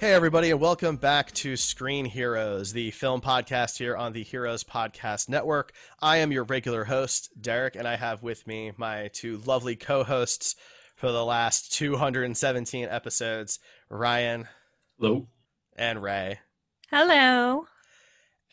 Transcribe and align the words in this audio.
Hey, 0.00 0.14
everybody, 0.14 0.50
and 0.50 0.58
welcome 0.58 0.96
back 0.96 1.30
to 1.32 1.58
Screen 1.58 2.06
Heroes, 2.06 2.72
the 2.72 2.90
film 2.90 3.20
podcast 3.20 3.76
here 3.76 3.94
on 3.94 4.14
the 4.14 4.22
Heroes 4.22 4.64
Podcast 4.64 5.28
Network. 5.28 5.74
I 6.00 6.16
am 6.16 6.32
your 6.32 6.44
regular 6.44 6.84
host, 6.84 7.28
Derek, 7.38 7.76
and 7.76 7.86
I 7.86 7.96
have 7.96 8.22
with 8.22 8.46
me 8.46 8.72
my 8.78 9.10
two 9.12 9.42
lovely 9.44 9.76
co 9.76 10.02
hosts 10.02 10.56
for 10.96 11.12
the 11.12 11.22
last 11.22 11.74
217 11.74 12.88
episodes 12.88 13.58
Ryan. 13.90 14.48
Hello. 14.98 15.28
And 15.76 16.02
Ray. 16.02 16.38
Hello. 16.88 17.66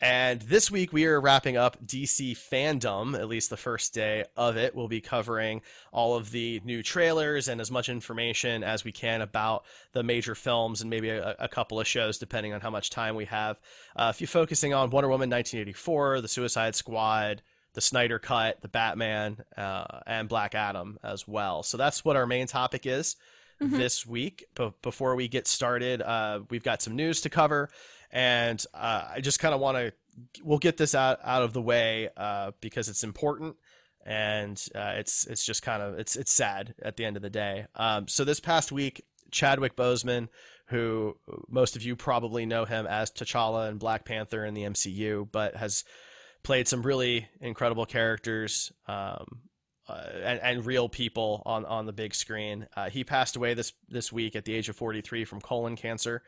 And 0.00 0.40
this 0.42 0.70
week 0.70 0.92
we 0.92 1.06
are 1.06 1.20
wrapping 1.20 1.56
up 1.56 1.84
DC 1.84 2.36
fandom, 2.36 3.18
at 3.18 3.26
least 3.26 3.50
the 3.50 3.56
first 3.56 3.92
day 3.92 4.24
of 4.36 4.56
it. 4.56 4.76
We'll 4.76 4.86
be 4.86 5.00
covering 5.00 5.62
all 5.92 6.14
of 6.14 6.30
the 6.30 6.60
new 6.64 6.84
trailers 6.84 7.48
and 7.48 7.60
as 7.60 7.70
much 7.70 7.88
information 7.88 8.62
as 8.62 8.84
we 8.84 8.92
can 8.92 9.22
about 9.22 9.64
the 9.92 10.04
major 10.04 10.36
films 10.36 10.82
and 10.82 10.88
maybe 10.88 11.08
a, 11.08 11.34
a 11.40 11.48
couple 11.48 11.80
of 11.80 11.86
shows, 11.88 12.18
depending 12.18 12.52
on 12.52 12.60
how 12.60 12.70
much 12.70 12.90
time 12.90 13.16
we 13.16 13.24
have. 13.24 13.58
Uh, 13.96 14.12
if 14.14 14.20
you're 14.20 14.28
focusing 14.28 14.72
on 14.72 14.90
Wonder 14.90 15.08
Woman 15.08 15.30
1984, 15.30 16.20
The 16.20 16.28
Suicide 16.28 16.76
Squad, 16.76 17.42
the 17.74 17.80
Snyder 17.80 18.20
Cut, 18.20 18.60
the 18.62 18.68
Batman, 18.68 19.38
uh, 19.56 20.00
and 20.06 20.28
Black 20.28 20.54
Adam 20.54 20.98
as 21.02 21.26
well. 21.26 21.64
So 21.64 21.76
that's 21.76 22.04
what 22.04 22.16
our 22.16 22.26
main 22.26 22.46
topic 22.46 22.86
is 22.86 23.16
Mm-hmm. 23.60 23.76
this 23.76 24.06
week. 24.06 24.44
But 24.54 24.80
before 24.82 25.16
we 25.16 25.26
get 25.26 25.48
started, 25.48 26.00
uh, 26.00 26.40
we've 26.48 26.62
got 26.62 26.80
some 26.80 26.94
news 26.94 27.22
to 27.22 27.30
cover 27.30 27.70
and 28.10 28.64
uh, 28.74 29.04
I 29.14 29.20
just 29.20 29.38
kind 29.40 29.54
of 29.54 29.60
want 29.60 29.76
to 29.78 29.92
we'll 30.42 30.58
get 30.58 30.76
this 30.76 30.94
out 30.94 31.18
out 31.22 31.42
of 31.42 31.52
the 31.52 31.62
way 31.62 32.08
uh, 32.16 32.52
because 32.60 32.88
it's 32.88 33.04
important 33.04 33.56
and 34.04 34.62
uh, 34.74 34.94
it's 34.96 35.26
it's 35.26 35.44
just 35.44 35.62
kind 35.62 35.82
of 35.82 35.98
it's 35.98 36.16
it's 36.16 36.32
sad 36.32 36.74
at 36.82 36.96
the 36.96 37.04
end 37.04 37.16
of 37.16 37.22
the 37.22 37.30
day. 37.30 37.66
Um, 37.74 38.08
so 38.08 38.24
this 38.24 38.40
past 38.40 38.72
week, 38.72 39.04
Chadwick 39.30 39.76
Boseman, 39.76 40.28
who 40.66 41.16
most 41.48 41.76
of 41.76 41.82
you 41.82 41.96
probably 41.96 42.46
know 42.46 42.64
him 42.64 42.86
as 42.86 43.10
T'Challa 43.10 43.68
and 43.68 43.78
Black 43.78 44.04
Panther 44.04 44.44
in 44.44 44.54
the 44.54 44.62
MCU, 44.62 45.28
but 45.30 45.56
has 45.56 45.84
played 46.42 46.68
some 46.68 46.82
really 46.82 47.28
incredible 47.40 47.84
characters. 47.84 48.72
Um, 48.86 49.42
uh, 49.88 50.02
and, 50.22 50.40
and, 50.40 50.66
real 50.66 50.88
people 50.88 51.42
on, 51.46 51.64
on 51.64 51.86
the 51.86 51.92
big 51.92 52.14
screen. 52.14 52.66
Uh, 52.76 52.90
he 52.90 53.04
passed 53.04 53.36
away 53.36 53.54
this 53.54 53.72
this 53.88 54.12
week 54.12 54.36
at 54.36 54.44
the 54.44 54.54
age 54.54 54.68
of 54.68 54.76
43 54.76 55.24
from 55.24 55.40
colon 55.40 55.76
cancer. 55.76 56.22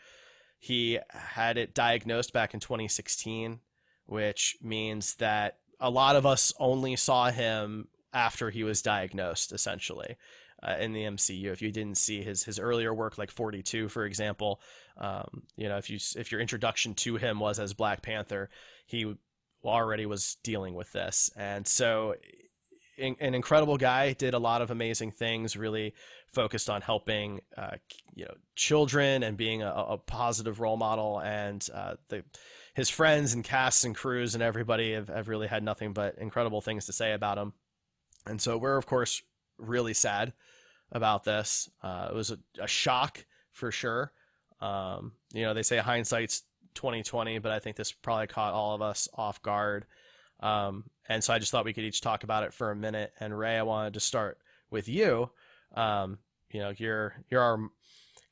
He 0.59 0.99
had 1.11 1.57
it 1.59 1.75
diagnosed 1.75 2.33
back 2.33 2.55
in 2.55 2.61
2016, 2.61 3.61
which 4.07 4.57
means 4.63 5.15
that 5.17 5.59
a 5.79 5.91
lot 5.91 6.17
of 6.17 6.27
us 6.27 6.53
only 6.59 6.97
saw 6.97 7.31
him 7.31 7.89
after 8.13 8.51
he 8.51 8.65
was 8.65 8.83
diagnosed, 8.83 9.53
essentially. 9.53 10.17
Uh, 10.63 10.77
in 10.79 10.93
the 10.93 11.05
MCU, 11.05 11.47
if 11.47 11.63
you 11.63 11.73
didn't 11.73 11.97
see 11.97 12.23
his 12.23 12.45
his 12.45 12.59
earlier 12.59 12.93
work, 12.93 13.17
like 13.17 13.31
42, 13.31 13.89
for 13.89 14.05
example, 14.05 14.61
um, 14.99 15.45
you 15.57 15.69
know, 15.69 15.79
if 15.79 15.89
you 15.89 15.99
if 16.17 16.31
your 16.31 16.41
introduction 16.41 16.93
to 16.97 17.17
him 17.17 17.41
was 17.41 17.59
as 17.59 17.73
Black 17.73 18.03
Panther, 18.03 18.51
he 18.85 19.15
already 19.65 20.05
was 20.05 20.37
dealing 20.43 20.75
with 20.75 20.93
this, 20.93 21.31
and 21.35 21.67
so 21.67 22.15
an 23.01 23.35
incredible 23.35 23.77
guy, 23.77 24.13
did 24.13 24.35
a 24.35 24.39
lot 24.39 24.63
of 24.63 24.71
amazing 24.71 25.13
things, 25.13 25.57
really 25.57 25.95
focused 26.33 26.71
on 26.71 26.81
helping 26.81 27.41
uh, 27.57 27.77
you 28.15 28.25
know 28.25 28.35
children 28.55 29.23
and 29.23 29.37
being 29.37 29.63
a, 29.63 29.71
a 29.71 29.99
positive 29.99 30.61
role 30.61 30.77
model. 30.77 31.21
And 31.21 31.67
uh, 31.75 31.95
the 32.09 32.25
his 32.75 32.89
friends 32.89 33.35
and 33.35 33.45
casts 33.45 33.85
and 33.85 33.95
crews 33.95 34.35
and 34.35 34.43
everybody 34.43 34.93
have, 34.93 35.09
have 35.09 35.29
really 35.29 35.49
had 35.49 35.63
nothing 35.63 35.93
but 35.93 36.17
incredible 36.19 36.61
things 36.61 36.87
to 36.87 36.93
say 36.93 37.13
about 37.13 37.39
him. 37.39 37.53
And 38.27 38.41
so 38.41 38.57
we're 38.57 38.77
of 38.77 38.87
course 38.87 39.23
really 39.59 39.95
sad 39.95 40.33
about 40.93 41.25
this. 41.25 41.71
Uh, 41.83 42.09
it 42.11 42.15
was 42.15 42.31
a, 42.31 42.39
a, 42.61 42.67
shock 42.67 43.25
for 43.53 43.71
sure. 43.71 44.13
Um, 44.61 45.13
you 45.33 45.43
know, 45.43 45.55
they 45.55 45.63
say 45.63 45.79
hindsight's 45.79 46.43
2020, 46.75 47.39
but 47.39 47.53
I 47.53 47.59
think 47.59 47.77
this 47.77 47.93
probably 47.93 48.27
caught 48.27 48.55
all 48.55 48.75
of 48.75 48.83
us 48.83 49.09
off 49.15 49.43
guard. 49.43 49.87
Um, 50.41 50.85
and 51.09 51.23
so 51.23 51.33
I 51.33 51.39
just 51.39 51.53
thought 51.53 51.65
we 51.65 51.73
could 51.73 51.85
each 51.85 52.01
talk 52.01 52.25
about 52.25 52.45
it 52.45 52.55
for 52.55 52.71
a 52.71 52.77
minute. 52.77 53.13
And 53.21 53.37
Ray, 53.37 53.59
I 53.59 53.63
wanted 53.63 53.95
to 53.95 54.01
start 54.01 54.39
with 54.71 54.89
you. 54.89 55.31
Um, 55.75 56.19
you 56.51 56.61
know, 56.61 56.73
you're 56.77 57.15
you're 57.29 57.43
our 57.43 57.59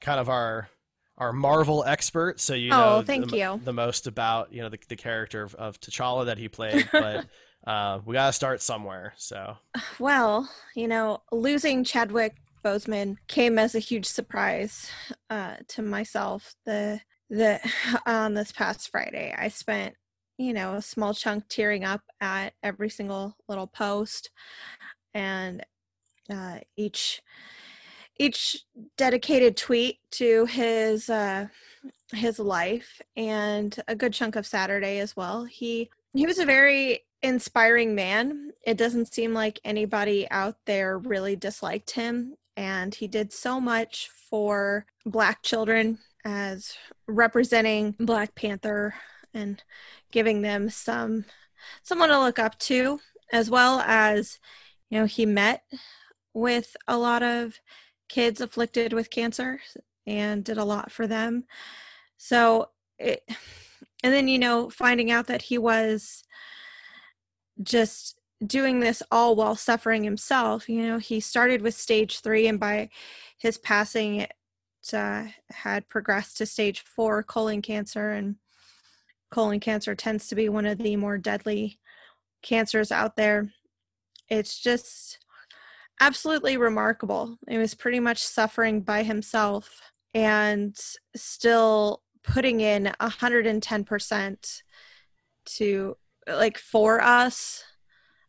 kind 0.01 0.21
of 0.21 0.29
our 0.29 0.69
our 1.17 1.33
Marvel 1.33 1.85
expert, 1.85 2.41
so 2.41 2.55
you 2.55 2.71
know 2.71 2.97
oh, 2.97 3.03
thank 3.03 3.31
the, 3.31 3.37
you. 3.37 3.61
the 3.65 3.73
most 3.73 4.07
about 4.07 4.53
you 4.53 4.63
know 4.63 4.69
the, 4.69 4.79
the 4.89 4.97
character 4.97 5.43
of, 5.43 5.55
of 5.57 5.81
T'Challa 5.81 6.27
that 6.27 6.39
he 6.39 6.49
played, 6.49 6.89
but 6.93 7.27
uh, 7.67 8.01
we 8.05 8.15
gotta 8.15 8.33
start 8.33 8.63
somewhere. 8.63 9.15
So, 9.17 9.57
well, 9.99 10.49
you 10.75 10.89
know, 10.89 11.23
losing 11.33 11.85
Chadwick 11.85 12.37
Boseman 12.65 13.17
came 13.27 13.59
as 13.59 13.75
a 13.75 13.81
huge 13.81 14.07
surprise 14.07 14.91
uh, 15.31 15.57
to 15.69 15.83
myself. 15.83 16.55
The 16.65 17.01
the 17.31 17.61
on 18.07 18.35
this 18.35 18.53
past 18.53 18.91
Friday, 18.91 19.35
I 19.37 19.49
spent 19.49 19.95
you 20.39 20.53
know, 20.53 20.75
a 20.75 20.83
small 20.83 21.13
chunk 21.13 21.45
tearing 21.49 21.85
up 21.85 22.03
at 22.21 22.55
every 22.63 22.89
single 22.89 23.37
little 23.49 23.67
post 23.67 24.31
and 25.13 25.65
uh, 26.31 26.59
each 26.77 27.21
each 28.21 28.65
dedicated 28.97 29.57
tweet 29.57 29.99
to 30.11 30.47
his 30.47 31.11
uh, 31.11 31.47
his 32.13 32.39
life 32.39 33.01
and 33.17 33.81
a 33.89 33.95
good 33.95 34.13
chunk 34.13 34.37
of 34.37 34.47
Saturday 34.47 34.99
as 35.01 35.17
well. 35.17 35.45
He 35.45 35.91
he 36.15 36.27
was 36.27 36.39
a 36.39 36.47
very 36.47 37.05
inspiring 37.23 37.95
man. 37.95 38.53
It 38.65 38.77
doesn't 38.77 39.13
seem 39.13 39.35
like 39.35 39.61
anybody 39.65 40.29
out 40.31 40.57
there 40.67 40.99
really 40.99 41.37
disliked 41.37 41.91
him 41.91 42.37
and 42.59 42.93
he 42.93 43.07
did 43.07 43.33
so 43.33 43.61
much 43.61 44.11
for 44.29 44.85
black 45.07 45.43
children 45.43 45.99
as 46.25 46.75
representing 47.07 47.95
Black 48.01 48.35
Panther 48.35 48.95
and 49.35 49.63
giving 50.11 50.43
them 50.43 50.71
some 50.71 51.25
someone 51.83 52.09
to 52.09 52.19
look 52.19 52.39
up 52.39 52.59
to 52.59 53.01
as 53.33 53.51
well 53.51 53.81
as 53.81 54.39
you 54.91 54.99
know 54.99 55.07
he 55.07 55.27
met 55.27 55.63
with 56.35 56.77
a 56.87 56.97
lot 56.97 57.23
of 57.23 57.61
kids 58.09 58.41
afflicted 58.41 58.93
with 58.93 59.11
cancer 59.11 59.61
and 60.07 60.45
did 60.45 60.57
a 60.57 60.65
lot 60.65 60.91
for 60.91 61.07
them. 61.07 61.45
So 62.17 62.71
it 62.99 63.23
and 64.03 64.13
then 64.13 64.29
you 64.29 64.39
know 64.39 64.71
finding 64.71 65.11
out 65.11 65.27
that 65.27 65.43
he 65.43 65.59
was 65.59 66.25
just 67.63 68.19
doing 68.45 68.81
this 68.81 69.03
all 69.11 69.35
while 69.35 69.57
suffering 69.57 70.05
himself 70.05 70.69
you 70.69 70.83
know 70.83 70.99
he 70.99 71.19
started 71.19 71.61
with 71.61 71.75
stage 71.75 72.21
3 72.21 72.47
and 72.47 72.61
by 72.61 72.89
his 73.37 73.59
passing 73.59 74.17
it 74.21 74.33
uh, 74.93 75.25
had 75.51 75.89
progressed 75.89 76.39
to 76.39 76.47
stage 76.47 76.81
4 76.81 77.23
colon 77.25 77.61
cancer 77.61 78.11
and 78.11 78.37
colon 79.31 79.61
cancer 79.61 79.95
tends 79.95 80.29
to 80.29 80.35
be 80.35 80.49
one 80.49 80.67
of 80.67 80.79
the 80.79 80.97
more 80.97 81.19
deadly 81.19 81.79
cancers 82.43 82.91
out 82.93 83.17
there. 83.17 83.51
It's 84.29 84.59
just 84.59 85.19
absolutely 86.01 86.57
remarkable. 86.57 87.39
He 87.49 87.59
was 87.59 87.75
pretty 87.75 88.01
much 88.01 88.23
suffering 88.23 88.83
by 88.83 89.03
himself 89.03 89.81
and 90.15 90.77
still 91.17 92.03
putting 92.23 92.61
in 92.61 92.93
110% 93.01 94.63
to 95.45 95.97
like 96.27 96.59
for 96.59 97.01
us 97.01 97.65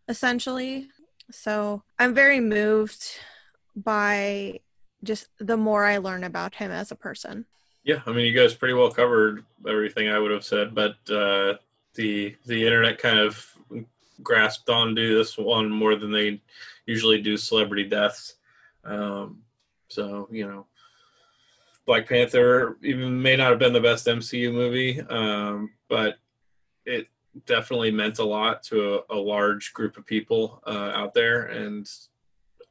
essentially. 0.08 0.90
So 1.32 1.84
I'm 2.00 2.14
very 2.14 2.40
moved 2.40 3.06
by 3.76 4.62
just 5.04 5.28
the 5.40 5.58
more 5.58 5.86
I 5.86 5.98
learn 5.98 6.24
about 6.24 6.56
him 6.56 6.72
as 6.72 6.92
a 6.92 6.96
person. 6.96 7.46
Yeah, 7.90 8.04
I 8.06 8.12
mean, 8.12 8.28
you 8.28 8.40
guys 8.40 8.54
pretty 8.54 8.76
well 8.76 8.92
covered 8.92 9.44
everything 9.68 10.10
I 10.10 10.20
would 10.20 10.30
have 10.30 10.46
said, 10.46 10.76
but 10.76 10.98
uh, 11.10 11.56
the 11.96 12.36
the 12.46 12.64
internet 12.64 13.00
kind 13.00 13.18
of 13.18 13.44
grasped 14.22 14.70
onto 14.70 15.18
this 15.18 15.40
one 15.40 15.72
more 15.72 15.96
than 15.96 16.12
they 16.12 16.40
usually 16.86 17.20
do 17.20 17.36
celebrity 17.36 17.86
deaths. 17.86 18.36
Um, 18.84 19.42
so 19.88 20.28
you 20.32 20.48
know, 20.48 20.68
Black 21.88 22.08
Panther 22.08 22.78
even 22.84 23.20
may 23.20 23.36
not 23.36 23.50
have 23.50 23.58
been 23.58 23.74
the 23.74 23.82
best 23.82 24.06
MCU 24.06 24.54
movie, 24.54 25.02
um, 25.10 25.72
but 25.88 26.20
it 26.86 27.08
definitely 27.48 27.90
meant 27.90 28.20
a 28.20 28.24
lot 28.24 28.62
to 28.66 29.00
a, 29.10 29.16
a 29.16 29.18
large 29.18 29.74
group 29.74 29.98
of 29.98 30.06
people 30.06 30.62
uh, 30.68 30.92
out 30.94 31.16
there, 31.16 31.46
and 31.48 31.90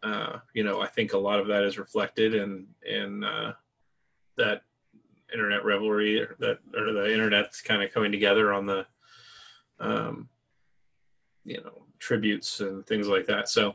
uh, 0.04 0.38
you 0.54 0.62
know, 0.62 0.80
I 0.80 0.86
think 0.86 1.12
a 1.12 1.18
lot 1.18 1.40
of 1.40 1.48
that 1.48 1.64
is 1.64 1.76
reflected 1.76 2.36
in 2.36 2.68
in 2.86 3.24
uh, 3.24 3.54
that 4.36 4.62
internet 5.32 5.64
revelry 5.64 6.26
that 6.38 6.58
or 6.74 6.92
the 6.92 7.12
internet's 7.12 7.60
kind 7.60 7.82
of 7.82 7.92
coming 7.92 8.12
together 8.12 8.52
on 8.52 8.66
the 8.66 8.86
um, 9.80 10.28
you 11.44 11.60
know 11.62 11.82
tributes 11.98 12.60
and 12.60 12.86
things 12.86 13.08
like 13.08 13.26
that. 13.26 13.48
So 13.48 13.74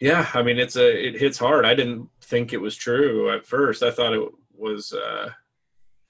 yeah 0.00 0.28
i 0.34 0.42
mean 0.42 0.58
it's 0.58 0.76
a 0.76 1.06
it 1.06 1.18
hits 1.18 1.38
hard. 1.38 1.64
I 1.64 1.74
didn't 1.74 2.08
think 2.20 2.52
it 2.52 2.60
was 2.60 2.76
true 2.76 3.30
at 3.30 3.46
first. 3.46 3.82
I 3.82 3.90
thought 3.90 4.12
it 4.12 4.28
was 4.56 4.92
a 4.92 5.34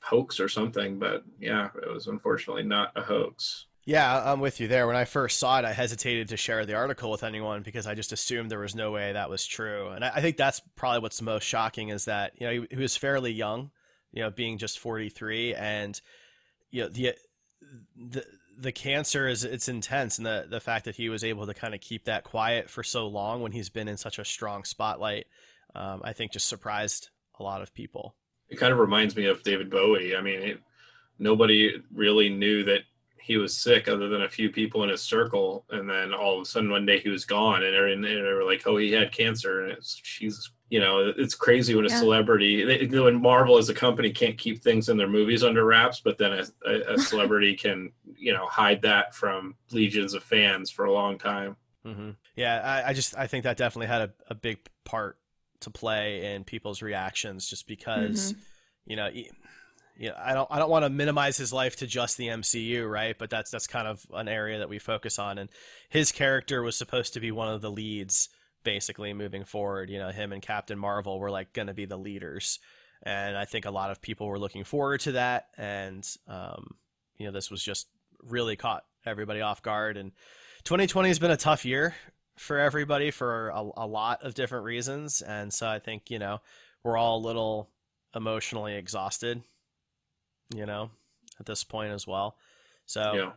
hoax 0.02 0.38
or 0.38 0.48
something 0.50 0.98
but 0.98 1.24
yeah 1.40 1.70
it 1.82 1.90
was 1.90 2.08
unfortunately 2.08 2.62
not 2.62 2.92
a 2.96 3.02
hoax. 3.02 3.66
Yeah, 3.86 4.32
I'm 4.32 4.40
with 4.40 4.60
you 4.60 4.68
there. 4.68 4.86
When 4.86 4.96
I 4.96 5.04
first 5.04 5.38
saw 5.38 5.58
it, 5.58 5.66
I 5.66 5.72
hesitated 5.72 6.28
to 6.28 6.38
share 6.38 6.64
the 6.64 6.74
article 6.74 7.10
with 7.10 7.22
anyone 7.22 7.62
because 7.62 7.86
I 7.86 7.94
just 7.94 8.12
assumed 8.12 8.50
there 8.50 8.58
was 8.58 8.74
no 8.74 8.90
way 8.90 9.12
that 9.12 9.28
was 9.28 9.44
true. 9.44 9.90
And 9.90 10.02
I, 10.02 10.12
I 10.14 10.20
think 10.22 10.38
that's 10.38 10.62
probably 10.74 11.00
what's 11.00 11.20
most 11.20 11.44
shocking 11.44 11.90
is 11.90 12.06
that 12.06 12.32
you 12.38 12.46
know 12.46 12.52
he, 12.52 12.66
he, 12.70 12.76
was 12.76 12.96
fairly 12.96 13.30
young, 13.30 13.70
you 14.14 14.22
know, 14.22 14.30
being 14.30 14.58
just 14.58 14.78
43, 14.78 15.54
and 15.54 16.00
you 16.70 16.82
know 16.82 16.88
the 16.88 17.14
the 17.96 18.24
the 18.56 18.72
cancer 18.72 19.26
is 19.26 19.44
it's 19.44 19.68
intense, 19.68 20.18
and 20.18 20.26
the 20.26 20.46
the 20.48 20.60
fact 20.60 20.84
that 20.84 20.96
he 20.96 21.08
was 21.08 21.24
able 21.24 21.46
to 21.46 21.54
kind 21.54 21.74
of 21.74 21.80
keep 21.80 22.04
that 22.04 22.22
quiet 22.22 22.70
for 22.70 22.82
so 22.82 23.08
long 23.08 23.42
when 23.42 23.52
he's 23.52 23.68
been 23.68 23.88
in 23.88 23.96
such 23.96 24.18
a 24.20 24.24
strong 24.24 24.64
spotlight, 24.64 25.26
um, 25.74 26.00
I 26.04 26.12
think 26.12 26.32
just 26.32 26.48
surprised 26.48 27.10
a 27.40 27.42
lot 27.42 27.60
of 27.60 27.74
people. 27.74 28.14
It 28.48 28.56
kind 28.56 28.72
of 28.72 28.78
reminds 28.78 29.16
me 29.16 29.26
of 29.26 29.42
David 29.42 29.68
Bowie. 29.68 30.14
I 30.14 30.20
mean, 30.20 30.40
it, 30.40 30.60
nobody 31.18 31.82
really 31.92 32.28
knew 32.28 32.62
that 32.64 32.82
he 33.20 33.38
was 33.38 33.56
sick 33.56 33.88
other 33.88 34.08
than 34.08 34.22
a 34.22 34.28
few 34.28 34.50
people 34.50 34.82
in 34.82 34.90
his 34.90 35.00
circle 35.00 35.64
and 35.70 35.88
then 35.88 36.12
all 36.12 36.36
of 36.36 36.42
a 36.42 36.44
sudden 36.44 36.70
one 36.70 36.84
day 36.84 36.98
he 37.00 37.08
was 37.08 37.24
gone 37.24 37.62
and 37.62 38.04
they 38.04 38.16
were 38.16 38.44
like 38.44 38.62
oh 38.66 38.76
he 38.76 38.92
had 38.92 39.10
cancer 39.12 39.62
and 39.62 39.72
it's 39.72 39.94
jesus 39.94 40.50
you 40.74 40.80
know 40.80 41.12
it's 41.16 41.36
crazy 41.36 41.72
when 41.76 41.86
a 41.86 41.88
yeah. 41.88 42.00
celebrity 42.00 42.64
they, 42.64 42.98
when 42.98 43.22
marvel 43.22 43.58
as 43.58 43.68
a 43.68 43.74
company 43.74 44.10
can't 44.10 44.36
keep 44.36 44.60
things 44.60 44.88
in 44.88 44.96
their 44.96 45.08
movies 45.08 45.44
under 45.44 45.64
wraps 45.64 46.00
but 46.00 46.18
then 46.18 46.32
a, 46.66 46.94
a 46.94 46.98
celebrity 47.10 47.54
can 47.54 47.92
you 48.18 48.32
know 48.32 48.44
hide 48.46 48.82
that 48.82 49.14
from 49.14 49.54
legions 49.70 50.14
of 50.14 50.24
fans 50.24 50.72
for 50.72 50.86
a 50.86 50.92
long 50.92 51.16
time 51.16 51.54
mm-hmm. 51.86 52.10
yeah 52.34 52.82
I, 52.84 52.90
I, 52.90 52.92
just 52.92 53.16
i 53.16 53.28
think 53.28 53.44
that 53.44 53.56
definitely 53.56 53.86
had 53.86 54.02
a, 54.02 54.12
a 54.30 54.34
big 54.34 54.58
part 54.84 55.16
to 55.60 55.70
play 55.70 56.34
in 56.34 56.42
people's 56.42 56.82
reactions 56.82 57.48
just 57.48 57.68
because 57.68 58.32
mm-hmm. 58.32 58.40
you 58.90 58.96
know 58.96 59.08
you 59.96 60.08
know, 60.08 60.16
I 60.18 60.34
don't 60.34 60.48
I 60.50 60.58
don't 60.58 60.70
want 60.70 60.84
to 60.84 60.90
minimize 60.90 61.36
his 61.36 61.52
life 61.52 61.76
to 61.76 61.86
just 61.86 62.16
the 62.16 62.26
MCU, 62.26 62.90
right? 62.90 63.16
But 63.16 63.30
that's 63.30 63.52
that's 63.52 63.68
kind 63.68 63.86
of 63.86 64.04
an 64.12 64.26
area 64.26 64.58
that 64.58 64.68
we 64.68 64.80
focus 64.80 65.20
on. 65.20 65.38
And 65.38 65.48
his 65.88 66.10
character 66.10 66.64
was 66.64 66.76
supposed 66.76 67.14
to 67.14 67.20
be 67.20 67.30
one 67.30 67.46
of 67.46 67.60
the 67.60 67.70
leads, 67.70 68.28
basically 68.64 69.12
moving 69.12 69.44
forward. 69.44 69.90
You 69.90 69.98
know, 69.98 70.10
him 70.10 70.32
and 70.32 70.42
Captain 70.42 70.78
Marvel 70.78 71.18
were 71.18 71.30
like 71.30 71.52
going 71.52 71.68
to 71.68 71.74
be 71.74 71.84
the 71.84 71.96
leaders, 71.96 72.58
and 73.02 73.36
I 73.36 73.44
think 73.44 73.66
a 73.66 73.70
lot 73.70 73.90
of 73.90 74.02
people 74.02 74.26
were 74.26 74.38
looking 74.38 74.64
forward 74.64 75.00
to 75.00 75.12
that. 75.12 75.48
And 75.56 76.08
um, 76.26 76.74
you 77.16 77.26
know, 77.26 77.32
this 77.32 77.50
was 77.50 77.62
just 77.62 77.86
really 78.22 78.56
caught 78.56 78.84
everybody 79.06 79.40
off 79.40 79.62
guard. 79.62 79.96
And 79.96 80.12
2020 80.64 81.08
has 81.08 81.18
been 81.18 81.30
a 81.30 81.36
tough 81.36 81.64
year 81.64 81.94
for 82.36 82.58
everybody 82.58 83.10
for 83.10 83.50
a, 83.50 83.62
a 83.76 83.86
lot 83.86 84.24
of 84.24 84.34
different 84.34 84.64
reasons, 84.64 85.22
and 85.22 85.52
so 85.52 85.68
I 85.68 85.78
think 85.78 86.10
you 86.10 86.18
know 86.18 86.40
we're 86.82 86.96
all 86.96 87.18
a 87.18 87.26
little 87.26 87.70
emotionally 88.14 88.76
exhausted 88.76 89.42
you 90.52 90.66
know, 90.66 90.90
at 91.38 91.46
this 91.46 91.64
point 91.64 91.92
as 91.92 92.06
well. 92.06 92.36
So 92.86 93.12
yeah. 93.14 93.32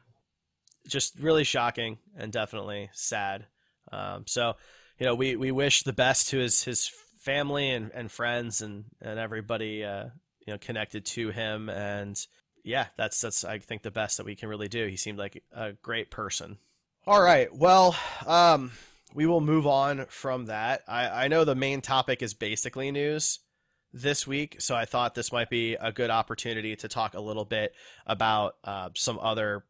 just 0.88 1.20
really 1.20 1.44
shocking 1.44 1.98
and 2.18 2.32
definitely 2.32 2.90
sad. 2.94 3.46
Um, 3.92 4.26
so, 4.28 4.56
you 5.00 5.06
know, 5.06 5.16
we, 5.16 5.36
we 5.36 5.52
wish 5.52 5.84
the 5.84 5.94
best 5.94 6.30
to 6.30 6.38
his, 6.38 6.64
his 6.64 6.92
family 7.20 7.70
and, 7.70 7.92
and 7.94 8.12
friends 8.12 8.62
and, 8.62 8.86
and 9.02 9.20
everybody, 9.20 9.84
uh, 9.84 10.06
you 10.46 10.54
know, 10.54 10.58
connected 10.58 11.06
to 11.06 11.30
him. 11.30 11.70
And 11.70 12.20
yeah, 12.64 12.88
that's, 12.98 13.22
that's, 13.22 13.44
I 13.44 13.60
think 13.60 13.84
the 13.84 13.92
best 13.92 14.18
that 14.18 14.26
we 14.26 14.36
can 14.36 14.50
really 14.50 14.68
do. 14.68 14.88
He 14.88 14.98
seemed 14.98 15.20
like 15.20 15.44
a 15.52 15.74
great 15.74 16.10
person. 16.10 16.58
All 17.06 17.22
right. 17.22 17.54
Well, 17.54 17.96
um, 18.26 18.72
we 19.14 19.26
will 19.26 19.42
move 19.42 19.68
on 19.68 20.06
from 20.10 20.46
that. 20.46 20.82
I, 20.88 21.26
I 21.26 21.28
know 21.28 21.46
the 21.46 21.56
main 21.56 21.82
topic 21.82 22.22
is 22.22 22.34
basically 22.34 22.92
news 22.92 23.40
this 23.94 24.28
week, 24.28 24.58
so 24.60 24.76
I 24.76 24.86
thought 24.86 25.16
this 25.16 25.32
might 25.32 25.50
be 25.50 25.76
a 25.76 25.92
good 25.92 26.10
opportunity 26.10 26.76
to 26.76 26.88
talk 26.88 27.14
a 27.14 27.22
little 27.22 27.46
bit 27.46 27.74
about 28.06 28.56
uh, 28.64 28.90
some 28.96 29.18
other 29.20 29.64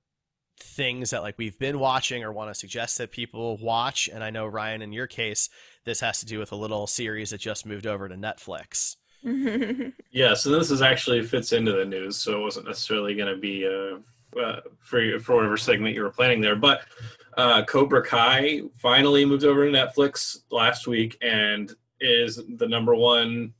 things 0.59 1.11
that 1.11 1.21
like 1.21 1.37
we've 1.37 1.57
been 1.59 1.79
watching 1.79 2.23
or 2.23 2.31
want 2.31 2.49
to 2.49 2.55
suggest 2.55 2.97
that 2.97 3.11
people 3.11 3.57
watch. 3.57 4.09
And 4.11 4.23
I 4.23 4.29
know 4.29 4.47
Ryan, 4.47 4.81
in 4.81 4.91
your 4.91 5.07
case, 5.07 5.49
this 5.85 5.99
has 6.01 6.19
to 6.19 6.25
do 6.25 6.39
with 6.39 6.51
a 6.51 6.55
little 6.55 6.87
series 6.87 7.29
that 7.29 7.39
just 7.39 7.65
moved 7.65 7.87
over 7.87 8.09
to 8.09 8.15
Netflix. 8.15 8.95
yeah, 10.11 10.33
so 10.33 10.51
this 10.51 10.71
is 10.71 10.81
actually 10.81 11.21
fits 11.23 11.51
into 11.51 11.71
the 11.71 11.85
news, 11.85 12.17
so 12.17 12.39
it 12.39 12.43
wasn't 12.43 12.67
necessarily 12.67 13.15
going 13.15 13.33
to 13.33 13.39
be 13.39 13.67
uh, 13.67 14.39
uh, 14.39 14.61
for 14.79 15.19
for 15.19 15.35
whatever 15.35 15.57
segment 15.57 15.95
you 15.95 16.03
were 16.03 16.11
planning 16.11 16.39
there. 16.39 16.55
But 16.55 16.81
uh, 17.35 17.63
Cobra 17.65 18.03
Kai 18.03 18.61
finally 18.77 19.25
moved 19.25 19.43
over 19.43 19.69
to 19.69 19.71
Netflix 19.71 20.39
last 20.51 20.87
week 20.87 21.17
and 21.21 21.73
is 21.99 22.41
the 22.57 22.67
number 22.67 22.95
one 22.95 23.53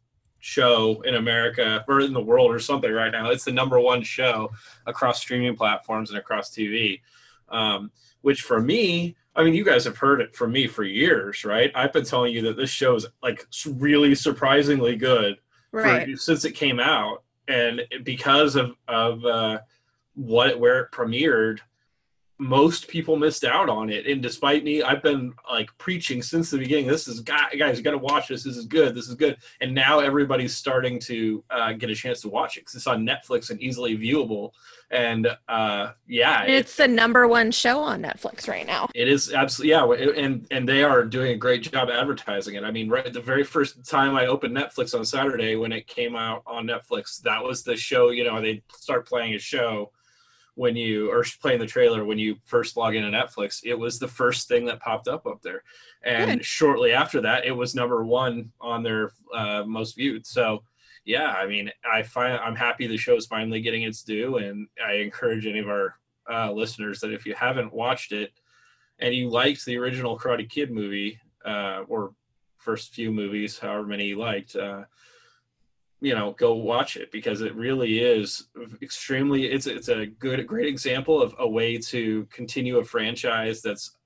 show 0.47 1.01
in 1.01 1.15
America 1.15 1.83
or 1.89 1.99
in 1.99 2.13
the 2.13 2.21
world 2.21 2.51
or 2.51 2.59
something 2.59 2.89
right 2.89 3.11
now. 3.11 3.29
It's 3.29 3.43
the 3.43 3.51
number 3.51 3.79
one 3.81 4.01
show 4.01 4.49
across 4.85 5.19
streaming 5.19 5.57
platforms 5.57 6.09
and 6.09 6.17
across 6.17 6.49
TV. 6.49 7.01
Um, 7.49 7.91
which 8.21 8.43
for 8.43 8.61
me, 8.61 9.17
I 9.35 9.43
mean, 9.43 9.53
you 9.53 9.65
guys 9.65 9.83
have 9.83 9.97
heard 9.97 10.21
it 10.21 10.35
from 10.35 10.53
me 10.53 10.67
for 10.67 10.83
years, 10.83 11.43
right? 11.43 11.69
I've 11.75 11.91
been 11.91 12.05
telling 12.05 12.33
you 12.33 12.41
that 12.43 12.55
this 12.55 12.69
show 12.69 12.95
is 12.95 13.05
like 13.21 13.45
really 13.75 14.15
surprisingly 14.15 14.95
good 14.95 15.37
right. 15.71 16.11
for, 16.11 16.17
since 16.17 16.45
it 16.45 16.53
came 16.53 16.79
out, 16.79 17.23
and 17.49 17.81
because 18.03 18.55
of 18.55 18.75
of 18.87 19.23
uh, 19.25 19.59
what 20.15 20.59
where 20.59 20.79
it 20.81 20.91
premiered, 20.91 21.59
most 22.39 22.87
people 22.87 23.15
missed 23.15 23.43
out 23.43 23.67
on 23.69 23.89
it. 23.89 24.05
And 24.05 24.21
despite 24.21 24.63
me, 24.63 24.83
I've 24.83 25.01
been 25.01 25.33
like 25.49 25.75
preaching 25.79 26.21
since 26.21 26.51
the 26.51 26.59
beginning. 26.59 26.85
This 26.87 27.07
is 27.07 27.19
guys, 27.21 27.51
you 27.51 27.83
got 27.83 27.91
to 27.91 27.97
watch 27.97 28.27
this. 28.27 28.43
This 28.43 28.57
is 28.57 28.65
good. 28.65 28.93
This 28.93 29.07
is 29.07 29.15
good. 29.15 29.37
And 29.59 29.73
now 29.73 29.99
everybody's 29.99 30.55
starting 30.55 30.99
to 31.01 31.43
uh, 31.49 31.73
get 31.73 31.89
a 31.89 31.95
chance 31.95 32.21
to 32.21 32.29
watch 32.29 32.57
it 32.57 32.61
because 32.61 32.75
it's 32.75 32.87
on 32.87 33.05
Netflix 33.05 33.49
and 33.49 33.59
easily 33.59 33.97
viewable. 33.97 34.51
And 34.91 35.35
uh, 35.49 35.93
yeah, 36.07 36.43
And 36.43 36.53
it's 36.53 36.75
the 36.75 36.87
number 36.87 37.27
one 37.27 37.51
show 37.51 37.79
on 37.79 38.03
Netflix 38.03 38.47
right 38.47 38.65
now. 38.65 38.89
it 38.93 39.07
is 39.07 39.33
absolutely 39.33 39.71
yeah, 39.71 39.85
and 40.15 40.47
and 40.51 40.69
they 40.69 40.83
are 40.83 41.03
doing 41.03 41.31
a 41.31 41.35
great 41.35 41.63
job 41.63 41.89
advertising 41.89 42.55
it. 42.55 42.63
I 42.63 42.71
mean, 42.71 42.87
right 42.87 43.11
the 43.11 43.19
very 43.19 43.43
first 43.43 43.83
time 43.85 44.15
I 44.15 44.27
opened 44.27 44.55
Netflix 44.55 44.97
on 44.97 45.03
Saturday 45.03 45.55
when 45.55 45.71
it 45.71 45.87
came 45.87 46.15
out 46.15 46.43
on 46.45 46.67
Netflix, 46.67 47.21
that 47.23 47.43
was 47.43 47.63
the 47.63 47.75
show. 47.75 48.11
You 48.11 48.23
know, 48.23 48.39
they 48.41 48.61
start 48.73 49.07
playing 49.07 49.33
a 49.33 49.39
show 49.39 49.91
when 50.57 50.75
you 50.75 51.09
or 51.11 51.23
playing 51.41 51.59
the 51.59 51.65
trailer 51.65 52.03
when 52.03 52.19
you 52.19 52.35
first 52.43 52.75
log 52.75 52.95
into 52.95 53.09
Netflix. 53.09 53.61
It 53.63 53.75
was 53.75 53.99
the 53.99 54.07
first 54.07 54.47
thing 54.47 54.65
that 54.65 54.81
popped 54.81 55.07
up 55.07 55.25
up 55.25 55.41
there, 55.41 55.63
and 56.03 56.39
Good. 56.39 56.45
shortly 56.45 56.91
after 56.91 57.21
that, 57.21 57.45
it 57.45 57.51
was 57.51 57.75
number 57.75 58.03
one 58.03 58.51
on 58.59 58.83
their 58.83 59.11
uh, 59.33 59.63
most 59.65 59.95
viewed. 59.95 60.25
So. 60.25 60.63
Yeah, 61.05 61.31
I 61.31 61.47
mean, 61.47 61.71
I 61.89 62.03
find 62.03 62.37
I'm 62.37 62.53
happy 62.53 62.85
the 62.85 62.97
show 62.97 63.15
is 63.15 63.27
finally 63.27 63.61
getting 63.61 63.83
its 63.83 64.03
due, 64.03 64.39
and 64.39 64.67
I 64.85 64.95
encourage 64.95 65.47
any 65.47 65.59
of 65.59 65.69
our 65.69 65.95
uh, 66.29 66.51
listeners 66.51 66.99
that 66.99 67.13
if 67.13 67.25
you 67.25 67.33
haven't 67.33 67.71
watched 67.71 68.11
it, 68.11 68.33
and 68.99 69.15
you 69.15 69.29
liked 69.29 69.63
the 69.63 69.77
original 69.77 70.19
Karate 70.19 70.49
Kid 70.49 70.69
movie 70.69 71.17
uh, 71.45 71.83
or 71.87 72.13
first 72.57 72.93
few 72.93 73.11
movies, 73.11 73.57
however 73.57 73.87
many 73.87 74.07
you 74.07 74.17
liked, 74.17 74.55
uh, 74.57 74.83
you 75.99 76.13
know, 76.13 76.33
go 76.33 76.53
watch 76.53 76.95
it 76.95 77.11
because 77.11 77.41
it 77.41 77.55
really 77.55 77.99
is 77.99 78.47
extremely. 78.81 79.45
It's 79.45 79.67
it's 79.67 79.89
a 79.89 80.05
good, 80.05 80.45
great 80.45 80.67
example 80.67 81.21
of 81.21 81.35
a 81.39 81.47
way 81.47 81.77
to 81.77 82.25
continue 82.25 82.77
a 82.77 82.83
franchise 82.83 83.61
that's 83.61 83.97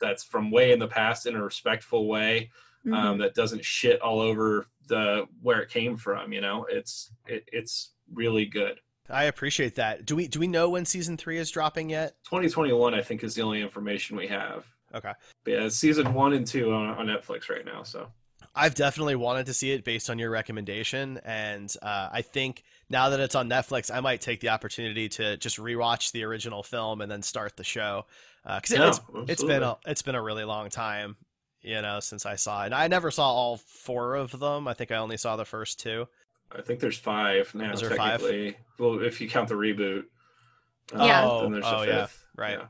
that's 0.00 0.24
from 0.24 0.50
way 0.50 0.72
in 0.72 0.78
the 0.78 0.88
past 0.88 1.26
in 1.26 1.34
a 1.34 1.42
respectful 1.42 2.06
way 2.06 2.50
um, 2.92 3.18
that 3.18 3.34
doesn't 3.34 3.64
shit 3.64 4.00
all 4.00 4.20
over 4.20 4.66
the 4.86 5.26
where 5.42 5.60
it 5.60 5.70
came 5.70 5.96
from. 5.96 6.32
You 6.32 6.40
know, 6.40 6.66
it's 6.68 7.10
it, 7.26 7.48
it's 7.52 7.92
really 8.12 8.44
good. 8.44 8.80
I 9.10 9.24
appreciate 9.24 9.74
that. 9.76 10.04
Do 10.04 10.16
we 10.16 10.28
do 10.28 10.38
we 10.38 10.46
know 10.46 10.68
when 10.70 10.84
season 10.84 11.16
three 11.16 11.38
is 11.38 11.50
dropping 11.50 11.90
yet? 11.90 12.16
2021, 12.24 12.94
I 12.94 13.02
think, 13.02 13.24
is 13.24 13.34
the 13.34 13.42
only 13.42 13.62
information 13.62 14.16
we 14.16 14.26
have. 14.26 14.66
Okay. 14.94 15.12
But 15.44 15.50
yeah, 15.50 15.68
season 15.68 16.12
one 16.14 16.32
and 16.34 16.46
two 16.46 16.72
on, 16.72 16.88
on 16.90 17.06
Netflix 17.06 17.48
right 17.48 17.64
now. 17.64 17.82
So 17.82 18.08
I've 18.54 18.74
definitely 18.74 19.16
wanted 19.16 19.46
to 19.46 19.54
see 19.54 19.70
it 19.72 19.84
based 19.84 20.10
on 20.10 20.18
your 20.18 20.30
recommendation, 20.30 21.20
and 21.24 21.72
uh, 21.82 22.08
I 22.12 22.22
think 22.22 22.64
now 22.90 23.10
that 23.10 23.20
it's 23.20 23.34
on 23.34 23.48
Netflix, 23.48 23.94
I 23.94 24.00
might 24.00 24.20
take 24.20 24.40
the 24.40 24.48
opportunity 24.48 25.08
to 25.10 25.36
just 25.36 25.58
rewatch 25.58 26.12
the 26.12 26.24
original 26.24 26.62
film 26.62 27.00
and 27.00 27.10
then 27.10 27.22
start 27.22 27.56
the 27.56 27.64
show 27.64 28.06
because 28.44 28.70
Yeah, 28.70 28.88
it's 28.88 29.00
it's 29.28 29.44
been 29.44 29.62
a 29.62 29.76
it's 29.86 30.02
been 30.02 30.14
a 30.14 30.22
really 30.22 30.44
long 30.44 30.70
time, 30.70 31.16
you 31.60 31.80
know, 31.82 32.00
since 32.00 32.26
I 32.26 32.36
saw 32.36 32.62
it. 32.62 32.66
And 32.66 32.74
I 32.74 32.88
never 32.88 33.10
saw 33.10 33.30
all 33.30 33.58
four 33.58 34.14
of 34.14 34.38
them. 34.38 34.66
I 34.66 34.74
think 34.74 34.90
I 34.90 34.96
only 34.96 35.16
saw 35.16 35.36
the 35.36 35.44
first 35.44 35.80
two. 35.80 36.08
I 36.50 36.62
think 36.62 36.80
there's 36.80 36.98
five 36.98 37.54
now. 37.54 37.72
Is 37.72 37.80
there 37.80 37.90
five? 37.90 38.22
Well, 38.78 39.02
if 39.02 39.20
you 39.20 39.28
count 39.28 39.48
the 39.48 39.54
reboot. 39.54 40.04
Yeah. 40.94 41.24
uh, 41.24 41.28
Oh, 41.30 41.42
then 41.42 41.52
there's 41.52 41.66
a 41.66 41.76
oh 41.76 41.82
yeah, 41.82 42.06
right. 42.36 42.58
Yeah. 42.58 42.66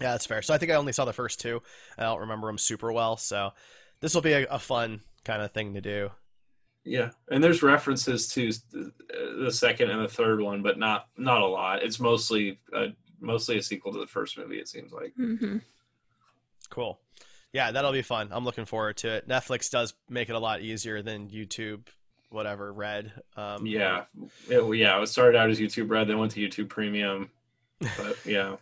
Yeah, 0.00 0.12
that's 0.12 0.26
fair. 0.26 0.42
So 0.42 0.54
I 0.54 0.58
think 0.58 0.70
I 0.70 0.76
only 0.76 0.92
saw 0.92 1.04
the 1.04 1.12
first 1.12 1.40
two. 1.40 1.60
I 1.96 2.02
don't 2.04 2.20
remember 2.20 2.46
them 2.46 2.58
super 2.58 2.92
well. 2.92 3.16
So 3.16 3.52
this 4.00 4.14
will 4.14 4.22
be 4.22 4.32
a, 4.32 4.46
a 4.46 4.58
fun 4.58 5.00
kind 5.24 5.42
of 5.42 5.52
thing 5.52 5.74
to 5.74 5.80
do. 5.80 6.10
Yeah, 6.84 7.10
and 7.30 7.42
there's 7.44 7.62
references 7.62 8.28
to 8.28 8.50
the 8.70 8.92
the 9.44 9.52
second 9.52 9.90
and 9.90 10.02
the 10.02 10.08
third 10.08 10.40
one, 10.40 10.62
but 10.62 10.78
not 10.78 11.08
not 11.16 11.42
a 11.42 11.46
lot. 11.46 11.82
It's 11.82 12.00
mostly 12.00 12.60
uh, 12.74 12.88
mostly 13.20 13.58
a 13.58 13.62
sequel 13.62 13.92
to 13.92 14.00
the 14.00 14.06
first 14.06 14.38
movie. 14.38 14.58
It 14.58 14.68
seems 14.68 14.92
like. 14.92 15.12
hmm 15.14 15.58
Cool. 16.70 16.98
Yeah, 17.52 17.70
that'll 17.70 17.92
be 17.92 18.02
fun. 18.02 18.28
I'm 18.30 18.44
looking 18.44 18.66
forward 18.66 18.98
to 18.98 19.08
it. 19.08 19.28
Netflix 19.28 19.70
does 19.70 19.94
make 20.08 20.28
it 20.28 20.34
a 20.34 20.38
lot 20.38 20.60
easier 20.60 21.00
than 21.02 21.28
YouTube, 21.30 21.86
whatever, 22.28 22.72
Red. 22.72 23.12
Um, 23.36 23.66
Yeah, 23.66 24.04
it, 24.50 24.76
yeah. 24.76 25.00
It 25.02 25.06
started 25.08 25.38
out 25.38 25.48
as 25.48 25.58
YouTube 25.58 25.90
Red, 25.90 26.08
then 26.08 26.18
went 26.18 26.32
to 26.32 26.40
YouTube 26.46 26.68
Premium, 26.68 27.30
but 27.80 28.18
yeah, 28.26 28.56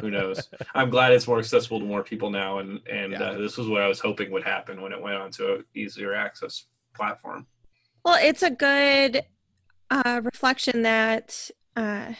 who 0.00 0.10
knows? 0.10 0.48
I'm 0.74 0.90
glad 0.90 1.12
it's 1.12 1.26
more 1.28 1.38
accessible 1.38 1.80
to 1.80 1.86
more 1.86 2.02
people 2.02 2.30
now, 2.30 2.58
and 2.58 2.80
and 2.88 3.12
Yeah. 3.12 3.22
uh, 3.22 3.38
this 3.38 3.56
was 3.56 3.68
what 3.68 3.82
I 3.82 3.88
was 3.88 4.00
hoping 4.00 4.30
would 4.32 4.44
happen 4.44 4.80
when 4.82 4.92
it 4.92 5.00
went 5.00 5.16
onto 5.16 5.44
a 5.46 5.58
easier 5.78 6.14
access 6.14 6.66
platform. 6.94 7.46
Well, 8.04 8.18
it's 8.20 8.42
a 8.42 8.50
good 8.50 9.22
uh, 9.90 10.20
reflection 10.24 10.82
that 10.82 11.50
uh, 11.76 12.12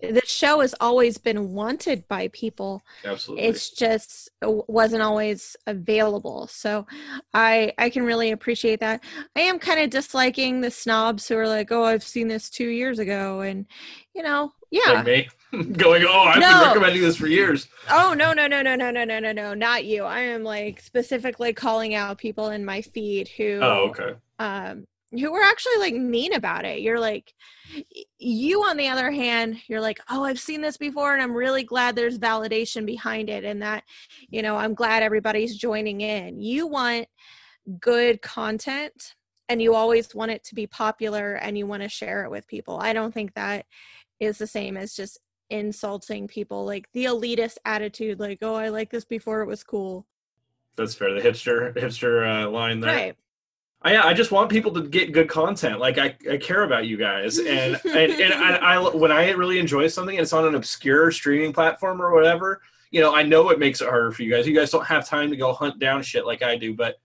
the 0.00 0.22
show 0.24 0.60
has 0.60 0.74
always 0.80 1.18
been 1.18 1.52
wanted 1.52 2.08
by 2.08 2.28
people. 2.28 2.82
Absolutely. 3.04 3.44
It's 3.46 3.70
just 3.70 4.30
uh, 4.44 4.50
wasn't 4.66 5.02
always 5.02 5.56
available. 5.66 6.48
So 6.48 6.86
I 7.34 7.72
I 7.78 7.90
can 7.90 8.04
really 8.04 8.30
appreciate 8.32 8.80
that. 8.80 9.02
I 9.36 9.40
am 9.42 9.58
kind 9.58 9.80
of 9.80 9.90
disliking 9.90 10.60
the 10.60 10.70
snobs 10.70 11.28
who 11.28 11.36
are 11.36 11.48
like, 11.48 11.70
"Oh, 11.70 11.84
I've 11.84 12.02
seen 12.02 12.28
this 12.28 12.50
2 12.50 12.68
years 12.68 12.98
ago." 12.98 13.40
And 13.42 13.66
you 14.14 14.22
know, 14.22 14.52
yeah. 14.70 14.92
Like 14.92 15.06
me 15.06 15.28
going, 15.72 16.04
oh, 16.08 16.20
I've 16.24 16.40
No. 16.40 16.48
been 16.48 16.68
recommending 16.68 17.02
this 17.02 17.16
for 17.16 17.26
years. 17.26 17.68
Oh 17.90 18.14
no 18.16 18.32
no 18.32 18.46
no 18.46 18.62
no 18.62 18.74
no 18.74 18.90
no 18.90 19.04
no 19.04 19.18
no 19.18 19.32
no 19.32 19.54
not 19.54 19.84
you. 19.84 20.04
I 20.04 20.20
am 20.20 20.44
like 20.44 20.80
specifically 20.80 21.52
calling 21.52 21.94
out 21.94 22.18
people 22.18 22.48
in 22.48 22.64
my 22.64 22.80
feed 22.80 23.28
who 23.28 23.58
Oh, 23.62 23.90
okay. 23.90 24.14
um 24.38 24.84
who 25.10 25.30
were 25.30 25.42
actually 25.42 25.76
like 25.76 25.94
mean 25.94 26.32
about 26.32 26.64
it. 26.64 26.80
You're 26.80 27.00
like 27.00 27.34
you 28.18 28.62
on 28.64 28.78
the 28.78 28.88
other 28.88 29.10
hand, 29.10 29.58
you're 29.68 29.80
like, 29.80 30.00
"Oh, 30.10 30.24
I've 30.24 30.40
seen 30.40 30.62
this 30.62 30.78
before 30.78 31.12
and 31.12 31.22
I'm 31.22 31.34
really 31.34 31.64
glad 31.64 31.96
there's 31.96 32.18
validation 32.18 32.86
behind 32.86 33.28
it 33.28 33.44
and 33.44 33.60
that 33.60 33.84
you 34.30 34.40
know, 34.40 34.56
I'm 34.56 34.72
glad 34.74 35.02
everybody's 35.02 35.56
joining 35.56 36.00
in." 36.00 36.40
You 36.40 36.66
want 36.66 37.08
good 37.78 38.22
content 38.22 39.14
and 39.50 39.60
you 39.60 39.74
always 39.74 40.14
want 40.14 40.30
it 40.30 40.44
to 40.44 40.54
be 40.54 40.66
popular 40.66 41.34
and 41.34 41.58
you 41.58 41.66
want 41.66 41.82
to 41.82 41.88
share 41.90 42.24
it 42.24 42.30
with 42.30 42.46
people. 42.48 42.78
I 42.80 42.94
don't 42.94 43.12
think 43.12 43.34
that 43.34 43.66
is 44.18 44.38
the 44.38 44.46
same 44.46 44.76
as 44.78 44.94
just 44.94 45.18
insulting 45.52 46.26
people 46.26 46.64
like 46.64 46.90
the 46.92 47.04
elitist 47.04 47.58
attitude 47.64 48.18
like, 48.18 48.38
"Oh, 48.42 48.54
I 48.54 48.70
like 48.70 48.90
this 48.90 49.04
before 49.04 49.42
it 49.42 49.46
was 49.46 49.62
cool." 49.62 50.06
That's 50.76 50.94
fair. 50.94 51.14
The 51.14 51.20
hipster 51.20 51.74
hipster 51.76 52.44
uh, 52.44 52.50
line 52.50 52.80
there. 52.80 52.94
Right. 52.94 53.16
I, 53.84 54.10
I 54.10 54.14
just 54.14 54.30
want 54.30 54.48
people 54.48 54.72
to 54.72 54.82
get 54.82 55.12
good 55.12 55.28
content. 55.28 55.80
Like 55.80 55.98
I, 55.98 56.16
I 56.30 56.36
care 56.38 56.62
about 56.62 56.86
you 56.86 56.96
guys, 56.96 57.38
and 57.38 57.80
and, 57.84 58.12
and 58.20 58.34
I, 58.34 58.56
I 58.56 58.88
when 58.94 59.12
I 59.12 59.30
really 59.30 59.58
enjoy 59.58 59.88
something, 59.88 60.16
and 60.16 60.22
it's 60.22 60.32
on 60.32 60.46
an 60.46 60.54
obscure 60.54 61.10
streaming 61.10 61.52
platform 61.52 62.00
or 62.00 62.12
whatever. 62.14 62.62
You 62.90 63.00
know, 63.00 63.14
I 63.14 63.22
know 63.22 63.50
it 63.50 63.58
makes 63.58 63.80
it 63.80 63.88
harder 63.88 64.12
for 64.12 64.22
you 64.22 64.30
guys. 64.30 64.46
You 64.46 64.54
guys 64.54 64.70
don't 64.70 64.86
have 64.86 65.06
time 65.06 65.30
to 65.30 65.36
go 65.36 65.52
hunt 65.52 65.78
down 65.78 66.02
shit 66.02 66.26
like 66.26 66.42
I 66.42 66.56
do, 66.56 66.74
but 66.74 66.96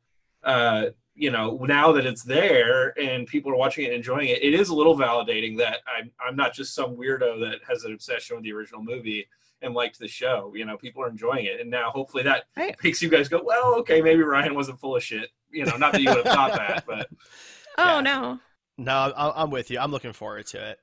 uh, 0.43 0.87
you 1.19 1.31
know, 1.31 1.57
now 1.67 1.91
that 1.93 2.05
it's 2.05 2.21
there 2.23 2.93
and 2.99 3.25
people 3.25 3.51
are 3.51 3.55
watching 3.57 3.85
it 3.85 3.87
and 3.87 3.95
enjoying 3.95 4.27
it, 4.29 4.43
it 4.43 4.53
is 4.53 4.69
a 4.69 4.75
little 4.75 4.95
validating 4.95 5.57
that 5.57 5.79
I'm 5.97 6.11
I'm 6.25 6.35
not 6.35 6.53
just 6.53 6.75
some 6.75 6.95
weirdo 6.95 7.39
that 7.41 7.59
has 7.67 7.83
an 7.85 7.93
obsession 7.93 8.35
with 8.35 8.43
the 8.45 8.53
original 8.53 8.83
movie 8.83 9.27
and 9.63 9.73
liked 9.73 9.97
the 9.97 10.07
show. 10.07 10.53
You 10.55 10.65
know, 10.65 10.77
people 10.77 11.01
are 11.03 11.09
enjoying 11.09 11.45
it, 11.45 11.59
and 11.59 11.69
now 11.71 11.89
hopefully 11.89 12.21
that 12.23 12.43
Right. 12.55 12.75
makes 12.83 13.01
you 13.01 13.09
guys 13.09 13.27
go, 13.27 13.41
well, 13.43 13.73
okay, 13.79 14.01
maybe 14.01 14.21
Ryan 14.21 14.53
wasn't 14.53 14.79
full 14.79 14.95
of 14.95 15.03
shit. 15.03 15.29
You 15.49 15.65
know, 15.65 15.75
not 15.77 15.93
that 15.93 16.01
you 16.01 16.09
would 16.09 16.25
have 16.25 16.35
thought 16.35 16.53
that, 16.55 16.83
but 16.85 17.09
Oh 17.79 17.95
Yeah. 17.95 18.01
no. 18.01 18.39
No, 18.77 19.13
I'm, 19.17 19.31
I'm 19.35 19.49
with 19.49 19.71
you. 19.71 19.79
I'm 19.79 19.89
looking 19.91 20.13
forward 20.13 20.45
to 20.47 20.69
it. 20.69 20.79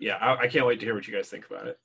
yeah, 0.00 0.16
I, 0.16 0.42
I 0.42 0.48
can't 0.48 0.66
wait 0.66 0.80
to 0.80 0.84
hear 0.86 0.94
what 0.96 1.06
you 1.06 1.14
guys 1.14 1.28
think 1.28 1.46
about 1.48 1.68
it. 1.68 1.78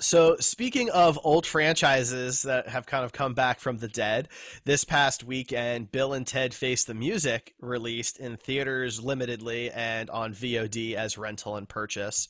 So, 0.00 0.36
speaking 0.40 0.90
of 0.90 1.20
old 1.22 1.46
franchises 1.46 2.42
that 2.42 2.68
have 2.68 2.84
kind 2.84 3.04
of 3.04 3.12
come 3.12 3.32
back 3.34 3.60
from 3.60 3.78
the 3.78 3.86
dead, 3.86 4.28
this 4.64 4.82
past 4.82 5.22
weekend, 5.22 5.92
Bill 5.92 6.12
and 6.12 6.26
Ted 6.26 6.52
Face 6.52 6.84
the 6.84 6.94
Music 6.94 7.54
released 7.60 8.18
in 8.18 8.36
theaters 8.36 8.98
limitedly 8.98 9.70
and 9.72 10.10
on 10.10 10.34
VOD 10.34 10.94
as 10.94 11.16
rental 11.16 11.54
and 11.56 11.68
purchase. 11.68 12.28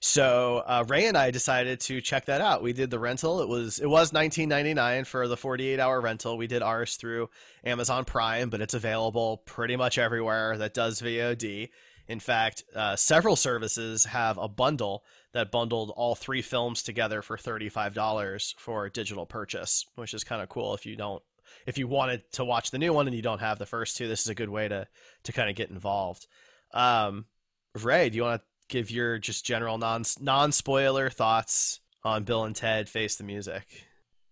So 0.00 0.62
uh, 0.66 0.84
Ray 0.86 1.06
and 1.06 1.16
I 1.16 1.30
decided 1.30 1.80
to 1.80 2.00
check 2.00 2.26
that 2.26 2.40
out. 2.40 2.62
We 2.62 2.72
did 2.72 2.90
the 2.90 2.98
rental. 2.98 3.40
It 3.40 3.48
was 3.48 3.80
it 3.80 3.88
was 3.88 4.12
19.99 4.12 5.06
for 5.06 5.26
the 5.26 5.36
48 5.36 5.80
hour 5.80 6.00
rental. 6.00 6.36
We 6.36 6.46
did 6.46 6.62
ours 6.62 6.96
through 6.96 7.30
Amazon 7.64 8.04
Prime, 8.04 8.50
but 8.50 8.60
it's 8.60 8.74
available 8.74 9.38
pretty 9.38 9.76
much 9.76 9.98
everywhere 9.98 10.58
that 10.58 10.74
does 10.74 11.00
VOD. 11.00 11.70
In 12.06 12.20
fact, 12.20 12.64
uh, 12.74 12.96
several 12.96 13.36
services 13.36 14.04
have 14.06 14.38
a 14.38 14.48
bundle 14.48 15.04
that 15.32 15.50
bundled 15.50 15.92
all 15.96 16.14
three 16.14 16.42
films 16.42 16.82
together 16.82 17.22
for 17.22 17.36
$35 17.36 18.54
for 18.58 18.88
digital 18.88 19.26
purchase, 19.26 19.84
which 19.94 20.14
is 20.14 20.24
kind 20.24 20.42
of 20.42 20.48
cool 20.48 20.74
if 20.74 20.86
you 20.86 20.96
don't 20.96 21.22
if 21.66 21.78
you 21.78 21.88
wanted 21.88 22.22
to 22.32 22.44
watch 22.44 22.70
the 22.70 22.78
new 22.78 22.92
one 22.92 23.06
and 23.06 23.16
you 23.16 23.22
don't 23.22 23.40
have 23.40 23.58
the 23.58 23.66
first 23.66 23.96
two, 23.96 24.08
this 24.08 24.20
is 24.20 24.28
a 24.28 24.34
good 24.34 24.48
way 24.48 24.68
to 24.68 24.86
to 25.24 25.32
kind 25.32 25.50
of 25.50 25.56
get 25.56 25.70
involved. 25.70 26.26
Um, 26.72 27.26
Ray, 27.74 28.10
do 28.10 28.16
you 28.16 28.22
want 28.22 28.42
to 28.42 28.46
give 28.68 28.90
your 28.90 29.18
just 29.18 29.44
general 29.44 29.78
non 29.78 30.04
non 30.20 30.52
spoiler 30.52 31.10
thoughts 31.10 31.80
on 32.04 32.24
Bill 32.24 32.44
and 32.44 32.56
Ted 32.56 32.88
Face 32.88 33.16
the 33.16 33.24
Music? 33.24 33.86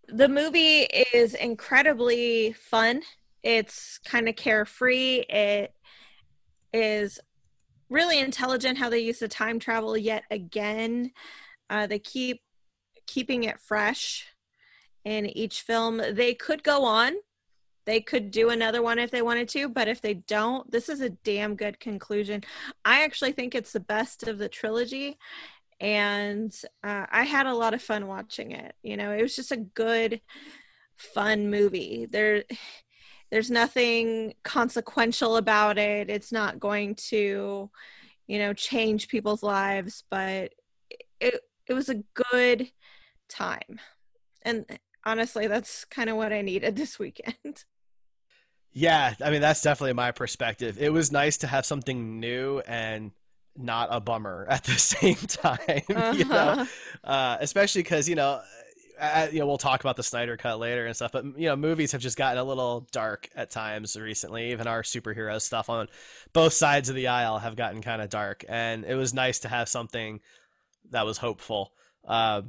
The 0.08 0.28
movie 0.28 0.82
is 0.82 1.34
incredibly 1.34 2.52
fun. 2.52 3.02
It's 3.42 3.98
kind 3.98 4.28
of 4.28 4.36
carefree. 4.36 5.24
It 5.28 5.72
is 6.72 7.18
really 7.88 8.18
intelligent 8.18 8.78
how 8.78 8.90
they 8.90 8.98
use 8.98 9.18
the 9.18 9.28
time 9.28 9.58
travel 9.58 9.96
yet 9.96 10.24
again. 10.30 11.12
Uh, 11.70 11.86
they 11.86 11.98
keep 11.98 12.42
keeping 13.06 13.44
it 13.44 13.60
fresh 13.60 14.26
in 15.04 15.26
each 15.26 15.62
film. 15.62 16.00
They 16.12 16.34
could 16.34 16.62
go 16.62 16.84
on. 16.84 17.14
They 17.84 18.00
could 18.00 18.32
do 18.32 18.50
another 18.50 18.82
one 18.82 18.98
if 18.98 19.12
they 19.12 19.22
wanted 19.22 19.48
to, 19.50 19.68
but 19.68 19.86
if 19.86 20.00
they 20.00 20.14
don't, 20.14 20.68
this 20.70 20.88
is 20.88 21.00
a 21.00 21.10
damn 21.10 21.54
good 21.54 21.78
conclusion. 21.78 22.42
I 22.84 23.04
actually 23.04 23.30
think 23.30 23.54
it's 23.54 23.72
the 23.72 23.78
best 23.78 24.26
of 24.26 24.38
the 24.38 24.48
trilogy, 24.48 25.18
and 25.78 26.52
uh, 26.82 27.06
I 27.08 27.22
had 27.22 27.46
a 27.46 27.54
lot 27.54 27.74
of 27.74 27.82
fun 27.82 28.08
watching 28.08 28.50
it. 28.50 28.74
You 28.82 28.96
know, 28.96 29.12
it 29.12 29.22
was 29.22 29.36
just 29.36 29.52
a 29.52 29.56
good, 29.56 30.20
fun 30.96 31.48
movie. 31.48 32.06
There, 32.10 32.42
there's 33.30 33.50
nothing 33.50 34.34
consequential 34.44 35.36
about 35.36 35.78
it. 35.78 36.10
It's 36.10 36.32
not 36.32 36.60
going 36.60 36.94
to, 37.10 37.70
you 38.26 38.38
know, 38.38 38.52
change 38.52 39.08
people's 39.08 39.42
lives, 39.42 40.04
but 40.10 40.52
it 41.20 41.40
it 41.66 41.74
was 41.74 41.88
a 41.88 42.02
good 42.32 42.70
time. 43.28 43.80
And 44.42 44.64
honestly, 45.04 45.46
that's 45.48 45.84
kind 45.84 46.08
of 46.08 46.16
what 46.16 46.32
I 46.32 46.42
needed 46.42 46.76
this 46.76 46.98
weekend. 46.98 47.64
Yeah, 48.78 49.14
I 49.24 49.30
mean 49.30 49.40
that's 49.40 49.62
definitely 49.62 49.94
my 49.94 50.10
perspective. 50.10 50.76
It 50.78 50.92
was 50.92 51.10
nice 51.10 51.38
to 51.38 51.46
have 51.46 51.64
something 51.64 52.20
new 52.20 52.60
and 52.66 53.10
not 53.56 53.88
a 53.90 54.00
bummer 54.00 54.46
at 54.50 54.64
the 54.64 54.72
same 54.78 55.14
time. 55.14 55.82
Uh-huh. 55.88 56.12
You 56.14 56.24
know, 56.26 56.36
uh-huh. 56.36 56.66
uh, 57.02 57.36
especially 57.40 57.84
because 57.84 58.06
you 58.06 58.16
know, 58.16 58.42
uh, 59.00 59.28
you 59.30 59.40
know, 59.40 59.46
we'll 59.46 59.58
talk 59.58 59.80
about 59.80 59.96
the 59.96 60.02
Snyder 60.02 60.36
cut 60.36 60.58
later 60.58 60.86
and 60.86 60.94
stuff. 60.94 61.12
But 61.12 61.24
you 61.36 61.48
know, 61.48 61.56
movies 61.56 61.92
have 61.92 62.00
just 62.00 62.16
gotten 62.16 62.38
a 62.38 62.44
little 62.44 62.86
dark 62.92 63.28
at 63.34 63.50
times 63.50 63.96
recently. 63.96 64.52
Even 64.52 64.66
our 64.66 64.82
superhero 64.82 65.40
stuff 65.40 65.68
on 65.68 65.88
both 66.32 66.52
sides 66.52 66.88
of 66.88 66.94
the 66.94 67.08
aisle 67.08 67.38
have 67.38 67.56
gotten 67.56 67.82
kind 67.82 68.02
of 68.02 68.10
dark, 68.10 68.44
and 68.48 68.84
it 68.84 68.94
was 68.94 69.14
nice 69.14 69.40
to 69.40 69.48
have 69.48 69.68
something 69.68 70.20
that 70.90 71.04
was 71.06 71.18
hopeful. 71.18 71.72
Uh, 72.06 72.42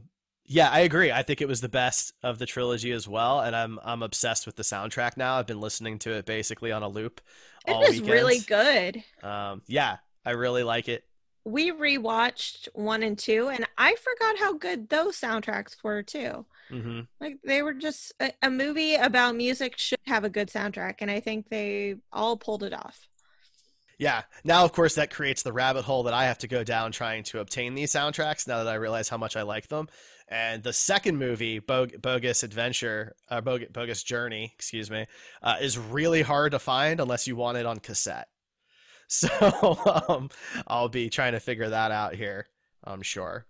yeah, 0.46 0.70
I 0.70 0.80
agree. 0.80 1.12
I 1.12 1.24
think 1.24 1.42
it 1.42 1.48
was 1.48 1.60
the 1.60 1.70
best 1.70 2.14
of 2.24 2.40
the 2.40 2.46
trilogy 2.46 2.92
as 2.92 3.08
well, 3.08 3.42
and 3.42 3.56
I'm 3.56 3.80
I'm 3.84 4.04
obsessed 4.04 4.46
with 4.46 4.56
the 4.56 4.64
soundtrack 4.64 5.18
now. 5.18 5.36
I've 5.38 5.48
been 5.48 5.60
listening 5.60 6.00
to 6.00 6.12
it 6.12 6.26
basically 6.26 6.72
on 6.72 6.84
a 6.84 6.88
loop. 6.88 7.22
It 7.66 7.78
was 7.78 8.02
really 8.02 8.40
good. 8.40 9.04
Um, 9.22 9.62
yeah, 9.68 9.98
I 10.26 10.32
really 10.32 10.64
like 10.64 10.88
it. 10.88 11.04
We 11.48 11.72
rewatched 11.72 12.68
one 12.74 13.04
and 13.04 13.18
two, 13.18 13.48
and 13.48 13.66
I 13.78 13.96
forgot 13.96 14.38
how 14.38 14.54
good 14.54 14.90
those 14.90 15.18
soundtracks 15.18 15.78
were 15.82 16.04
too. 16.04 16.46
Mm-hmm. 16.70 17.02
Like 17.22 17.38
they 17.42 17.62
were 17.62 17.74
just 17.74 18.14
a, 18.20 18.34
a 18.42 18.50
movie 18.50 18.96
about 18.96 19.38
music 19.38 19.78
should 19.78 20.00
have 20.08 20.26
a 20.26 20.30
good 20.30 20.50
soundtrack, 20.50 20.96
and 21.00 21.10
I 21.10 21.22
think 21.22 21.48
they 21.48 21.96
all 22.12 22.36
pulled 22.36 22.64
it 22.64 22.74
off. 22.74 23.08
Yeah. 23.98 24.24
Now, 24.44 24.66
of 24.66 24.74
course, 24.74 24.96
that 24.96 25.10
creates 25.10 25.42
the 25.42 25.54
rabbit 25.54 25.86
hole 25.86 26.04
that 26.04 26.14
I 26.14 26.26
have 26.26 26.38
to 26.40 26.50
go 26.50 26.66
down 26.66 26.92
trying 26.92 27.24
to 27.24 27.40
obtain 27.40 27.76
these 27.76 27.94
soundtracks. 27.94 28.46
Now 28.46 28.64
that 28.64 28.70
I 28.70 28.76
realize 28.76 29.08
how 29.08 29.18
much 29.18 29.38
I 29.38 29.44
like 29.44 29.70
them, 29.70 29.88
and 30.28 30.62
the 30.62 30.74
second 30.74 31.18
movie, 31.18 31.60
Bog- 31.60 32.02
Bogus 32.02 32.44
Adventure, 32.44 33.16
uh, 33.30 33.40
Bog- 33.40 33.72
Bogus 33.72 34.04
Journey, 34.04 34.52
excuse 34.54 34.92
me, 34.92 35.06
uh, 35.42 35.56
is 35.62 35.78
really 35.78 36.24
hard 36.24 36.52
to 36.52 36.60
find 36.60 37.00
unless 37.00 37.26
you 37.26 37.38
want 37.38 37.58
it 37.58 37.66
on 37.66 37.80
cassette. 37.80 38.28
So 39.10 40.04
um, 40.10 40.30
I'll 40.68 40.90
be 40.90 41.10
trying 41.10 41.32
to 41.32 41.40
figure 41.40 41.70
that 41.70 41.92
out 41.92 42.14
here, 42.14 42.48
I'm 42.84 43.02
sure. 43.02 43.46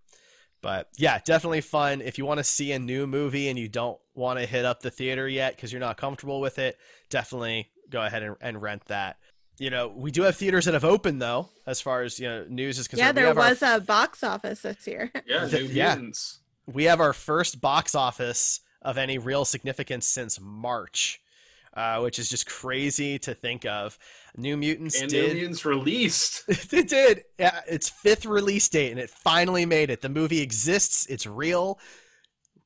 But 0.62 0.90
yeah, 0.98 1.20
definitely 1.26 1.62
fun. 1.62 2.02
If 2.02 2.20
you 2.20 2.28
want 2.28 2.40
to 2.40 2.44
see 2.44 2.72
a 2.74 2.80
new 2.80 3.08
movie 3.08 3.50
and 3.50 3.58
you 3.58 3.68
don't 3.68 3.98
want 4.14 4.38
to 4.38 4.46
hit 4.46 4.66
up 4.66 4.82
the 4.82 4.92
theater 4.92 5.28
yet 5.28 5.56
because 5.56 5.74
you're 5.74 5.80
not 5.80 5.98
comfortable 5.98 6.42
with 6.42 6.60
it, 6.60 6.78
definitely 7.10 7.72
go 7.90 8.04
ahead 8.04 8.22
and, 8.22 8.36
and 8.40 8.62
rent 8.62 8.86
that 8.86 9.18
you 9.60 9.72
know, 9.72 9.88
we 9.88 10.12
do 10.12 10.22
have 10.22 10.36
theaters 10.36 10.66
that 10.66 10.76
have 10.76 10.86
opened 10.86 11.20
though, 11.20 11.50
as 11.66 11.82
far 11.82 12.04
as 12.04 12.20
you 12.20 12.28
know, 12.28 12.46
news 12.48 12.78
is 12.78 12.88
concerned. 12.88 13.08
Yeah, 13.08 13.12
there 13.24 13.34
was 13.34 13.64
our... 13.64 13.78
a 13.78 13.80
box 13.80 14.24
office 14.24 14.62
this 14.62 14.86
year. 14.86 15.12
Yeah, 15.26 15.48
New 15.48 15.70
Mutants 15.70 16.42
we 16.68 16.84
have 16.84 17.00
our 17.00 17.14
first 17.14 17.62
box 17.62 17.96
office 17.96 18.60
of 18.82 18.98
any 18.98 19.18
real 19.18 19.46
significance 19.46 20.06
since 20.06 20.40
March, 20.40 21.20
uh, 21.78 22.00
which 22.00 22.18
is 22.18 22.28
just 22.28 22.48
crazy 22.48 23.20
to 23.20 23.36
think 23.36 23.64
of. 23.66 24.00
New 24.36 24.58
Mutants 24.58 25.00
and 25.00 25.10
did, 25.10 25.30
New 25.30 25.36
Mutants 25.36 25.64
released. 25.64 26.44
it 26.74 26.90
did. 26.90 27.24
Yeah, 27.38 27.62
its 27.68 27.88
fifth 27.88 28.26
release 28.26 28.68
date, 28.68 28.90
and 28.90 29.00
it 29.00 29.12
finally 29.12 29.66
made 29.66 29.92
it. 29.92 30.02
The 30.02 30.10
movie 30.10 30.42
exists. 30.42 31.06
It's 31.06 31.28
real, 31.28 31.80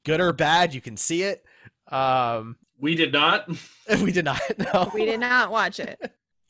good 0.06 0.22
or 0.22 0.32
bad. 0.32 0.74
You 0.74 0.80
can 0.80 0.96
see 0.96 1.24
it. 1.24 1.44
Um, 1.90 2.56
we 2.80 2.96
did 2.96 3.12
not. 3.12 3.50
we 4.02 4.14
did 4.14 4.24
not. 4.24 4.40
No, 4.58 4.90
we 4.94 5.06
did 5.06 5.20
not 5.20 5.52
watch 5.52 5.82
it. 5.82 6.00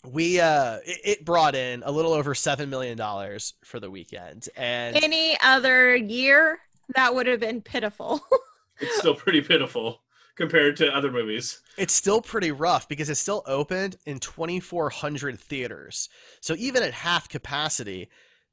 we 0.06 0.39
uh 0.39 0.78
it, 0.84 1.26
brought 1.26 1.56
in 1.56 1.82
a 1.84 1.91
little 1.91 2.13
over 2.13 2.36
seven 2.36 2.69
million 2.69 2.95
dollars 2.95 3.56
for 3.63 3.80
the 3.80 3.89
weekend 3.89 4.50
and 4.56 4.95
any 4.95 5.38
other 5.43 5.95
year 5.95 6.60
that 6.95 7.13
would 7.13 7.28
have 7.28 7.39
been 7.39 7.62
pitiful. 7.62 8.19
it's 8.80 8.97
still 8.97 9.15
pretty 9.15 9.41
pitiful 9.41 10.02
compared 10.41 10.75
to 10.77 10.95
other 10.95 11.12
movies. 11.12 11.62
It's 11.77 11.93
still 11.93 12.19
pretty 12.19 12.51
rough 12.51 12.89
because 12.89 13.10
it's 13.12 13.19
still 13.19 13.43
opened 13.45 13.97
in 14.08 14.19
2,400 14.19 15.39
theaters. 15.39 16.10
So 16.39 16.56
even 16.58 16.82
at 16.82 16.93
half 16.93 17.30
capacity, 17.30 18.10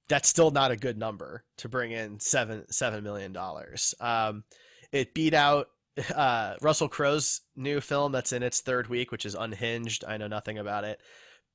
that's 0.08 0.28
still 0.28 0.50
not 0.50 0.70
a 0.70 0.76
good 0.76 0.98
number 0.98 1.44
to 1.58 1.68
bring 1.68 1.92
in 1.92 2.20
seven 2.20 2.70
seven 2.70 3.02
million 3.02 3.32
dollars. 3.32 3.94
Um, 4.00 4.44
it 4.92 5.14
beat 5.14 5.32
out 5.32 5.68
uh, 6.14 6.54
Russell 6.60 6.88
Crowe's 6.88 7.40
new 7.56 7.80
film 7.80 8.12
that's 8.12 8.32
in 8.32 8.42
its 8.42 8.60
third 8.60 8.88
week, 8.88 9.10
which 9.10 9.24
is 9.26 9.34
Unhinged. 9.34 10.04
I 10.06 10.18
know 10.18 10.28
nothing 10.28 10.58
about 10.58 10.84
it. 10.84 11.00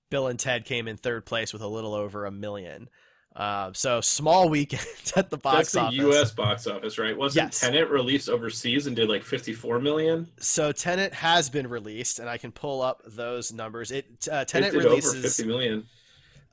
Bill 0.09 0.27
and 0.27 0.39
Ted 0.39 0.65
came 0.65 0.87
in 0.87 0.97
third 0.97 1.25
place 1.25 1.53
with 1.53 1.61
a 1.61 1.67
little 1.67 1.93
over 1.93 2.25
a 2.25 2.31
million. 2.31 2.89
Uh, 3.35 3.71
so 3.73 3.99
small 3.99 4.47
weekend 4.47 4.85
at 5.15 5.29
the 5.29 5.37
box 5.37 5.71
That's 5.71 5.71
the 5.71 5.79
office. 5.81 5.97
U.S. 5.97 6.31
box 6.31 6.67
office, 6.67 6.99
right? 6.99 7.17
Wasn't 7.17 7.45
yes. 7.45 7.59
Tenet 7.59 7.89
released 7.89 8.29
overseas 8.29 8.85
and 8.85 8.95
did 8.95 9.09
like 9.09 9.23
54 9.23 9.79
million? 9.79 10.27
So 10.39 10.71
Tenet 10.71 11.13
has 11.13 11.49
been 11.49 11.67
released, 11.67 12.19
and 12.19 12.29
I 12.29 12.37
can 12.37 12.51
pull 12.51 12.81
up 12.81 13.01
those 13.07 13.51
numbers. 13.51 13.89
It 13.89 14.27
uh, 14.31 14.45
Tenet 14.45 14.75
it 14.75 14.77
releases 14.77 15.15
over 15.15 15.23
50 15.23 15.45
million. 15.45 15.85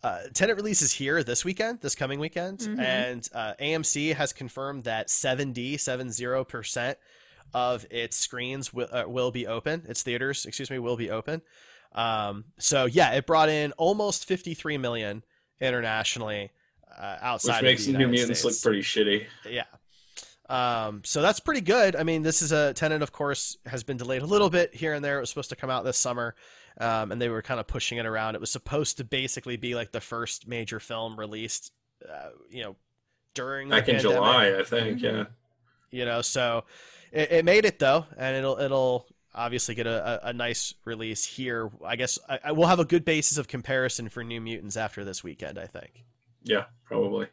Uh, 0.02 0.20
Tenet 0.32 0.56
releases 0.56 0.92
here 0.92 1.22
this 1.22 1.44
weekend, 1.44 1.80
this 1.82 1.94
coming 1.94 2.18
weekend, 2.18 2.60
mm-hmm. 2.60 2.80
and 2.80 3.28
uh, 3.34 3.52
AMC 3.60 4.14
has 4.14 4.32
confirmed 4.32 4.84
that 4.84 5.10
70 5.10 5.76
70 5.76 6.44
percent 6.44 6.96
of 7.52 7.84
its 7.90 8.16
screens 8.16 8.72
will 8.72 8.88
uh, 8.90 9.04
will 9.06 9.30
be 9.30 9.46
open. 9.46 9.82
Its 9.86 10.02
theaters, 10.02 10.46
excuse 10.46 10.70
me, 10.70 10.78
will 10.78 10.96
be 10.96 11.10
open. 11.10 11.42
Um, 11.92 12.44
so 12.56 12.86
yeah, 12.86 13.10
it 13.12 13.26
brought 13.26 13.50
in 13.50 13.72
almost 13.72 14.24
53 14.24 14.78
million 14.78 15.24
internationally 15.60 16.52
uh, 16.98 17.16
outside. 17.20 17.62
Which 17.62 17.62
makes 17.62 17.86
New 17.86 18.08
Mutants 18.08 18.40
States. 18.40 18.64
look 18.64 18.72
pretty 18.72 18.82
shitty. 18.82 19.26
Yeah. 19.48 19.64
Um, 20.50 21.02
so 21.04 21.22
that's 21.22 21.38
pretty 21.38 21.60
good. 21.60 21.94
I 21.94 22.02
mean, 22.02 22.22
this 22.22 22.42
is 22.42 22.50
a 22.50 22.74
Tenet, 22.74 23.02
of 23.02 23.12
course, 23.12 23.56
has 23.66 23.84
been 23.84 23.96
delayed 23.96 24.22
a 24.22 24.26
little 24.26 24.50
bit 24.50 24.74
here 24.74 24.92
and 24.94 25.04
there. 25.04 25.18
It 25.18 25.20
was 25.20 25.28
supposed 25.28 25.50
to 25.50 25.56
come 25.56 25.70
out 25.70 25.84
this 25.84 25.96
summer, 25.96 26.34
um, 26.80 27.12
and 27.12 27.22
they 27.22 27.28
were 27.28 27.40
kind 27.40 27.60
of 27.60 27.68
pushing 27.68 27.98
it 27.98 28.06
around. 28.06 28.34
It 28.34 28.40
was 28.40 28.50
supposed 28.50 28.96
to 28.96 29.04
basically 29.04 29.56
be 29.56 29.76
like 29.76 29.92
the 29.92 30.00
first 30.00 30.48
major 30.48 30.80
film 30.80 31.16
released, 31.16 31.72
uh, 32.08 32.30
you 32.50 32.64
know, 32.64 32.76
during 33.34 33.68
back 33.68 33.88
in 33.88 33.96
pandemic. 33.96 34.16
July, 34.16 34.58
I 34.58 34.64
think. 34.64 34.98
Mm-hmm. 34.98 35.16
Yeah. 35.16 35.24
You 35.92 36.04
know, 36.04 36.20
so 36.20 36.64
it, 37.12 37.30
it, 37.30 37.44
made 37.44 37.64
it 37.64 37.78
though, 37.78 38.06
and 38.16 38.36
it'll 38.36 38.58
it'll 38.58 39.06
obviously 39.32 39.76
get 39.76 39.86
a, 39.86 40.26
a, 40.26 40.30
a 40.30 40.32
nice 40.32 40.74
release 40.84 41.24
here. 41.24 41.70
I 41.84 41.94
guess 41.94 42.18
I, 42.28 42.40
I 42.46 42.52
will 42.52 42.66
have 42.66 42.80
a 42.80 42.84
good 42.84 43.04
basis 43.04 43.38
of 43.38 43.46
comparison 43.46 44.08
for 44.08 44.24
New 44.24 44.40
Mutants 44.40 44.76
after 44.76 45.04
this 45.04 45.22
weekend. 45.22 45.58
I 45.58 45.66
think. 45.66 46.04
Yeah, 46.42 46.64
probably. 46.84 47.28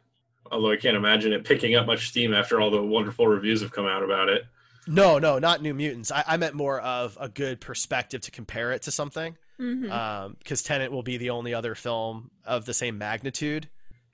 Although 0.50 0.72
I 0.72 0.76
can't 0.76 0.96
imagine 0.96 1.32
it 1.32 1.44
picking 1.44 1.74
up 1.74 1.86
much 1.86 2.08
steam 2.08 2.32
after 2.32 2.60
all 2.60 2.70
the 2.70 2.82
wonderful 2.82 3.26
reviews 3.26 3.60
have 3.60 3.72
come 3.72 3.86
out 3.86 4.02
about 4.02 4.28
it. 4.28 4.44
No, 4.86 5.18
no, 5.18 5.38
not 5.38 5.60
New 5.60 5.74
Mutants. 5.74 6.10
I, 6.10 6.24
I 6.26 6.36
meant 6.38 6.54
more 6.54 6.80
of 6.80 7.18
a 7.20 7.28
good 7.28 7.60
perspective 7.60 8.22
to 8.22 8.30
compare 8.30 8.72
it 8.72 8.82
to 8.82 8.90
something. 8.90 9.36
Because 9.58 9.74
mm-hmm. 9.74 9.92
um, 9.92 10.36
Tenet 10.44 10.92
will 10.92 11.02
be 11.02 11.16
the 11.16 11.30
only 11.30 11.52
other 11.52 11.74
film 11.74 12.30
of 12.44 12.64
the 12.64 12.72
same 12.72 12.96
magnitude 12.96 13.68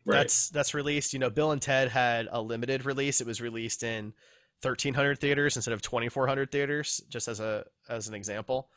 right. 0.05 0.19
that's 0.19 0.49
that's 0.49 0.75
released. 0.75 1.13
You 1.13 1.19
know, 1.19 1.31
Bill 1.31 1.53
and 1.53 1.61
Ted 1.61 1.89
had 1.89 2.29
a 2.31 2.41
limited 2.41 2.85
release. 2.85 3.21
It 3.21 3.27
was 3.27 3.41
released 3.41 3.83
in 3.83 4.15
1,300 4.63 5.19
theaters 5.19 5.57
instead 5.57 5.75
of 5.75 5.83
2,400 5.83 6.51
theaters, 6.51 7.03
just 7.09 7.29
as 7.29 7.41
a 7.41 7.65
as 7.89 8.09
an 8.09 8.15
example. 8.15 8.69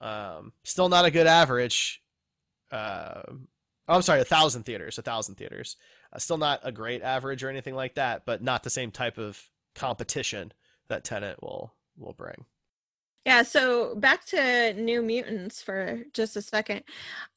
Um, 0.00 0.52
still 0.64 0.88
not 0.88 1.04
a 1.04 1.10
good 1.10 1.26
average. 1.26 2.02
Uh, 2.70 3.22
Oh, 3.88 3.94
I'm 3.94 4.02
sorry, 4.02 4.20
a 4.20 4.24
thousand 4.24 4.64
theaters, 4.64 4.98
a 4.98 5.02
thousand 5.02 5.36
theaters. 5.36 5.76
Uh, 6.12 6.18
still 6.18 6.38
not 6.38 6.60
a 6.64 6.72
great 6.72 7.02
average 7.02 7.44
or 7.44 7.48
anything 7.48 7.74
like 7.74 7.94
that, 7.94 8.26
but 8.26 8.42
not 8.42 8.62
the 8.62 8.70
same 8.70 8.90
type 8.90 9.18
of 9.18 9.40
competition 9.74 10.52
that 10.88 11.04
Tenet 11.04 11.42
will 11.42 11.72
will 11.96 12.12
bring. 12.12 12.44
Yeah, 13.24 13.42
so 13.42 13.96
back 13.96 14.24
to 14.26 14.72
New 14.74 15.02
Mutants 15.02 15.60
for 15.60 16.04
just 16.12 16.36
a 16.36 16.42
second. 16.42 16.84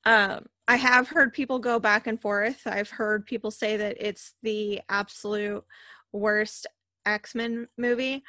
Um, 0.05 0.45
I 0.67 0.75
have 0.75 1.07
heard 1.07 1.33
people 1.33 1.57
go 1.57 1.79
back 1.79 2.05
and 2.05 2.21
forth. 2.21 2.62
I've 2.67 2.91
heard 2.91 3.25
people 3.25 3.49
say 3.49 3.77
that 3.77 3.97
it's 3.99 4.33
the 4.43 4.81
absolute 4.88 5.65
worst 6.12 6.67
X 7.05 7.33
Men 7.33 7.67
movie, 7.77 8.23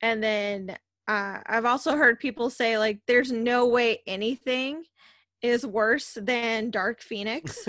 and 0.00 0.22
then 0.22 0.76
uh, 1.06 1.38
I've 1.46 1.66
also 1.66 1.96
heard 1.96 2.18
people 2.18 2.50
say 2.50 2.78
like, 2.78 3.00
"There's 3.06 3.30
no 3.30 3.68
way 3.68 4.02
anything 4.06 4.84
is 5.44 5.66
worse 5.66 6.16
than 6.18 6.70
Dark 6.70 7.02
Phoenix. 7.02 7.68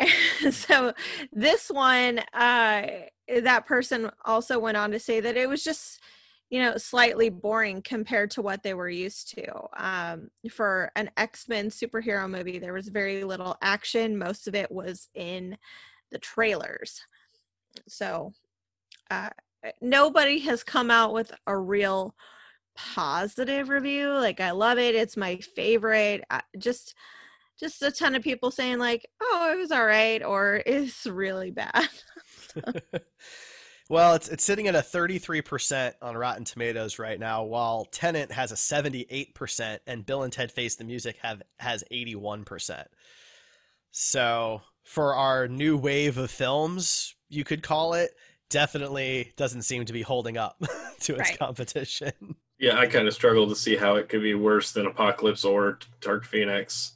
so 0.50 0.94
this 1.30 1.70
one, 1.70 2.20
uh, 2.32 2.86
that 3.42 3.66
person 3.66 4.10
also 4.24 4.58
went 4.58 4.78
on 4.78 4.90
to 4.90 4.98
say 4.98 5.20
that 5.20 5.36
it 5.36 5.46
was 5.46 5.62
just 5.62 6.00
you 6.48 6.58
know 6.58 6.78
slightly 6.78 7.28
boring 7.28 7.82
compared 7.82 8.30
to 8.30 8.42
what 8.42 8.62
they 8.62 8.72
were 8.72 8.88
used 8.88 9.34
to. 9.34 9.46
Um, 9.76 10.30
for 10.50 10.90
an 10.96 11.10
x-men 11.18 11.68
superhero 11.68 12.28
movie 12.28 12.58
there 12.58 12.72
was 12.72 12.88
very 12.88 13.22
little 13.22 13.58
action. 13.60 14.16
Most 14.16 14.48
of 14.48 14.54
it 14.54 14.72
was 14.72 15.08
in 15.14 15.58
the 16.10 16.18
trailers. 16.18 17.02
So 17.86 18.32
uh, 19.10 19.28
nobody 19.82 20.38
has 20.40 20.64
come 20.64 20.90
out 20.90 21.12
with 21.12 21.32
a 21.46 21.56
real 21.56 22.14
positive 22.94 23.68
review 23.68 24.10
like 24.12 24.40
i 24.40 24.50
love 24.50 24.78
it 24.78 24.94
it's 24.94 25.16
my 25.16 25.36
favorite 25.38 26.24
I, 26.30 26.42
just 26.58 26.94
just 27.58 27.82
a 27.82 27.90
ton 27.90 28.14
of 28.14 28.22
people 28.22 28.50
saying 28.50 28.78
like 28.78 29.06
oh 29.20 29.52
it 29.52 29.58
was 29.58 29.70
all 29.70 29.84
right 29.84 30.22
or 30.24 30.62
it's 30.66 31.06
really 31.06 31.50
bad 31.50 31.88
well, 33.88 34.14
it's 34.14 34.28
it's 34.28 34.44
sitting 34.44 34.68
at 34.68 34.74
a 34.74 34.78
33% 34.80 35.92
on 36.02 36.16
Rotten 36.16 36.44
Tomatoes 36.44 36.98
right 36.98 37.18
now, 37.18 37.44
while 37.44 37.84
Tenet 37.86 38.32
has 38.32 38.52
a 38.52 38.56
78% 38.56 39.78
and 39.86 40.06
Bill 40.06 40.22
and 40.22 40.32
Ted 40.32 40.52
Face 40.52 40.76
the 40.76 40.84
Music 40.84 41.16
have 41.22 41.42
has 41.58 41.84
81%. 41.92 42.84
So, 43.92 44.62
for 44.84 45.14
our 45.14 45.48
new 45.48 45.76
wave 45.76 46.18
of 46.18 46.30
films, 46.30 47.14
you 47.28 47.44
could 47.44 47.62
call 47.62 47.94
it, 47.94 48.12
definitely 48.48 49.32
doesn't 49.36 49.62
seem 49.62 49.84
to 49.84 49.92
be 49.92 50.02
holding 50.02 50.36
up 50.36 50.62
to 51.00 51.16
its 51.16 51.30
Right. 51.30 51.38
competition. 51.38 52.12
Yeah, 52.60 52.78
I 52.78 52.86
kind 52.86 53.08
of 53.08 53.14
struggle 53.14 53.48
to 53.48 53.56
see 53.56 53.74
how 53.74 53.96
it 53.96 54.08
could 54.10 54.22
be 54.22 54.34
worse 54.34 54.72
than 54.72 54.86
Apocalypse 54.86 55.44
or 55.44 55.78
Dark 56.02 56.24
Phoenix. 56.24 56.92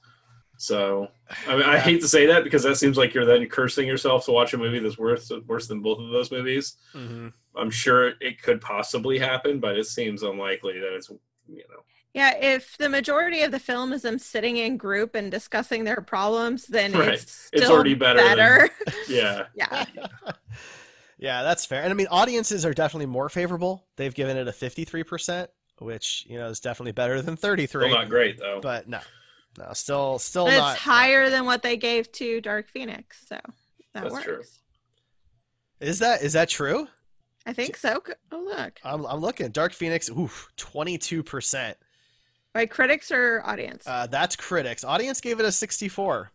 So, 0.59 1.09
I 1.48 1.55
mean, 1.57 1.64
I 1.64 1.79
hate 1.79 2.00
to 2.03 2.09
say 2.09 2.27
that 2.27 2.44
because 2.44 2.62
that 2.62 2.77
seems 2.77 2.96
like 2.96 3.12
you're 3.14 3.24
then 3.24 3.46
cursing 3.48 3.88
yourself 3.88 4.24
to 4.27 4.33
watch 4.33 4.53
a 4.55 4.59
movie 4.59 4.79
that's 4.79 4.98
worse 4.98 5.33
worse 5.46 5.66
than 5.66 5.81
both 5.81 5.98
of 5.98 6.11
those 6.11 6.31
movies. 6.31 6.77
Mm-hmm. 6.94 7.29
I'm 7.57 7.70
sure 7.70 8.12
it 8.20 8.40
could 8.42 8.61
possibly 8.61 9.18
happen, 9.18 9.59
but 9.59 9.77
it 9.79 9.87
seems 9.87 10.22
unlikely 10.22 10.79
that 10.81 10.94
it's 10.94 11.09
you 11.48 11.64
know. 11.70 11.83
Yeah, 12.12 12.37
if 12.37 12.77
the 12.79 12.88
majority 12.88 13.42
of 13.42 13.50
the 13.50 13.59
film 13.59 13.92
is 13.92 14.03
them 14.03 14.20
sitting 14.20 14.59
in 14.59 14.77
group 14.77 15.16
and 15.16 15.31
discussing 15.33 15.83
their 15.83 16.00
problems, 16.00 16.66
then 16.66 16.92
Right. 16.92 17.14
it's 17.14 17.50
It's 17.53 17.68
already 17.68 17.94
better 17.94 18.20
than- 18.22 18.37
better. 18.37 18.70
Yeah. 19.09 19.46
yeah. 19.57 19.85
Yeah, 21.18 21.42
that's 21.42 21.64
fair. 21.64 21.83
And 21.83 21.90
I 21.90 21.94
mean, 21.94 22.09
audiences 22.11 22.64
are 22.66 22.74
definitely 22.74 23.07
more 23.07 23.29
favorable. 23.29 23.87
They've 23.96 24.14
given 24.14 24.37
it 24.37 24.48
a 24.48 24.53
53%, 24.53 25.48
which, 25.79 26.27
you 26.29 26.38
know, 26.38 26.48
is 26.48 26.61
definitely 26.61 26.92
better 26.92 27.22
than 27.22 27.37
33. 27.37 27.66
Still 27.66 27.88
not 27.96 28.09
great 28.09 28.38
though. 28.38 28.61
But 28.61 28.88
no. 28.88 29.00
No, 29.57 29.72
still 29.72 30.18
still 30.18 30.46
But 30.46 30.57
not 30.57 30.72
it's 30.74 30.83
higher 30.83 31.31
than 31.31 31.44
what 31.46 31.62
they 31.62 31.77
gave 31.77 32.11
to 32.12 32.40
Dark 32.40 32.68
Phoenix, 32.68 33.24
so 33.29 33.37
that 33.37 33.55
That's 34.03 34.12
works. 34.12 34.24
true. 34.24 34.42
Is 35.81 36.00
that 36.00 36.22
is 36.22 36.33
that 36.33 36.48
true? 36.48 36.88
I 37.46 37.53
think 37.53 37.77
so. 37.77 38.03
Oh 38.33 38.42
look, 38.42 38.81
I'm 38.83 39.05
I'm 39.07 39.20
looking. 39.20 39.50
Dark 39.50 39.72
Phoenix, 39.72 40.11
oof, 40.11 40.50
22%. 40.57 41.74
by 42.53 42.66
critics 42.66 43.11
or 43.12 43.42
audience? 43.44 43.85
Uh, 43.87 44.07
that's 44.09 44.35
critics. 44.35 44.83
Audience 44.83 45.20
gave 45.20 45.38
it 45.38 45.46
a 45.46 45.53
64. 45.53 46.33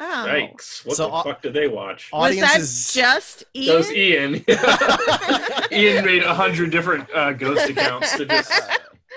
Oh, 0.00 0.24
Yikes! 0.28 0.84
What 0.86 0.96
So, 0.96 1.06
the 1.08 1.12
uh, 1.12 1.22
fuck 1.22 1.42
did 1.42 1.52
they 1.54 1.68
watch? 1.68 2.10
was 2.12 2.30
Audience 2.30 2.48
that 2.52 2.60
is 2.60 2.92
just 2.94 3.38
That 3.40 3.46
Ian? 3.54 3.76
was 3.76 3.92
Ian. 3.92 4.44
Ian 5.72 6.04
made 6.04 6.22
a 6.22 6.34
hundred 6.34 6.70
different 6.70 7.08
uh, 7.14 7.32
ghost 7.32 7.68
accounts 7.70 8.16
to 8.16 8.26
just 8.26 8.52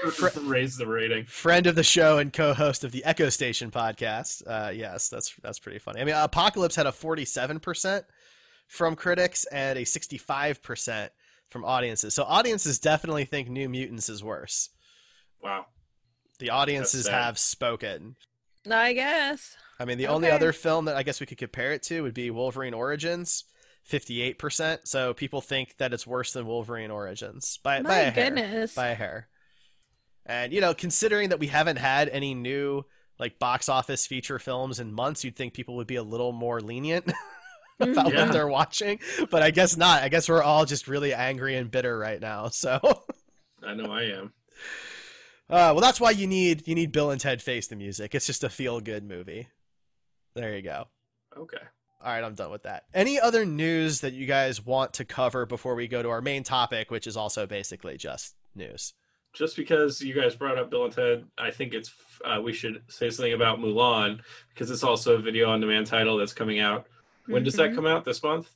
raise 0.43 0.77
the 0.77 0.85
rating. 0.87 1.25
friend 1.25 1.65
of 1.67 1.75
the 1.75 1.83
show 1.83 2.17
and 2.17 2.31
co-host 2.33 2.83
of 2.83 2.91
the 2.91 3.03
Echo 3.05 3.29
Station 3.29 3.71
podcast. 3.71 4.43
Uh, 4.45 4.69
yes, 4.71 5.09
that's 5.09 5.33
that's 5.41 5.59
pretty 5.59 5.79
funny. 5.79 6.01
I 6.01 6.03
mean, 6.03 6.15
Apocalypse 6.15 6.75
had 6.75 6.85
a 6.87 6.91
47% 6.91 8.03
from 8.67 8.95
critics 8.95 9.45
and 9.45 9.77
a 9.79 9.83
65% 9.83 11.09
from 11.49 11.63
audiences. 11.65 12.15
So 12.15 12.23
audiences 12.23 12.79
definitely 12.79 13.25
think 13.25 13.49
New 13.49 13.69
Mutants 13.69 14.09
is 14.09 14.23
worse. 14.23 14.69
Wow. 15.41 15.67
The 16.39 16.49
audiences 16.49 17.07
have 17.07 17.37
spoken. 17.37 18.15
I 18.69 18.93
guess. 18.93 19.55
I 19.79 19.85
mean, 19.85 19.97
the 19.97 20.07
only 20.07 20.29
other 20.29 20.53
film 20.53 20.85
that 20.85 20.95
I 20.95 21.03
guess 21.03 21.19
we 21.19 21.25
could 21.25 21.37
compare 21.37 21.71
it 21.71 21.83
to 21.83 22.01
would 22.01 22.13
be 22.13 22.29
Wolverine 22.31 22.73
Origins, 22.73 23.43
58%. 23.89 24.79
So 24.85 25.13
people 25.13 25.41
think 25.41 25.75
that 25.77 25.93
it's 25.93 26.07
worse 26.07 26.31
than 26.33 26.45
Wolverine 26.45 26.91
Origins 26.91 27.59
by, 27.63 27.81
by 27.81 27.89
My 27.89 27.95
a 27.99 28.11
hair. 28.11 28.25
goodness. 28.29 28.75
By 28.75 28.89
a 28.89 28.95
hair. 28.95 29.27
And, 30.25 30.53
you 30.53 30.61
know, 30.61 30.73
considering 30.73 31.29
that 31.29 31.39
we 31.39 31.47
haven't 31.47 31.77
had 31.77 32.07
any 32.09 32.33
new, 32.33 32.83
like, 33.19 33.39
box 33.39 33.67
office 33.67 34.07
feature 34.07 34.39
films 34.39 34.79
in 34.79 34.93
months, 34.93 35.23
you'd 35.23 35.35
think 35.35 35.53
people 35.53 35.75
would 35.75 35.87
be 35.87 35.97
a 35.97 36.03
little 36.03 36.31
more 36.31 36.61
lenient 36.61 37.11
about 37.79 38.13
Yeah. 38.13 38.23
what 38.25 38.31
they're 38.31 38.47
watching. 38.47 38.99
But 39.29 39.43
I 39.43 39.51
guess 39.51 39.75
not. 39.75 40.01
I 40.03 40.07
guess 40.09 40.29
we're 40.29 40.43
all 40.43 40.65
just 40.65 40.87
really 40.87 41.13
angry 41.13 41.57
and 41.57 41.69
bitter 41.69 41.97
right 41.97 42.21
now. 42.21 42.47
So. 42.49 42.79
I 43.65 43.73
know 43.73 43.91
I 43.91 44.03
am. 44.03 44.33
Uh, 45.49 45.71
well, 45.75 45.81
that's 45.81 45.99
why 45.99 46.11
you 46.11 46.25
need 46.25 46.67
you 46.67 46.73
need 46.75 46.91
Bill 46.93 47.11
and 47.11 47.19
Ted 47.19 47.41
Face 47.41 47.67
the 47.67 47.75
Music. 47.75 48.15
It's 48.15 48.25
just 48.25 48.43
a 48.45 48.49
feel 48.49 48.79
good 48.79 49.03
movie. 49.03 49.49
There 50.35 50.55
you 50.55 50.61
go. 50.61 50.85
Okay. 51.37 51.57
All 52.01 52.11
right, 52.11 52.23
I'm 52.23 52.35
done 52.35 52.51
with 52.51 52.63
that. 52.63 52.83
Any 52.93 53.19
other 53.19 53.45
news 53.45 54.01
that 54.01 54.13
you 54.13 54.25
guys 54.25 54.63
want 54.65 54.93
to 54.95 55.05
cover 55.05 55.45
before 55.45 55.73
we 55.75 55.87
go 55.87 56.03
to 56.03 56.09
our 56.09 56.21
main 56.21 56.43
topic, 56.43 56.91
which 56.91 57.07
is 57.07 57.15
also 57.15 57.45
basically 57.45 57.97
just 57.97 58.35
news? 58.55 58.93
Just 59.31 59.55
because 59.55 60.01
you 60.01 60.13
guys 60.13 60.35
brought 60.35 60.57
up 60.59 60.69
Bill 60.69 60.83
and 60.85 60.93
Ted, 60.93 61.25
I 61.37 61.49
think 61.49 61.73
it's 61.73 61.91
uh, 62.25 62.39
we 62.41 62.53
should 62.53 62.83
say 62.87 63.09
something 63.09 63.33
about 63.33 63.59
Mulan 63.59 64.19
because 64.49 64.69
it's 64.69 64.83
also 64.83 65.15
a 65.15 65.19
video 65.19 65.49
on 65.49 65.59
demand 65.61 65.87
title 65.87 66.17
that's 66.17 66.33
coming 66.33 66.59
out. 66.59 66.85
When 67.25 67.43
does 67.43 67.55
that 67.55 67.71
Mhm. 67.71 67.75
come 67.75 67.85
out? 67.87 68.05
This 68.05 68.21
month? 68.21 68.51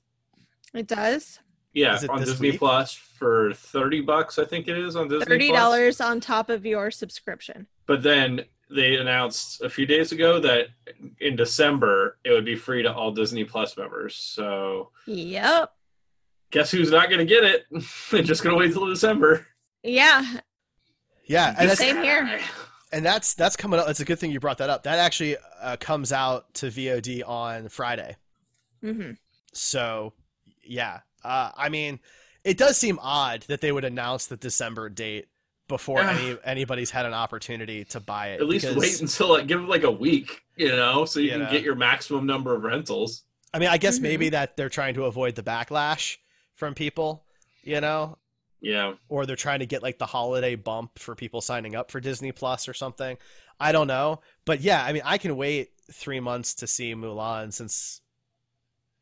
It 0.73 0.87
does. 0.87 1.39
Yeah, 1.73 1.97
it 2.01 2.09
on 2.09 2.19
Disney 2.19 2.51
week? 2.51 2.59
Plus 2.59 2.93
for 2.93 3.53
thirty 3.53 4.01
bucks. 4.01 4.37
I 4.37 4.45
think 4.45 4.67
it 4.67 4.77
is 4.77 4.95
on 4.95 5.07
Disney. 5.07 5.25
Thirty 5.25 5.51
dollars 5.51 5.99
on 6.01 6.19
top 6.19 6.49
of 6.49 6.65
your 6.65 6.91
subscription. 6.91 7.67
But 7.85 8.03
then 8.03 8.45
they 8.69 8.95
announced 8.95 9.61
a 9.61 9.69
few 9.69 9.85
days 9.85 10.11
ago 10.11 10.39
that 10.39 10.67
in 11.19 11.35
December 11.35 12.17
it 12.23 12.31
would 12.31 12.45
be 12.45 12.55
free 12.55 12.83
to 12.83 12.93
all 12.93 13.11
Disney 13.11 13.43
Plus 13.43 13.77
members. 13.77 14.15
So 14.15 14.91
Yep. 15.05 15.71
guess 16.51 16.71
who's 16.71 16.91
not 16.91 17.09
going 17.09 17.19
to 17.19 17.25
get 17.25 17.43
it? 17.43 17.65
They're 18.11 18.23
just 18.23 18.43
going 18.43 18.55
to 18.55 18.59
wait 18.59 18.73
till 18.73 18.87
December. 18.87 19.45
Yeah. 19.83 20.23
Yeah, 21.25 21.53
and 21.59 21.69
that's, 21.69 21.79
Same 21.79 22.01
here. 22.01 22.39
and 22.93 23.05
that's 23.05 23.33
that's 23.33 23.57
coming 23.57 23.79
up. 23.81 23.89
It's 23.89 23.99
a 23.99 24.05
good 24.05 24.17
thing 24.17 24.31
you 24.31 24.39
brought 24.39 24.59
that 24.59 24.69
up. 24.69 24.83
That 24.83 24.97
actually 24.99 25.35
uh, 25.61 25.75
comes 25.77 26.13
out 26.13 26.53
to 26.55 26.67
VOD 26.67 27.21
on 27.27 27.67
Friday. 27.67 28.15
hmm 28.81 29.11
So, 29.51 30.13
yeah. 30.63 30.99
Uh, 31.25 31.51
I 31.57 31.67
mean, 31.67 31.99
it 32.45 32.57
does 32.57 32.77
seem 32.77 32.97
odd 33.01 33.41
that 33.49 33.59
they 33.59 33.73
would 33.73 33.83
announce 33.83 34.27
the 34.27 34.37
December 34.37 34.87
date 34.87 35.27
before 35.67 36.01
any 36.01 36.37
anybody's 36.43 36.89
had 36.91 37.05
an 37.05 37.13
opportunity 37.13 37.83
to 37.85 37.99
buy 37.99 38.29
it. 38.29 38.41
At 38.41 38.47
least 38.47 38.65
because- 38.67 38.81
wait 38.81 39.01
until 39.01 39.29
like 39.29 39.47
give 39.47 39.59
it 39.61 39.67
like 39.67 39.83
a 39.83 39.91
week, 39.91 40.43
you 40.55 40.69
know, 40.69 41.05
so 41.05 41.19
you 41.19 41.25
You 41.25 41.31
can 41.33 41.39
know. 41.43 41.51
get 41.51 41.63
your 41.63 41.75
maximum 41.75 42.25
number 42.25 42.55
of 42.55 42.63
rentals. 42.63 43.23
I 43.53 43.59
mean, 43.59 43.69
I 43.69 43.77
guess 43.77 43.99
Mhm. 43.99 44.03
maybe 44.03 44.29
that 44.29 44.57
they're 44.57 44.69
trying 44.69 44.93
to 44.95 45.05
avoid 45.05 45.35
the 45.35 45.43
backlash 45.43 46.17
from 46.55 46.73
people, 46.73 47.25
you 47.63 47.81
know, 47.81 48.17
Yeah. 48.61 48.95
or 49.09 49.25
they're 49.25 49.35
trying 49.35 49.59
to 49.59 49.65
get 49.65 49.83
like 49.83 49.97
the 49.99 50.05
holiday 50.05 50.55
bump 50.55 50.99
for 50.99 51.15
people 51.15 51.41
signing 51.41 51.75
up 51.75 51.91
for 51.91 51.99
Disney 51.99 52.31
Plus 52.31 52.67
or 52.67 52.73
something. 52.73 53.17
I 53.59 53.71
don't 53.71 53.87
know, 53.87 54.21
but 54.45 54.61
yeah, 54.61 54.83
I 54.83 54.93
mean, 54.93 55.01
I 55.05 55.17
can 55.17 55.35
wait 55.35 55.71
three 55.91 56.19
months 56.19 56.53
to 56.55 56.67
see 56.67 56.93
Mulan 56.93 57.51
since 57.53 58.01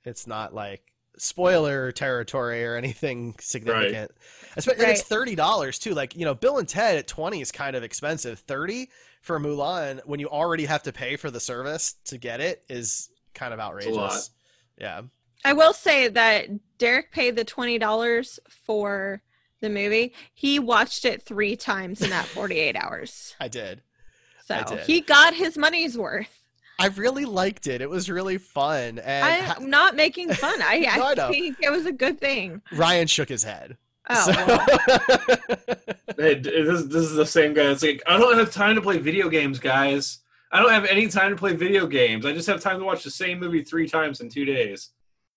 it's 0.03 0.25
not 0.27 0.53
like 0.53 0.81
spoiler 1.17 1.91
territory 1.91 2.65
or 2.65 2.75
anything 2.75 3.35
significant. 3.39 4.11
Espe- 4.57 4.73
And 4.79 4.91
it's 4.91 5.01
thirty 5.01 5.35
dollars 5.35 5.79
too. 5.79 5.93
Like 5.93 6.15
you 6.15 6.25
know, 6.25 6.33
Bill 6.33 6.57
and 6.57 6.67
Ted 6.67 6.97
at 6.97 7.07
twenty 7.07 7.41
is 7.41 7.51
kind 7.51 7.75
of 7.75 7.83
expensive. 7.83 8.39
Thirty 8.39 8.89
for 9.21 9.39
Mulan 9.39 10.01
when 10.05 10.19
you 10.19 10.29
already 10.29 10.65
have 10.65 10.83
to 10.83 10.93
pay 10.93 11.15
for 11.15 11.31
the 11.31 11.39
service 11.39 11.93
to 12.05 12.17
get 12.17 12.39
it 12.41 12.63
is 12.69 13.09
kind 13.33 13.53
of 13.53 13.59
outrageous. 13.59 13.95
lot. 13.95 14.29
Yeah. 14.77 15.01
I 15.43 15.53
will 15.53 15.73
say 15.73 16.07
that 16.07 16.47
Derek 16.77 17.11
paid 17.11 17.35
the 17.35 17.43
twenty 17.43 17.77
dollars 17.77 18.39
for 18.49 19.21
the 19.61 19.69
movie. 19.69 20.13
He 20.33 20.59
watched 20.59 21.05
it 21.05 21.21
three 21.23 21.55
times 21.55 22.01
in 22.01 22.09
that 22.11 22.25
forty-eight 22.25 22.75
hours. 22.75 23.35
I 23.39 23.47
did. 23.47 23.81
So 24.45 24.55
I 24.55 24.63
did. 24.63 24.79
he 24.81 25.01
got 25.01 25.33
his 25.33 25.57
money's 25.57 25.97
worth. 25.97 26.44
I 26.79 26.87
really 26.87 27.25
liked 27.25 27.67
it. 27.67 27.81
It 27.81 27.89
was 27.89 28.09
really 28.09 28.37
fun, 28.37 28.99
and 28.99 29.25
I, 29.25 29.37
ha- 29.39 29.55
am 29.61 29.69
not 29.69 29.95
making 29.95 30.31
fun. 30.33 30.61
I, 30.61 30.79
No, 30.97 31.03
I 31.05 31.11
I 31.27 31.31
think 31.31 31.57
it 31.61 31.69
was 31.71 31.85
a 31.85 31.91
good 31.91 32.19
thing. 32.19 32.61
Ryan 32.73 33.07
shook 33.07 33.29
his 33.29 33.43
head. 33.43 33.77
Oh, 34.09 34.31
So- 34.31 35.45
Hey, 36.17 36.35
this, 36.35 36.83
this 36.83 37.03
is 37.03 37.15
the 37.15 37.25
same 37.25 37.53
guy 37.53 37.63
that's 37.65 37.83
like, 37.83 38.01
I 38.07 38.17
don't 38.17 38.37
have 38.37 38.51
time 38.51 38.75
to 38.75 38.81
play 38.81 38.97
video 38.97 39.27
games, 39.29 39.59
guys. 39.59 40.19
I 40.51 40.61
don't 40.61 40.71
have 40.71 40.85
any 40.85 41.07
time 41.07 41.31
to 41.31 41.35
play 41.35 41.53
video 41.53 41.87
games. 41.87 42.25
I 42.25 42.31
just 42.33 42.47
have 42.47 42.61
time 42.61 42.79
to 42.79 42.85
watch 42.85 43.03
the 43.03 43.11
same 43.11 43.39
movie 43.39 43.63
three 43.63 43.87
times 43.89 44.21
in 44.21 44.29
two 44.29 44.45
days. 44.45 44.91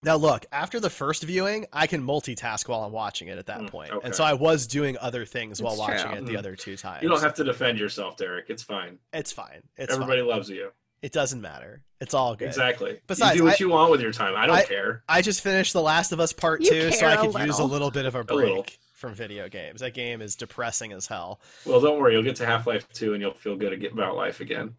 now 0.04 0.14
look, 0.16 0.46
after 0.52 0.78
the 0.78 0.90
first 0.90 1.24
viewing, 1.24 1.66
I 1.72 1.88
can 1.88 2.00
multitask 2.06 2.68
while 2.68 2.82
I'm 2.84 2.92
watching 2.92 3.26
it 3.26 3.38
at 3.38 3.46
that 3.46 3.60
Mm, 3.62 3.70
point, 3.70 3.90
okay. 3.90 4.06
and 4.06 4.14
so 4.14 4.22
I 4.22 4.34
was 4.34 4.68
doing 4.68 4.96
other 5.00 5.24
things 5.24 5.60
while 5.60 5.72
It's 5.72 5.80
watching 5.80 6.06
true. 6.10 6.18
it 6.18 6.26
the 6.26 6.34
Mm. 6.34 6.38
other 6.38 6.54
two 6.54 6.76
times. 6.76 7.02
You 7.02 7.08
don't 7.08 7.20
have 7.22 7.34
to 7.34 7.44
defend 7.44 7.78
yourself, 7.80 8.16
Derek. 8.16 8.48
It's 8.48 8.62
fine. 8.62 8.98
It's 9.12 9.32
fine. 9.32 9.62
It's 9.76 9.92
Everybody 9.92 10.20
fine. 10.20 10.28
loves 10.28 10.48
you. 10.48 10.70
It 11.02 11.12
doesn't 11.12 11.40
matter. 11.40 11.82
It's 12.00 12.14
all 12.14 12.34
good. 12.36 12.48
Exactly. 12.48 13.00
Besides, 13.06 13.34
you 13.36 13.40
do 13.42 13.44
what 13.44 13.54
I- 13.54 13.56
you 13.60 13.68
want 13.70 13.90
with 13.90 14.00
your 14.00 14.12
time. 14.12 14.34
I 14.36 14.46
don't 14.46 14.56
I- 14.56 14.64
care. 14.64 15.02
I 15.08 15.22
just 15.22 15.40
finished 15.42 15.72
The 15.72 15.82
Last 15.82 16.12
of 16.12 16.20
Us 16.20 16.32
Part 16.32 16.60
You 16.62 16.70
2, 16.70 16.92
so 16.92 17.06
I 17.06 17.10
I 17.10 17.14
a 17.14 17.16
could 17.18 17.26
use 17.26 17.58
a 17.58 17.62
little. 17.62 17.66
little 17.68 17.90
bit 17.90 18.06
of 18.06 18.14
a 18.14 18.22
little. 18.22 18.54
break 18.62 18.78
from 18.94 19.14
video 19.14 19.48
games. 19.48 19.80
That 19.80 19.94
game 19.94 20.20
is 20.20 20.34
depressing 20.34 20.92
as 20.92 21.06
hell. 21.06 21.40
Well, 21.64 21.80
don't 21.80 22.00
worry. 22.00 22.14
You'll 22.14 22.22
get 22.24 22.36
to 22.36 22.46
Half 22.46 22.66
Life 22.66 22.88
2 22.92 23.14
and 23.14 23.22
you'll 23.22 23.32
feel 23.34 23.54
good 23.56 23.84
about 23.84 24.16
life 24.16 24.40
again. 24.40 24.74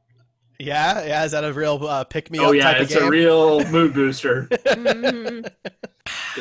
Yeah, 0.61 1.05
yeah. 1.05 1.23
Is 1.23 1.31
that 1.31 1.45
a 1.45 1.53
real 1.53 1.85
uh, 1.87 2.03
pick 2.03 2.29
me 2.29 2.39
up? 2.39 2.47
oh, 2.47 2.51
yeah. 2.51 2.63
type 2.73 2.81
It's 2.81 2.93
of 2.93 2.99
game? 2.99 3.07
a 3.07 3.11
real 3.11 3.63
mood 3.69 3.93
booster. 3.93 4.49
Good 4.65 5.51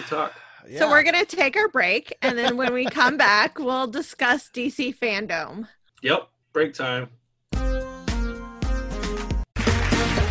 talk. 0.08 0.32
Yeah. 0.34 0.40
So 0.80 0.90
we're 0.90 1.02
gonna 1.02 1.24
take 1.24 1.56
our 1.56 1.68
break, 1.68 2.14
and 2.20 2.36
then 2.36 2.58
when 2.58 2.74
we 2.74 2.84
come 2.84 3.16
back, 3.16 3.58
we'll 3.58 3.86
discuss 3.86 4.50
DC 4.50 4.94
fandom. 4.98 5.66
Yep. 6.02 6.28
Break 6.52 6.74
time. 6.74 7.08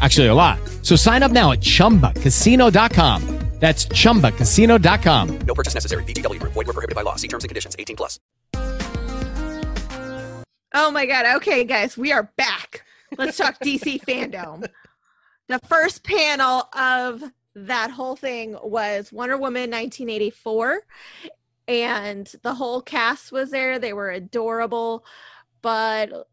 Actually, 0.00 0.26
a 0.26 0.34
lot. 0.34 0.60
So 0.82 0.96
sign 0.96 1.22
up 1.22 1.32
now 1.32 1.52
at 1.52 1.60
chumbacasino.com. 1.60 3.38
That's 3.58 3.86
chumbacasino.com. 3.86 5.38
No 5.40 5.54
purchase 5.54 5.74
necessary. 5.74 6.04
VGW 6.04 6.38
Group. 6.38 6.52
Void 6.52 6.68
were 6.68 6.72
prohibited 6.72 6.94
by 6.94 7.02
law. 7.02 7.16
See 7.16 7.26
terms 7.28 7.42
and 7.44 7.48
conditions. 7.48 7.74
18 7.78 7.96
plus. 7.96 8.20
Oh 10.74 10.90
my 10.92 11.06
god. 11.06 11.36
Okay, 11.36 11.64
guys, 11.64 11.96
we 11.98 12.12
are 12.12 12.30
back. 12.36 12.84
Let's 13.16 13.36
talk 13.36 13.58
DC 13.62 14.04
fandom. 14.04 14.68
The 15.48 15.58
first 15.66 16.04
panel 16.04 16.68
of 16.72 17.24
that 17.54 17.90
whole 17.90 18.14
thing 18.14 18.56
was 18.62 19.12
Wonder 19.12 19.36
Woman 19.36 19.70
1984 19.70 20.82
and 21.66 22.32
the 22.42 22.54
whole 22.54 22.80
cast 22.80 23.32
was 23.32 23.50
there. 23.50 23.78
They 23.78 23.92
were 23.92 24.10
adorable, 24.10 25.04
but 25.62 26.28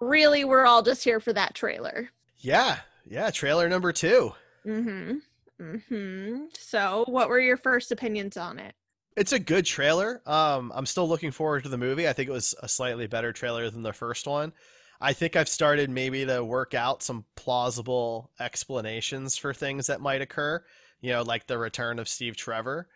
really 0.00 0.44
we're 0.44 0.66
all 0.66 0.82
just 0.82 1.04
here 1.04 1.20
for 1.20 1.32
that 1.32 1.54
trailer. 1.54 2.10
Yeah, 2.38 2.78
yeah. 3.10 3.30
Trailer 3.30 3.68
number 3.68 3.92
two. 3.92 4.32
Mhm. 4.66 5.20
Mhm. 5.60 6.56
So, 6.56 7.04
what 7.06 7.28
were 7.28 7.40
your 7.40 7.58
first 7.58 7.92
opinions 7.92 8.38
on 8.38 8.58
it? 8.58 8.74
It's 9.16 9.32
a 9.32 9.38
good 9.38 9.66
trailer. 9.66 10.22
Um, 10.24 10.72
I'm 10.74 10.86
still 10.86 11.06
looking 11.06 11.30
forward 11.32 11.64
to 11.64 11.68
the 11.68 11.76
movie. 11.76 12.08
I 12.08 12.14
think 12.14 12.30
it 12.30 12.32
was 12.32 12.54
a 12.62 12.68
slightly 12.68 13.06
better 13.06 13.32
trailer 13.32 13.68
than 13.68 13.82
the 13.82 13.92
first 13.92 14.26
one. 14.26 14.52
I 15.00 15.12
think 15.12 15.36
I've 15.36 15.48
started 15.48 15.90
maybe 15.90 16.24
to 16.26 16.44
work 16.44 16.72
out 16.74 17.02
some 17.02 17.24
plausible 17.34 18.30
explanations 18.38 19.36
for 19.36 19.52
things 19.52 19.88
that 19.88 20.00
might 20.00 20.22
occur. 20.22 20.64
You 21.00 21.12
know, 21.12 21.22
like 21.22 21.46
the 21.46 21.58
return 21.58 21.98
of 21.98 22.08
Steve 22.08 22.36
Trevor. 22.36 22.88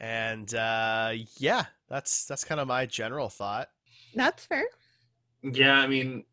And 0.00 0.54
uh, 0.54 1.12
yeah, 1.38 1.66
that's 1.88 2.24
that's 2.26 2.44
kind 2.44 2.60
of 2.60 2.68
my 2.68 2.86
general 2.86 3.28
thought. 3.28 3.68
That's 4.14 4.46
fair. 4.46 4.66
Yeah, 5.42 5.78
I 5.78 5.86
mean, 5.86 6.24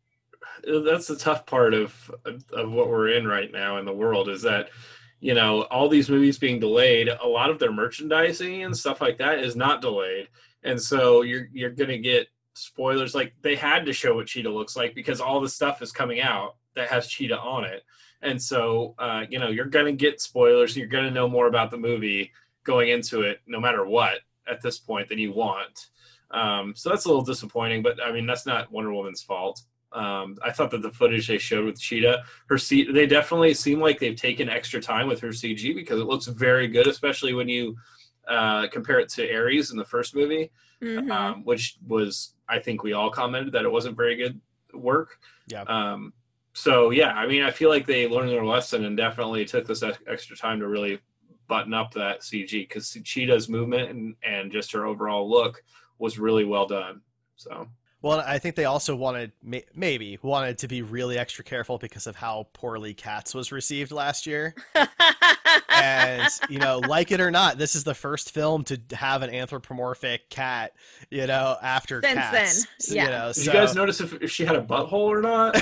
that's 0.64 1.06
the 1.06 1.16
tough 1.16 1.46
part 1.46 1.74
of 1.74 2.10
of 2.52 2.72
what 2.72 2.88
we're 2.88 3.10
in 3.10 3.26
right 3.26 3.52
now 3.52 3.78
in 3.78 3.84
the 3.84 3.92
world 3.92 4.28
is 4.28 4.42
that 4.42 4.70
you 5.20 5.34
know 5.34 5.62
all 5.62 5.88
these 5.88 6.10
movies 6.10 6.38
being 6.38 6.60
delayed. 6.60 7.08
A 7.08 7.26
lot 7.26 7.50
of 7.50 7.58
their 7.58 7.72
merchandising 7.72 8.62
and 8.62 8.76
stuff 8.76 9.00
like 9.00 9.18
that 9.18 9.40
is 9.40 9.56
not 9.56 9.80
delayed, 9.80 10.28
and 10.62 10.80
so 10.80 11.22
you're 11.22 11.48
you're 11.52 11.70
gonna 11.70 11.98
get 11.98 12.28
spoilers. 12.54 13.14
Like 13.14 13.34
they 13.42 13.56
had 13.56 13.84
to 13.86 13.92
show 13.92 14.14
what 14.14 14.26
Cheetah 14.26 14.50
looks 14.50 14.76
like 14.76 14.94
because 14.94 15.20
all 15.20 15.40
the 15.40 15.48
stuff 15.48 15.82
is 15.82 15.92
coming 15.92 16.20
out 16.20 16.56
that 16.74 16.88
has 16.88 17.08
Cheetah 17.08 17.38
on 17.38 17.64
it, 17.64 17.82
and 18.22 18.40
so 18.40 18.94
uh, 18.98 19.24
you 19.28 19.38
know 19.38 19.48
you're 19.48 19.66
gonna 19.66 19.92
get 19.92 20.20
spoilers. 20.20 20.76
You're 20.76 20.86
gonna 20.86 21.10
know 21.10 21.28
more 21.28 21.46
about 21.46 21.70
the 21.70 21.78
movie 21.78 22.32
going 22.64 22.90
into 22.90 23.22
it, 23.22 23.40
no 23.46 23.60
matter 23.60 23.86
what 23.86 24.20
at 24.48 24.60
this 24.60 24.78
point 24.78 25.08
than 25.08 25.18
you 25.18 25.32
want. 25.32 25.88
Um, 26.30 26.74
so 26.76 26.90
that's 26.90 27.04
a 27.06 27.08
little 27.08 27.24
disappointing, 27.24 27.82
but 27.82 28.02
I 28.02 28.12
mean 28.12 28.26
that's 28.26 28.46
not 28.46 28.70
Wonder 28.70 28.92
Woman's 28.92 29.22
fault. 29.22 29.62
Um, 29.92 30.36
I 30.42 30.52
thought 30.52 30.70
that 30.70 30.82
the 30.82 30.92
footage 30.92 31.26
they 31.26 31.38
showed 31.38 31.64
with 31.64 31.80
Cheetah, 31.80 32.22
her 32.48 32.58
C- 32.58 32.90
they 32.92 33.06
definitely 33.06 33.54
seem 33.54 33.80
like 33.80 33.98
they've 33.98 34.14
taken 34.16 34.48
extra 34.48 34.80
time 34.80 35.08
with 35.08 35.20
her 35.20 35.28
CG 35.28 35.74
because 35.74 36.00
it 36.00 36.04
looks 36.06 36.26
very 36.26 36.68
good, 36.68 36.86
especially 36.86 37.34
when 37.34 37.48
you 37.48 37.76
uh, 38.28 38.68
compare 38.68 39.00
it 39.00 39.08
to 39.08 39.34
Ares 39.34 39.72
in 39.72 39.76
the 39.76 39.84
first 39.84 40.14
movie, 40.14 40.50
Mhm. 40.80 41.10
um, 41.10 41.44
which 41.44 41.76
was 41.86 42.34
I 42.48 42.58
think 42.60 42.82
we 42.84 42.92
all 42.92 43.10
commented 43.10 43.52
that 43.54 43.64
it 43.64 43.72
wasn't 43.72 43.96
very 43.96 44.14
good 44.14 44.40
work. 44.72 45.18
Yeah. 45.48 45.62
Um, 45.62 46.12
so 46.52 46.90
yeah, 46.90 47.12
I 47.14 47.26
mean 47.26 47.42
I 47.42 47.50
feel 47.50 47.70
like 47.70 47.86
they 47.86 48.06
learned 48.06 48.30
their 48.30 48.44
lesson 48.44 48.84
and 48.84 48.96
definitely 48.96 49.44
took 49.44 49.66
this 49.66 49.82
extra 50.06 50.36
time 50.36 50.60
to 50.60 50.68
really 50.68 51.00
button 51.48 51.74
up 51.74 51.92
that 51.94 52.20
CG 52.20 52.52
because 52.68 52.96
Cheetah's 53.04 53.48
movement 53.48 53.90
and, 53.90 54.14
and 54.22 54.52
just 54.52 54.70
her 54.70 54.86
overall 54.86 55.28
look 55.28 55.64
was 55.98 56.18
really 56.20 56.44
well 56.44 56.66
done. 56.66 57.00
So 57.34 57.66
Well, 58.02 58.22
I 58.26 58.38
think 58.38 58.56
they 58.56 58.64
also 58.64 58.96
wanted, 58.96 59.32
maybe 59.74 60.18
wanted 60.22 60.56
to 60.58 60.68
be 60.68 60.80
really 60.80 61.18
extra 61.18 61.44
careful 61.44 61.76
because 61.76 62.06
of 62.06 62.16
how 62.16 62.46
poorly 62.54 62.94
Cats 62.94 63.34
was 63.34 63.52
received 63.52 63.92
last 63.92 64.26
year. 64.26 64.54
and 65.68 66.26
you 66.48 66.58
know, 66.58 66.78
like 66.88 67.12
it 67.12 67.20
or 67.20 67.30
not, 67.30 67.58
this 67.58 67.74
is 67.74 67.84
the 67.84 67.92
first 67.94 68.32
film 68.32 68.64
to 68.64 68.80
have 68.92 69.20
an 69.20 69.28
anthropomorphic 69.28 70.30
cat. 70.30 70.72
You 71.10 71.26
know, 71.26 71.56
after 71.62 72.00
Since 72.02 72.14
Cats. 72.14 72.66
then, 72.88 72.96
yeah. 72.96 73.04
You 73.04 73.10
know, 73.10 73.26
did 73.28 73.34
so 73.36 73.52
you 73.52 73.58
guys 73.58 73.74
notice 73.74 74.00
if, 74.00 74.14
if 74.22 74.30
she 74.30 74.46
had 74.46 74.56
a 74.56 74.62
butthole 74.62 74.92
or 74.92 75.20
not? 75.20 75.54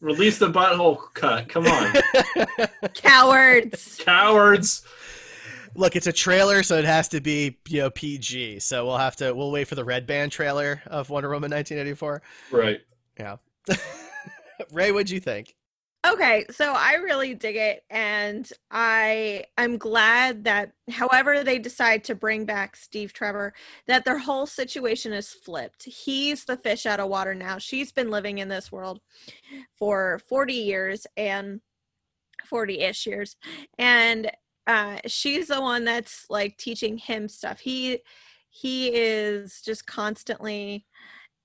Release 0.00 0.38
the 0.38 0.50
butthole 0.50 0.98
cut. 1.14 1.48
Come 1.48 1.66
on, 1.66 1.94
Cowards. 2.94 3.98
cowards. 4.04 4.82
Look, 5.76 5.96
it's 5.96 6.06
a 6.06 6.12
trailer, 6.12 6.62
so 6.62 6.76
it 6.76 6.84
has 6.84 7.08
to 7.08 7.20
be 7.20 7.58
you 7.68 7.82
know 7.82 7.90
PG. 7.90 8.60
So 8.60 8.86
we'll 8.86 8.98
have 8.98 9.16
to 9.16 9.32
we'll 9.32 9.50
wait 9.50 9.68
for 9.68 9.74
the 9.74 9.84
red 9.84 10.06
band 10.06 10.32
trailer 10.32 10.82
of 10.86 11.10
Wonder 11.10 11.28
Woman 11.28 11.50
1984. 11.50 12.22
Right. 12.50 12.80
Yeah. 13.18 13.36
Ray, 14.72 14.92
what'd 14.92 15.10
you 15.10 15.20
think? 15.20 15.54
Okay, 16.06 16.46
so 16.52 16.72
I 16.72 16.94
really 16.94 17.34
dig 17.34 17.56
it 17.56 17.82
and 17.90 18.48
I 18.70 19.44
I'm 19.58 19.76
glad 19.76 20.44
that 20.44 20.72
however 20.88 21.42
they 21.42 21.58
decide 21.58 22.04
to 22.04 22.14
bring 22.14 22.44
back 22.44 22.76
Steve 22.76 23.12
Trevor 23.12 23.54
that 23.88 24.04
their 24.04 24.18
whole 24.18 24.46
situation 24.46 25.12
is 25.12 25.30
flipped. 25.30 25.84
He's 25.84 26.44
the 26.44 26.58
fish 26.58 26.86
out 26.86 27.00
of 27.00 27.08
water 27.08 27.34
now. 27.34 27.58
She's 27.58 27.90
been 27.90 28.10
living 28.10 28.38
in 28.38 28.48
this 28.48 28.70
world 28.70 29.00
for 29.76 30.20
40 30.28 30.54
years 30.54 31.08
and 31.16 31.60
40ish 32.48 33.06
years 33.06 33.36
and 33.76 34.30
uh 34.66 34.98
she's 35.06 35.48
the 35.48 35.60
one 35.60 35.84
that's 35.84 36.26
like 36.30 36.56
teaching 36.56 36.98
him 36.98 37.28
stuff. 37.28 37.60
He 37.60 38.00
he 38.50 38.88
is 38.88 39.60
just 39.62 39.86
constantly 39.86 40.86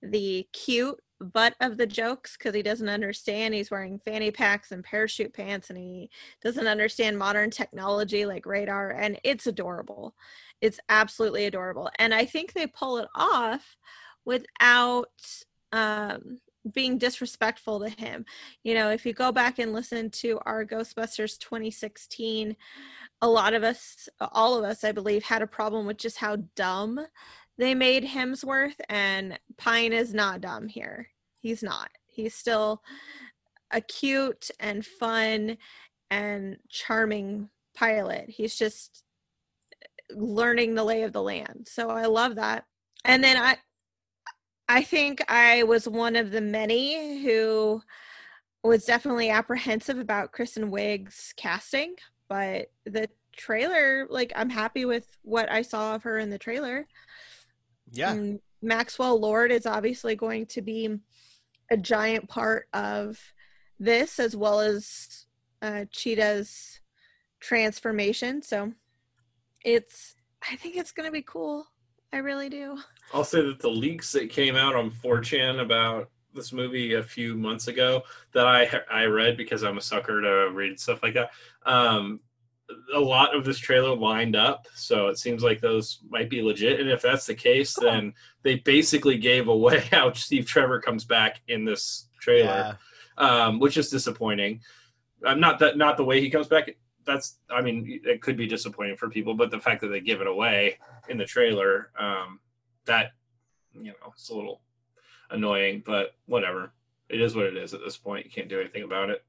the 0.01 0.47
cute 0.53 0.99
butt 1.19 1.55
of 1.62 1.77
the 1.77 1.86
jokes 1.86 2.36
because 2.38 2.55
he 2.55 2.63
doesn't 2.63 2.89
understand. 2.89 3.53
He's 3.53 3.71
wearing 3.71 3.99
fanny 3.99 4.31
packs 4.31 4.71
and 4.71 4.84
parachute 4.84 5.34
pants 5.34 5.69
and 5.69 5.77
he 5.77 6.10
doesn't 6.43 6.67
understand 6.67 7.17
modern 7.17 7.51
technology 7.51 8.25
like 8.25 8.45
radar. 8.45 8.91
And 8.91 9.19
it's 9.23 9.47
adorable. 9.47 10.15
It's 10.62 10.79
absolutely 10.89 11.45
adorable. 11.45 11.89
And 11.99 12.13
I 12.13 12.25
think 12.25 12.53
they 12.53 12.67
pull 12.67 12.97
it 12.97 13.07
off 13.15 13.75
without 14.25 15.10
um, 15.71 16.39
being 16.74 16.97
disrespectful 16.97 17.80
to 17.80 17.89
him. 17.89 18.26
You 18.63 18.74
know, 18.74 18.89
if 18.89 19.06
you 19.06 19.13
go 19.13 19.32
back 19.32 19.60
and 19.60 19.74
listen 19.74 20.10
to 20.12 20.39
our 20.45 20.65
Ghostbusters 20.65 21.39
2016, 21.39 22.56
a 23.21 23.28
lot 23.28 23.54
of 23.54 23.63
us, 23.63 24.10
all 24.19 24.58
of 24.58 24.63
us, 24.63 24.84
I 24.84 24.91
believe, 24.91 25.24
had 25.24 25.41
a 25.41 25.47
problem 25.47 25.86
with 25.86 25.97
just 25.97 26.17
how 26.17 26.38
dumb 26.56 27.00
they 27.58 27.76
made 27.76 28.06
Hemsworth, 28.06 28.80
and 28.89 29.39
Pine 29.58 29.93
is 29.93 30.13
not 30.13 30.41
dumb 30.41 30.67
here. 30.67 31.10
He's 31.39 31.62
not. 31.62 31.89
He's 32.08 32.34
still 32.34 32.82
a 33.71 33.82
cute 33.82 34.50
and 34.60 34.86
fun 34.86 35.58
and 36.10 36.58
charming 36.69 37.50
pilot. 37.76 38.30
He's 38.30 38.56
just 38.56 39.04
learning 40.12 40.76
the 40.76 40.84
lay 40.84 41.04
of 41.04 41.13
the 41.13 41.21
land. 41.21 41.67
So 41.69 41.89
I 41.89 42.06
love 42.06 42.36
that. 42.36 42.65
And 43.06 43.24
then 43.24 43.38
I 43.38 43.58
I 44.71 44.84
think 44.84 45.23
I 45.29 45.63
was 45.63 45.88
one 45.88 46.15
of 46.15 46.31
the 46.31 46.41
many 46.41 47.21
who 47.21 47.81
was 48.63 48.86
definitely 48.86 49.29
apprehensive 49.29 49.99
about 49.99 50.31
Kristen 50.31 50.71
Wiig's 50.71 51.34
casting, 51.36 51.95
but 52.29 52.71
the 52.86 53.10
trailer, 53.36 54.07
like 54.10 54.31
I'm 54.36 54.49
happy 54.49 54.86
with 54.86 55.17
what 55.23 55.51
I 55.51 55.62
saw 55.62 55.95
of 55.95 56.03
her 56.03 56.19
in 56.19 56.29
the 56.29 56.38
trailer. 56.38 56.88
Yeah. 57.91 58.13
And 58.13 58.39
Maxwell 58.62 59.19
Lord 59.19 59.51
is 59.51 59.65
obviously 59.65 60.15
going 60.15 60.45
to 60.47 60.62
be 60.62 60.97
a 61.69 61.77
giant 61.77 62.29
part 62.29 62.67
of 62.73 63.19
this 63.79 64.19
as 64.19 64.36
well 64.36 64.62
as 64.62 65.25
uh, 65.62 65.86
Cheetah's 65.91 66.79
transformation. 67.41 68.41
So 68.41 68.71
it's, 69.65 70.15
I 70.49 70.55
think 70.55 70.77
it's 70.77 70.91
going 70.91 71.07
to 71.07 71.12
be 71.12 71.23
cool. 71.23 71.65
I 72.13 72.17
really 72.17 72.49
do. 72.49 72.77
I'll 73.13 73.24
say 73.24 73.41
that 73.41 73.60
the 73.60 73.69
leaks 73.69 74.12
that 74.13 74.30
came 74.30 74.56
out 74.56 74.76
on 74.76 74.91
4chan 74.91 75.62
about 75.62 76.10
this 76.34 76.54
movie 76.54 76.93
a 76.93 77.04
few 77.04 77.36
months 77.36 77.67
ago 77.67 78.04
that 78.34 78.47
I 78.47 78.69
I 78.89 79.06
read 79.06 79.38
because 79.38 79.63
I'm 79.63 79.78
a 79.78 79.82
sucker 79.82 80.21
to 80.21 80.52
read 80.54 80.80
stuff 80.80 81.04
like 81.04 81.13
that. 81.15 81.32
Um, 81.65 82.21
a 82.93 83.00
lot 83.00 83.36
of 83.36 83.43
this 83.43 83.60
trailer 83.60 83.95
lined 83.95 84.36
up, 84.36 84.65
so 84.76 85.08
it 85.08 85.17
seems 85.17 85.43
like 85.43 85.60
those 85.60 86.00
might 86.10 86.30
be 86.30 86.41
legit. 86.41 86.80
And 86.80 86.89
if 86.89 87.02
that's 87.02 87.26
the 87.26 87.36
case, 87.36 87.76
then 87.76 88.13
they 88.43 88.56
basically 88.56 89.17
gave 89.17 89.47
away 89.50 89.80
how 89.91 90.13
Steve 90.13 90.45
Trevor 90.45 90.80
comes 90.80 91.04
back 91.04 91.41
in 91.47 91.65
this 91.65 92.08
trailer, 92.21 92.78
um, 93.17 93.60
which 93.60 93.78
is 93.78 93.89
disappointing. 93.89 94.62
Uh, 95.26 95.36
not 95.36 95.60
that 95.60 95.78
not 95.78 95.97
the 95.97 96.06
way 96.06 96.21
he 96.21 96.30
comes 96.30 96.47
back. 96.47 96.76
That's 97.06 97.39
I 97.50 97.62
mean 97.62 98.02
it 98.06 98.21
could 98.21 98.38
be 98.38 98.47
disappointing 98.47 98.95
for 98.95 99.10
people, 99.10 99.34
but 99.34 99.52
the 99.52 99.60
fact 99.60 99.82
that 99.82 99.88
they 99.88 100.00
give 100.00 100.21
it 100.21 100.28
away 100.28 100.78
in 101.10 101.17
the 101.17 101.26
trailer, 101.26 101.91
um, 102.00 102.39
that 102.86 103.12
you 103.74 103.84
know, 103.86 103.94
it's 104.13 104.30
a 104.30 104.34
little 104.36 104.62
annoying, 105.30 105.84
but 105.86 106.15
whatever. 106.26 106.72
It 107.10 107.20
is 107.22 107.36
what 107.36 107.46
it 107.46 107.58
is 107.58 107.74
at 107.74 107.82
this 107.84 107.98
point. 107.98 108.26
You 108.26 108.32
can't 108.32 108.50
do 108.50 108.60
anything 108.60 108.84
about 108.84 109.10
it. 109.10 109.24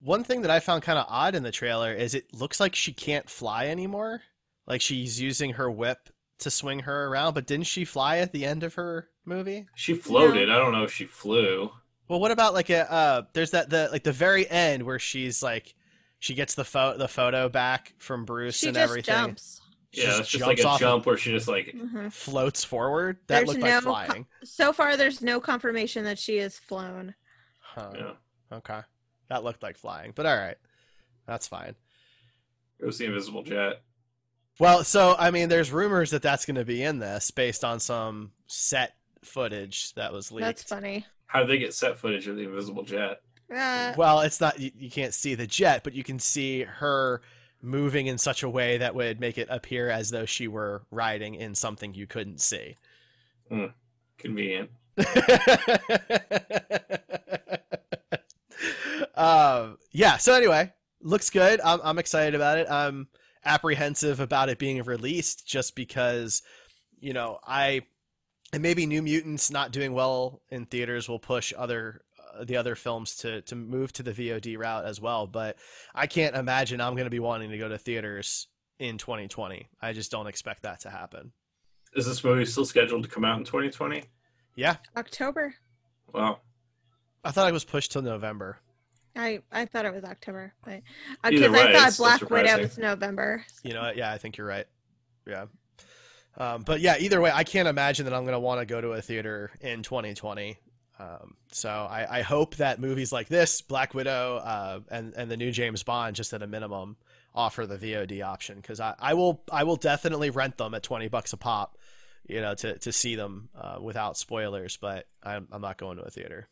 One 0.00 0.24
thing 0.24 0.42
that 0.42 0.50
I 0.50 0.58
found 0.60 0.82
kind 0.82 0.98
of 0.98 1.06
odd 1.08 1.34
in 1.36 1.44
the 1.44 1.52
trailer 1.52 1.92
is 1.94 2.14
it 2.14 2.34
looks 2.34 2.58
like 2.58 2.74
she 2.74 2.92
can't 2.92 3.28
fly 3.30 3.68
anymore. 3.68 4.22
Like 4.66 4.80
she's 4.80 5.20
using 5.20 5.52
her 5.54 5.70
whip 5.70 6.08
to 6.38 6.50
swing 6.50 6.80
her 6.80 7.06
around, 7.06 7.34
but 7.34 7.46
didn't 7.46 7.66
she 7.66 7.84
fly 7.84 8.18
at 8.18 8.32
the 8.32 8.44
end 8.44 8.64
of 8.64 8.74
her 8.74 9.08
movie? 9.24 9.66
She 9.76 9.94
floated. 9.94 10.50
I 10.50 10.58
don't 10.58 10.72
know 10.72 10.82
if 10.82 10.92
she 10.92 11.04
flew. 11.04 11.70
Well, 12.08 12.18
what 12.20 12.32
about 12.32 12.52
like 12.54 12.68
a 12.70 12.90
uh 12.92 13.22
there's 13.32 13.52
that 13.52 13.70
the 13.70 13.88
like 13.92 14.02
the 14.04 14.12
very 14.12 14.48
end 14.50 14.82
where 14.82 14.98
she's 14.98 15.42
like 15.42 15.74
she 16.18 16.34
gets 16.34 16.54
the 16.56 16.64
photo 16.64 16.98
the 16.98 17.08
photo 17.08 17.48
back 17.48 17.94
from 17.98 18.24
Bruce 18.24 18.58
She 18.58 18.66
and 18.68 18.74
just 18.76 18.90
everything. 18.90 19.14
jumps. 19.14 19.60
She 19.92 20.02
yeah, 20.02 20.18
it's 20.18 20.28
just 20.30 20.44
like 20.46 20.58
a 20.58 20.66
off 20.66 20.80
jump 20.80 21.04
where 21.04 21.18
she 21.18 21.30
just 21.32 21.48
like 21.48 21.66
Mhm. 21.76 22.10
floats 22.12 22.64
forward. 22.64 23.18
That 23.26 23.36
There's 23.36 23.48
looked 23.48 23.60
no 23.60 23.66
like 23.66 23.74
co- 23.84 23.90
flying. 23.90 24.26
so 24.42 24.72
far, 24.72 24.96
there's 24.96 25.20
no 25.20 25.38
confirmation 25.38 26.04
that 26.04 26.18
she 26.18 26.38
has 26.38 26.58
flown. 26.58 27.14
Huh. 27.58 28.14
Okay. 28.50 28.80
That 29.28 29.44
looked 29.44 29.62
like 29.62 29.76
flying, 29.76 30.12
but 30.14 30.24
all 30.26 30.36
right. 30.36 30.56
That's 31.26 31.46
fine. 31.46 31.74
it 32.80 32.86
was 32.86 32.98
the 32.98 33.04
invisible 33.04 33.42
jet. 33.42 33.82
Well, 34.58 34.82
so 34.84 35.14
I 35.18 35.30
mean, 35.30 35.48
there's 35.48 35.70
rumors 35.70 36.10
that 36.10 36.22
that's 36.22 36.46
going 36.46 36.56
to 36.56 36.64
be 36.64 36.82
in 36.82 36.98
this 36.98 37.30
based 37.30 37.62
on 37.64 37.78
some 37.80 38.32
set 38.46 38.94
footage 39.22 39.94
that 39.94 40.12
was 40.12 40.32
leaked. 40.32 40.46
That's 40.46 40.62
funny. 40.64 41.06
How 41.26 41.40
did 41.40 41.48
they 41.48 41.58
get 41.58 41.74
set 41.74 41.98
footage 41.98 42.26
of 42.28 42.36
the 42.36 42.42
invisible 42.44 42.82
jet? 42.82 43.20
Uh, 43.54 43.92
Well, 43.96 44.20
it's 44.20 44.40
not 44.40 44.58
you, 44.58 44.70
you 44.76 44.90
can't 44.90 45.14
see 45.14 45.34
the 45.34 45.46
jet, 45.46 45.84
but 45.84 45.92
you 45.94 46.02
can 46.02 46.18
see 46.18 46.62
her 46.62 47.20
moving 47.62 48.08
in 48.08 48.18
such 48.18 48.42
a 48.42 48.48
way 48.48 48.78
that 48.78 48.94
would 48.94 49.20
make 49.20 49.38
it 49.38 49.46
appear 49.50 49.88
as 49.88 50.10
though 50.10 50.26
she 50.26 50.48
were 50.48 50.82
riding 50.90 51.36
in 51.36 51.54
something 51.54 51.94
you 51.94 52.06
couldn't 52.06 52.40
see. 52.40 52.76
Hmm. 53.48 53.66
Convenient. 54.18 54.70
um, 59.14 59.78
yeah. 59.92 60.16
So 60.18 60.34
anyway, 60.34 60.72
looks 61.00 61.30
good. 61.30 61.60
I'm 61.64 61.80
I'm 61.82 61.98
excited 61.98 62.34
about 62.34 62.58
it. 62.58 62.68
I'm 62.70 63.08
apprehensive 63.44 64.20
about 64.20 64.48
it 64.48 64.58
being 64.58 64.82
released 64.82 65.46
just 65.46 65.74
because, 65.74 66.42
you 67.00 67.12
know, 67.12 67.38
I 67.46 67.82
and 68.52 68.62
maybe 68.62 68.86
New 68.86 69.02
Mutants 69.02 69.50
not 69.50 69.72
doing 69.72 69.92
well 69.94 70.42
in 70.50 70.66
theaters 70.66 71.08
will 71.08 71.18
push 71.18 71.52
other 71.56 72.02
the 72.42 72.56
other 72.56 72.74
films 72.74 73.16
to 73.16 73.42
to 73.42 73.54
move 73.54 73.92
to 73.94 74.02
the 74.02 74.12
VOD 74.12 74.58
route 74.58 74.84
as 74.84 75.00
well. 75.00 75.26
But 75.26 75.56
I 75.94 76.06
can't 76.06 76.36
imagine 76.36 76.80
I'm 76.80 76.94
going 76.94 77.06
to 77.06 77.10
be 77.10 77.20
wanting 77.20 77.50
to 77.50 77.58
go 77.58 77.68
to 77.68 77.78
theaters 77.78 78.48
in 78.78 78.98
2020. 78.98 79.68
I 79.80 79.92
just 79.92 80.10
don't 80.10 80.26
expect 80.26 80.62
that 80.62 80.80
to 80.80 80.90
happen. 80.90 81.32
Is 81.94 82.06
this 82.06 82.24
movie 82.24 82.44
still 82.46 82.64
scheduled 82.64 83.02
to 83.04 83.08
come 83.08 83.24
out 83.24 83.38
in 83.38 83.44
2020? 83.44 84.04
Yeah, 84.56 84.76
October. 84.96 85.54
Wow. 86.12 86.40
I 87.24 87.30
thought 87.30 87.48
it 87.48 87.52
was 87.52 87.64
pushed 87.64 87.92
till 87.92 88.02
November. 88.02 88.58
I 89.14 89.40
I 89.52 89.66
thought 89.66 89.84
it 89.84 89.92
was 89.92 90.04
October, 90.04 90.54
but 90.64 90.80
Either 91.24 91.36
because 91.36 91.54
I 91.54 91.66
way, 91.66 91.72
thought 91.74 91.96
Black 91.98 92.30
Widow 92.30 92.58
was 92.60 92.78
November. 92.78 93.44
You 93.62 93.74
know, 93.74 93.82
what? 93.82 93.96
yeah, 93.96 94.10
I 94.10 94.18
think 94.18 94.36
you're 94.36 94.46
right. 94.46 94.66
Yeah. 95.26 95.46
Um, 96.38 96.62
but 96.62 96.80
yeah, 96.80 96.96
either 96.98 97.20
way, 97.20 97.30
I 97.32 97.44
can't 97.44 97.68
imagine 97.68 98.06
that 98.06 98.14
I'm 98.14 98.22
going 98.24 98.32
to 98.32 98.40
want 98.40 98.60
to 98.60 98.66
go 98.66 98.80
to 98.80 98.92
a 98.92 99.02
theater 99.02 99.50
in 99.60 99.82
2020. 99.82 100.56
Um, 101.02 101.34
so 101.50 101.68
I, 101.68 102.18
I 102.18 102.22
hope 102.22 102.56
that 102.56 102.80
movies 102.80 103.12
like 103.12 103.28
this, 103.28 103.60
Black 103.60 103.92
Widow, 103.92 104.36
uh, 104.36 104.80
and 104.88 105.14
and 105.16 105.30
the 105.30 105.36
new 105.36 105.50
James 105.50 105.82
Bond, 105.82 106.14
just 106.14 106.32
at 106.32 106.42
a 106.42 106.46
minimum, 106.46 106.96
offer 107.34 107.66
the 107.66 107.76
VOD 107.76 108.24
option 108.24 108.56
because 108.56 108.78
I, 108.78 108.94
I 108.98 109.14
will 109.14 109.42
I 109.50 109.64
will 109.64 109.76
definitely 109.76 110.30
rent 110.30 110.58
them 110.58 110.74
at 110.74 110.82
20 110.82 111.08
bucks 111.08 111.32
a 111.32 111.36
pop, 111.36 111.76
you 112.26 112.40
know, 112.40 112.54
to 112.54 112.78
to 112.78 112.92
see 112.92 113.16
them 113.16 113.48
uh, 113.58 113.78
without 113.80 114.16
spoilers. 114.16 114.76
But 114.76 115.06
I'm 115.22 115.48
I'm 115.50 115.60
not 115.60 115.76
going 115.76 115.96
to 115.96 116.04
a 116.04 116.10
theater. 116.10 116.46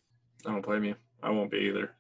I 0.45 0.51
don't 0.51 0.65
blame 0.65 0.85
you. 0.85 0.97
I 1.23 1.31
won't 1.31 1.51
be 1.51 1.59
either. 1.59 1.93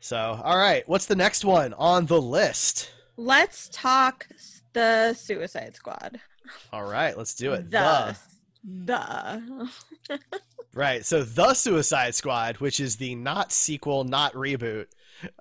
So 0.00 0.16
all 0.16 0.56
right, 0.56 0.88
what's 0.88 1.06
the 1.06 1.16
next 1.16 1.44
one 1.44 1.74
on 1.74 2.06
the 2.06 2.20
list? 2.22 2.92
Let's 3.16 3.68
talk 3.72 4.28
the 4.72 5.14
Suicide 5.14 5.74
Squad. 5.74 6.20
All 6.72 6.84
right, 6.84 7.18
let's 7.18 7.34
do 7.34 7.54
it. 7.54 7.70
The 7.70 8.16
The 8.64 9.68
the 10.08 10.18
Right. 10.74 11.04
So 11.04 11.22
the 11.22 11.54
Suicide 11.54 12.14
Squad, 12.14 12.56
which 12.56 12.78
is 12.80 12.96
the 12.96 13.14
not 13.14 13.52
sequel, 13.52 14.04
not 14.04 14.32
reboot, 14.34 14.86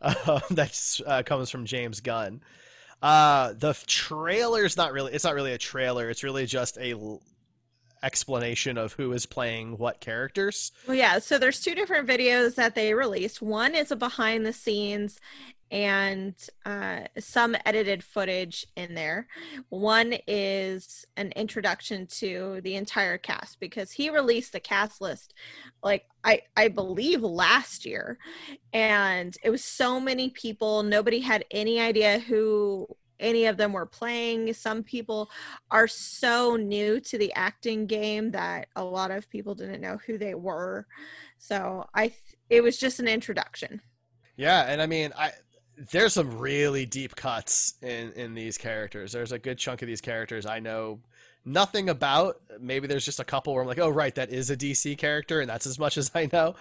uh, 0.02 0.40
that 0.52 1.00
uh, 1.06 1.24
comes 1.24 1.50
from 1.50 1.66
James 1.66 2.00
Gunn. 2.00 2.42
Uh, 3.02 3.54
the 3.54 3.70
f- 3.70 3.86
is 3.88 4.78
not 4.78 4.92
really. 4.92 5.14
It's 5.14 5.24
not 5.24 5.36
really 5.36 5.54
a 5.54 5.58
trailer. 5.58 6.10
It's 6.10 6.24
really 6.24 6.46
just 6.46 6.78
a 6.78 6.92
l- 6.92 7.22
explanation 8.02 8.78
of 8.78 8.94
who 8.94 9.12
is 9.12 9.26
playing 9.26 9.78
what 9.78 10.00
characters. 10.00 10.72
Well, 10.88 10.98
yeah. 10.98 11.20
So 11.20 11.38
there's 11.38 11.62
two 11.62 11.76
different 11.76 12.08
videos 12.08 12.56
that 12.56 12.74
they 12.74 12.94
released. 12.94 13.42
One 13.42 13.76
is 13.76 13.92
a 13.92 13.96
behind 13.96 14.46
the 14.46 14.54
scenes 14.54 15.20
and 15.72 16.34
uh, 16.66 17.02
some 17.20 17.56
edited 17.66 18.04
footage 18.04 18.66
in 18.76 18.96
there. 18.96 19.28
One 19.70 20.16
is 20.28 21.06
an 21.18 21.32
introduction 21.36 22.08
to 22.18 22.62
the 22.64 22.76
entire 22.76 23.18
cast 23.18 23.60
because 23.60 23.92
he 23.92 24.10
released 24.10 24.54
the 24.54 24.60
cast 24.60 25.02
list, 25.02 25.34
like 25.84 26.06
I 26.24 26.42
I 26.56 26.70
believe 26.70 27.22
last 27.22 27.86
year, 27.86 28.18
and 28.74 29.36
it 29.44 29.50
was 29.50 29.64
so 29.64 30.00
many 30.00 30.30
people. 30.30 30.84
Nobody 30.84 31.20
had 31.20 31.46
any 31.52 31.80
idea 31.80 32.20
who 32.20 32.88
any 33.20 33.46
of 33.46 33.58
them 33.58 33.74
were 33.74 33.86
playing. 33.86 34.54
Some 34.54 34.84
people 34.84 35.30
are 35.72 35.88
so 35.88 36.56
new 36.56 37.00
to 37.02 37.18
the 37.18 37.34
acting 37.34 37.88
game 37.88 38.32
that 38.32 38.68
a 38.76 38.84
lot 38.84 39.12
of 39.12 39.30
people 39.30 39.56
didn't 39.56 39.82
know 39.82 39.98
who 40.06 40.18
they 40.18 40.36
were. 40.36 40.86
So 41.38 41.86
I, 41.94 42.10
th- 42.10 42.38
it 42.50 42.62
was 42.62 42.78
just 42.78 43.00
an 43.00 43.08
introduction. 43.08 43.82
Yeah, 44.36 44.66
and 44.68 44.82
I 44.82 44.86
mean, 44.86 45.12
I 45.18 45.32
there's 45.92 46.14
some 46.14 46.38
really 46.40 46.86
deep 46.86 47.16
cuts 47.16 47.76
in 47.82 48.12
in 48.14 48.34
these 48.34 48.58
characters. 48.58 49.12
There's 49.12 49.32
a 49.32 49.40
good 49.40 49.58
chunk 49.58 49.82
of 49.82 49.88
these 49.88 50.02
characters 50.02 50.46
I 50.46 50.60
know 50.60 51.00
nothing 51.46 51.90
about. 51.90 52.42
Maybe 52.60 52.88
there's 52.88 53.06
just 53.06 53.20
a 53.20 53.24
couple 53.24 53.54
where 53.54 53.62
I'm 53.62 53.68
like, 53.68 53.80
oh 53.80 53.90
right, 53.90 54.14
that 54.16 54.30
is 54.32 54.50
a 54.50 54.56
DC 54.58 54.96
character, 54.96 55.40
and 55.42 55.50
that's 55.50 55.68
as 55.68 55.78
much 55.80 55.98
as 55.98 56.12
I 56.16 56.30
know. 56.32 56.56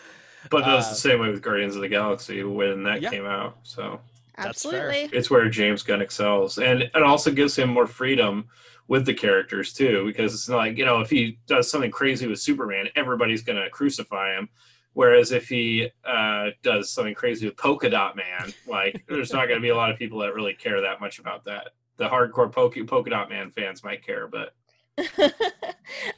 But 0.50 0.64
that 0.64 0.74
was 0.74 0.88
Uh, 0.88 0.88
the 0.88 0.94
same 0.94 1.20
way 1.20 1.31
with 1.31 1.42
Guardians 1.42 1.74
of 1.76 1.83
the 1.83 1.88
Galaxy 1.88 2.42
when 2.42 2.85
that 2.85 3.02
Yeah. 3.02 3.11
came 3.11 3.26
out. 3.26 3.59
So 3.62 4.01
Absolutely. 4.38 5.12
it's 5.12 5.30
where 5.30 5.49
James 5.49 5.82
Gunn 5.82 6.01
excels, 6.03 6.59
and 6.59 6.82
it 6.82 7.03
also 7.03 7.30
gives 7.32 7.57
him 7.57 7.70
more 7.70 7.86
freedom 7.86 8.47
with 8.88 9.07
the 9.07 9.14
characters 9.14 9.72
too. 9.72 10.05
Because 10.07 10.34
it's 10.34 10.49
not 10.49 10.59
like 10.59 10.76
you 10.78 10.84
know 10.84 11.01
if 11.01 11.11
he 11.11 11.38
does 11.47 11.70
something 11.70 11.90
crazy 11.90 12.26
with 12.26 12.40
Superman, 12.40 12.88
everybody's 12.97 13.43
gonna 13.43 13.70
crucify 13.70 14.34
him. 14.36 14.49
Whereas 14.97 15.30
if 15.30 15.47
he 15.47 15.90
uh, 16.07 16.47
does 16.62 16.88
something 16.88 17.14
crazy 17.14 17.44
with 17.44 17.59
Polka 17.59 17.90
Dot 17.90 18.16
Man, 18.16 18.51
like 18.66 19.05
there's 19.07 19.30
not 19.30 19.47
going 19.47 19.59
to 19.59 19.62
be 19.62 19.68
a 19.68 19.76
lot 19.76 19.90
of 19.90 19.99
people 19.99 20.20
that 20.20 20.34
really 20.34 20.55
care 20.55 20.80
that 20.80 21.03
much 21.03 21.18
about 21.18 21.44
that. 21.44 21.72
The 21.99 22.09
hardcore 22.09 22.51
Polka, 22.51 22.82
Polka 22.82 23.11
Dot 23.11 23.28
Man 23.28 23.51
fans 23.51 23.84
might 23.84 24.03
care, 24.03 24.26
but 24.26 24.55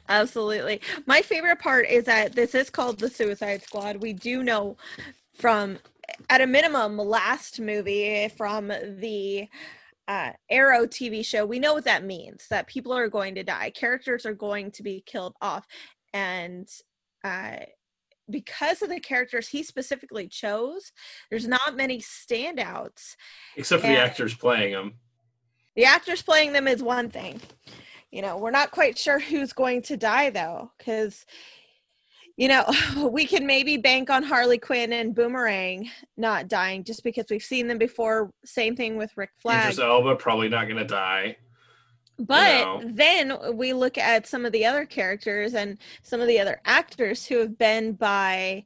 Absolutely. 0.07 0.79
My 1.05 1.21
favorite 1.21 1.59
part 1.59 1.89
is 1.89 2.05
that 2.05 2.35
this 2.35 2.55
is 2.55 2.69
called 2.69 2.99
the 2.99 3.09
Suicide 3.09 3.63
Squad. 3.63 3.97
We 3.97 4.13
do 4.13 4.43
know 4.43 4.77
from, 5.33 5.77
at 6.29 6.39
a 6.39 6.47
minimum, 6.47 6.97
last 6.97 7.59
movie 7.59 8.29
from 8.29 8.69
the 8.69 9.49
uh, 10.07 10.31
Arrow 10.49 10.87
TV 10.87 11.25
show, 11.25 11.45
we 11.45 11.59
know 11.59 11.73
what 11.73 11.83
that 11.83 12.05
means 12.05 12.45
that 12.49 12.67
people 12.67 12.93
are 12.93 13.09
going 13.09 13.35
to 13.35 13.43
die, 13.43 13.71
characters 13.71 14.25
are 14.25 14.33
going 14.33 14.71
to 14.71 14.83
be 14.83 15.03
killed 15.05 15.35
off. 15.41 15.67
And 16.13 16.69
uh, 17.25 17.57
because 18.29 18.81
of 18.81 18.89
the 18.89 18.99
characters 18.99 19.47
he 19.47 19.63
specifically 19.63 20.27
chose, 20.27 20.91
there's 21.29 21.43
mm-hmm. 21.43 21.51
not 21.51 21.75
many 21.75 21.99
standouts. 21.99 23.15
Except 23.55 23.81
for 23.81 23.87
And- 23.87 23.97
the 23.97 24.01
actors 24.01 24.33
playing 24.33 24.73
them. 24.73 24.93
The 25.75 25.85
actors 25.85 26.21
playing 26.21 26.51
them 26.51 26.67
is 26.67 26.83
one 26.83 27.09
thing. 27.09 27.39
You 28.11 28.21
know, 28.21 28.37
we're 28.37 28.51
not 28.51 28.71
quite 28.71 28.97
sure 28.97 29.19
who's 29.19 29.53
going 29.53 29.83
to 29.83 29.95
die 29.95 30.29
though, 30.29 30.71
because 30.77 31.25
you 32.39 32.47
know, 32.47 32.65
we 33.11 33.25
can 33.25 33.45
maybe 33.45 33.77
bank 33.77 34.09
on 34.09 34.23
Harley 34.23 34.57
Quinn 34.57 34.93
and 34.93 35.13
Boomerang 35.13 35.89
not 36.17 36.47
dying 36.47 36.85
just 36.85 37.03
because 37.03 37.25
we've 37.29 37.43
seen 37.43 37.67
them 37.67 37.77
before. 37.77 38.31
Same 38.45 38.75
thing 38.75 38.95
with 38.95 39.11
Rick 39.17 39.31
Flag. 39.41 39.65
Idris 39.65 39.79
Elba 39.79 40.15
probably 40.15 40.47
not 40.47 40.65
going 40.65 40.77
to 40.77 40.85
die. 40.85 41.35
But 42.19 42.65
know. 42.65 42.81
then 42.85 43.55
we 43.55 43.73
look 43.73 43.97
at 43.97 44.27
some 44.27 44.45
of 44.45 44.51
the 44.51 44.65
other 44.65 44.85
characters 44.85 45.53
and 45.53 45.77
some 46.03 46.19
of 46.19 46.27
the 46.27 46.39
other 46.39 46.61
actors 46.65 47.25
who 47.25 47.39
have 47.39 47.57
been 47.57 47.93
by 47.93 48.65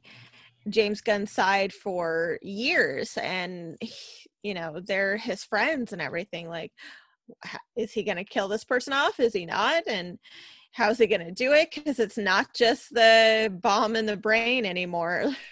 James 0.68 1.00
Gunn's 1.00 1.30
side 1.30 1.72
for 1.72 2.38
years 2.42 3.16
and 3.16 3.76
he- 3.80 4.28
you 4.42 4.52
know, 4.52 4.80
they're 4.84 5.16
his 5.16 5.42
friends 5.42 5.92
and 5.94 6.02
everything 6.02 6.48
like 6.48 6.72
is 7.74 7.92
he 7.92 8.02
going 8.02 8.18
to 8.18 8.24
kill 8.24 8.48
this 8.48 8.64
person 8.64 8.92
off? 8.92 9.18
Is 9.18 9.32
he 9.32 9.46
not? 9.46 9.84
And 9.86 10.18
how's 10.72 10.98
he 10.98 11.06
going 11.06 11.24
to 11.24 11.32
do 11.32 11.52
it 11.52 11.70
cuz 11.70 11.98
it's 11.98 12.18
not 12.18 12.52
just 12.54 12.92
the 12.92 13.56
bomb 13.62 13.96
in 13.96 14.04
the 14.06 14.16
brain 14.16 14.66
anymore. 14.66 15.34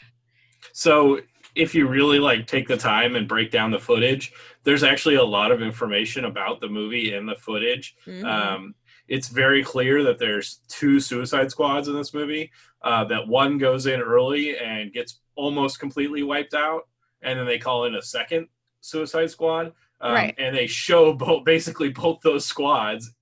So 0.73 1.21
if 1.55 1.75
you 1.75 1.87
really 1.87 2.19
like 2.19 2.47
take 2.47 2.69
the 2.69 2.77
time 2.77 3.17
and 3.17 3.29
break 3.29 3.51
down 3.51 3.71
the 3.71 3.79
footage, 3.79 4.33
there's 4.65 4.83
actually 4.85 5.17
a 5.17 5.25
lot 5.25 5.51
of 5.51 5.61
information 5.63 6.25
about 6.25 6.61
the 6.61 6.69
movie 6.69 7.15
in 7.15 7.27
the 7.27 7.35
footage. 7.35 7.97
Mhm. 8.07 8.25
Um, 8.25 8.75
it's 9.09 9.29
very 9.29 9.63
clear 9.65 10.03
that 10.05 10.19
there's 10.19 10.61
two 10.69 11.01
Suicide 11.01 11.51
Squads 11.51 11.89
in 11.89 11.95
this 11.95 12.15
movie. 12.15 12.51
Uh, 12.83 13.05
that 13.05 13.27
one 13.29 13.59
goes 13.59 13.87
in 13.87 14.01
early 14.01 14.57
and 14.59 14.93
gets 14.93 15.21
almost 15.35 15.79
completely 15.81 16.23
wiped 16.23 16.55
out, 16.55 16.89
and 17.23 17.39
then 17.39 17.47
they 17.47 17.59
call 17.59 17.85
in 17.85 17.95
a 17.97 18.03
second 18.03 18.49
Suicide 18.81 19.31
Squad. 19.31 19.73
Um, 20.01 20.15
Right. 20.15 20.35
And 20.39 20.57
they 20.57 20.67
show 20.67 21.13
both 21.27 21.45
basically 21.45 21.91
both 21.91 22.21
those 22.23 22.45
squads 22.45 23.13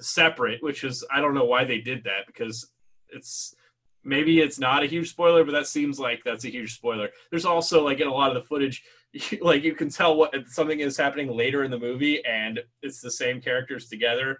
separate, 0.00 0.62
which 0.62 0.84
is 0.84 1.04
I 1.12 1.20
don't 1.20 1.34
know 1.34 1.44
why 1.44 1.64
they 1.64 1.80
did 1.80 2.04
that 2.04 2.26
because 2.26 2.70
it's 3.08 3.54
maybe 4.04 4.40
it's 4.40 4.58
not 4.58 4.82
a 4.82 4.86
huge 4.86 5.10
spoiler, 5.10 5.44
but 5.44 5.52
that 5.52 5.66
seems 5.66 5.98
like 5.98 6.22
that's 6.24 6.44
a 6.44 6.50
huge 6.50 6.74
spoiler. 6.74 7.10
There's 7.30 7.44
also 7.44 7.84
like 7.84 8.00
in 8.00 8.08
a 8.08 8.12
lot 8.12 8.34
of 8.34 8.34
the 8.34 8.48
footage, 8.48 8.84
like 9.40 9.62
you 9.62 9.74
can 9.74 9.90
tell 9.90 10.16
what 10.16 10.34
something 10.48 10.80
is 10.80 10.96
happening 10.96 11.36
later 11.36 11.64
in 11.64 11.70
the 11.70 11.78
movie, 11.78 12.24
and 12.24 12.60
it's 12.82 13.00
the 13.00 13.10
same 13.10 13.40
characters 13.40 13.88
together, 13.88 14.38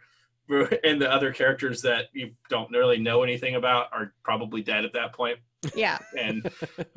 and 0.84 1.00
the 1.00 1.10
other 1.10 1.32
characters 1.32 1.82
that 1.82 2.06
you 2.12 2.32
don't 2.48 2.70
really 2.70 2.98
know 2.98 3.22
anything 3.22 3.56
about 3.56 3.88
are 3.92 4.12
probably 4.22 4.62
dead 4.62 4.84
at 4.84 4.92
that 4.92 5.12
point. 5.12 5.38
Yeah. 5.74 5.98
And 6.18 6.50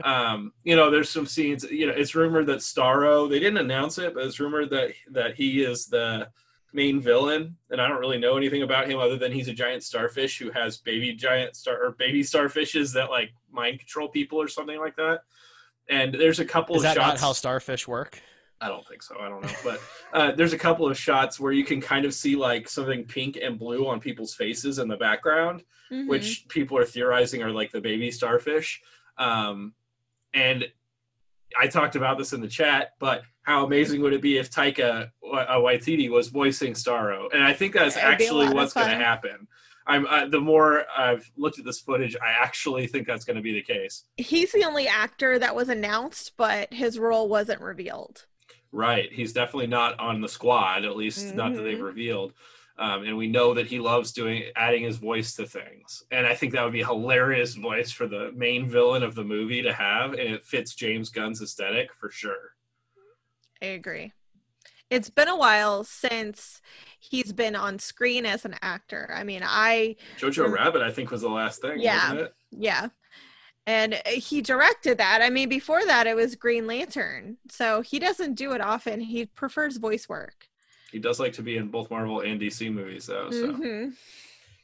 um, 0.03 0.53
you 0.63 0.75
know, 0.75 0.89
there's 0.89 1.09
some 1.09 1.25
scenes. 1.25 1.63
You 1.63 1.87
know, 1.87 1.93
it's 1.93 2.15
rumored 2.15 2.47
that 2.47 2.59
Starro. 2.59 3.29
They 3.29 3.39
didn't 3.39 3.57
announce 3.57 3.97
it, 3.97 4.13
but 4.13 4.25
it's 4.25 4.39
rumored 4.39 4.69
that 4.71 4.93
that 5.11 5.35
he 5.35 5.63
is 5.63 5.87
the 5.87 6.29
main 6.73 6.99
villain, 6.99 7.55
and 7.69 7.79
I 7.79 7.87
don't 7.87 7.99
really 7.99 8.17
know 8.17 8.35
anything 8.35 8.63
about 8.63 8.89
him 8.89 8.99
other 8.99 9.17
than 9.17 9.31
he's 9.31 9.47
a 9.47 9.53
giant 9.53 9.83
starfish 9.83 10.37
who 10.39 10.49
has 10.51 10.77
baby 10.77 11.13
giant 11.13 11.55
star 11.55 11.81
or 11.83 11.91
baby 11.91 12.21
starfishes 12.21 12.93
that 12.93 13.09
like 13.09 13.31
mind 13.51 13.79
control 13.79 14.09
people 14.09 14.41
or 14.41 14.47
something 14.47 14.79
like 14.79 14.95
that. 14.95 15.21
And 15.89 16.13
there's 16.13 16.39
a 16.39 16.45
couple 16.45 16.75
Is 16.75 16.81
of 16.81 16.83
that 16.83 16.95
shots. 16.95 17.21
not 17.21 17.27
how 17.27 17.33
starfish 17.33 17.87
work? 17.87 18.21
I 18.61 18.69
don't 18.69 18.87
think 18.87 19.03
so. 19.03 19.19
I 19.19 19.27
don't 19.29 19.43
know, 19.43 19.49
but 19.63 19.81
uh, 20.13 20.31
there's 20.31 20.53
a 20.53 20.57
couple 20.57 20.87
of 20.87 20.97
shots 20.97 21.39
where 21.39 21.51
you 21.51 21.65
can 21.65 21.81
kind 21.81 22.05
of 22.05 22.13
see 22.13 22.35
like 22.37 22.69
something 22.69 23.03
pink 23.03 23.37
and 23.41 23.59
blue 23.59 23.87
on 23.87 23.99
people's 23.99 24.33
faces 24.33 24.79
in 24.79 24.87
the 24.87 24.95
background, 24.97 25.63
Mhm. 25.91 26.07
which 26.07 26.47
people 26.47 26.77
are 26.77 26.85
theorizing 26.85 27.43
are 27.43 27.51
like 27.51 27.71
the 27.71 27.81
baby 27.81 28.09
starfish. 28.09 28.81
Um, 29.17 29.73
and 30.33 30.65
I 31.59 31.67
talked 31.67 31.95
about 31.97 32.17
this 32.17 32.31
in 32.33 32.39
the 32.41 32.47
chat, 32.47 32.93
but 32.99 33.23
how 33.43 33.65
amazing 33.65 34.01
would 34.01 34.13
it 34.13 34.21
be 34.21 34.37
if 34.37 34.49
Taika 34.49 35.11
uh, 35.31 35.55
Waititi 35.57 36.09
was 36.09 36.29
voicing 36.29 36.73
Starro? 36.73 37.27
And 37.33 37.43
I 37.43 37.53
think 37.53 37.73
that's 37.73 37.95
It'd 37.95 38.09
actually 38.09 38.49
what's 38.53 38.73
going 38.73 38.89
to 38.89 38.95
happen. 38.95 39.47
I'm 39.85 40.05
uh, 40.07 40.27
the 40.27 40.39
more 40.39 40.85
I've 40.97 41.29
looked 41.35 41.59
at 41.59 41.65
this 41.65 41.81
footage, 41.81 42.15
I 42.15 42.31
actually 42.41 42.87
think 42.87 43.05
that's 43.05 43.25
going 43.25 43.35
to 43.35 43.41
be 43.41 43.53
the 43.53 43.61
case. 43.61 44.05
He's 44.15 44.51
the 44.53 44.63
only 44.63 44.87
actor 44.87 45.37
that 45.39 45.55
was 45.55 45.67
announced, 45.67 46.33
but 46.37 46.73
his 46.73 46.97
role 46.97 47.27
wasn't 47.27 47.61
revealed. 47.61 48.25
Right. 48.71 49.11
He's 49.11 49.33
definitely 49.33 49.67
not 49.67 49.99
on 49.99 50.21
the 50.21 50.29
squad, 50.29 50.85
at 50.85 50.95
least 50.95 51.35
not 51.35 51.53
that 51.55 51.61
they've 51.61 51.77
Mhm. 51.77 51.83
revealed. 51.83 52.33
Um, 52.79 53.03
and 53.03 53.17
we 53.17 53.27
know 53.27 53.53
that 53.53 53.67
he 53.67 53.79
loves 53.79 54.13
doing 54.13 54.45
adding 54.55 54.83
his 54.83 54.97
voice 54.97 55.35
to 55.35 55.45
things. 55.45 56.03
And 56.09 56.25
I 56.25 56.33
think 56.33 56.53
that 56.53 56.63
would 56.63 56.73
be 56.73 56.81
a 56.81 56.87
hilarious 56.87 57.53
voice 57.53 57.91
for 57.91 58.07
the 58.07 58.31
main 58.31 58.67
villain 58.67 59.03
of 59.03 59.13
the 59.13 59.23
movie 59.23 59.61
to 59.61 59.71
have, 59.73 60.13
and 60.13 60.33
it 60.33 60.43
fits 60.43 60.73
James 60.73 61.09
Gunn's 61.09 61.39
aesthetic 61.41 61.93
for 61.93 62.09
sure. 62.09 62.52
I 63.63 63.67
agree. 63.67 64.11
It's 64.89 65.09
been 65.09 65.29
a 65.29 65.37
while 65.37 65.83
since 65.83 66.61
he's 66.99 67.31
been 67.33 67.55
on 67.55 67.79
screen 67.79 68.25
as 68.25 68.45
an 68.45 68.55
actor. 68.61 69.09
I 69.15 69.23
mean, 69.23 69.41
I 69.43 69.95
Jojo 70.19 70.51
Rabbit, 70.51 70.81
I 70.81 70.91
think, 70.91 71.09
was 71.11 71.21
the 71.21 71.29
last 71.29 71.61
thing, 71.61 71.79
Yeah. 71.79 72.09
wasn't 72.11 72.19
it? 72.27 72.35
yeah. 72.51 72.87
And 73.65 73.93
uh, 73.93 73.99
he 74.09 74.41
directed 74.41 74.97
that. 74.97 75.21
I 75.21 75.29
mean, 75.29 75.47
before 75.47 75.85
that 75.85 76.05
it 76.05 76.15
was 76.17 76.35
Green 76.35 76.67
Lantern. 76.67 77.37
So 77.49 77.81
he 77.81 77.97
doesn't 77.97 78.33
do 78.35 78.51
it 78.51 78.59
often. 78.61 78.99
He 78.99 79.25
prefers 79.25 79.77
voice 79.77 80.09
work. 80.09 80.47
He 80.91 80.99
does 80.99 81.19
like 81.19 81.33
to 81.33 81.41
be 81.41 81.55
in 81.57 81.69
both 81.69 81.89
Marvel 81.89 82.19
and 82.19 82.39
DC 82.39 82.71
movies, 82.71 83.05
though. 83.07 83.31
So 83.31 83.53
Mhm. 83.53 83.93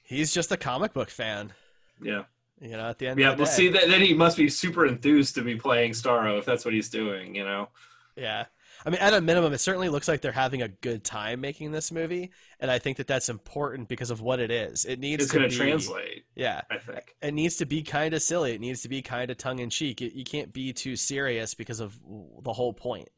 He's 0.04 0.34
just 0.34 0.52
a 0.52 0.58
comic 0.58 0.92
book 0.94 1.10
fan. 1.10 1.54
yeah, 2.02 2.24
You 2.60 2.72
know, 2.72 2.90
at 2.90 2.98
the 3.00 3.08
end 3.08 3.20
yeah. 3.20 3.32
of 3.32 3.38
the 3.38 3.44
Well, 3.44 3.52
day. 3.52 3.56
see, 3.58 3.70
that, 3.70 3.88
then 3.88 4.02
he 4.02 4.14
must 4.14 4.36
be 4.38 4.50
super 4.50 4.86
enthused 4.86 5.34
to 5.36 5.42
be 5.44 5.56
playing 5.56 5.92
Starro 5.94 6.38
if 6.38 6.46
that's 6.46 6.66
what 6.66 6.74
he's 6.74 6.90
doing. 6.90 7.34
You 7.36 7.46
know. 7.46 7.70
Yeah. 8.18 8.46
I 8.86 8.90
mean, 8.90 9.00
at 9.02 9.14
a 9.14 9.20
minimum, 9.22 9.52
it 9.54 9.58
certainly 9.60 9.90
looks 9.90 10.08
like 10.08 10.22
they're 10.22 10.32
having 10.32 10.62
a 10.62 10.68
good 10.70 11.04
time 11.04 11.42
making 11.42 11.72
this 11.72 11.92
movie, 11.92 12.32
and 12.60 12.72
I 12.72 12.80
think 12.80 12.98
that 12.98 13.08
that's 13.08 13.28
important 13.30 13.90
because 13.90 14.10
of 14.10 14.22
what 14.22 14.40
it 14.40 14.52
is. 14.52 14.86
It 14.86 15.00
needs 15.00 15.24
It's 15.24 15.34
to 15.34 15.40
be- 15.40 15.50
translate. 15.50 16.24
Yeah, 16.36 16.62
I 16.72 16.78
think. 16.78 17.16
it 17.22 17.34
needs 17.34 17.58
to 17.58 17.66
be 17.66 17.84
kind 17.84 18.14
of 18.14 18.22
silly. 18.22 18.54
It 18.54 18.62
needs 18.62 18.82
to 18.84 18.90
be 18.90 19.02
kind 19.02 19.30
of 19.32 19.38
tongue 19.38 19.60
in 19.60 19.70
cheek. 19.70 20.00
You 20.00 20.24
can't 20.24 20.54
be 20.54 20.72
too 20.72 20.96
serious 20.96 21.54
because 21.56 21.82
of 21.82 22.00
the 22.42 22.54
whole 22.54 22.72
point, 22.74 23.10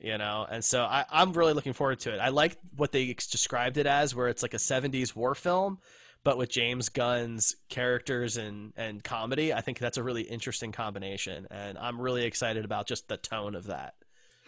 you 0.00 0.16
know. 0.16 0.46
And 0.50 0.64
so 0.64 0.82
I, 0.82 1.04
I'm 1.10 1.32
really 1.32 1.52
looking 1.52 1.74
forward 1.74 2.00
to 2.00 2.14
it. 2.14 2.18
I 2.18 2.28
like 2.30 2.56
what 2.76 2.92
they 2.92 3.12
described 3.12 3.76
it 3.76 3.86
as, 3.86 4.14
where 4.14 4.28
it's 4.28 4.42
like 4.42 4.54
a 4.54 4.58
'70s 4.58 5.14
war 5.14 5.34
film, 5.34 5.78
but 6.24 6.38
with 6.38 6.48
James 6.48 6.88
Gunn's 6.88 7.56
characters 7.68 8.36
and 8.38 8.72
and 8.76 9.04
comedy. 9.04 9.52
I 9.52 9.60
think 9.60 9.78
that's 9.78 9.98
a 9.98 10.02
really 10.02 10.22
interesting 10.22 10.72
combination, 10.72 11.46
and 11.50 11.76
I'm 11.76 12.00
really 12.00 12.24
excited 12.24 12.64
about 12.64 12.86
just 12.86 13.08
the 13.08 13.18
tone 13.18 13.54
of 13.54 13.66
that. 13.66 13.94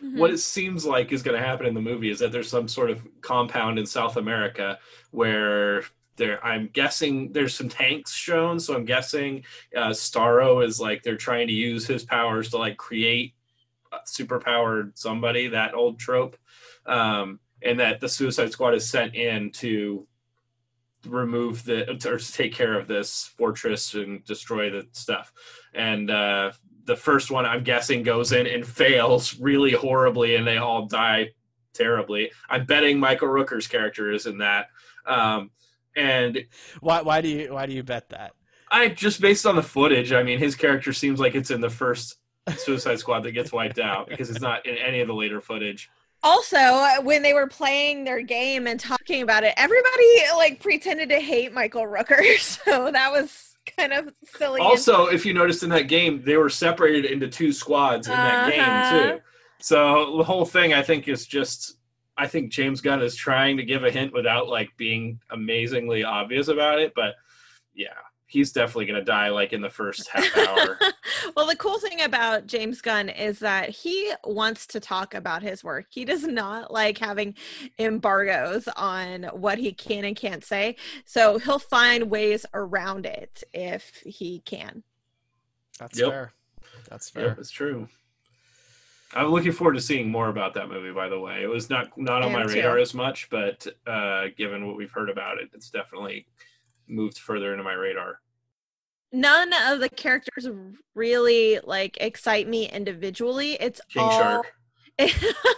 What 0.01 0.31
it 0.31 0.39
seems 0.39 0.85
like 0.85 1.13
is 1.13 1.23
going 1.23 1.41
to 1.41 1.47
happen 1.47 1.67
in 1.67 1.75
the 1.75 1.81
movie 1.81 2.11
is 2.11 2.19
that 2.19 2.33
there's 2.33 2.49
some 2.49 2.69
sort 2.69 2.91
of 2.91 3.07
compound 3.21 3.79
in 3.79 3.87
South 3.87 4.17
America 4.17 4.79
where 5.11 5.85
there 6.17 6.45
I'm 6.45 6.69
guessing 6.73 7.33
there's 7.33 7.55
some 7.55 7.69
tanks 7.69 8.13
shown. 8.13 8.61
So 8.61 8.75
I'm 8.75 8.85
guessing 8.85 9.45
uh, 9.77 9.91
Starro 9.91 10.65
is 10.65 10.81
like 10.81 11.03
they're 11.03 11.17
trying 11.17 11.47
to 11.49 11.53
use 11.53 11.87
his 11.87 12.05
powers 12.05 12.51
to 12.51 12.59
like 12.59 12.77
create 12.77 13.35
superpowered 14.07 14.93
somebody 14.95 15.49
that 15.49 15.75
old 15.75 15.99
trope. 15.99 16.37
Um, 16.87 17.41
and 17.63 17.81
that 17.81 18.01
the 18.01 18.09
Suicide 18.09 18.53
Squad 18.53 18.75
is 18.75 18.89
sent 18.89 19.15
in 19.15 19.51
to 19.53 20.07
remove 21.07 21.65
the 21.65 21.91
or 21.91 22.19
to 22.19 22.33
take 22.33 22.53
care 22.53 22.79
of 22.79 22.89
this 22.89 23.33
fortress 23.37 23.95
and 23.95 24.25
destroy 24.25 24.71
the 24.71 24.87
stuff. 24.93 25.33
And 25.75 26.11
uh 26.11 26.53
the 26.85 26.97
first 26.97 27.31
one 27.31 27.47
i'm 27.47 27.63
guessing 27.63 28.03
goes 28.03 28.33
in 28.33 28.47
and 28.47 28.67
fails 28.67 29.39
really 29.41 29.73
horribly 29.73 30.37
and 30.37 30.47
they 30.47 30.57
all 30.59 30.87
die 30.87 31.31
terribly 31.73 32.31
i'm 32.49 32.65
betting 32.65 32.99
michael 32.99 33.29
rooker's 33.29 33.67
character 33.67 34.11
is 34.13 34.27
in 34.27 34.39
that 34.39 34.69
um 35.07 35.51
and 35.97 36.45
Why 36.81 37.03
why 37.03 37.21
do 37.21 37.29
you 37.29 37.53
why 37.53 37.67
do 37.67 37.73
you 37.73 37.83
bet 37.83 38.09
that? 38.11 38.33
i 38.71 38.89
just 38.89 39.21
based 39.21 39.47
on 39.47 39.57
the 39.57 39.63
footage 39.63 40.13
i 40.13 40.23
mean 40.23 40.39
his 40.39 40.55
character 40.57 40.93
seems 40.93 41.19
like 41.21 41.35
it's 41.35 41.51
in 41.51 41.61
the 41.61 41.71
first 41.71 42.17
suicide 42.57 42.99
squad 42.99 43.21
that 43.21 43.33
gets 43.33 43.53
wiped 43.53 43.79
out 43.79 44.09
because 44.09 44.29
it's 44.31 44.41
not 44.41 44.65
in 44.67 44.77
any 44.77 45.01
of 45.01 45.09
the 45.09 45.15
later 45.15 45.41
footage 45.41 45.89
Also, 46.23 46.57
uh, 46.57 47.03
when 47.03 47.23
they 47.23 47.35
were 47.35 47.47
playing 47.47 48.05
their 48.05 48.23
game 48.23 48.67
and 48.67 48.81
talking 48.81 49.21
about 49.21 49.45
it, 49.45 49.53
everybody 49.59 50.09
like 50.37 50.59
pretended 50.59 51.11
to 51.11 51.21
hate 51.21 51.53
Michael 51.53 51.83
Rooker. 51.87 52.23
So 52.39 52.91
that 52.91 53.13
was 53.13 53.54
kind 53.77 53.93
of 53.93 54.13
silly. 54.25 54.61
Also, 54.61 55.07
if 55.07 55.25
you 55.27 55.35
noticed 55.35 55.63
in 55.63 55.71
that 55.71 55.89
game, 55.89 56.23
they 56.25 56.37
were 56.37 56.49
separated 56.51 57.05
into 57.07 57.29
two 57.29 57.53
squads 57.53 58.07
in 58.09 58.13
that 58.15 58.49
Uh-huh. 58.49 58.51
game 58.51 58.91
too. 59.19 59.21
So 59.61 60.17
the 60.19 60.25
whole 60.25 60.45
thing, 60.45 60.73
I 60.75 60.83
think, 60.83 61.09
is 61.09 61.27
just. 61.27 61.77
I 62.17 62.29
think 62.29 62.53
James 62.53 62.81
Gunn 62.81 63.03
is 63.03 63.17
trying 63.17 63.57
to 63.57 63.65
give 63.65 63.83
a 63.83 63.91
hint 63.91 64.13
without 64.13 64.49
like 64.49 64.71
being 64.77 65.19
amazingly 65.31 66.05
obvious 66.05 66.47
about 66.47 66.79
it, 66.79 66.93
but 66.95 67.15
yeah, 67.75 67.89
he's 68.35 68.51
definitely 68.51 68.85
going 68.85 68.99
to 68.99 69.05
die 69.05 69.29
like 69.29 69.53
in 69.53 69.63
the 69.63 69.71
first 69.71 70.09
half 70.09 70.37
hour. 70.37 70.77
well, 71.37 71.47
the 71.47 71.55
cool 71.55 71.79
thing 71.79 72.01
about 72.03 72.49
James 72.49 72.81
Gunn 72.83 73.09
is 73.09 73.39
that 73.39 73.71
he 73.71 74.13
wants 74.25 74.67
to 74.67 74.81
talk 74.81 75.15
about 75.15 75.41
his 75.41 75.63
work. 75.63 75.87
He 75.91 76.05
does 76.05 76.25
not 76.25 76.73
like 76.73 76.99
having 76.99 77.35
embargoes 77.79 78.69
on 78.77 79.23
what 79.33 79.59
he 79.59 79.73
can 79.73 80.05
and 80.05 80.17
can't 80.17 80.45
say. 80.45 80.75
So 81.05 81.39
he'll 81.39 81.61
find 81.61 82.11
ways 82.11 82.45
around 82.55 83.07
it 83.07 83.45
if 83.53 84.03
he 84.05 84.41
can. 84.41 84.83
That's 85.79 85.97
Yep. 85.99 86.11
fair. 86.11 86.33
That's 86.91 87.09
fair. 87.11 87.29
Yep, 87.29 87.39
it's 87.39 87.51
true. 87.53 87.89
I'm 89.15 89.29
looking 89.29 89.53
forward 89.53 89.75
to 89.75 89.81
seeing 89.81 90.11
more 90.11 90.29
about 90.29 90.55
that 90.55 90.69
movie. 90.69 90.91
By 90.91 91.09
the 91.09 91.21
way, 91.21 91.41
it 91.45 91.47
was 91.47 91.71
not 91.71 91.97
not 91.97 92.23
on 92.25 92.31
I 92.31 92.33
my 92.33 92.41
am 92.43 92.49
too. 92.49 92.55
radar 92.57 92.79
as 92.79 92.95
much, 92.95 93.31
but 93.31 93.65
uh, 93.87 94.25
given 94.37 94.67
what 94.67 94.77
we've 94.77 94.91
heard 94.91 95.09
about 95.09 95.39
it, 95.39 95.51
it's 95.55 95.71
definitely 95.71 96.27
moved 96.89 97.19
further 97.19 97.53
into 97.53 97.63
my 97.63 97.75
radar. 97.75 98.19
None 99.15 99.53
of 99.69 99.81
the 99.81 99.89
characters 99.89 100.49
really 100.95 101.61
like 101.63 101.97
excite 102.01 102.49
me 102.49 102.69
individually. 102.69 103.53
It's 103.55 103.81
King 103.89 104.03
all 104.03 104.21
Shark. 104.21 104.53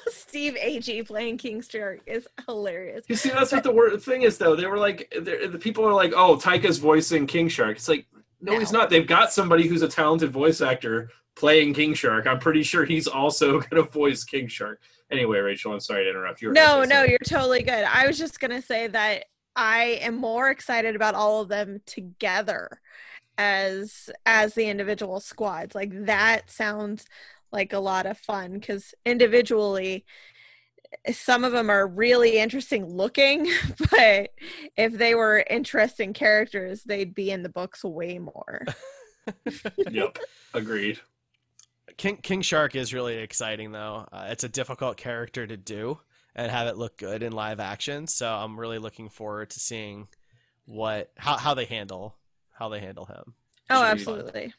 Steve 0.08 0.56
Agee 0.62 1.06
playing 1.06 1.38
King 1.38 1.62
Shark 1.62 2.00
is 2.06 2.28
hilarious. 2.46 3.06
You 3.08 3.16
see, 3.16 3.30
that's 3.30 3.52
what 3.52 3.62
the 3.62 3.72
word 3.72 4.00
thing 4.02 4.22
is, 4.22 4.36
though. 4.38 4.56
They 4.56 4.66
were 4.66 4.78
like, 4.78 5.10
the 5.10 5.58
people 5.60 5.84
are 5.86 5.94
like, 5.94 6.12
"Oh, 6.14 6.36
Taika's 6.36 6.78
voicing 6.78 7.26
King 7.26 7.48
Shark." 7.48 7.76
It's 7.76 7.88
like, 7.88 8.06
no, 8.40 8.58
he's 8.58 8.72
not. 8.72 8.90
They've 8.90 9.06
got 9.06 9.32
somebody 9.32 9.66
who's 9.66 9.82
a 9.82 9.88
talented 9.88 10.30
voice 10.30 10.60
actor 10.60 11.10
playing 11.34 11.74
King 11.74 11.94
Shark. 11.94 12.26
I'm 12.26 12.38
pretty 12.38 12.62
sure 12.62 12.84
he's 12.84 13.06
also 13.06 13.60
going 13.60 13.82
to 13.82 13.90
voice 13.90 14.24
King 14.24 14.48
Shark. 14.48 14.80
Anyway, 15.10 15.38
Rachel, 15.38 15.72
I'm 15.72 15.80
sorry 15.80 16.04
to 16.04 16.10
interrupt 16.10 16.42
you. 16.42 16.52
No, 16.52 16.84
no, 16.84 17.04
you're 17.04 17.18
totally 17.24 17.62
good. 17.62 17.84
I 17.84 18.06
was 18.06 18.18
just 18.18 18.38
gonna 18.38 18.62
say 18.62 18.88
that 18.88 19.24
I 19.54 19.98
am 20.02 20.16
more 20.16 20.50
excited 20.50 20.94
about 20.94 21.14
all 21.14 21.40
of 21.40 21.48
them 21.48 21.80
together 21.86 22.80
as 23.38 24.10
as 24.24 24.54
the 24.54 24.68
individual 24.68 25.20
squads. 25.20 25.74
Like 25.74 26.06
that 26.06 26.50
sounds 26.50 27.06
like 27.52 27.72
a 27.72 27.78
lot 27.78 28.06
of 28.06 28.18
fun 28.18 28.54
because 28.54 28.94
individually 29.04 30.04
some 31.12 31.44
of 31.44 31.52
them 31.52 31.70
are 31.70 31.86
really 31.86 32.38
interesting 32.38 32.86
looking, 32.86 33.48
but 33.90 34.30
if 34.76 34.92
they 34.92 35.14
were 35.14 35.44
interesting 35.48 36.12
characters, 36.12 36.82
they'd 36.84 37.14
be 37.14 37.30
in 37.30 37.42
the 37.42 37.48
books 37.48 37.84
way 37.84 38.18
more. 38.18 38.64
yep, 39.90 40.18
agreed. 40.54 41.00
King 41.96 42.18
King 42.18 42.42
Shark 42.42 42.74
is 42.74 42.92
really 42.92 43.16
exciting 43.16 43.72
though. 43.72 44.06
Uh, 44.12 44.28
it's 44.30 44.44
a 44.44 44.48
difficult 44.48 44.96
character 44.96 45.46
to 45.46 45.56
do 45.56 45.98
and 46.34 46.50
have 46.50 46.66
it 46.66 46.76
look 46.76 46.98
good 46.98 47.22
in 47.22 47.32
live 47.32 47.60
action. 47.60 48.06
So 48.06 48.30
I'm 48.30 48.58
really 48.60 48.78
looking 48.78 49.08
forward 49.08 49.50
to 49.50 49.60
seeing 49.60 50.08
what 50.66 51.10
how 51.16 51.36
how 51.36 51.54
they 51.54 51.64
handle 51.64 52.16
how 52.58 52.68
they 52.68 52.80
handle 52.80 53.04
him. 53.06 53.34
Oh, 53.70 53.88
Should 53.88 53.98
be 53.98 54.04
fun. 54.04 54.14
absolutely. 54.18 54.54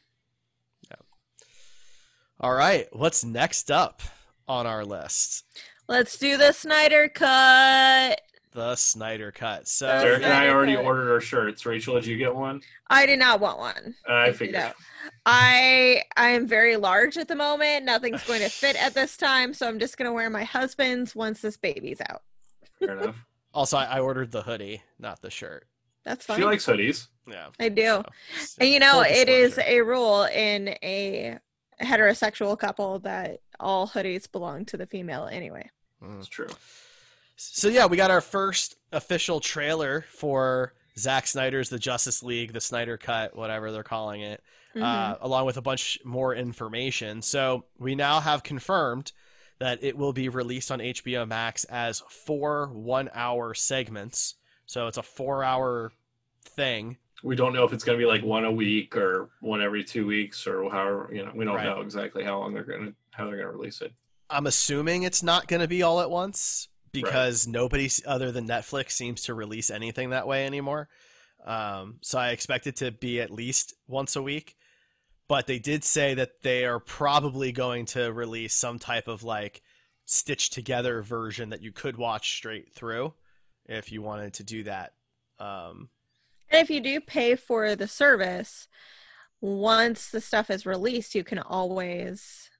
All 2.40 2.54
right, 2.54 2.86
what's 2.92 3.24
next 3.24 3.68
up 3.68 4.00
on 4.46 4.64
our 4.64 4.84
list? 4.84 5.44
Let's 5.88 6.16
do 6.18 6.36
the 6.36 6.52
Snyder 6.52 7.08
cut. 7.08 8.20
The 8.52 8.76
Snyder 8.76 9.30
Cut. 9.32 9.68
So 9.68 9.86
Derek 9.86 10.22
and 10.22 10.32
I 10.32 10.48
already 10.48 10.74
Cut. 10.74 10.84
ordered 10.84 11.12
our 11.12 11.20
shirts. 11.20 11.66
Rachel, 11.66 11.94
did 11.96 12.06
you 12.06 12.16
get 12.16 12.34
one? 12.34 12.60
I 12.88 13.06
did 13.06 13.18
not 13.18 13.40
want 13.40 13.58
one. 13.58 13.94
Uh, 14.08 14.14
I 14.14 14.32
figured. 14.32 14.54
know, 14.54 14.72
I 15.26 16.02
I 16.16 16.28
am 16.30 16.46
very 16.46 16.76
large 16.76 17.16
at 17.18 17.28
the 17.28 17.36
moment. 17.36 17.84
Nothing's 17.84 18.22
going 18.24 18.40
to 18.40 18.48
fit 18.48 18.74
at 18.82 18.94
this 18.94 19.16
time, 19.16 19.52
so 19.52 19.66
I'm 19.68 19.78
just 19.78 19.96
going 19.98 20.08
to 20.08 20.12
wear 20.12 20.30
my 20.30 20.44
husband's 20.44 21.14
once 21.14 21.40
this 21.40 21.56
baby's 21.56 22.00
out. 22.08 22.22
Fair 22.78 22.98
enough. 22.98 23.16
Also, 23.52 23.76
I, 23.76 23.84
I 23.84 23.98
ordered 24.00 24.30
the 24.32 24.42
hoodie, 24.42 24.82
not 24.98 25.20
the 25.22 25.30
shirt. 25.30 25.66
That's 26.08 26.24
fine. 26.24 26.38
She 26.38 26.44
likes 26.44 26.64
hoodies. 26.66 27.08
Yeah. 27.30 27.48
I 27.60 27.68
do. 27.68 28.02
and 28.58 28.68
you 28.70 28.78
know, 28.80 29.02
it 29.02 29.28
is 29.28 29.58
a 29.58 29.82
rule 29.82 30.24
in 30.24 30.68
a 30.82 31.38
heterosexual 31.82 32.58
couple 32.58 32.98
that 33.00 33.40
all 33.60 33.86
hoodies 33.86 34.30
belong 34.30 34.64
to 34.66 34.76
the 34.76 34.86
female 34.86 35.28
anyway. 35.30 35.68
That's 36.00 36.28
true. 36.28 36.48
So 37.36 37.68
yeah, 37.68 37.86
we 37.86 37.96
got 37.96 38.10
our 38.10 38.20
first 38.20 38.76
official 38.92 39.40
trailer 39.40 40.06
for 40.10 40.72
Zack 40.96 41.26
Snyder's 41.26 41.68
The 41.68 41.78
Justice 41.78 42.22
League, 42.22 42.52
the 42.52 42.60
Snyder 42.60 42.96
Cut, 42.96 43.36
whatever 43.36 43.70
they're 43.70 43.82
calling 43.84 44.22
it, 44.22 44.42
uh, 44.74 45.14
Mhm. 45.14 45.18
along 45.20 45.44
with 45.46 45.56
a 45.56 45.62
bunch 45.62 45.98
more 46.04 46.34
information. 46.34 47.22
So 47.22 47.66
we 47.78 47.94
now 47.94 48.20
have 48.20 48.42
confirmed 48.42 49.12
that 49.60 49.82
it 49.82 49.96
will 49.96 50.12
be 50.12 50.28
released 50.28 50.70
on 50.72 50.80
HBO 50.80 51.26
Max 51.26 51.64
as 51.64 52.00
four 52.08 52.68
one-hour 52.68 53.54
segments. 53.54 54.34
So 54.66 54.86
it's 54.86 54.98
a 54.98 55.02
four-hour 55.02 55.92
thing. 56.48 56.96
We 57.24 57.34
don't 57.36 57.52
know 57.52 57.64
if 57.64 57.72
it's 57.72 57.84
going 57.84 57.98
to 57.98 58.02
be 58.02 58.06
like 58.08 58.22
one 58.22 58.44
a 58.44 58.52
week 58.52 58.96
or 58.96 59.30
one 59.40 59.60
every 59.60 59.82
two 59.82 60.06
weeks 60.06 60.46
or 60.46 60.70
however. 60.70 61.10
You 61.12 61.24
know, 61.24 61.32
we 61.34 61.44
don't 61.44 61.56
Right. 61.56 61.64
know 61.66 61.80
exactly 61.80 62.22
how 62.24 62.38
long 62.38 62.54
they're 62.54 62.62
going 62.64 62.86
to 62.86 62.94
how 63.10 63.26
they're 63.26 63.36
going 63.36 63.48
to 63.48 63.56
release 63.56 63.80
it. 63.80 63.92
I'm 64.30 64.46
assuming 64.46 65.02
it's 65.02 65.22
not 65.22 65.48
going 65.48 65.60
to 65.60 65.66
be 65.68 65.82
all 65.82 66.00
at 66.00 66.10
once 66.10 66.68
because 66.92 67.48
nobody 67.48 67.88
other 68.06 68.30
than 68.30 68.46
Netflix 68.46 68.92
seems 68.92 69.22
to 69.22 69.34
release 69.34 69.70
anything 69.70 70.10
that 70.10 70.26
way 70.28 70.46
anymore. 70.46 70.88
Um, 71.44 71.98
so 72.02 72.18
I 72.18 72.30
expect 72.30 72.66
it 72.66 72.76
to 72.76 72.92
be 72.92 73.20
at 73.20 73.30
least 73.30 73.74
once 73.88 74.14
a 74.16 74.22
week. 74.22 74.54
But 75.28 75.46
they 75.46 75.58
did 75.58 75.84
say 75.84 76.14
that 76.14 76.42
they 76.42 76.64
are 76.64 76.78
probably 76.80 77.52
going 77.52 77.86
to 77.86 78.12
release 78.12 78.54
some 78.54 78.78
type 78.78 79.08
of 79.08 79.24
like 79.24 79.60
stitched 80.06 80.52
together 80.54 81.02
version 81.02 81.50
that 81.50 81.62
you 81.62 81.72
could 81.72 81.96
watch 81.98 82.36
straight 82.36 82.72
through 82.72 83.12
if 83.66 83.92
you 83.92 84.00
wanted 84.02 84.34
to 84.34 84.44
do 84.44 84.62
that. 84.64 84.92
Um, 85.38 85.90
And 86.50 86.62
if 86.62 86.70
you 86.70 86.80
do 86.80 87.00
pay 87.00 87.36
for 87.36 87.76
the 87.76 87.88
service, 87.88 88.68
once 89.40 90.10
the 90.10 90.20
stuff 90.20 90.50
is 90.50 90.66
released, 90.66 91.14
you 91.14 91.24
can 91.24 91.38
always, 91.38 92.50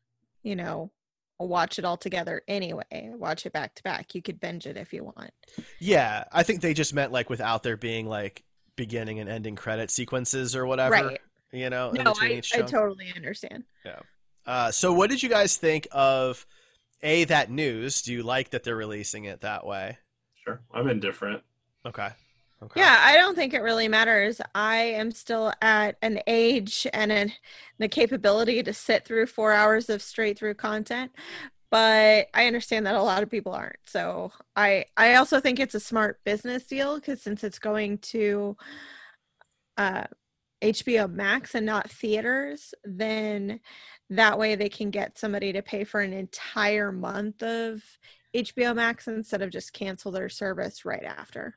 you 0.43 0.55
know, 0.57 0.91
watch 1.39 1.79
it 1.79 1.85
all 1.85 1.97
together 1.97 2.43
anyway. 2.49 2.85
Watch 3.15 3.47
it 3.47 3.53
back 3.53 3.75
to 3.77 3.83
back. 3.83 4.15
You 4.15 4.23
could 4.23 4.41
binge 4.41 4.67
it 4.67 4.77
if 4.77 4.93
you 4.93 5.05
want. 5.05 5.31
yeah, 5.79 6.25
I 6.33 6.43
think 6.43 6.61
they 6.61 6.75
just 6.75 6.95
meant 6.95 7.13
like 7.13 7.31
without 7.31 7.63
there 7.63 7.77
being 7.77 8.07
like 8.07 8.45
beginning 8.77 9.19
and 9.21 9.29
ending 9.29 9.57
credit 9.57 9.91
sequences 9.91 10.55
or 10.55 10.67
whatever. 10.67 10.95
Right. 10.95 11.21
You 11.53 11.71
know, 11.71 11.91
No, 11.93 12.15
I, 12.21 12.33
each 12.33 12.55
I 12.55 12.61
totally 12.63 13.11
understand. 13.17 13.65
Yeah. 13.85 14.01
Uh, 14.45 14.71
so, 14.71 14.93
what 14.93 15.11
did 15.11 15.23
you 15.23 15.29
guys 15.29 15.57
think 15.57 15.87
of 15.93 16.47
a 17.03 17.25
that 17.25 17.51
news? 17.51 18.03
Do 18.03 18.13
you 18.13 18.23
like 18.23 18.51
that 18.51 18.65
they're 18.65 18.77
releasing 18.77 19.25
it 19.25 19.41
that 19.41 19.67
way? 19.67 19.99
Sure, 20.45 20.61
I'm 20.73 20.89
indifferent. 20.89 21.43
Okay. 21.87 22.09
Okay. 22.63 22.81
Yeah, 22.81 22.97
I 23.01 23.15
don't 23.15 23.37
think 23.37 23.55
it 23.55 23.63
really 23.63 23.87
matters. 23.87 24.41
I 24.55 24.77
am 24.77 25.13
still 25.13 25.53
at 25.63 25.97
an 26.03 26.21
age 26.27 26.87
and 26.93 27.13
an, 27.13 27.33
the 27.79 27.89
capability 27.89 28.63
to 28.65 28.73
sit 28.73 29.05
through 29.05 29.27
four 29.27 29.53
hours 29.53 29.89
of 29.89 30.03
straight 30.03 30.39
through 30.39 30.55
content, 30.55 31.13
but 31.71 32.29
I 32.35 32.47
understand 32.47 32.87
that 32.87 32.97
a 32.97 33.03
lot 33.03 33.23
of 33.23 33.31
people 33.31 33.53
aren't. 33.53 33.79
So 33.87 34.33
I 34.57 34.87
I 34.97 35.15
also 35.15 35.41
think 35.41 35.61
it's 35.61 35.77
a 35.77 35.81
smart 35.81 36.21
business 36.25 36.65
deal 36.67 36.97
because 36.97 37.23
since 37.23 37.45
it's 37.45 37.61
going 37.61 37.99
to 37.99 38.57
uh, 39.77 40.05
HBO 40.63 41.11
Max 41.11 41.55
and 41.55 41.67
not 41.67 41.91
theaters, 41.91 42.75
then 42.85 43.61
that 44.11 44.39
way 44.39 44.55
they 44.55 44.69
can 44.69 44.91
get 44.91 45.19
somebody 45.19 45.53
to 45.53 45.63
pay 45.63 45.85
for 45.85 46.01
an 46.01 46.13
entire 46.13 46.91
month 46.91 47.43
of 47.43 47.83
HBO 48.35 48.75
Max 48.75 49.07
instead 49.09 49.43
of 49.43 49.51
just 49.51 49.73
cancel 49.73 50.11
their 50.11 50.29
service 50.29 50.85
right 50.85 51.05
after. 51.05 51.57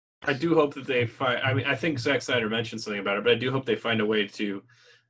I 0.23 0.33
do 0.33 0.53
hope 0.55 0.73
that 0.75 0.85
they 0.85 1.05
find. 1.05 1.41
I 1.43 1.53
mean, 1.53 1.65
I 1.65 1.75
think 1.75 1.97
Zack 1.99 2.21
Snyder 2.21 2.49
mentioned 2.49 2.81
something 2.81 2.99
about 2.99 3.17
it, 3.17 3.23
but 3.23 3.33
I 3.33 3.35
do 3.35 3.51
hope 3.51 3.65
they 3.65 3.75
find 3.75 4.01
a 4.01 4.05
way 4.05 4.27
to 4.27 4.63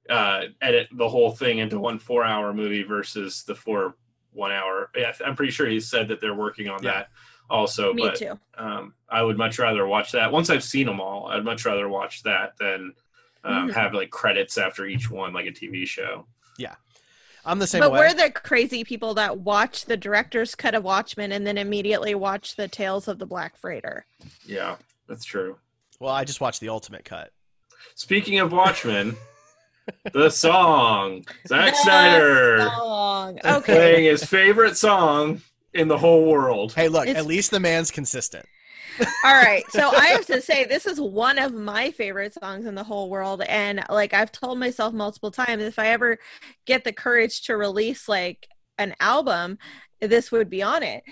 uh, 0.10 0.42
edit 0.62 0.88
the 0.94 1.08
whole 1.08 1.32
thing 1.32 1.60
into 1.60 1.80
one 1.80 2.00
four-hour 2.00 2.54
movie 2.54 2.84
versus 2.84 3.44
the 3.44 3.56
four 3.56 3.96
one-hour. 4.34 4.90
Yeah, 4.96 5.12
I'm 5.26 5.36
pretty 5.36 5.52
sure 5.52 5.68
he 5.68 5.80
said 5.80 6.08
that 6.08 6.22
they're 6.22 6.34
working 6.34 6.70
on 6.70 6.82
Yeah. 6.82 6.92
that 6.92 7.08
also. 7.50 7.94
Me 7.94 8.04
but 8.04 8.16
too. 8.16 8.40
Um, 8.58 8.94
I 9.10 9.22
would 9.22 9.38
much 9.38 9.60
rather 9.60 9.86
watch 9.86 10.14
that. 10.14 10.32
Once 10.32 10.50
I've 10.50 10.64
seen 10.64 10.86
them 10.88 11.02
all, 11.02 11.28
I'd 11.28 11.44
much 11.44 11.66
rather 11.66 11.90
watch 11.90 12.24
that 12.24 12.58
than 12.58 12.94
um, 13.44 13.70
Mhm. 13.70 13.74
have 13.74 13.94
like 13.94 14.12
credits 14.12 14.58
after 14.58 14.86
each 14.86 15.10
one, 15.10 15.34
like 15.34 15.48
a 15.48 15.52
TV 15.52 15.86
show. 15.88 16.28
Yeah. 16.58 16.76
I'm 17.44 17.58
the 17.58 17.66
same 17.68 17.82
but 17.82 17.92
way. 17.92 18.00
we're 18.00 18.14
the 18.14 18.30
crazy 18.30 18.84
people 18.84 19.16
that 19.16 19.40
watch 19.40 19.86
the 19.86 19.98
director's 19.98 20.54
cut 20.54 20.76
of 20.76 20.84
Watchmen 20.84 21.32
and 21.32 21.46
then 21.48 21.58
immediately 21.58 22.14
watch 22.14 22.56
the 22.56 22.68
Tales 22.68 23.08
of 23.08 23.18
the 23.18 23.26
Black 23.26 23.58
Freighter. 23.58 24.06
Yeah, 24.46 24.76
that's 25.12 25.26
true. 25.26 25.58
well, 26.00 26.14
I 26.14 26.24
just 26.24 26.40
watched 26.42 26.62
the 26.62 26.70
ultimate 26.70 27.04
cut. 27.06 27.32
Speaking 27.96 28.40
of 28.40 28.52
Watchmen, 28.54 29.18
the 30.14 30.30
song 30.30 31.26
Zack 31.48 31.74
The 31.74 31.78
Snyder 31.84 32.70
song. 32.76 33.40
Okay. 33.44 33.74
playing 33.76 34.06
his 34.06 34.24
favorite 34.24 34.78
song 34.78 35.42
in 35.74 35.88
the 35.90 35.98
whole 35.98 36.26
world. 36.26 36.74
Hey, 36.74 36.88
look, 36.88 37.04
It's- 37.08 37.18
at 37.22 37.26
least 37.28 37.52
the 37.52 37.60
man's 37.60 37.92
consistent. 37.92 38.46
All 39.26 39.34
right. 39.34 39.64
So 39.70 39.90
I 39.90 40.08
have 40.08 40.26
to 40.28 40.42
say, 40.42 40.66
this 40.66 40.86
is 40.86 41.00
one 41.00 41.40
of 41.40 41.54
my 41.54 41.92
favorite 41.92 42.34
songs 42.34 42.66
in 42.66 42.76
the 42.76 42.84
whole 42.84 43.10
world. 43.10 43.42
And 43.48 43.84
like 43.90 44.14
I've 44.14 44.32
told 44.34 44.60
myself 44.60 44.94
multiple 44.94 45.32
times, 45.32 45.64
if 45.64 45.80
I 45.80 45.88
ever 45.88 46.20
get 46.66 46.84
the 46.84 46.92
courage 46.94 47.44
to 47.44 47.56
release 47.56 48.08
like 48.10 48.48
an 48.78 48.94
album, 49.00 49.58
this 50.02 50.32
would 50.32 50.50
be 50.50 50.62
on 50.62 50.84
it. 50.84 51.04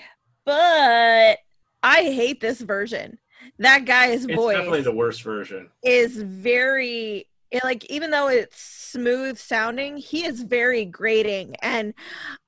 But 0.45 1.37
I 1.81 2.03
hate 2.03 2.41
this 2.41 2.59
version. 2.59 3.17
That 3.57 3.85
guy's 3.85 4.25
It's 4.25 4.33
voice 4.35 4.55
definitely 4.55 4.81
the 4.81 4.91
worst 4.95 5.23
version. 5.23 5.69
is 5.83 6.17
very 6.17 7.25
like 7.63 7.83
even 7.89 8.11
though 8.11 8.27
it's 8.27 8.61
smooth 8.61 9.37
sounding 9.37 9.97
he 9.97 10.23
is 10.25 10.43
very 10.43 10.85
grating 10.85 11.55
and 11.61 11.93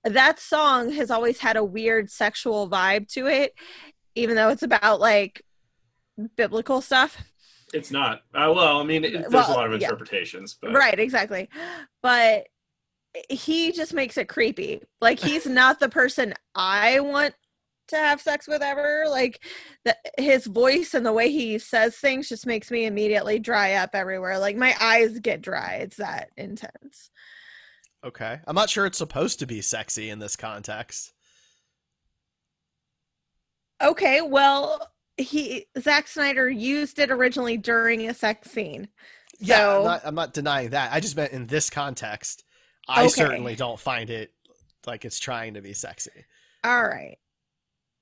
that 0.04 0.39
song 0.39 0.91
has 0.91 1.10
always 1.10 1.39
had 1.39 1.58
a 1.58 1.64
weird 1.64 2.10
sexual 2.12 2.70
vibe 2.70 3.08
to 3.08 3.28
it 3.28 3.54
even 4.16 4.36
though 4.36 4.49
it's 4.49 4.64
about 4.64 4.99
like 4.99 5.41
biblical 6.38 6.82
stuff 6.82 7.18
It's 7.74 7.89
not. 7.91 8.24
Uh, 8.34 8.52
well, 8.56 8.80
I 8.80 8.84
mean, 8.84 9.06
it, 9.06 9.30
there's 9.30 9.34
Well, 9.34 9.49
a 9.49 9.54
lot 9.54 9.72
of 9.72 9.80
yeah. 9.80 9.88
interpretations, 9.88 10.58
but 10.62 10.72
right 10.74 10.99
exactly 10.99 11.49
but 12.04 12.45
he 13.30 13.72
just 13.72 13.93
makes 13.93 14.18
it 14.18 14.30
creepy 14.30 14.82
like 15.02 15.20
he's 15.20 15.45
not 15.45 15.80
the 15.80 15.89
person 15.89 16.34
i 16.56 16.99
want 16.99 17.34
to 17.88 17.95
have 17.97 18.21
sex 18.21 18.47
with 18.47 18.61
ever 18.61 19.05
like 19.09 19.43
the, 19.84 19.95
his 20.17 20.45
voice 20.47 20.93
and 20.93 21.05
the 21.05 21.11
way 21.13 21.29
he 21.29 21.57
says 21.59 21.95
things 21.97 22.29
just 22.29 22.45
makes 22.47 22.71
me 22.71 22.86
immediately 22.86 23.38
dry 23.39 23.73
up 23.73 23.89
everywhere 23.93 24.39
like 24.39 24.55
my 24.55 24.75
eyes 24.79 25.19
get 25.19 25.41
dry 25.41 25.75
it's 25.82 25.97
that 25.97 26.29
intense 26.38 27.09
Okay. 28.03 28.39
I'm 28.47 28.55
not 28.55 28.67
sure 28.71 28.88
it's 28.88 28.97
supposed 28.97 29.38
to 29.39 29.45
be 29.45 29.61
sexy 29.61 30.09
in 30.09 30.17
this 30.17 30.36
context. 30.36 31.13
okay 33.82 34.21
well 34.21 34.88
he 35.17 35.67
Zack 35.79 36.07
Snyder 36.07 36.49
used 36.49 36.97
it 36.97 37.11
originally 37.11 37.57
during 37.57 38.09
a 38.09 38.13
sex 38.13 38.49
scene 38.49 38.88
Yeah, 39.39 39.77
I'm 39.77 39.84
not, 39.84 40.01
I'm 40.03 40.15
not 40.15 40.34
denying 40.34 40.69
that. 40.71 40.91
I 40.93 40.99
just 40.99 41.15
meant 41.15 41.32
in 41.32 41.45
this 41.47 41.69
context, 41.69 42.43
I 42.88 43.01
Okay. 43.03 43.09
certainly 43.09 43.55
don't 43.55 43.79
find 43.79 44.09
it 44.09 44.32
like 44.88 45.05
it's 45.05 45.19
trying 45.19 45.53
to 45.55 45.61
be 45.61 45.73
sexy. 45.73 46.25
all 46.63 46.84
right 46.84 47.17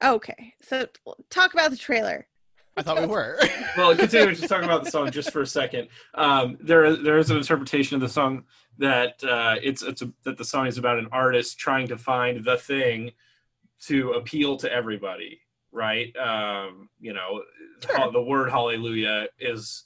okay 0.03 0.53
so 0.61 0.85
talk 1.29 1.53
about 1.53 1.71
the 1.71 1.77
trailer 1.77 2.27
I 2.77 2.81
thought 2.81 3.01
we 3.01 3.07
were. 3.07 3.37
well, 3.77 3.93
continuing 3.93 4.37
to 4.37 4.47
talk 4.47 4.63
about 4.63 4.85
the 4.85 4.91
song 4.91 5.11
just 5.11 5.33
for 5.33 5.41
a 5.41 5.45
second. 5.45 5.89
Um, 6.13 6.57
there, 6.61 6.95
there 6.95 7.17
is 7.17 7.29
an 7.29 7.35
interpretation 7.35 7.95
of 7.95 8.01
the 8.01 8.07
song 8.07 8.45
that 8.77 9.21
uh, 9.21 9.55
it's 9.61 9.83
it's 9.83 10.01
a, 10.01 10.13
that 10.23 10.37
the 10.37 10.45
song 10.45 10.65
is 10.65 10.77
about 10.77 10.97
an 10.97 11.09
artist 11.11 11.59
trying 11.59 11.89
to 11.89 11.97
find 11.97 12.45
the 12.45 12.55
thing 12.55 13.11
to 13.87 14.11
appeal 14.11 14.55
to 14.57 14.71
everybody, 14.71 15.41
right? 15.73 16.15
Um, 16.15 16.87
you 17.01 17.11
know, 17.11 17.43
Sure. 17.85 18.11
the 18.11 18.21
word 18.21 18.49
hallelujah 18.49 19.27
is 19.39 19.83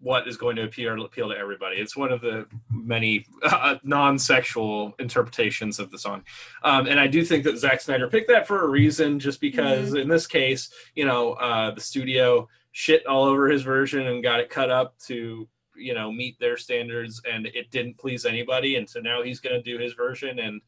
what 0.00 0.28
is 0.28 0.36
going 0.36 0.56
to 0.56 0.64
appeal 0.64 1.04
appeal 1.04 1.30
to 1.30 1.36
everybody. 1.36 1.76
It's 1.76 1.96
one 1.96 2.12
of 2.12 2.20
the 2.20 2.46
many 2.70 3.26
uh, 3.42 3.76
non-sexual 3.82 4.94
interpretations 4.98 5.78
of 5.78 5.90
the 5.90 5.98
song, 5.98 6.22
um, 6.62 6.86
and 6.86 7.00
I 7.00 7.06
do 7.06 7.24
think 7.24 7.44
that 7.44 7.58
Zack 7.58 7.80
Snyder 7.80 8.08
picked 8.08 8.28
that 8.28 8.46
for 8.46 8.64
a 8.64 8.68
reason, 8.68 9.18
just 9.18 9.40
because 9.40 9.94
in 9.94 10.08
this 10.08 10.26
case, 10.26 10.70
you 10.94 11.06
know, 11.06 11.32
uh, 11.34 11.70
the 11.70 11.80
studio 11.80 12.48
shit 12.72 13.06
all 13.06 13.24
over 13.24 13.48
his 13.48 13.62
version 13.62 14.06
and 14.06 14.22
got 14.22 14.40
it 14.40 14.50
cut 14.50 14.70
up 14.70 14.98
to 15.06 15.48
you 15.74 15.94
know 15.94 16.12
meet 16.12 16.38
their 16.38 16.56
standards, 16.56 17.22
and 17.30 17.46
it 17.46 17.70
didn't 17.70 17.96
please 17.98 18.26
anybody, 18.26 18.76
and 18.76 18.88
so 18.88 19.00
now 19.00 19.22
he's 19.22 19.40
going 19.40 19.56
to 19.56 19.62
do 19.62 19.82
his 19.82 19.94
version 19.94 20.38
and. 20.38 20.60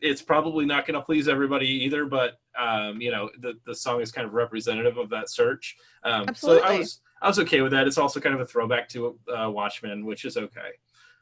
It's 0.00 0.20
probably 0.20 0.66
not 0.66 0.86
going 0.86 1.00
to 1.00 1.06
please 1.06 1.28
everybody 1.28 1.66
either, 1.66 2.04
but 2.04 2.38
um, 2.58 3.00
you 3.00 3.10
know 3.10 3.30
the 3.40 3.54
the 3.64 3.74
song 3.74 4.02
is 4.02 4.12
kind 4.12 4.26
of 4.26 4.34
representative 4.34 4.98
of 4.98 5.08
that 5.10 5.30
search. 5.30 5.76
Um, 6.02 6.26
so 6.34 6.58
I 6.58 6.58
Absolutely. 6.58 6.78
was 6.78 7.00
I 7.22 7.28
was 7.28 7.38
okay 7.38 7.60
with 7.62 7.72
that. 7.72 7.86
It's 7.86 7.98
also 7.98 8.20
kind 8.20 8.34
of 8.34 8.40
a 8.40 8.46
throwback 8.46 8.88
to 8.90 9.18
uh, 9.34 9.50
Watchmen, 9.50 10.04
which 10.04 10.24
is 10.24 10.36
okay. 10.36 10.70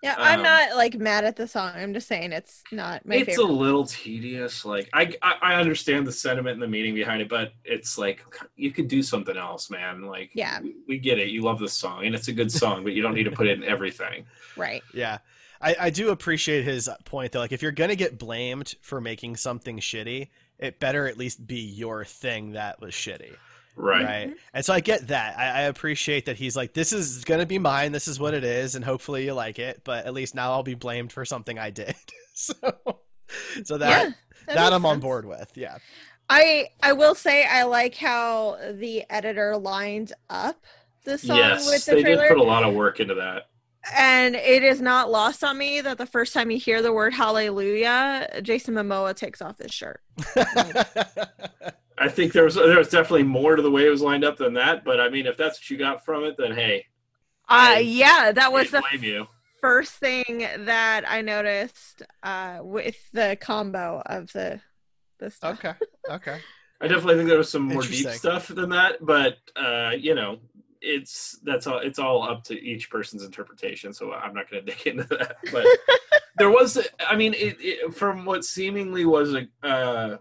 yeah 0.02 0.16
i'm 0.18 0.40
Um, 0.40 0.42
not 0.42 0.74
like 0.76 0.96
mad 0.98 1.24
at 1.24 1.36
the 1.36 1.46
song 1.46 1.70
i'm 1.76 1.94
just 1.94 2.08
saying 2.08 2.32
it's 2.32 2.64
not 2.72 3.06
my 3.06 3.16
it's 3.16 3.26
favorite 3.36 3.44
a 3.44 3.52
little 3.52 3.86
tedious. 3.86 4.64
Like 4.64 4.88
I, 4.92 5.14
I 5.22 5.34
I 5.42 5.54
understand 5.60 6.06
the 6.08 6.12
sentiment 6.12 6.54
and 6.54 6.62
the 6.62 6.66
meaning 6.66 6.94
behind 6.94 7.22
it, 7.22 7.28
but 7.28 7.52
it's 7.64 7.96
like 7.98 8.24
you 8.56 8.72
could 8.72 8.88
do 8.88 9.00
something 9.02 9.36
else, 9.36 9.70
man. 9.70 10.02
Like 10.02 10.30
Yeah. 10.34 10.60
we, 10.60 10.74
we 10.88 10.98
get 10.98 11.18
it. 11.20 11.28
You 11.28 11.42
love 11.42 11.60
this 11.60 11.72
song, 11.74 12.04
and 12.06 12.14
it's 12.16 12.26
a 12.28 12.32
good 12.32 12.50
song, 12.62 12.82
but 12.82 12.94
you 12.94 13.02
don't 13.02 13.14
need 13.14 13.24
to 13.30 13.30
put 13.30 13.46
it 13.46 13.56
in 13.58 13.64
everything. 13.64 14.24
right 14.56 14.82
Yeah. 14.92 15.18
I, 15.60 15.76
I 15.78 15.90
do 15.90 16.10
appreciate 16.10 16.64
his 16.64 16.88
point 17.04 17.30
though. 17.30 17.38
Like 17.38 17.52
if 17.52 17.62
you're 17.62 17.70
gonna 17.70 17.94
get 17.94 18.18
blamed 18.18 18.74
for 18.80 19.00
making 19.00 19.36
something 19.36 19.78
shitty, 19.78 20.30
it 20.58 20.80
better 20.80 21.06
at 21.06 21.16
least 21.16 21.46
be 21.46 21.60
your 21.60 22.04
thing 22.04 22.52
that 22.52 22.80
was 22.80 22.92
shitty. 22.92 23.36
Right. 23.74 24.04
Right. 24.04 24.26
Mm-hmm. 24.28 24.36
And 24.54 24.64
so 24.64 24.74
I 24.74 24.80
get 24.80 25.08
that. 25.08 25.38
I, 25.38 25.44
I 25.44 25.60
appreciate 25.62 26.26
that 26.26 26.36
he's 26.36 26.56
like, 26.56 26.74
this 26.74 26.92
is 26.92 27.24
gonna 27.24 27.46
be 27.46 27.58
mine, 27.58 27.92
this 27.92 28.06
is 28.08 28.20
what 28.20 28.34
it 28.34 28.44
is, 28.44 28.74
and 28.74 28.84
hopefully 28.84 29.24
you 29.24 29.32
like 29.34 29.58
it, 29.58 29.82
but 29.84 30.04
at 30.06 30.12
least 30.12 30.34
now 30.34 30.52
I'll 30.52 30.62
be 30.62 30.74
blamed 30.74 31.12
for 31.12 31.24
something 31.24 31.58
I 31.58 31.70
did. 31.70 31.94
so 32.34 32.54
so 33.64 33.78
that 33.78 34.04
Yeah, 34.08 34.12
that, 34.46 34.54
that 34.54 34.72
I'm 34.72 34.84
on 34.84 35.00
board 35.00 35.24
with. 35.24 35.52
Yeah. 35.54 35.78
I 36.28 36.68
I 36.82 36.92
will 36.92 37.14
say 37.14 37.44
I 37.46 37.64
like 37.64 37.96
how 37.96 38.58
the 38.72 39.04
editor 39.10 39.56
lined 39.56 40.12
up 40.30 40.64
the 41.04 41.18
song 41.18 41.36
yes, 41.38 41.66
with 41.68 41.84
the 41.86 41.94
they 41.94 42.02
trailer, 42.02 42.28
did 42.28 42.36
put 42.36 42.38
a 42.38 42.42
lot 42.42 42.64
of 42.64 42.74
work 42.74 43.00
into 43.00 43.14
that. 43.14 43.48
and 43.96 44.36
it 44.36 44.62
is 44.62 44.80
not 44.80 45.10
lost 45.10 45.42
on 45.42 45.58
me 45.58 45.80
that 45.80 45.98
the 45.98 46.06
first 46.06 46.32
time 46.32 46.50
you 46.50 46.58
hear 46.58 46.80
the 46.82 46.92
word 46.92 47.12
Hallelujah, 47.12 48.28
Jason 48.42 48.74
Momoa 48.74 49.14
takes 49.16 49.42
off 49.42 49.58
his 49.58 49.72
shirt. 49.72 50.00
I 51.98 52.08
think 52.08 52.32
there 52.32 52.44
was 52.44 52.54
there 52.54 52.78
was 52.78 52.88
definitely 52.88 53.24
more 53.24 53.56
to 53.56 53.62
the 53.62 53.70
way 53.70 53.86
it 53.86 53.90
was 53.90 54.02
lined 54.02 54.24
up 54.24 54.36
than 54.38 54.54
that. 54.54 54.84
But 54.84 55.00
I 55.00 55.08
mean, 55.08 55.26
if 55.26 55.36
that's 55.36 55.58
what 55.60 55.70
you 55.70 55.76
got 55.78 56.04
from 56.04 56.24
it, 56.24 56.36
then 56.38 56.52
hey, 56.54 56.86
Uh 57.48 57.78
yeah, 57.82 58.32
that 58.32 58.52
was 58.52 58.70
the 58.70 58.82
blame 58.90 59.02
you. 59.04 59.26
first 59.60 59.92
thing 59.94 60.46
that 60.64 61.04
I 61.08 61.20
noticed 61.22 62.02
uh 62.22 62.58
with 62.62 62.96
the 63.12 63.36
combo 63.40 64.02
of 64.06 64.32
the 64.32 64.60
the 65.18 65.30
stuff. 65.30 65.64
Okay. 65.64 65.74
Okay. 66.10 66.38
I 66.80 66.88
definitely 66.88 67.16
think 67.16 67.28
there 67.28 67.38
was 67.38 67.50
some 67.50 67.62
more 67.62 67.82
deep 67.82 68.08
stuff 68.08 68.48
than 68.48 68.70
that, 68.70 68.96
but 69.06 69.36
uh, 69.54 69.90
you 69.96 70.16
know, 70.16 70.40
it's 70.80 71.38
that's 71.44 71.68
all. 71.68 71.78
It's 71.78 72.00
all 72.00 72.24
up 72.24 72.42
to 72.44 72.60
each 72.60 72.90
person's 72.90 73.22
interpretation. 73.22 73.92
So 73.92 74.12
I'm 74.12 74.34
not 74.34 74.50
going 74.50 74.66
to 74.66 74.72
dig 74.74 74.86
into 74.88 75.04
that. 75.16 75.36
But 75.52 75.64
there 76.38 76.50
was, 76.50 76.76
I 77.08 77.14
mean, 77.14 77.34
it, 77.34 77.56
it, 77.60 77.94
from 77.94 78.24
what 78.24 78.44
seemingly 78.44 79.04
was 79.04 79.32
a 79.34 79.46
uh, 79.64 80.16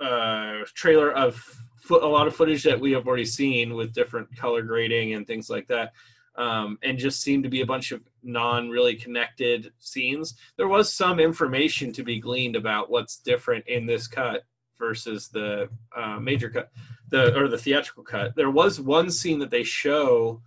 uh, 0.00 0.64
trailer 0.74 1.12
of 1.12 1.36
fo- 1.76 2.04
a 2.04 2.08
lot 2.08 2.26
of 2.26 2.36
footage 2.36 2.62
that 2.64 2.78
we 2.78 2.92
have 2.92 3.06
already 3.06 3.24
seen 3.24 3.74
with 3.74 3.94
different 3.94 4.34
color 4.36 4.62
grading 4.62 5.14
and 5.14 5.26
things 5.26 5.48
like 5.48 5.66
that. 5.68 5.92
Um, 6.36 6.78
and 6.82 6.98
just 6.98 7.22
seemed 7.22 7.44
to 7.44 7.48
be 7.48 7.62
a 7.62 7.66
bunch 7.66 7.92
of 7.92 8.02
non 8.22 8.68
really 8.68 8.94
connected 8.94 9.72
scenes. 9.78 10.34
There 10.58 10.68
was 10.68 10.92
some 10.92 11.18
information 11.18 11.92
to 11.94 12.02
be 12.02 12.20
gleaned 12.20 12.56
about 12.56 12.90
what's 12.90 13.16
different 13.16 13.66
in 13.68 13.86
this 13.86 14.06
cut 14.06 14.42
versus 14.78 15.28
the 15.28 15.70
uh, 15.96 16.20
major 16.20 16.50
cut, 16.50 16.70
the 17.08 17.34
or 17.34 17.48
the 17.48 17.56
theatrical 17.56 18.04
cut. 18.04 18.36
There 18.36 18.50
was 18.50 18.78
one 18.78 19.10
scene 19.10 19.38
that 19.38 19.50
they 19.50 19.62
show 19.62 20.42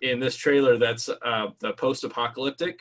in 0.00 0.20
this 0.20 0.36
trailer 0.36 0.78
that's 0.78 1.08
uh, 1.08 1.48
the 1.58 1.72
post-apocalyptic 1.72 2.78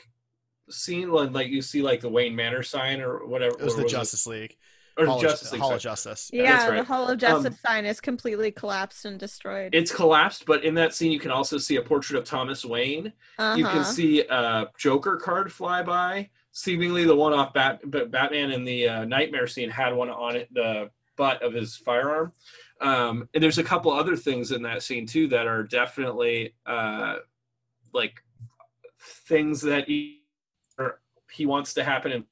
scene, 0.69 1.09
like, 1.09 1.31
like 1.31 1.47
you 1.47 1.61
see 1.61 1.81
like 1.81 2.01
the 2.01 2.09
Wayne 2.09 2.35
Manor 2.35 2.63
sign 2.63 3.01
or 3.01 3.25
whatever. 3.25 3.55
It 3.59 3.63
was 3.63 3.75
the 3.75 3.85
Justice 3.85 4.27
League. 4.27 4.57
Or 4.97 5.05
Hall 5.07 5.15
of- 5.17 5.21
Justice 5.23 5.51
League. 5.51 5.59
Hall 5.61 5.69
sorry. 5.69 5.75
of 5.77 5.81
Justice. 5.81 6.29
Yeah, 6.31 6.43
That's 6.67 6.71
the. 6.71 6.83
Hall 6.83 7.05
of 7.05 7.11
Um, 7.11 7.17
Justice 7.17 7.59
sign 7.59 7.85
is 7.85 7.99
completely 7.99 8.51
collapsed 8.51 9.05
and 9.05 9.19
destroyed. 9.19 9.73
It's 9.73 9.91
collapsed, 9.93 10.45
but 10.45 10.63
in 10.63 10.75
that 10.75 10.93
scene, 10.93 11.11
you 11.11 11.19
can 11.19 11.31
also 11.31 11.57
see 11.57 11.77
a 11.77 11.81
portrait 11.81 12.17
of 12.19 12.25
Thomas 12.25 12.63
Wayne. 12.63 13.05
You 13.05 13.11
can 13.37 13.65
Uh-huh. 13.65 13.83
see 13.83 14.21
a 14.21 14.69
Joker 14.77 15.17
card 15.17 15.51
fly 15.51 15.81
by. 15.81 16.29
Seemingly, 16.51 17.05
the 17.05 17.15
one 17.15 17.33
off 17.33 17.53
Bat- 17.53 17.81
but 17.85 18.11
Batman 18.11 18.51
in 18.51 18.63
the 18.63 18.87
uh, 18.87 19.05
Knightmare 19.05 19.47
scene 19.47 19.71
had 19.71 19.95
one 19.95 20.11
on 20.11 20.35
it, 20.35 20.53
the 20.53 20.91
butt 21.17 21.41
of 21.41 21.53
his 21.53 21.75
firearm. 21.77 22.31
Um, 22.79 23.27
and 23.33 23.43
there's 23.43 23.57
a 23.57 23.63
couple 23.63 23.91
other 23.91 24.15
things 24.15 24.51
in 24.51 24.61
that 24.63 24.83
scene 24.83 25.07
too 25.07 25.27
that 25.29 25.47
are 25.47 25.63
definitely 25.63 26.53
uh, 26.67 27.17
like 27.93 28.21
things 29.27 29.61
that 29.61 29.87
he, 29.87 30.21
or 30.77 30.99
he 31.31 31.45
wants 31.45 31.73
to 31.75 31.83
happen 31.83 32.11
in 32.11 32.25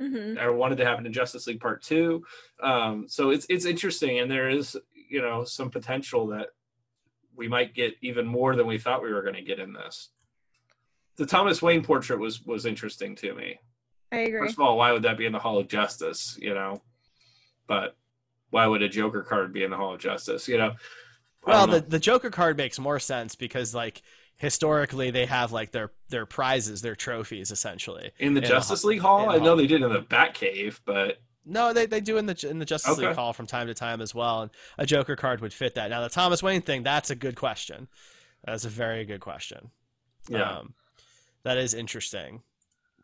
Mhm. 0.00 0.42
or 0.42 0.52
wanted 0.54 0.78
to 0.78 0.84
happen 0.84 1.04
in 1.06 1.12
Justice 1.12 1.46
League 1.46 1.60
Part 1.60 1.82
Two. 1.82 2.24
Um, 2.62 3.06
so 3.08 3.30
it's 3.30 3.46
it's 3.48 3.64
interesting, 3.66 4.18
and 4.18 4.30
there 4.30 4.48
is 4.48 4.76
you 5.08 5.20
know 5.20 5.44
some 5.44 5.70
potential 5.70 6.28
that 6.28 6.48
we 7.34 7.48
might 7.48 7.74
get 7.74 7.94
even 8.00 8.26
more 8.26 8.56
than 8.56 8.66
we 8.66 8.78
thought 8.78 9.02
we 9.02 9.12
were 9.12 9.22
going 9.22 9.34
to 9.34 9.42
get 9.42 9.58
in 9.60 9.72
this. 9.72 10.10
The 11.16 11.26
Thomas 11.26 11.60
Wayne 11.60 11.82
portrait 11.82 12.18
was 12.18 12.42
was 12.42 12.64
interesting 12.66 13.14
to 13.16 13.34
me. 13.34 13.58
I 14.12 14.18
agree. 14.20 14.40
First 14.40 14.54
of 14.54 14.60
all, 14.60 14.76
why 14.78 14.92
would 14.92 15.02
that 15.02 15.18
be 15.18 15.26
in 15.26 15.32
the 15.32 15.38
Hall 15.38 15.58
of 15.58 15.68
Justice? 15.68 16.38
You 16.40 16.54
know, 16.54 16.82
but 17.66 17.96
why 18.50 18.66
would 18.66 18.82
a 18.82 18.88
Joker 18.88 19.22
card 19.22 19.52
be 19.52 19.62
in 19.62 19.70
the 19.70 19.76
Hall 19.76 19.94
of 19.94 20.00
Justice? 20.00 20.48
You 20.48 20.58
know, 20.58 20.74
Well, 21.46 21.66
know. 21.66 21.74
the 21.78 21.80
the 21.86 21.98
Joker 21.98 22.30
card 22.30 22.56
makes 22.56 22.78
more 22.78 22.98
sense 22.98 23.34
because 23.36 23.74
like 23.74 24.02
historically 24.40 25.10
they 25.10 25.26
have 25.26 25.52
like 25.52 25.70
their 25.70 25.92
their 26.08 26.26
prizes, 26.26 26.80
their 26.82 26.96
trophies 26.96 27.50
essentially 27.50 28.10
in 28.18 28.34
the 28.34 28.40
a 28.42 28.46
Justice 28.46 28.82
ho- 28.82 28.88
League 28.88 29.00
Hall, 29.00 29.28
I 29.30 29.36
know 29.36 29.44
hall. 29.48 29.56
they 29.56 29.66
did 29.66 29.82
in 29.82 29.92
the 29.92 30.00
Batcave, 30.00 30.80
but 30.84 31.20
No, 31.44 31.72
they, 31.72 31.86
they 31.86 32.00
do 32.00 32.16
in 32.16 32.26
the 32.26 32.46
in 32.48 32.58
the 32.58 32.64
Justice 32.64 32.98
Okay. 32.98 33.06
League 33.08 33.16
Hall 33.16 33.32
from 33.32 33.46
time 33.46 33.66
to 33.68 33.74
time 33.74 34.00
as 34.00 34.14
well, 34.14 34.42
and 34.42 34.50
a 34.78 34.86
Joker 34.86 35.14
card 35.14 35.40
would 35.42 35.52
fit 35.52 35.74
that. 35.76 35.90
Now 35.90 36.00
the 36.00 36.08
Thomas 36.08 36.42
Wayne 36.42 36.62
thing, 36.62 36.82
that's 36.82 37.10
a 37.10 37.14
good 37.14 37.36
question. 37.36 37.86
That's 38.44 38.64
a 38.64 38.70
very 38.70 39.04
good 39.04 39.20
question. 39.20 39.70
Yeah. 40.28 40.58
Um, 40.58 40.74
that 41.42 41.58
is 41.58 41.74
interesting, 41.74 42.42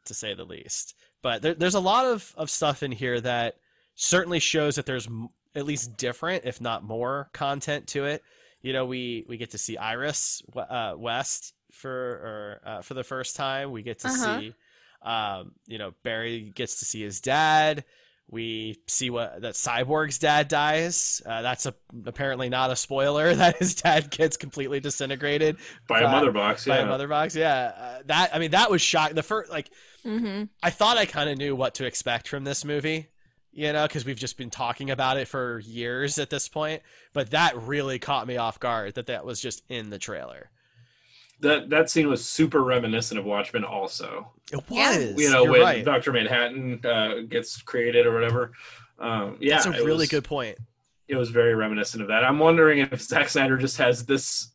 to 0.07 0.15
say 0.15 0.33
the 0.35 0.45
least. 0.45 0.95
But 1.23 1.43
there, 1.43 1.55
there's 1.55 1.75
a 1.75 1.81
lot 1.81 2.07
of, 2.07 2.35
of 2.37 2.49
stuff 2.51 2.83
in 2.83 2.93
here 2.93 3.21
that 3.21 3.57
certainly 3.95 4.39
shows 4.39 4.77
that 4.77 4.87
there's 4.87 5.07
m- 5.07 5.29
at 5.55 5.67
least 5.67 5.97
different, 5.97 6.45
if 6.45 6.61
not 6.61 6.85
more, 6.85 7.29
content 7.33 7.87
to 7.89 8.05
it. 8.07 8.23
You 8.63 8.73
know, 8.73 8.87
we 8.87 9.25
we 9.29 9.37
get 9.37 9.51
to 9.51 9.59
see 9.59 9.77
Iris 9.77 10.43
uh, 10.57 10.95
West 10.97 11.55
for 11.73 11.91
or 11.91 12.61
uh, 12.65 12.83
for 12.83 12.95
the 12.95 13.05
first 13.05 13.37
time. 13.37 13.71
We 13.71 13.83
get 13.83 14.01
to 14.01 14.09
Uh-huh. 14.09 14.41
see, 14.41 14.55
um, 15.03 15.53
you 15.67 15.79
know, 15.79 15.93
Barry 16.03 16.51
gets 16.55 16.79
to 16.81 16.85
see 16.85 17.03
his 17.03 17.21
dad. 17.21 17.85
We 18.29 18.81
see 18.89 19.09
what 19.11 19.43
that 19.43 19.55
Cyborg's 19.55 20.19
dad 20.19 20.49
dies. 20.49 21.23
Uh, 21.25 21.43
that's 21.43 21.65
a, 21.67 21.75
apparently 22.07 22.49
not 22.49 22.73
a 22.73 22.77
spoiler 22.77 23.33
that 23.37 23.59
his 23.59 23.77
dad 23.77 24.11
gets 24.11 24.37
completely 24.37 24.81
disintegrated 24.81 25.59
By 25.87 26.01
a 26.01 26.09
mother 26.11 26.33
box, 26.33 26.67
yeah. 26.67 26.75
By 26.75 26.81
a 26.81 26.87
mother 26.87 27.07
box, 27.07 27.37
yeah. 27.37 27.73
Uh, 27.79 28.03
that 28.07 28.31
I 28.35 28.41
mean, 28.41 28.51
that 28.51 28.69
was 28.71 28.83
shock. 28.83 29.13
The 29.13 29.23
first 29.23 29.51
like 29.51 29.71
Mm-hmm. 30.05 30.45
I 30.63 30.71
thought 30.71 30.99
I 30.99 31.05
kind 31.05 31.29
of 31.29 31.37
knew 31.37 31.57
what 31.57 31.75
to 31.75 31.85
expect 31.85 32.29
from 32.29 32.45
this 32.45 32.65
movie, 32.65 33.09
you 33.57 33.73
know, 33.73 33.87
because 33.89 34.05
we've 34.05 34.19
just 34.19 34.37
been 34.37 34.51
talking 34.51 34.91
about 34.91 35.17
it 35.17 35.27
for 35.27 35.61
years 35.61 36.19
at 36.19 36.29
this 36.29 36.47
point. 36.47 36.83
But 37.15 37.31
that 37.31 37.57
really 37.57 37.99
caught 37.99 38.27
me 38.27 38.37
off 38.37 38.61
guard 38.61 38.95
that 38.97 39.07
that 39.07 39.25
was 39.25 39.41
just 39.41 39.63
in 39.71 39.89
the 39.91 39.99
trailer. 39.99 40.51
that 41.41 41.71
that 41.71 41.89
scene 41.91 42.07
was 42.09 42.25
super 42.25 42.63
reminiscent 42.63 43.19
of 43.19 43.25
Watchmen. 43.25 43.65
Also, 43.65 44.31
It 44.53 44.63
was, 44.69 45.15
you 45.23 45.31
know, 45.31 45.45
You're 45.45 45.53
when 45.53 45.61
right. 45.63 45.85
Doctor 45.85 46.13
Manhattan 46.13 46.81
uh, 46.85 47.15
gets 47.29 47.61
created 47.63 48.07
or 48.07 48.13
whatever. 48.13 48.53
Um, 48.99 49.39
yeah, 49.41 49.55
That's 49.57 49.67
a 49.67 49.71
really 49.85 50.01
was- 50.01 50.09
good 50.11 50.25
point. 50.25 50.59
It 51.09 51.17
was 51.17 51.31
very 51.31 51.55
reminiscent 51.55 52.03
of 52.03 52.09
that. 52.09 52.25
I'm 52.25 52.39
wondering 52.41 52.81
if 52.81 53.01
Zack 53.01 53.29
Snyder 53.29 53.57
just 53.57 53.79
has 53.79 54.05
this 54.05 54.51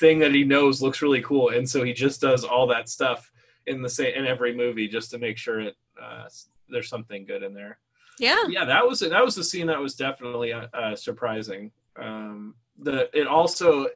thing 0.00 0.18
that 0.18 0.32
he 0.34 0.42
knows 0.44 0.82
looks 0.82 1.00
really 1.00 1.22
cool, 1.22 1.50
and 1.50 1.68
so 1.68 1.84
he 1.84 1.92
just 1.92 2.20
does 2.20 2.44
all 2.44 2.66
that 2.66 2.88
stuff 2.88 3.30
in 3.66 3.80
the 3.80 3.88
same 3.88 4.14
in 4.14 4.26
every 4.26 4.54
movie 4.54 4.88
just 4.88 5.10
to 5.12 5.18
make 5.18 5.38
sure 5.38 5.60
it 5.60 5.76
uh, 6.02 6.24
there's 6.68 6.88
something 6.88 7.24
good 7.24 7.42
in 7.44 7.54
there. 7.54 7.78
Yeah. 8.18 8.36
yeah 8.48 8.64
that 8.64 8.86
was 8.86 9.00
that 9.00 9.24
was 9.24 9.34
the 9.34 9.44
scene 9.44 9.66
that 9.66 9.80
was 9.80 9.94
definitely 9.94 10.52
uh, 10.52 10.66
uh, 10.72 10.96
surprising 10.96 11.70
um 12.00 12.54
the 12.78 13.08
it 13.18 13.26
also 13.26 13.86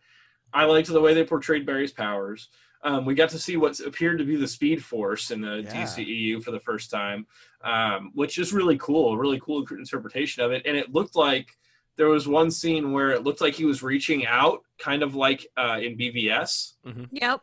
i 0.53 0.65
liked 0.65 0.89
the 0.89 1.01
way 1.01 1.15
they 1.15 1.25
portrayed 1.25 1.67
barry's 1.67 1.93
powers 1.93 2.49
um, 2.85 3.05
we 3.05 3.15
got 3.17 3.29
to 3.31 3.41
see 3.41 3.57
what 3.57 3.79
appeared 3.81 4.19
to 4.19 4.25
be 4.25 4.37
the 4.37 4.47
speed 4.47 4.85
force 4.85 5.31
in 5.33 5.41
the 5.41 5.63
Yeah. 5.65 5.85
dceu 5.85 6.43
for 6.43 6.53
the 6.53 6.61
first 6.61 6.91
time 6.91 7.27
um, 7.63 8.13
which 8.15 8.39
is 8.39 8.53
really 8.53 8.79
cool 8.79 9.15
a 9.15 9.19
really 9.19 9.41
cool 9.41 9.67
interpretation 9.71 10.43
of 10.45 10.53
it 10.53 10.63
and 10.65 10.77
it 10.77 10.93
looked 10.95 11.17
like 11.17 11.49
there 11.97 12.09
was 12.09 12.29
one 12.29 12.51
scene 12.53 12.93
where 12.93 13.11
it 13.11 13.25
looked 13.25 13.41
like 13.41 13.55
he 13.55 13.65
was 13.65 13.83
reaching 13.83 14.25
out 14.27 14.61
kind 14.79 15.03
of 15.03 15.15
like 15.17 15.47
uh, 15.57 15.79
in 15.83 15.97
bvs 15.99 16.75
Yep. 17.11 17.41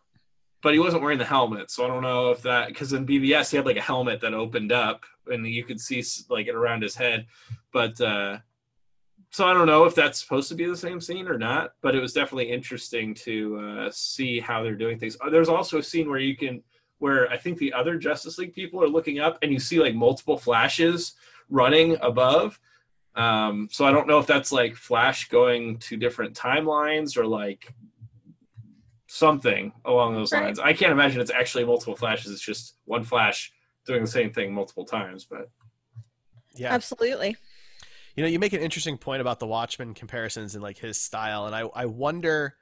But 0.65 0.73
he 0.73 0.79
wasn't 0.79 1.03
wearing 1.03 1.19
the 1.19 1.25
helmet 1.25 1.69
so 1.69 1.85
i 1.85 1.87
don't 1.87 2.01
know 2.01 2.31
if 2.31 2.41
that 2.41 2.69
because 2.69 2.91
in 2.91 3.05
bvs 3.05 3.51
he 3.51 3.57
had 3.57 3.67
like 3.67 3.77
a 3.77 3.81
helmet 3.81 4.19
that 4.21 4.33
opened 4.33 4.71
up 4.71 5.03
and 5.27 5.45
you 5.45 5.63
could 5.63 5.79
see 5.79 6.03
like 6.27 6.47
it 6.47 6.55
around 6.55 6.81
his 6.81 6.95
head 6.95 7.27
but 7.71 8.01
uh 8.01 8.39
so 9.29 9.45
i 9.45 9.53
don't 9.53 9.67
know 9.67 9.85
if 9.85 9.93
that's 9.93 10.19
supposed 10.19 10.49
to 10.49 10.55
be 10.55 10.65
the 10.65 10.75
same 10.75 10.99
scene 10.99 11.27
or 11.27 11.37
not 11.37 11.73
but 11.83 11.93
it 11.93 11.99
was 11.99 12.13
definitely 12.13 12.51
interesting 12.51 13.13
to 13.13 13.59
uh 13.59 13.91
see 13.91 14.39
how 14.39 14.63
they're 14.63 14.73
doing 14.73 14.97
things. 14.97 15.15
Uh, 15.21 15.29
there's 15.29 15.49
also 15.49 15.77
a 15.77 15.83
scene 15.83 16.09
where 16.09 16.17
you 16.17 16.35
can 16.35 16.63
where 16.97 17.29
i 17.29 17.37
think 17.37 17.59
the 17.59 17.71
other 17.71 17.95
justice 17.95 18.39
league 18.39 18.55
people 18.55 18.81
are 18.81 18.87
looking 18.87 19.19
up 19.19 19.37
and 19.43 19.53
you 19.53 19.59
see 19.59 19.79
like 19.79 19.93
multiple 19.93 20.35
flashes 20.35 21.13
running 21.47 21.95
above 22.01 22.59
um 23.15 23.69
so 23.71 23.85
i 23.85 23.91
don't 23.91 24.07
know 24.07 24.17
if 24.17 24.25
that's 24.25 24.51
like 24.51 24.75
flash 24.75 25.29
going 25.29 25.77
to 25.77 25.95
different 25.95 26.35
timelines 26.35 27.17
or 27.17 27.27
like 27.27 27.71
something 29.15 29.71
along 29.85 30.13
those 30.13 30.31
Right. 30.33 30.43
lines. 30.43 30.59
I 30.59 30.73
can't 30.73 30.91
imagine 30.91 31.21
it's 31.21 31.31
actually 31.31 31.63
multiple 31.63 31.95
flashes. 31.95 32.31
It's 32.31 32.41
just 32.41 32.75
one 32.83 33.03
flash 33.03 33.51
doing 33.85 34.01
the 34.01 34.09
same 34.09 34.31
thing 34.33 34.53
multiple 34.53 34.85
times. 34.85 35.25
But 35.25 35.49
Yeah. 36.55 36.73
Absolutely. 36.73 37.35
You 38.15 38.23
know, 38.23 38.29
you 38.29 38.39
make 38.39 38.53
an 38.53 38.61
interesting 38.61 38.97
point 38.97 39.21
about 39.21 39.39
the 39.39 39.47
Watchmen 39.47 39.93
comparisons 39.93 40.53
and 40.55 40.63
like 40.63 40.77
his 40.77 40.97
style, 40.99 41.45
and 41.47 41.55
I, 41.55 41.61
I 41.75 41.85
wonder, 41.85 42.55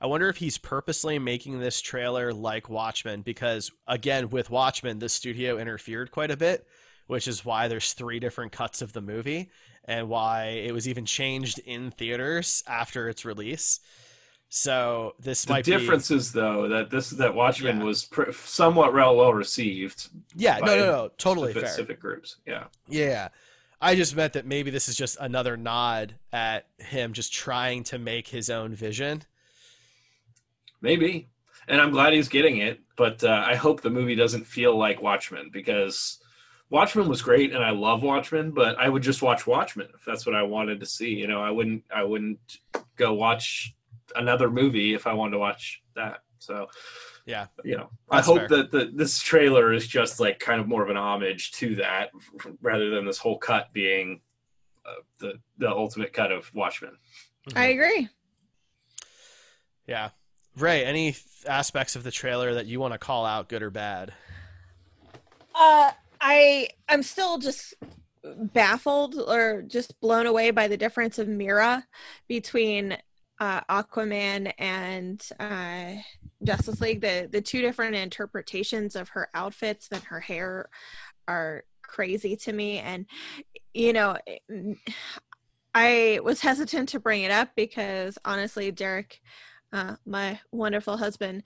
I 0.00 0.06
wonder 0.06 0.28
if 0.28 0.36
he's 0.36 0.58
purposely 0.58 1.18
making 1.18 1.60
this 1.60 1.80
trailer 1.80 2.32
like 2.32 2.68
Watchmen 2.68 3.22
because 3.22 3.70
again, 3.86 4.30
with 4.30 4.50
Watchmen, 4.50 4.98
the 4.98 5.08
studio 5.08 5.58
interfered 5.58 6.10
quite 6.10 6.30
a 6.32 6.36
bit, 6.36 6.66
which 7.06 7.28
is 7.28 7.44
why 7.44 7.68
there's 7.68 7.92
three 7.92 8.18
different 8.18 8.50
cuts 8.52 8.82
of 8.82 8.92
the 8.92 9.00
movie 9.00 9.50
and 9.84 10.08
why 10.08 10.46
it 10.46 10.72
was 10.72 10.88
even 10.88 11.04
changed 11.06 11.60
in 11.60 11.92
theaters 11.92 12.64
after 12.66 13.08
its 13.08 13.24
release. 13.24 13.78
So 14.56 15.14
this 15.20 15.44
the 15.44 15.52
might 15.52 15.66
difference 15.66 16.10
is 16.10 16.32
though 16.32 16.66
that 16.68 16.88
this 16.88 17.10
that 17.10 17.34
Watchmen 17.34 17.84
was 17.84 18.06
pr- 18.06 18.32
somewhat 18.32 18.94
well 18.94 19.14
well 19.14 19.34
received. 19.34 20.08
Yeah, 20.34 20.56
no, 20.60 20.66
no, 20.66 20.76
no, 20.76 21.10
totally 21.18 21.52
fair. 21.52 21.66
specific 21.66 22.00
groups. 22.00 22.36
Yeah. 22.46 22.64
Yeah. 22.88 23.28
I 23.82 23.94
just 23.96 24.16
meant 24.16 24.32
that 24.32 24.46
maybe 24.46 24.70
this 24.70 24.88
is 24.88 24.96
just 24.96 25.18
another 25.20 25.58
nod 25.58 26.14
at 26.32 26.68
him 26.78 27.12
just 27.12 27.34
trying 27.34 27.84
to 27.84 27.98
make 27.98 28.28
his 28.28 28.48
own 28.48 28.74
vision. 28.74 29.24
Maybe. 30.80 31.28
And 31.68 31.78
I'm 31.78 31.90
glad 31.90 32.14
he's 32.14 32.28
getting 32.28 32.56
it, 32.56 32.80
but 32.96 33.22
uh, 33.22 33.44
I 33.46 33.56
hope 33.56 33.82
the 33.82 33.90
movie 33.90 34.14
doesn't 34.14 34.46
feel 34.46 34.74
like 34.78 35.02
Watchmen 35.02 35.50
because 35.52 36.18
Watchmen 36.70 37.08
was 37.08 37.20
great 37.20 37.52
and 37.52 37.62
I 37.62 37.72
love 37.72 38.02
Watchmen, 38.02 38.52
but 38.52 38.78
I 38.78 38.88
would 38.88 39.02
just 39.02 39.20
watch 39.20 39.46
Watchmen 39.46 39.88
if 39.94 40.02
that's 40.06 40.24
what 40.24 40.34
I 40.34 40.44
wanted 40.44 40.80
to 40.80 40.86
see. 40.86 41.10
You 41.10 41.26
know, 41.26 41.42
I 41.42 41.50
wouldn't 41.50 41.84
I 41.94 42.04
wouldn't 42.04 42.40
go 42.96 43.12
watch 43.12 43.75
another 44.16 44.50
movie 44.50 44.94
if 44.94 45.06
I 45.06 45.12
wanted 45.12 45.32
to 45.32 45.38
watch 45.38 45.82
that. 45.94 46.18
So 46.38 46.68
Yeah. 47.26 47.46
you 47.64 47.76
know, 47.76 47.90
I 48.10 48.20
hope 48.20 48.38
fair. 48.38 48.48
that 48.48 48.70
the, 48.70 48.90
this 48.94 49.20
trailer 49.20 49.72
is 49.72 49.86
just 49.86 50.20
like 50.20 50.38
kind 50.38 50.60
of 50.60 50.68
more 50.68 50.82
of 50.82 50.90
an 50.90 50.96
homage 50.96 51.52
to 51.52 51.76
that 51.76 52.10
rather 52.60 52.90
than 52.90 53.04
this 53.06 53.18
whole 53.18 53.38
cut 53.38 53.72
being 53.72 54.20
uh, 54.84 55.02
the 55.20 55.32
the 55.58 55.68
ultimate 55.70 56.12
cut 56.12 56.30
of 56.32 56.52
Watchmen. 56.54 56.96
I 57.54 57.66
agree. 57.68 58.08
Yeah. 59.86 60.10
Ray, 60.56 60.84
any 60.84 61.12
th- 61.12 61.22
aspects 61.46 61.96
of 61.96 62.02
the 62.04 62.10
trailer 62.10 62.54
that 62.54 62.66
you 62.66 62.80
want 62.80 62.92
to 62.94 62.98
call 62.98 63.26
out, 63.26 63.48
good 63.48 63.62
or 63.62 63.70
bad? 63.70 64.12
Uh, 65.54 65.90
I 66.20 66.68
I'm 66.88 67.02
still 67.02 67.38
just 67.38 67.74
baffled 68.24 69.16
or 69.16 69.62
just 69.62 70.00
blown 70.00 70.26
away 70.26 70.50
by 70.50 70.66
the 70.68 70.76
difference 70.76 71.18
of 71.18 71.28
Mera 71.28 71.84
between 72.28 72.96
uh, 73.38 73.60
Aquaman 73.62 74.52
and 74.58 75.26
uh, 75.38 75.94
Justice 76.42 76.80
League. 76.80 77.00
The 77.00 77.28
the 77.30 77.40
two 77.40 77.60
different 77.60 77.96
interpretations 77.96 78.96
of 78.96 79.10
her 79.10 79.28
outfits 79.34 79.88
and 79.90 80.02
her 80.04 80.20
hair 80.20 80.68
are 81.28 81.64
crazy 81.82 82.36
to 82.36 82.52
me, 82.52 82.78
and 82.78 83.06
you 83.74 83.92
know. 83.92 84.16
I 85.78 86.20
was 86.24 86.40
hesitant 86.40 86.88
to 86.90 87.00
bring 87.00 87.24
it 87.24 87.30
up 87.30 87.50
because 87.54 88.16
honestly, 88.24 88.72
Derek, 88.72 89.20
uh, 89.74 89.96
my 90.06 90.40
wonderful 90.50 90.96
husband, 90.96 91.42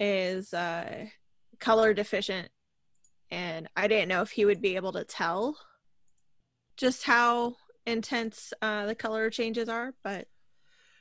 is 0.00 0.52
uh, 0.52 1.06
color 1.60 1.94
deficient 1.94 2.48
and 3.30 3.68
I 3.76 3.86
didn't 3.88 4.08
know 4.08 4.22
if 4.22 4.30
he 4.30 4.44
would 4.44 4.60
be 4.60 4.76
able 4.76 4.92
to 4.92 5.04
tell 5.04 5.56
just 6.76 7.04
how 7.04 7.56
intense 7.86 8.52
uh, 8.60 8.86
the 8.86 8.94
color 8.94 9.30
changes 9.30 9.68
are, 9.68 9.94
but 10.02 10.26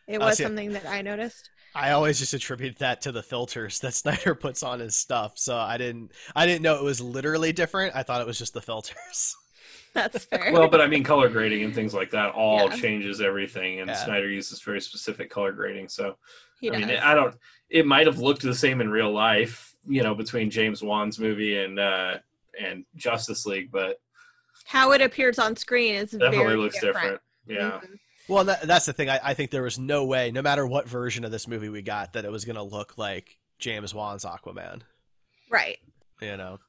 it 0.09 0.21
Uh, 0.21 0.25
was 0.25 0.37
see, 0.37 0.43
something 0.43 0.73
that 0.73 0.85
I 0.85 1.01
noticed. 1.01 1.49
I 1.75 1.91
always 1.91 2.19
just 2.19 2.33
attribute 2.33 2.79
that 2.79 3.01
to 3.01 3.11
the 3.11 3.23
filters 3.23 3.79
that 3.81 3.93
Snyder 4.01 4.35
puts 4.35 4.63
on 4.63 4.79
his 4.79 4.95
stuff. 4.95 5.33
So 5.37 5.55
I 5.55 5.77
didn't 5.77 6.11
I 6.35 6.45
didn't 6.45 6.63
know 6.63 6.75
it 6.75 6.83
was 6.83 6.99
literally 7.01 7.53
different. 7.53 7.95
I 7.95 8.03
thought 8.03 8.21
it 8.21 8.27
was 8.27 8.37
just 8.39 8.53
the 8.53 8.61
filters. 8.61 9.35
That's 9.93 10.25
fair. 10.25 10.51
Well, 10.53 10.67
but 10.67 10.81
I 10.81 10.87
mean, 10.87 11.03
color 11.03 11.29
grading 11.29 11.63
and 11.63 11.73
things 11.73 11.93
like 11.93 12.11
that 12.11 12.31
all 12.33 12.69
Yeah. 12.69 12.75
changes 12.75 13.21
everything, 13.21 13.79
and 13.79 13.89
Yeah. 13.89 13.95
Snyder 13.95 14.29
uses 14.29 14.61
very 14.61 14.81
specific 14.81 15.29
color 15.31 15.51
grading. 15.51 15.89
So, 15.89 16.15
He 16.59 16.71
I 16.71 16.77
mean. 16.77 16.89
I 16.91 17.13
don't. 17.15 17.35
It 17.69 17.85
might 17.85 18.07
have 18.07 18.19
looked 18.19 18.41
the 18.41 18.55
same 18.55 18.81
in 18.81 18.89
real 18.89 19.11
life, 19.11 19.75
you 19.87 20.03
know, 20.03 20.15
between 20.15 20.49
James 20.49 20.81
Wan's 20.83 21.19
movie 21.19 21.57
and 21.57 21.79
uh 21.79 22.17
and 22.59 22.85
Justice 22.95 23.45
League, 23.45 23.71
but 23.71 23.99
how 24.65 24.91
it 24.91 25.01
appears 25.01 25.39
on 25.39 25.55
screen 25.55 25.95
is 25.95 26.11
definitely 26.11 26.37
very 26.37 26.55
looks 26.57 26.79
different. 26.79 27.21
Yeah. 27.47 27.79
Mhm. 27.83 27.99
Well, 28.29 28.43
that, 28.45 28.61
that's 28.61 28.85
the 28.85 28.93
thing. 28.93 29.09
I, 29.09 29.19
I 29.23 29.33
think 29.33 29.51
there 29.51 29.63
was 29.63 29.79
no 29.79 30.05
way, 30.05 30.31
no 30.31 30.41
matter 30.41 30.65
what 30.65 30.87
version 30.87 31.25
of 31.25 31.31
this 31.31 31.47
movie 31.47 31.69
we 31.69 31.81
got, 31.81 32.13
that 32.13 32.25
it 32.25 32.31
was 32.31 32.45
going 32.45 32.55
to 32.55 32.63
look 32.63 32.97
like 32.97 33.37
James 33.57 33.93
Wan's 33.93 34.23
Aquaman. 34.23 34.81
Right. 35.49 35.79
You 36.21 36.37
know, 36.37 36.59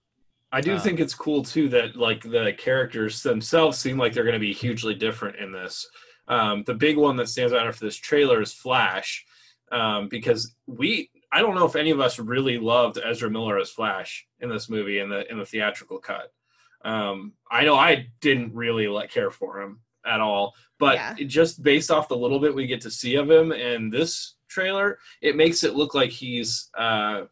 I 0.52 0.60
do 0.60 0.74
Uh, 0.74 0.80
think 0.80 1.00
it's 1.00 1.14
cool 1.14 1.44
too 1.44 1.68
that 1.68 1.96
like 1.96 2.22
the 2.22 2.52
characters 2.56 3.22
themselves 3.22 3.78
seem 3.78 3.98
like 3.98 4.12
they're 4.12 4.24
going 4.24 4.32
to 4.34 4.40
be 4.40 4.52
hugely 4.52 4.94
different 4.94 5.36
in 5.36 5.52
this. 5.52 5.86
Um, 6.28 6.62
the 6.64 6.74
big 6.74 6.96
one 6.96 7.16
that 7.16 7.28
stands 7.28 7.52
out 7.52 7.74
for 7.74 7.84
this 7.84 7.96
trailer 7.96 8.40
is 8.40 8.52
Flash, 8.52 9.24
um, 9.70 10.08
because 10.08 10.54
we 10.66 11.10
I 11.32 11.40
don't 11.40 11.54
know 11.54 11.66
if 11.66 11.76
any 11.76 11.90
of 11.90 12.00
us 12.00 12.18
really 12.18 12.58
loved 12.58 12.98
Ezra 13.04 13.30
Miller 13.30 13.58
as 13.58 13.70
Flash 13.70 14.26
in 14.40 14.48
this 14.48 14.68
movie 14.68 14.98
in 14.98 15.08
the 15.08 15.30
in 15.30 15.38
the 15.38 15.46
theatrical 15.46 15.98
cut. 15.98 16.32
Um, 16.84 17.34
I 17.50 17.64
know 17.64 17.74
I 17.76 18.06
didn't 18.20 18.54
really 18.54 18.88
like 18.88 19.10
care 19.10 19.30
for 19.30 19.60
him 19.60 19.80
at 20.06 20.20
all, 20.20 20.54
but 20.78 20.94
Yeah. 20.94 21.14
just 21.26 21.62
based 21.62 21.90
off 21.90 22.08
the 22.08 22.16
little 22.16 22.38
bit 22.40 22.54
we 22.54 22.66
get 22.66 22.80
to 22.82 22.90
see 22.90 23.16
of 23.16 23.30
him 23.30 23.52
in 23.52 23.90
this 23.90 24.36
trailer, 24.48 24.98
it 25.20 25.36
makes 25.36 25.62
it 25.64 25.74
look 25.74 25.94
like 25.94 26.10
he's 26.10 26.70
uh, 26.76 27.24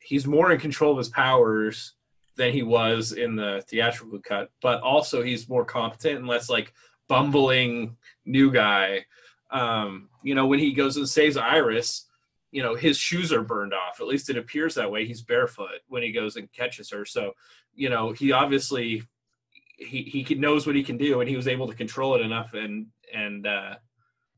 he's 0.00 0.26
more 0.26 0.50
in 0.52 0.58
control 0.58 0.92
of 0.92 0.98
his 0.98 1.08
powers 1.10 1.94
than 2.36 2.52
he 2.52 2.62
was 2.62 3.12
in 3.12 3.36
the 3.36 3.62
theatrical 3.68 4.20
cut, 4.20 4.50
but 4.62 4.80
also 4.80 5.22
he's 5.22 5.48
more 5.48 5.64
competent 5.64 6.18
and 6.18 6.26
less 6.28 6.48
like 6.48 6.72
bumbling 7.08 7.96
new 8.24 8.50
guy. 8.50 9.04
Um, 9.50 10.08
you 10.22 10.34
know, 10.34 10.46
when 10.46 10.58
he 10.58 10.72
goes 10.72 10.96
and 10.96 11.08
saves 11.08 11.36
Iris, 11.36 12.06
you 12.50 12.62
know, 12.62 12.74
his 12.74 12.96
shoes 12.96 13.32
are 13.32 13.42
burned 13.42 13.74
off. 13.74 14.00
At 14.00 14.06
least 14.06 14.30
it 14.30 14.38
appears 14.38 14.74
that 14.74 14.90
way. 14.90 15.04
He's 15.04 15.22
barefoot 15.22 15.80
when 15.88 16.02
he 16.02 16.12
goes 16.12 16.36
and 16.36 16.50
catches 16.52 16.90
her. 16.90 17.04
So, 17.04 17.32
you 17.74 17.90
know, 17.90 18.12
he 18.12 18.32
obviously 18.32 19.02
he 19.78 20.24
he 20.26 20.34
knows 20.34 20.66
what 20.66 20.76
he 20.76 20.82
can 20.82 20.96
do, 20.96 21.20
and 21.20 21.28
he 21.28 21.36
was 21.36 21.48
able 21.48 21.68
to 21.68 21.74
control 21.74 22.14
it 22.14 22.20
enough 22.20 22.54
and 22.54 22.86
and 23.14 23.46
uh, 23.46 23.74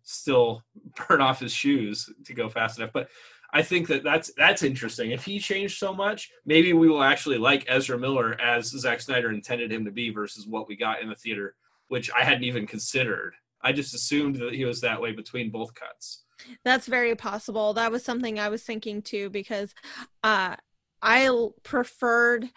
still 0.03 0.63
burn 1.09 1.21
off 1.21 1.41
his 1.41 1.53
shoes 1.53 2.09
to 2.27 2.35
go 2.35 2.49
fast 2.49 2.79
enough. 2.79 2.91
But 2.93 3.09
I 3.53 3.63
think 3.63 3.89
that 3.89 4.05
that's 4.05 4.33
that's 4.35 4.63
interesting. 4.63 5.11
If 5.11 5.25
he 5.25 5.39
changed 5.39 5.79
so 5.79 5.95
much, 5.95 6.31
maybe 6.45 6.73
we 6.73 6.89
will 6.89 7.03
actually 7.03 7.39
like 7.39 7.65
Ezra 7.69 7.99
Miller 7.99 8.41
as 8.41 8.67
Zack 8.67 9.01
Snyder 9.01 9.31
intended 9.33 9.73
him 9.73 9.85
to 9.85 9.91
be 9.91 10.11
versus 10.11 10.47
what 10.47 10.69
we 10.69 10.77
got 10.77 11.03
in 11.03 11.09
the 11.09 11.17
theater, 11.17 11.55
which 11.89 12.11
I 12.13 12.23
hadn't 12.25 12.45
even 12.45 12.67
considered. 12.67 13.35
I 13.63 13.73
just 13.73 13.95
assumed 13.95 14.37
that 14.37 14.55
he 14.55 14.65
was 14.65 14.81
that 14.81 15.01
way 15.01 15.13
between 15.13 15.51
both 15.51 15.75
cuts. 15.75 16.25
That's 16.65 16.87
very 16.87 17.15
possible. 17.15 17.75
That 17.75 17.93
was 17.93 18.05
something 18.05 18.39
I 18.39 18.49
was 18.49 18.63
thinking 18.63 19.03
too 19.03 19.31
because 19.31 19.75
uh 20.23 20.57
I 21.03 21.49
preferred 21.63 22.51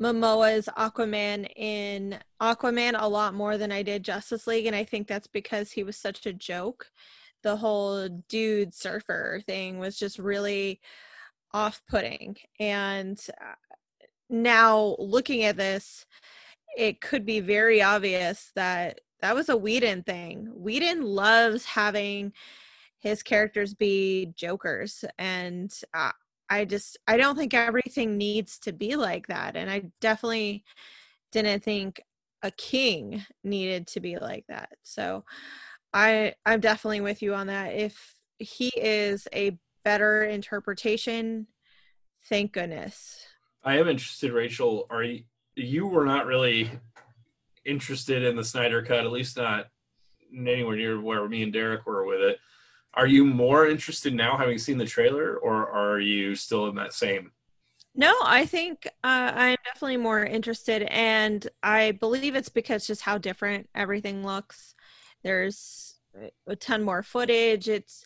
Momoa's 0.00 0.68
Aquaman 0.76 1.48
in 1.56 2.18
Aquaman 2.40 2.94
a 2.98 3.08
lot 3.08 3.34
more 3.34 3.58
than 3.58 3.72
I 3.72 3.82
did 3.82 4.04
Justice 4.04 4.46
League 4.46 4.66
and 4.66 4.76
I 4.76 4.84
think 4.84 5.08
that's 5.08 5.26
because 5.26 5.72
he 5.72 5.82
was 5.82 5.96
such 5.96 6.26
a 6.26 6.32
joke. 6.32 6.86
The 7.42 7.56
whole 7.56 8.08
dude 8.28 8.74
surfer 8.74 9.40
thing 9.46 9.78
was 9.78 9.98
just 9.98 10.18
really 10.18 10.80
off-putting 11.52 12.36
and 12.60 13.18
uh, 13.40 13.54
now 14.28 14.96
looking 14.98 15.44
at 15.44 15.56
this 15.56 16.04
it 16.76 17.00
could 17.00 17.24
be 17.24 17.40
very 17.40 17.82
obvious 17.82 18.52
that 18.54 19.00
that 19.20 19.34
was 19.34 19.48
a 19.48 19.56
Whedon 19.56 20.04
thing. 20.04 20.48
Whedon 20.54 21.02
loves 21.02 21.64
having 21.64 22.32
his 23.00 23.22
characters 23.22 23.74
be 23.74 24.32
jokers 24.36 25.04
and 25.18 25.72
uh, 25.94 26.12
I 26.50 26.64
just 26.64 26.98
I 27.06 27.16
don't 27.16 27.36
think 27.36 27.54
everything 27.54 28.16
needs 28.16 28.58
to 28.60 28.72
be 28.72 28.96
like 28.96 29.26
that 29.28 29.56
and 29.56 29.70
I 29.70 29.90
definitely 30.00 30.64
didn't 31.32 31.62
think 31.62 32.00
a 32.42 32.50
king 32.52 33.24
needed 33.44 33.86
to 33.88 34.00
be 34.00 34.16
like 34.18 34.44
that. 34.48 34.70
So 34.82 35.24
I 35.92 36.34
I'm 36.46 36.60
definitely 36.60 37.00
with 37.00 37.22
you 37.22 37.34
on 37.34 37.48
that. 37.48 37.74
If 37.74 38.14
he 38.38 38.68
is 38.76 39.26
a 39.34 39.58
better 39.84 40.22
interpretation, 40.22 41.46
thank 42.28 42.52
goodness. 42.52 43.20
I 43.64 43.78
am 43.78 43.88
interested, 43.88 44.32
Rachel. 44.32 44.86
Are 44.90 45.02
you 45.02 45.24
you 45.56 45.88
were 45.88 46.04
not 46.04 46.26
really 46.26 46.70
interested 47.64 48.22
in 48.22 48.36
the 48.36 48.44
Snyder 48.44 48.82
cut, 48.82 49.04
at 49.04 49.10
least 49.10 49.36
not 49.36 49.66
anywhere 50.32 50.76
near 50.76 51.00
where 51.00 51.28
me 51.28 51.42
and 51.42 51.52
Derek 51.52 51.86
were 51.86 52.06
with 52.06 52.20
it. 52.20 52.38
Are 52.98 53.06
you 53.06 53.24
more 53.24 53.68
interested 53.68 54.12
now, 54.12 54.36
having 54.36 54.58
seen 54.58 54.76
the 54.76 54.84
trailer, 54.84 55.36
or 55.36 55.70
are 55.70 56.00
you 56.00 56.34
still 56.34 56.66
in 56.66 56.74
that 56.74 56.92
same? 56.92 57.30
No, 57.94 58.12
I 58.24 58.44
think 58.44 58.88
uh, 59.04 59.30
I'm 59.34 59.56
definitely 59.64 59.98
more 59.98 60.24
interested, 60.24 60.82
and 60.82 61.46
I 61.62 61.92
believe 61.92 62.34
it's 62.34 62.48
because 62.48 62.88
just 62.88 63.02
how 63.02 63.16
different 63.16 63.68
everything 63.72 64.26
looks. 64.26 64.74
There's 65.22 65.94
a 66.48 66.56
ton 66.56 66.82
more 66.82 67.04
footage. 67.04 67.68
It's 67.68 68.04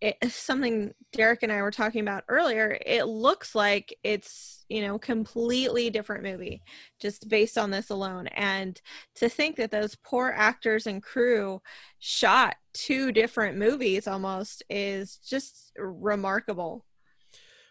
it's 0.00 0.34
something 0.34 0.92
Derek 1.12 1.42
and 1.42 1.52
I 1.52 1.62
were 1.62 1.70
talking 1.70 2.00
about 2.00 2.24
earlier. 2.28 2.78
It 2.84 3.04
looks 3.04 3.54
like 3.54 3.96
it's 4.02 4.64
you 4.68 4.82
know 4.82 4.98
completely 4.98 5.90
different 5.90 6.24
movie 6.24 6.62
just 7.00 7.28
based 7.28 7.58
on 7.58 7.70
this 7.70 7.90
alone. 7.90 8.26
And 8.28 8.80
to 9.16 9.28
think 9.28 9.56
that 9.56 9.70
those 9.70 9.96
poor 9.96 10.32
actors 10.36 10.86
and 10.86 11.02
crew 11.02 11.60
shot 11.98 12.56
two 12.74 13.12
different 13.12 13.58
movies 13.58 14.06
almost 14.06 14.62
is 14.68 15.16
just 15.16 15.72
remarkable. 15.76 16.84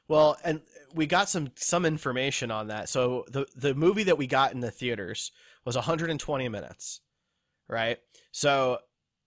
Well, 0.10 0.38
and 0.44 0.62
we 0.94 1.06
got 1.06 1.30
some 1.30 1.52
some 1.56 1.86
information 1.86 2.52
on 2.52 2.68
that. 2.68 2.90
So 2.90 3.26
the 3.30 3.46
the 3.56 3.76
movie 3.76 4.04
that 4.04 4.18
we 4.18 4.28
got 4.28 4.54
in 4.54 4.60
the 4.60 4.72
theaters 4.72 5.32
was 5.66 5.76
120 5.76 6.48
minutes, 6.50 7.02
right? 7.68 8.00
So 8.32 8.80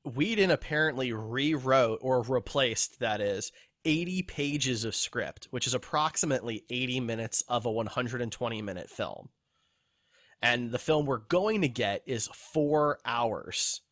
Whedon 0.05 0.51
apparently 0.51 1.13
rewrote 1.13 1.99
or 2.03 2.23
replaced 2.23 3.01
that 3.01 3.21
is 3.21 3.53
80 3.85 4.23
pages 4.25 4.85
of 4.85 4.95
script, 4.95 5.49
which 5.51 5.67
is 5.67 5.75
approximately 5.75 6.65
80 6.71 7.01
minutes 7.01 7.43
of 7.49 7.67
a 7.67 7.71
120 7.71 8.63
minute 8.63 8.91
film. 8.91 9.29
And 10.43 10.71
the 10.71 10.79
film 10.79 11.07
we're 11.07 11.19
going 11.19 11.61
to 11.63 11.69
get 11.69 12.03
is 12.07 12.29
4 12.29 12.99
hours, 13.05 13.83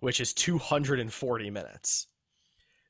which 0.00 0.20
is 0.20 0.32
240 0.32 1.50
minutes. 1.50 2.06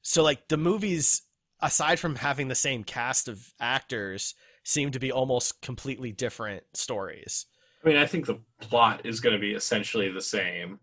So 0.03 0.23
like 0.23 0.49
the 0.49 0.57
movies 0.57 1.23
aside 1.61 1.99
from 1.99 2.17
having 2.17 2.49
the 2.49 2.55
same 2.55 2.85
cast 2.85 3.29
of 3.29 3.53
actors 3.61 4.35
seem 4.63 4.91
to 4.93 4.99
be 4.99 5.11
almost 5.11 5.61
completely 5.61 6.13
different 6.13 6.63
stories. 6.75 7.47
I 7.85 7.89
mean, 7.89 7.97
I 7.97 8.07
think 8.07 8.27
the 8.27 8.41
plot 8.61 9.03
is 9.05 9.21
going 9.21 9.35
to 9.35 9.41
be 9.41 9.53
essentially 9.53 10.11
the 10.11 10.21
same. 10.21 10.79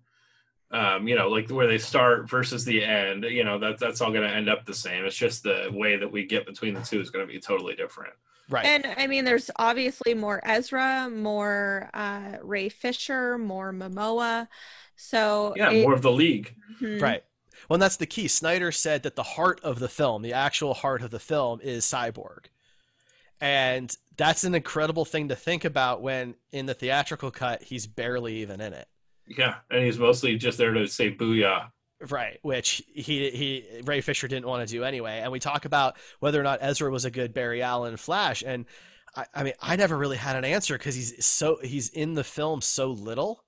Um, 0.75 1.07
you 1.07 1.15
know, 1.15 1.29
like 1.29 1.49
where 1.49 1.67
they 1.67 1.77
start 1.77 2.29
versus 2.29 2.65
the 2.65 2.83
end. 2.83 3.23
You 3.23 3.43
know, 3.43 3.57
that 3.59 3.79
that's 3.79 4.01
all 4.01 4.11
going 4.11 4.27
to 4.27 4.35
end 4.35 4.49
up 4.49 4.65
the 4.65 4.73
same. 4.73 5.05
It's 5.05 5.15
just 5.15 5.43
the 5.43 5.69
way 5.71 5.95
that 5.95 6.11
we 6.11 6.25
get 6.25 6.45
between 6.45 6.73
the 6.73 6.81
two 6.81 6.99
is 6.99 7.09
going 7.09 7.25
to 7.25 7.31
be 7.31 7.39
totally 7.39 7.75
different. 7.75 8.13
Right. 8.49 8.65
And 8.65 8.85
I 8.97 9.07
mean, 9.07 9.25
there's 9.25 9.49
obviously 9.55 10.13
more 10.13 10.39
Ezra, 10.43 11.09
more 11.09 11.89
uh, 11.93 12.37
Ray 12.43 12.69
Fisher, 12.69 13.37
more 13.37 13.71
Momoa. 13.71 14.47
So 14.97 15.53
Yeah, 15.55 15.71
it- 15.71 15.81
more 15.83 15.93
of 15.93 16.01
the 16.01 16.11
league. 16.11 16.53
Mhm. 16.81 17.01
Right. 17.01 17.23
Well, 17.69 17.75
and 17.75 17.81
that's 17.81 17.97
the 17.97 18.05
key. 18.05 18.27
Snyder 18.27 18.71
said 18.71 19.03
that 19.03 19.15
the 19.15 19.23
heart 19.23 19.59
of 19.63 19.79
the 19.79 19.87
film, 19.89 20.21
the 20.21 20.33
actual 20.33 20.73
heart 20.73 21.01
of 21.01 21.09
the 21.09 21.19
film, 21.19 21.59
is 21.63 21.85
Cyborg. 21.85 22.45
And 23.41 23.95
that's 24.17 24.43
an 24.43 24.55
incredible 24.55 25.05
thing 25.05 25.29
to 25.29 25.35
think 25.35 25.65
about 25.65 26.01
when 26.01 26.35
in 26.51 26.65
the 26.67 26.73
theatrical 26.73 27.31
cut, 27.31 27.63
he's 27.63 27.87
barely 27.87 28.35
even 28.37 28.61
in 28.61 28.73
it. 28.73 28.87
Yeah, 29.27 29.55
and 29.69 29.83
he's 29.83 29.97
mostly 29.97 30.37
just 30.37 30.57
there 30.57 30.73
to 30.73 30.87
say 30.87 31.11
booyah. 31.11 31.69
Right, 32.09 32.39
which 32.41 32.83
he 32.93 33.29
he 33.29 33.81
Ray 33.83 34.01
Fisher 34.01 34.27
didn't 34.27 34.47
want 34.47 34.67
to 34.67 34.71
do 34.71 34.83
anyway. 34.83 35.21
And 35.23 35.31
we 35.31 35.39
talk 35.39 35.65
about 35.65 35.97
whether 36.19 36.39
or 36.39 36.43
not 36.43 36.59
Ezra 36.61 36.91
was 36.91 37.05
a 37.05 37.11
good 37.11 37.33
Barry 37.33 37.61
Allen 37.61 37.97
Flash, 37.97 38.43
and 38.45 38.65
I, 39.15 39.25
I 39.33 39.43
mean, 39.43 39.53
I 39.61 39.75
never 39.75 39.97
really 39.97 40.17
had 40.17 40.35
an 40.35 40.45
answer 40.45 40.77
because 40.77 40.95
he's 40.95 41.25
so 41.25 41.57
he's 41.63 41.89
in 41.89 42.13
the 42.13 42.23
film 42.23 42.61
so 42.61 42.91
little, 42.91 43.43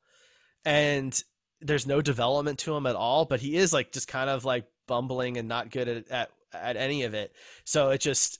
and 0.65 1.21
there's 1.59 1.86
no 1.86 2.01
development 2.01 2.59
to 2.59 2.75
him 2.75 2.86
at 2.86 2.95
all. 2.95 3.25
But 3.25 3.41
he 3.41 3.57
is 3.57 3.73
like 3.73 3.91
just 3.91 4.07
kind 4.07 4.30
of 4.30 4.45
like 4.45 4.65
bumbling 4.88 5.38
and 5.38 5.47
not 5.47 5.69
good 5.69 5.88
at 5.88 6.09
at, 6.09 6.32
at 6.53 6.78
any 6.78 7.03
of 7.03 7.13
it. 7.13 7.34
So 7.65 7.89
it 7.89 7.99
just 7.99 8.39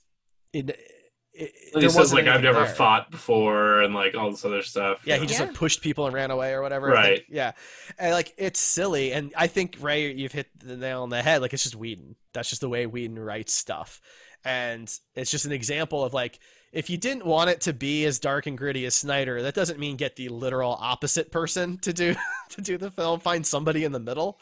it. 0.52 0.76
It 1.38 1.52
he 1.72 1.80
there 1.80 1.88
says 1.88 1.96
wasn't 1.96 2.26
like 2.26 2.34
I've 2.34 2.42
never 2.42 2.64
there. 2.64 2.74
fought 2.74 3.10
before 3.10 3.82
and 3.82 3.94
like 3.94 4.16
all 4.16 4.30
this 4.30 4.44
other 4.44 4.62
stuff. 4.62 5.00
Yeah, 5.04 5.14
you 5.14 5.20
he 5.20 5.26
know. 5.26 5.28
just 5.28 5.40
like 5.40 5.54
pushed 5.54 5.82
people 5.82 6.06
and 6.06 6.14
ran 6.14 6.30
away 6.30 6.52
or 6.52 6.62
whatever. 6.62 6.96
I 6.96 7.02
think. 7.02 7.18
Right. 7.18 7.24
Yeah. 7.28 7.52
And 7.98 8.12
like 8.12 8.34
it's 8.36 8.58
silly. 8.58 9.12
And 9.12 9.32
I 9.36 9.46
think 9.46 9.76
Ray, 9.80 10.12
you've 10.12 10.32
hit 10.32 10.48
the 10.58 10.76
nail 10.76 11.02
on 11.02 11.10
the 11.10 11.22
head. 11.22 11.40
Like 11.40 11.52
it's 11.52 11.62
just 11.62 11.76
Whedon. 11.76 12.16
That's 12.32 12.48
just 12.48 12.60
the 12.60 12.68
way 12.68 12.86
Whedon 12.86 13.18
writes 13.18 13.54
stuff. 13.54 14.00
And 14.44 14.92
it's 15.14 15.30
just 15.30 15.44
an 15.44 15.52
example 15.52 16.04
of 16.04 16.12
like 16.12 16.40
if 16.72 16.90
you 16.90 16.96
didn't 16.96 17.24
want 17.24 17.50
it 17.50 17.60
to 17.62 17.72
be 17.72 18.04
as 18.04 18.18
dark 18.18 18.46
and 18.46 18.58
gritty 18.58 18.84
as 18.84 18.94
Snyder, 18.94 19.40
that 19.42 19.54
doesn't 19.54 19.78
mean 19.78 19.96
get 19.96 20.16
the 20.16 20.28
literal 20.28 20.76
opposite 20.80 21.30
person 21.30 21.78
to 21.78 21.92
do 21.92 22.14
to 22.50 22.60
do 22.60 22.76
the 22.78 22.90
film. 22.90 23.20
Find 23.20 23.46
somebody 23.46 23.84
in 23.84 23.92
the 23.92 24.00
middle. 24.00 24.40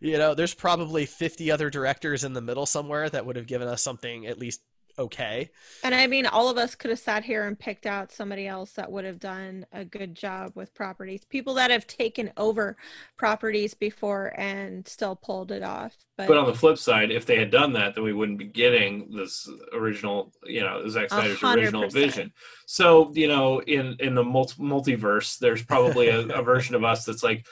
You 0.00 0.18
know, 0.18 0.34
there's 0.34 0.52
probably 0.54 1.06
50 1.06 1.50
other 1.50 1.70
directors 1.70 2.22
in 2.22 2.34
the 2.34 2.42
middle 2.42 2.66
somewhere 2.66 3.08
that 3.08 3.24
would 3.24 3.36
have 3.36 3.46
given 3.46 3.66
us 3.66 3.80
something 3.82 4.26
at 4.26 4.38
least 4.38 4.60
okay. 4.98 5.50
And 5.84 5.94
I 5.94 6.06
mean, 6.06 6.26
all 6.26 6.48
of 6.48 6.58
us 6.58 6.74
could 6.74 6.90
have 6.90 6.98
sat 6.98 7.24
here 7.24 7.46
and 7.46 7.58
picked 7.58 7.86
out 7.86 8.12
somebody 8.12 8.46
else 8.46 8.72
that 8.72 8.90
would 8.90 9.04
have 9.04 9.18
done 9.18 9.66
a 9.72 9.84
good 9.84 10.14
job 10.14 10.52
with 10.54 10.74
properties. 10.74 11.24
People 11.24 11.54
that 11.54 11.70
have 11.70 11.86
taken 11.86 12.32
over 12.36 12.76
properties 13.16 13.74
before 13.74 14.32
and 14.36 14.86
still 14.86 15.16
pulled 15.16 15.52
it 15.52 15.62
off. 15.62 15.96
But, 16.16 16.28
But 16.28 16.38
on 16.38 16.46
the 16.46 16.54
flip 16.54 16.78
side, 16.78 17.10
if 17.10 17.26
they 17.26 17.38
had 17.38 17.50
done 17.50 17.72
that, 17.74 17.94
then 17.94 18.04
we 18.04 18.12
wouldn't 18.12 18.38
be 18.38 18.46
getting 18.46 19.10
this 19.14 19.48
original, 19.74 20.32
you 20.44 20.62
know, 20.62 20.88
Zack 20.88 21.10
Snyder's 21.10 21.38
hundred 21.38 21.64
original 21.64 21.90
vision. 21.90 22.32
So, 22.66 23.12
you 23.14 23.28
know, 23.28 23.60
in 23.60 23.96
in 24.00 24.14
the 24.14 24.24
multi- 24.24 24.62
multiverse, 24.62 25.38
there's 25.38 25.62
probably 25.62 26.08
a, 26.08 26.20
a 26.28 26.42
version 26.42 26.74
of 26.74 26.84
us 26.84 27.04
that's 27.04 27.22
like, 27.22 27.46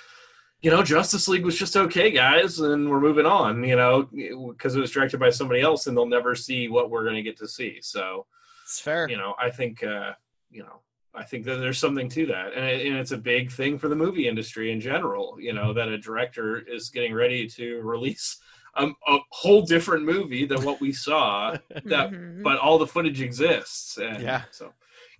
you 0.65 0.71
know, 0.71 0.83
Justice 0.83 1.29
League 1.29 1.45
was 1.45 1.59
just 1.59 1.77
okay, 1.77 2.11
guys, 2.11 2.59
and 2.59 2.89
we're 2.89 2.99
moving 2.99 3.27
on, 3.27 3.62
you 3.62 3.77
know, 3.77 4.05
because 4.49 4.75
it 4.75 4.81
was 4.81 4.91
directed 4.91 5.21
by 5.21 5.29
somebody 5.29 5.61
else 5.61 5.87
and 5.87 5.95
they'll 5.95 6.07
never 6.07 6.35
see 6.35 6.69
what 6.69 6.91
we're 6.91 7.03
going 7.05 7.17
to 7.17 7.23
get 7.23 7.37
to 7.37 7.47
see. 7.47 7.81
So 7.83 8.25
it's 8.65 8.81
fair. 8.81 9.07
You 9.07 9.19
know, 9.19 9.35
I 9.39 9.51
think, 9.51 9.85
uh, 9.85 10.12
you 10.51 10.62
know, 10.62 10.81
I 11.15 11.23
think 11.23 11.45
that 11.45 11.57
there's 11.57 11.77
something 11.79 12.09
to 12.09 12.25
that. 12.27 12.55
And, 12.55 12.65
it, 12.65 12.87
and 12.87 12.97
it's 12.97 13.11
a 13.12 13.19
big 13.19 13.53
thing 13.53 13.79
for 13.79 13.89
the 13.91 13.95
movie 13.95 14.27
industry 14.27 14.73
in 14.73 14.81
general, 14.81 15.37
you 15.39 15.53
know, 15.53 15.75
that 15.75 15.89
a 15.89 15.99
director 15.99 16.57
is 16.67 16.89
getting 16.89 17.12
ready 17.12 17.47
to 17.49 17.83
release 17.83 18.39
um, 18.75 18.97
a 19.07 19.19
whole 19.33 19.61
different 19.67 20.05
movie 20.07 20.47
than 20.47 20.65
what 20.65 20.81
we 20.81 20.93
saw 20.95 21.55
that 21.85 22.11
Mhm. 22.11 22.43
but 22.43 22.59
all 22.59 22.79
the 22.79 22.87
footage 22.87 23.21
exists 23.21 23.99
and 23.99 24.23
Yeah. 24.23 24.43
so 24.51 24.65
you 24.65 24.71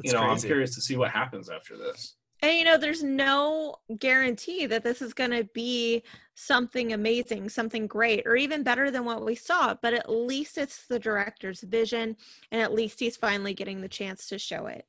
It's 0.05 0.13
know 0.15 0.21
crazy. 0.21 0.33
i'm 0.33 0.41
curious 0.51 0.75
to 0.75 0.81
see 0.81 0.97
what 0.97 1.11
happens 1.13 1.49
after 1.49 1.77
this 1.77 2.17
And 2.45 2.59
you 2.59 2.65
know, 2.65 2.77
there's 2.77 3.03
no 3.03 3.77
guarantee 3.99 4.67
that 4.67 4.85
this 4.85 5.01
is 5.01 5.15
going 5.15 5.31
to 5.31 5.45
be 5.45 6.03
something 6.35 6.93
amazing, 6.93 7.49
something 7.49 7.87
great, 7.87 8.27
or 8.27 8.37
even 8.37 8.63
better 8.63 8.91
than 8.91 9.07
what 9.07 9.25
we 9.25 9.35
saw. 9.35 9.73
But 9.81 9.95
at 9.95 10.11
least 10.11 10.59
it's 10.59 10.87
the 10.87 10.99
director's 10.99 11.63
vision, 11.63 12.19
and 12.51 12.61
at 12.61 12.75
least 12.75 13.01
he's 13.01 13.17
finally 13.17 13.55
getting 13.55 13.81
the 13.81 13.89
chance 13.89 14.29
to 14.29 14.39
show 14.39 14.67
it. 14.67 14.85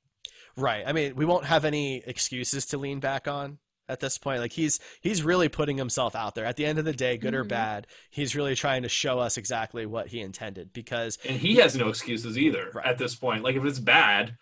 Right. 0.57 0.83
I 0.85 0.91
mean, 0.91 1.15
we 1.15 1.23
won't 1.23 1.45
have 1.45 1.63
any 1.63 2.03
excuses 2.05 2.65
to 2.67 2.77
lean 2.77 2.99
back 2.99 3.25
on 3.25 3.59
at 3.87 4.01
this 4.01 4.17
point. 4.17 4.41
Like 4.41 4.51
he's 4.51 4.81
he's 4.99 5.23
really 5.23 5.47
putting 5.47 5.77
himself 5.77 6.13
out 6.13 6.35
there. 6.35 6.45
At 6.45 6.57
the 6.57 6.65
end 6.65 6.77
of 6.77 6.83
the 6.83 6.91
day, 6.91 7.17
good 7.17 7.33
or 7.35 7.45
Mhm. 7.45 7.49
bad, 7.49 7.87
he's 8.11 8.35
really 8.35 8.55
trying 8.55 8.83
to 8.83 8.89
show 8.89 9.19
us 9.19 9.37
exactly 9.37 9.85
what 9.85 10.07
he 10.07 10.19
intended 10.19 10.73
because 10.73 11.17
and 11.23 11.39
he 11.39 11.55
has 11.55 11.77
no 11.77 11.87
excuses 11.87 12.37
either 12.37 12.81
at 12.83 12.97
this 12.97 13.15
point 13.15 13.43
like 13.43 13.55
if 13.55 13.63
it's 13.63 13.79
bad 13.79 14.35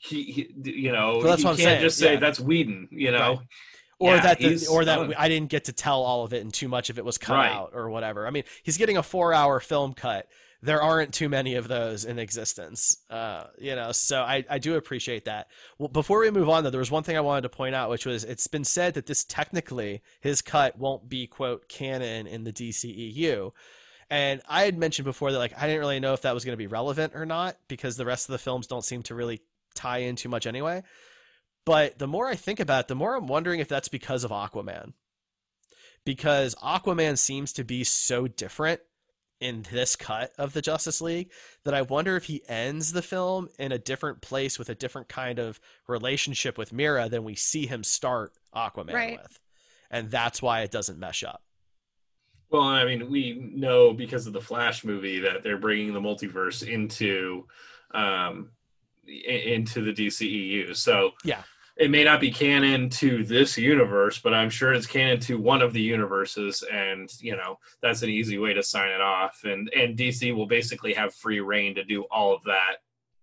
he, 0.00 0.22
he 0.64 0.70
you 0.70 0.92
know 0.92 1.18
Well, 1.18 1.26
that's 1.28 1.44
what 1.44 1.50
I'm 1.50 1.56
can't 1.56 1.64
saying, 1.68 1.80
just 1.82 1.98
say 1.98 2.14
yeah. 2.14 2.20
that's 2.20 2.40
Whedon, 2.40 2.88
you 2.90 3.10
know 3.12 3.36
Right. 3.36 3.38
or 4.00 4.14
Yeah, 4.16 4.22
that 4.22 4.38
the, 4.38 4.66
or 4.70 4.84
that 4.84 4.96
done. 4.96 5.08
we- 5.08 5.14
I 5.14 5.28
didn't 5.28 5.50
get 5.50 5.64
to 5.66 5.72
tell 5.72 6.02
all 6.02 6.24
of 6.24 6.32
it 6.32 6.40
and 6.42 6.52
too 6.52 6.68
much 6.68 6.88
of 6.90 6.98
it 6.98 7.04
was 7.04 7.18
cut 7.18 7.34
Right. 7.34 7.52
out 7.52 7.70
or 7.74 7.90
whatever. 7.90 8.26
I 8.26 8.30
mean, 8.30 8.44
he's 8.62 8.78
getting 8.78 8.96
a 8.96 9.02
4-hour 9.02 9.60
film 9.60 9.92
cut. 9.92 10.26
There 10.62 10.82
aren't 10.82 11.14
too 11.14 11.28
many 11.30 11.54
of 11.54 11.68
those 11.68 12.04
in 12.04 12.18
existence. 12.18 12.98
Uh, 13.08 13.44
you 13.58 13.74
know, 13.74 13.92
so 13.92 14.20
I, 14.20 14.44
I 14.48 14.58
do 14.58 14.76
appreciate 14.76 15.24
that. 15.26 15.48
Well, 15.78 15.88
before 15.88 16.20
we 16.20 16.30
move 16.30 16.48
on 16.50 16.64
though, 16.64 16.70
there 16.70 16.78
was 16.80 16.90
one 16.90 17.02
thing 17.02 17.16
I 17.16 17.20
wanted 17.20 17.42
to 17.42 17.48
point 17.50 17.74
out 17.74 17.88
which 17.90 18.04
was 18.06 18.24
it's 18.24 18.46
been 18.46 18.64
said 18.64 18.94
that 18.94 19.06
this 19.06 19.24
technically 19.24 20.02
his 20.20 20.42
cut 20.42 20.78
won't 20.78 21.08
be 21.08 21.26
quote 21.26 21.68
canon 21.68 22.26
in 22.26 22.44
the 22.44 22.52
DCEU. 22.52 23.52
And 24.10 24.42
I 24.48 24.64
had 24.64 24.76
mentioned 24.76 25.04
before 25.04 25.30
that 25.32 25.38
like 25.38 25.54
I 25.56 25.66
didn't 25.66 25.80
really 25.80 26.00
know 26.00 26.14
if 26.14 26.22
that 26.22 26.34
was 26.34 26.44
going 26.44 26.54
to 26.54 26.58
be 26.58 26.66
relevant 26.66 27.14
or 27.14 27.24
not 27.24 27.56
because 27.68 27.96
the 27.96 28.04
rest 28.06 28.28
of 28.28 28.32
the 28.32 28.38
films 28.38 28.66
don't 28.66 28.84
seem 28.84 29.02
to 29.04 29.14
really 29.14 29.40
tie 29.74 29.98
in 29.98 30.16
too 30.16 30.28
much 30.28 30.46
anyway. 30.46 30.82
But 31.66 31.98
the 31.98 32.06
more 32.08 32.26
I 32.26 32.34
think 32.36 32.58
about 32.60 32.84
it, 32.84 32.88
the 32.88 32.94
more 32.94 33.14
I'm 33.14 33.26
wondering 33.26 33.60
if 33.60 33.68
that's 33.68 33.88
because 33.88 34.24
of 34.24 34.30
Aquaman. 34.30 34.94
Because 36.04 36.54
Aquaman 36.56 37.18
seems 37.18 37.52
to 37.54 37.64
be 37.64 37.84
so 37.84 38.26
different 38.26 38.80
in 39.40 39.64
this 39.70 39.96
cut 39.96 40.32
of 40.38 40.52
the 40.52 40.62
Justice 40.62 41.00
League 41.00 41.30
that 41.64 41.74
I 41.74 41.82
wonder 41.82 42.16
if 42.16 42.24
he 42.24 42.42
ends 42.48 42.92
the 42.92 43.02
film 43.02 43.48
in 43.58 43.72
a 43.72 43.78
different 43.78 44.20
place 44.20 44.58
with 44.58 44.68
a 44.68 44.74
different 44.74 45.08
kind 45.08 45.38
of 45.38 45.60
relationship 45.86 46.58
with 46.58 46.72
Mera 46.72 47.08
than 47.08 47.24
we 47.24 47.34
see 47.34 47.66
him 47.66 47.82
start 47.84 48.32
Aquaman 48.54 48.92
Right. 48.92 49.18
with. 49.22 49.38
And 49.90 50.10
that's 50.10 50.40
why 50.42 50.60
it 50.62 50.70
doesn't 50.70 50.98
mesh 50.98 51.22
up. 51.24 51.42
Well, 52.50 52.62
I 52.62 52.84
mean, 52.84 53.10
we 53.10 53.34
know 53.54 53.92
because 53.92 54.26
of 54.26 54.32
the 54.32 54.40
Flash 54.40 54.84
movie 54.84 55.20
that 55.20 55.42
they're 55.42 55.56
bringing 55.58 55.92
the 55.94 56.00
multiverse 56.00 56.66
into 56.66 57.46
um, 57.92 58.50
i- 58.58 58.59
into 59.10 59.82
the 59.82 59.92
DCEU. 59.92 60.74
So 60.76 61.12
Yeah. 61.24 61.42
it 61.76 61.90
may 61.90 62.04
not 62.04 62.20
be 62.20 62.30
canon 62.30 62.90
to 62.90 63.24
this 63.24 63.56
universe, 63.56 64.18
but 64.18 64.34
I'm 64.34 64.50
sure 64.50 64.72
it's 64.72 64.86
canon 64.86 65.20
to 65.20 65.38
one 65.38 65.62
of 65.62 65.72
the 65.72 65.80
universes, 65.80 66.62
and 66.70 67.10
you 67.20 67.36
know 67.36 67.58
that's 67.82 68.02
an 68.02 68.10
easy 68.10 68.38
way 68.38 68.54
to 68.54 68.62
sign 68.62 68.90
it 68.90 69.00
off. 69.00 69.44
And 69.44 69.70
and 69.74 69.96
DC 69.96 70.34
will 70.34 70.46
basically 70.46 70.94
have 70.94 71.14
free 71.14 71.40
rein 71.40 71.74
to 71.76 71.84
do 71.84 72.02
all 72.10 72.34
of 72.34 72.42
that 72.44 72.76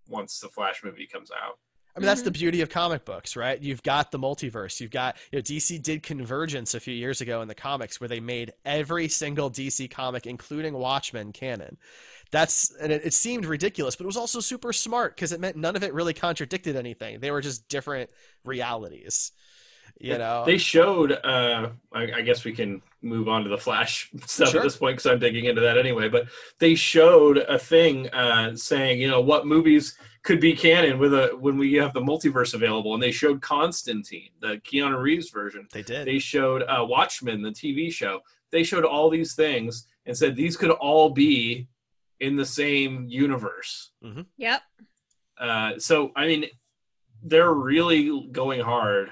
once 0.08 0.40
the 0.40 0.50
Flash 0.50 0.84
movie 0.84 1.08
comes 1.08 1.32
out. 1.32 1.60
I 1.98 2.00
mean, 2.00 2.06
that's 2.06 2.22
the 2.22 2.30
mm-hmm. 2.30 2.40
beauty 2.40 2.62
of 2.62 2.70
comic 2.70 3.06
books, 3.06 3.36
right? 3.36 3.60
You've 3.60 3.82
got 3.82 4.12
the 4.12 4.20
multiverse. 4.20 4.80
You've 4.80 4.92
got, 4.92 5.18
you 5.32 5.40
know, 5.40 5.42
DC 5.42 5.82
did 5.82 6.04
Convergence 6.04 6.76
a 6.76 6.80
few 6.80 6.94
years 6.94 7.22
ago 7.22 7.42
in 7.42 7.48
the 7.48 7.56
comics 7.56 8.00
where 8.00 8.08
they 8.08 8.20
made 8.20 8.54
every 8.64 9.08
single 9.08 9.50
DC 9.50 9.90
comic, 9.90 10.28
including 10.28 10.76
Watchmen, 10.76 11.32
canon. 11.32 11.78
That's, 12.32 12.73
and 12.75 12.91
it, 12.91 13.01
it 13.05 13.13
seemed 13.13 13.45
ridiculous, 13.45 13.95
but 13.95 14.03
it 14.03 14.07
was 14.07 14.17
also 14.17 14.39
super 14.39 14.73
smart 14.73 15.15
because 15.15 15.32
it 15.32 15.39
meant 15.39 15.55
none 15.55 15.75
of 15.75 15.84
it 15.84 15.93
really 15.93 16.13
contradicted 16.13 16.75
anything. 16.75 17.19
They 17.19 17.32
were 17.32 17.41
just 17.41 17.67
different 17.69 18.09
realities, 18.43 19.32
you 19.99 20.17
know? 20.17 20.43
They 20.45 20.57
showed. 20.57 21.11
Uh, 21.11 21.69
I, 21.93 22.01
I 22.17 22.21
guess 22.21 22.43
we 22.43 22.53
can 22.53 22.82
move 23.01 23.28
on 23.28 23.43
to 23.43 23.49
the 23.49 23.57
Flash 23.57 24.11
stuff 24.25 24.49
Sure. 24.49 24.59
at 24.59 24.63
this 24.63 24.75
point 24.78 24.97
because 24.97 25.11
I'm 25.11 25.19
digging 25.19 25.45
into 25.45 25.61
that 25.61 25.78
anyway. 25.78 26.09
But 26.09 26.28
they 26.59 26.75
showed 26.75 27.38
a 27.38 27.57
thing 27.57 28.09
uh, 28.09 28.55
saying, 28.55 28.99
you 28.99 29.07
know, 29.07 29.21
what 29.21 29.45
movies 29.47 29.97
could 30.23 30.41
be 30.41 30.53
canon 30.53 30.99
with 30.99 31.13
a 31.13 31.28
when 31.39 31.57
we 31.57 31.73
have 31.75 31.93
the 31.93 32.01
multiverse 32.01 32.53
available, 32.53 32.93
and 32.93 33.01
they 33.01 33.11
showed 33.11 33.41
Constantine, 33.41 34.30
the 34.41 34.59
Keanu 34.69 35.01
Reeves 35.01 35.30
version. 35.30 35.67
They 35.71 35.84
did. 35.84 36.05
They 36.05 36.19
showed 36.19 36.63
uh, 36.63 36.84
Watchmen, 36.86 37.41
the 37.41 37.51
TV 37.51 37.91
show. 37.91 38.19
They 38.51 38.63
showed 38.63 38.84
all 38.84 39.09
these 39.09 39.36
things 39.36 39.88
and 40.05 40.17
said 40.17 40.36
these 40.36 40.57
could 40.57 40.71
all 40.71 41.09
be 41.09 41.67
in 42.20 42.36
the 42.36 42.45
same 42.45 43.05
universe. 43.07 43.91
Mm-hmm. 44.03 44.22
Yep. 44.38 44.61
Uh, 45.39 45.80
so 45.80 46.11
I 46.15 46.28
mean, 46.28 46.45
they're 47.24 47.53
really 47.53 48.28
going 48.32 48.61
hard 48.61 49.11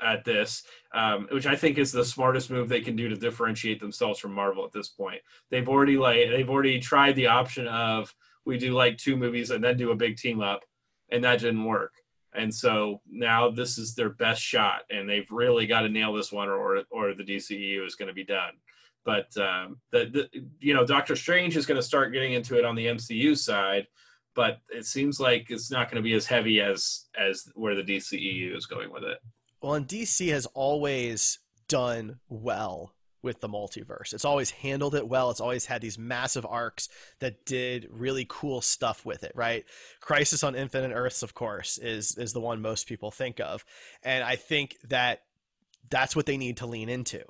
at 0.00 0.24
this, 0.24 0.62
um, 0.92 1.26
which 1.30 1.46
I 1.46 1.56
think 1.56 1.78
is 1.78 1.92
the 1.92 2.04
smartest 2.04 2.50
move 2.50 2.68
they 2.68 2.80
can 2.80 2.96
do 2.96 3.08
to 3.08 3.16
differentiate 3.16 3.80
themselves 3.80 4.18
from 4.18 4.34
Marvel 4.34 4.64
at 4.64 4.72
this 4.72 4.88
point. 4.88 5.20
They've 5.50 5.68
already 5.68 5.96
like 5.96 6.28
they've 6.30 6.50
already 6.50 6.80
tried 6.80 7.16
the 7.16 7.28
option 7.28 7.66
of 7.66 8.14
we 8.44 8.58
do 8.58 8.72
like 8.72 8.98
two 8.98 9.16
movies 9.16 9.50
and 9.50 9.62
then 9.62 9.76
do 9.76 9.90
a 9.90 9.96
big 9.96 10.16
team 10.16 10.40
up, 10.40 10.64
and 11.10 11.24
that 11.24 11.40
didn't 11.40 11.64
work. 11.64 11.92
And 12.34 12.54
so 12.54 13.00
now 13.10 13.50
this 13.50 13.78
is 13.78 13.94
their 13.94 14.10
best 14.10 14.42
shot, 14.42 14.82
and 14.90 15.08
they've 15.08 15.30
really 15.30 15.66
got 15.66 15.80
to 15.80 15.88
nail 15.88 16.12
this 16.12 16.32
one, 16.32 16.48
or 16.48 16.82
or 16.90 17.14
the 17.14 17.24
DCEU 17.24 17.86
is 17.86 17.94
going 17.94 18.08
to 18.08 18.14
be 18.14 18.24
done. 18.24 18.52
But 19.06 19.34
um, 19.38 19.78
the, 19.92 20.28
the 20.32 20.46
you 20.58 20.74
know 20.74 20.84
Doctor 20.84 21.14
Strange 21.14 21.56
is 21.56 21.64
going 21.64 21.80
to 21.80 21.86
start 21.86 22.12
getting 22.12 22.32
into 22.32 22.58
it 22.58 22.64
on 22.64 22.74
the 22.74 22.86
MCU 22.86 23.38
side, 23.38 23.86
but 24.34 24.58
it 24.68 24.84
seems 24.84 25.20
like 25.20 25.46
it's 25.48 25.70
not 25.70 25.88
going 25.88 26.02
to 26.02 26.06
be 26.06 26.12
as 26.12 26.26
heavy 26.26 26.60
as 26.60 27.06
as 27.16 27.48
where 27.54 27.76
the 27.76 27.84
DCEU 27.84 28.54
is 28.54 28.66
going 28.66 28.92
with 28.92 29.04
it. 29.04 29.18
Well, 29.62 29.74
and 29.74 29.86
DC 29.86 30.28
has 30.30 30.46
always 30.46 31.38
done 31.68 32.18
well 32.28 32.92
with 33.22 33.40
the 33.40 33.48
multiverse. 33.48 34.12
It's 34.12 34.24
always 34.24 34.50
handled 34.50 34.96
it 34.96 35.08
well. 35.08 35.30
It's 35.30 35.40
always 35.40 35.66
had 35.66 35.82
these 35.82 35.98
massive 35.98 36.44
arcs 36.44 36.88
that 37.20 37.46
did 37.46 37.86
really 37.90 38.26
cool 38.28 38.60
stuff 38.60 39.06
with 39.06 39.22
it, 39.22 39.32
right? 39.34 39.64
Crisis 40.00 40.42
on 40.42 40.54
Infinite 40.56 40.92
Earths, 40.92 41.22
of 41.22 41.32
course, 41.32 41.78
is 41.78 42.18
is 42.18 42.32
the 42.32 42.40
one 42.40 42.60
most 42.60 42.88
people 42.88 43.12
think 43.12 43.38
of. 43.38 43.64
And 44.02 44.24
I 44.24 44.34
think 44.34 44.76
that 44.88 45.22
that's 45.88 46.16
what 46.16 46.26
they 46.26 46.36
need 46.36 46.56
to 46.58 46.66
lean 46.66 46.88
into, 46.88 47.22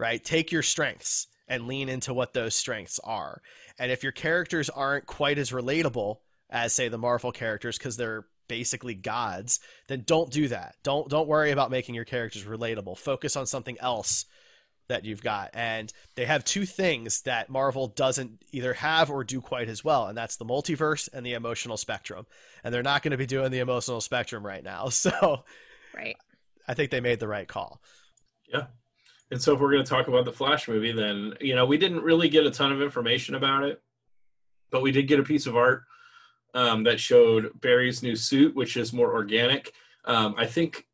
right? 0.00 0.24
Take 0.24 0.50
your 0.50 0.62
strengths 0.62 1.28
and 1.46 1.66
lean 1.66 1.88
into 1.88 2.14
what 2.14 2.32
those 2.32 2.54
strengths 2.54 2.98
are. 3.04 3.42
And 3.78 3.92
if 3.92 4.02
your 4.02 4.12
characters 4.12 4.70
aren't 4.70 5.06
quite 5.06 5.38
as 5.38 5.50
relatable 5.50 6.16
as 6.48 6.72
say 6.72 6.88
the 6.88 6.98
Marvel 6.98 7.32
characters 7.32 7.76
because 7.78 7.96
they're 7.96 8.26
basically 8.48 8.94
gods, 8.94 9.60
then 9.88 10.02
don't 10.06 10.30
do 10.30 10.48
that. 10.48 10.74
Don't 10.82 11.08
don't 11.08 11.28
worry 11.28 11.50
about 11.50 11.70
making 11.70 11.94
your 11.94 12.04
characters 12.04 12.44
relatable. 12.44 12.98
Focus 12.98 13.36
on 13.36 13.46
something 13.46 13.76
else 13.78 14.24
that 14.88 15.04
you've 15.04 15.22
got. 15.22 15.50
And 15.54 15.92
they 16.16 16.24
have 16.24 16.44
two 16.44 16.66
things 16.66 17.22
that 17.22 17.48
Marvel 17.48 17.86
doesn't 17.86 18.42
either 18.50 18.74
have 18.74 19.08
or 19.08 19.22
do 19.22 19.40
quite 19.40 19.68
as 19.68 19.84
well, 19.84 20.08
and 20.08 20.18
that's 20.18 20.36
the 20.36 20.44
multiverse 20.44 21.08
and 21.12 21.24
the 21.24 21.34
emotional 21.34 21.76
spectrum. 21.76 22.26
And 22.64 22.74
they're 22.74 22.82
not 22.82 23.02
going 23.02 23.12
to 23.12 23.16
be 23.16 23.26
doing 23.26 23.52
the 23.52 23.60
emotional 23.60 24.00
spectrum 24.00 24.44
right 24.44 24.64
now. 24.64 24.88
So 25.00 25.44
Right. 25.94 26.16
I 26.68 26.74
think 26.74 26.90
they 26.90 27.00
made 27.00 27.20
the 27.20 27.28
right 27.28 27.48
call. 27.48 27.80
Yeah. 28.52 28.66
And 29.30 29.40
so 29.40 29.54
if 29.54 29.60
we're 29.60 29.70
going 29.70 29.84
to 29.84 29.88
talk 29.88 30.08
about 30.08 30.24
the 30.24 30.32
Flash 30.32 30.68
movie, 30.68 30.92
then 30.92 31.34
you 31.40 31.54
know 31.54 31.66
we 31.66 31.78
didn't 31.78 32.02
really 32.02 32.28
get 32.28 32.46
a 32.46 32.50
ton 32.50 32.72
of 32.72 32.82
information 32.82 33.34
about 33.34 33.64
it, 33.64 33.80
but 34.70 34.82
we 34.82 34.92
did 34.92 35.08
get 35.08 35.20
a 35.20 35.24
piece 35.24 35.46
of 35.46 35.56
art 35.56 35.84
um, 36.54 36.84
that 36.84 37.00
showed 37.00 37.60
Barry's 37.60 38.02
new 38.02 38.16
suit, 38.16 38.54
which 38.54 38.76
is 38.76 38.92
more 38.92 39.12
organic. 39.12 39.72
Um, 40.04 40.34
I 40.36 40.46
think 40.46 40.86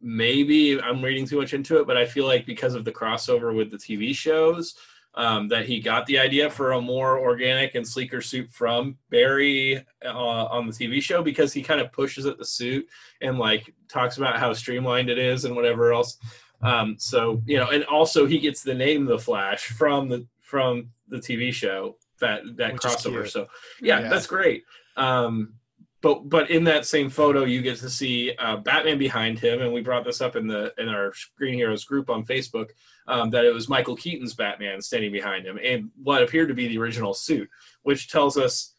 maybe 0.00 0.80
I'm 0.80 1.02
reading 1.02 1.26
too 1.26 1.38
much 1.38 1.54
into 1.54 1.78
it, 1.78 1.86
but 1.86 1.96
I 1.96 2.04
feel 2.04 2.26
like 2.26 2.46
because 2.46 2.74
of 2.74 2.84
the 2.84 2.92
crossover 2.92 3.54
with 3.54 3.70
the 3.70 3.76
TV 3.76 4.14
shows, 4.14 4.74
um, 5.16 5.48
that 5.48 5.66
he 5.66 5.80
got 5.80 6.06
the 6.06 6.18
idea 6.18 6.50
for 6.50 6.72
a 6.72 6.80
more 6.80 7.18
organic 7.18 7.74
and 7.74 7.86
sleeker 7.86 8.20
suit 8.20 8.52
from 8.52 8.98
Barry 9.10 9.84
uh, 10.04 10.44
on 10.46 10.66
the 10.66 10.72
TV 10.72 11.00
show 11.00 11.22
because 11.22 11.52
he 11.52 11.62
kind 11.62 11.80
of 11.80 11.92
pushes 11.92 12.26
at 12.26 12.36
the 12.36 12.44
suit 12.44 12.86
and 13.20 13.38
like 13.38 13.72
talks 13.88 14.16
about 14.16 14.38
how 14.38 14.52
streamlined 14.52 15.08
it 15.08 15.18
is 15.18 15.44
and 15.44 15.54
whatever 15.54 15.92
else. 15.92 16.18
Um, 16.64 16.96
so 16.98 17.42
you 17.46 17.58
know, 17.58 17.68
and 17.70 17.84
also 17.84 18.26
he 18.26 18.38
gets 18.38 18.62
the 18.62 18.74
name 18.74 19.04
the 19.04 19.18
Flash 19.18 19.66
from 19.66 20.08
the 20.08 20.26
from 20.40 20.90
the 21.08 21.18
TV 21.18 21.52
show 21.52 21.96
that 22.20 22.42
that 22.56 22.72
Which 22.72 22.82
crossover. 22.82 23.28
So 23.28 23.46
yeah, 23.80 24.00
Yeah. 24.00 24.08
that's 24.08 24.26
great. 24.26 24.64
Um, 24.96 25.54
but 26.00 26.28
but 26.28 26.50
in 26.50 26.64
that 26.64 26.84
same 26.84 27.08
photo, 27.08 27.44
you 27.44 27.62
get 27.62 27.78
to 27.78 27.88
see 27.88 28.32
uh, 28.38 28.58
Batman 28.58 28.98
behind 28.98 29.38
him, 29.38 29.62
and 29.62 29.72
we 29.72 29.80
brought 29.80 30.04
this 30.04 30.20
up 30.20 30.36
in 30.36 30.46
the 30.46 30.72
in 30.78 30.88
our 30.88 31.14
Screen 31.14 31.54
Heroes 31.54 31.84
group 31.84 32.10
on 32.10 32.24
Facebook 32.24 32.70
um, 33.08 33.30
that 33.30 33.46
it 33.46 33.54
was 33.54 33.68
Michael 33.70 33.96
Keaton's 33.96 34.34
Batman 34.34 34.82
standing 34.82 35.12
behind 35.12 35.46
him, 35.46 35.58
and 35.62 35.90
what 36.02 36.22
appeared 36.22 36.48
to 36.48 36.54
be 36.54 36.68
the 36.68 36.78
original 36.78 37.14
suit, 37.14 37.48
which 37.84 38.10
tells 38.10 38.36
us 38.36 38.74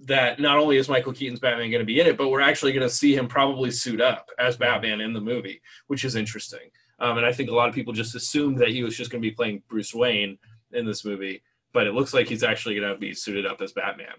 that 0.00 0.38
not 0.38 0.58
only 0.58 0.76
is 0.76 0.88
Michael 0.88 1.12
Keaton's 1.12 1.40
Batman 1.40 1.70
going 1.70 1.80
to 1.80 1.86
be 1.86 2.00
in 2.00 2.06
it, 2.06 2.16
but 2.16 2.28
we're 2.28 2.40
actually 2.40 2.72
going 2.72 2.86
to 2.86 2.94
see 2.94 3.14
him 3.14 3.28
probably 3.28 3.70
suit 3.70 4.00
up 4.00 4.28
as 4.38 4.56
Batman 4.56 5.00
in 5.00 5.12
the 5.12 5.20
movie, 5.20 5.60
which 5.88 6.04
is 6.04 6.14
interesting. 6.14 6.70
Um, 7.00 7.16
and 7.16 7.26
I 7.26 7.32
think 7.32 7.50
a 7.50 7.54
lot 7.54 7.68
of 7.68 7.74
people 7.74 7.92
just 7.92 8.14
assumed 8.14 8.58
that 8.58 8.68
he 8.68 8.82
was 8.82 8.96
just 8.96 9.10
going 9.10 9.22
to 9.22 9.28
be 9.28 9.34
playing 9.34 9.62
Bruce 9.68 9.94
Wayne 9.94 10.38
in 10.72 10.84
this 10.84 11.04
movie, 11.04 11.42
but 11.72 11.86
it 11.86 11.94
looks 11.94 12.12
like 12.12 12.28
he's 12.28 12.42
actually 12.42 12.78
going 12.78 12.92
to 12.92 12.98
be 12.98 13.14
suited 13.14 13.46
up 13.46 13.60
as 13.62 13.72
Batman. 13.72 14.14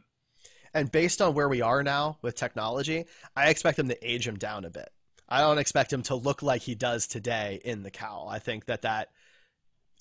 And 0.73 0.91
based 0.91 1.21
on 1.21 1.33
where 1.33 1.49
we 1.49 1.61
are 1.61 1.83
now 1.83 2.17
with 2.21 2.35
technology, 2.35 3.05
I 3.35 3.49
expect 3.49 3.77
him 3.77 3.89
to 3.89 4.09
age 4.09 4.27
him 4.27 4.37
down 4.37 4.65
a 4.65 4.69
bit. 4.69 4.89
I 5.27 5.41
don't 5.41 5.59
expect 5.59 5.93
him 5.93 6.01
to 6.03 6.15
look 6.15 6.41
like 6.41 6.61
he 6.61 6.75
does 6.75 7.07
today 7.07 7.61
in 7.63 7.83
the 7.83 7.91
cowl. 7.91 8.27
I 8.29 8.39
think 8.39 8.65
that 8.65 8.81
that 8.81 9.09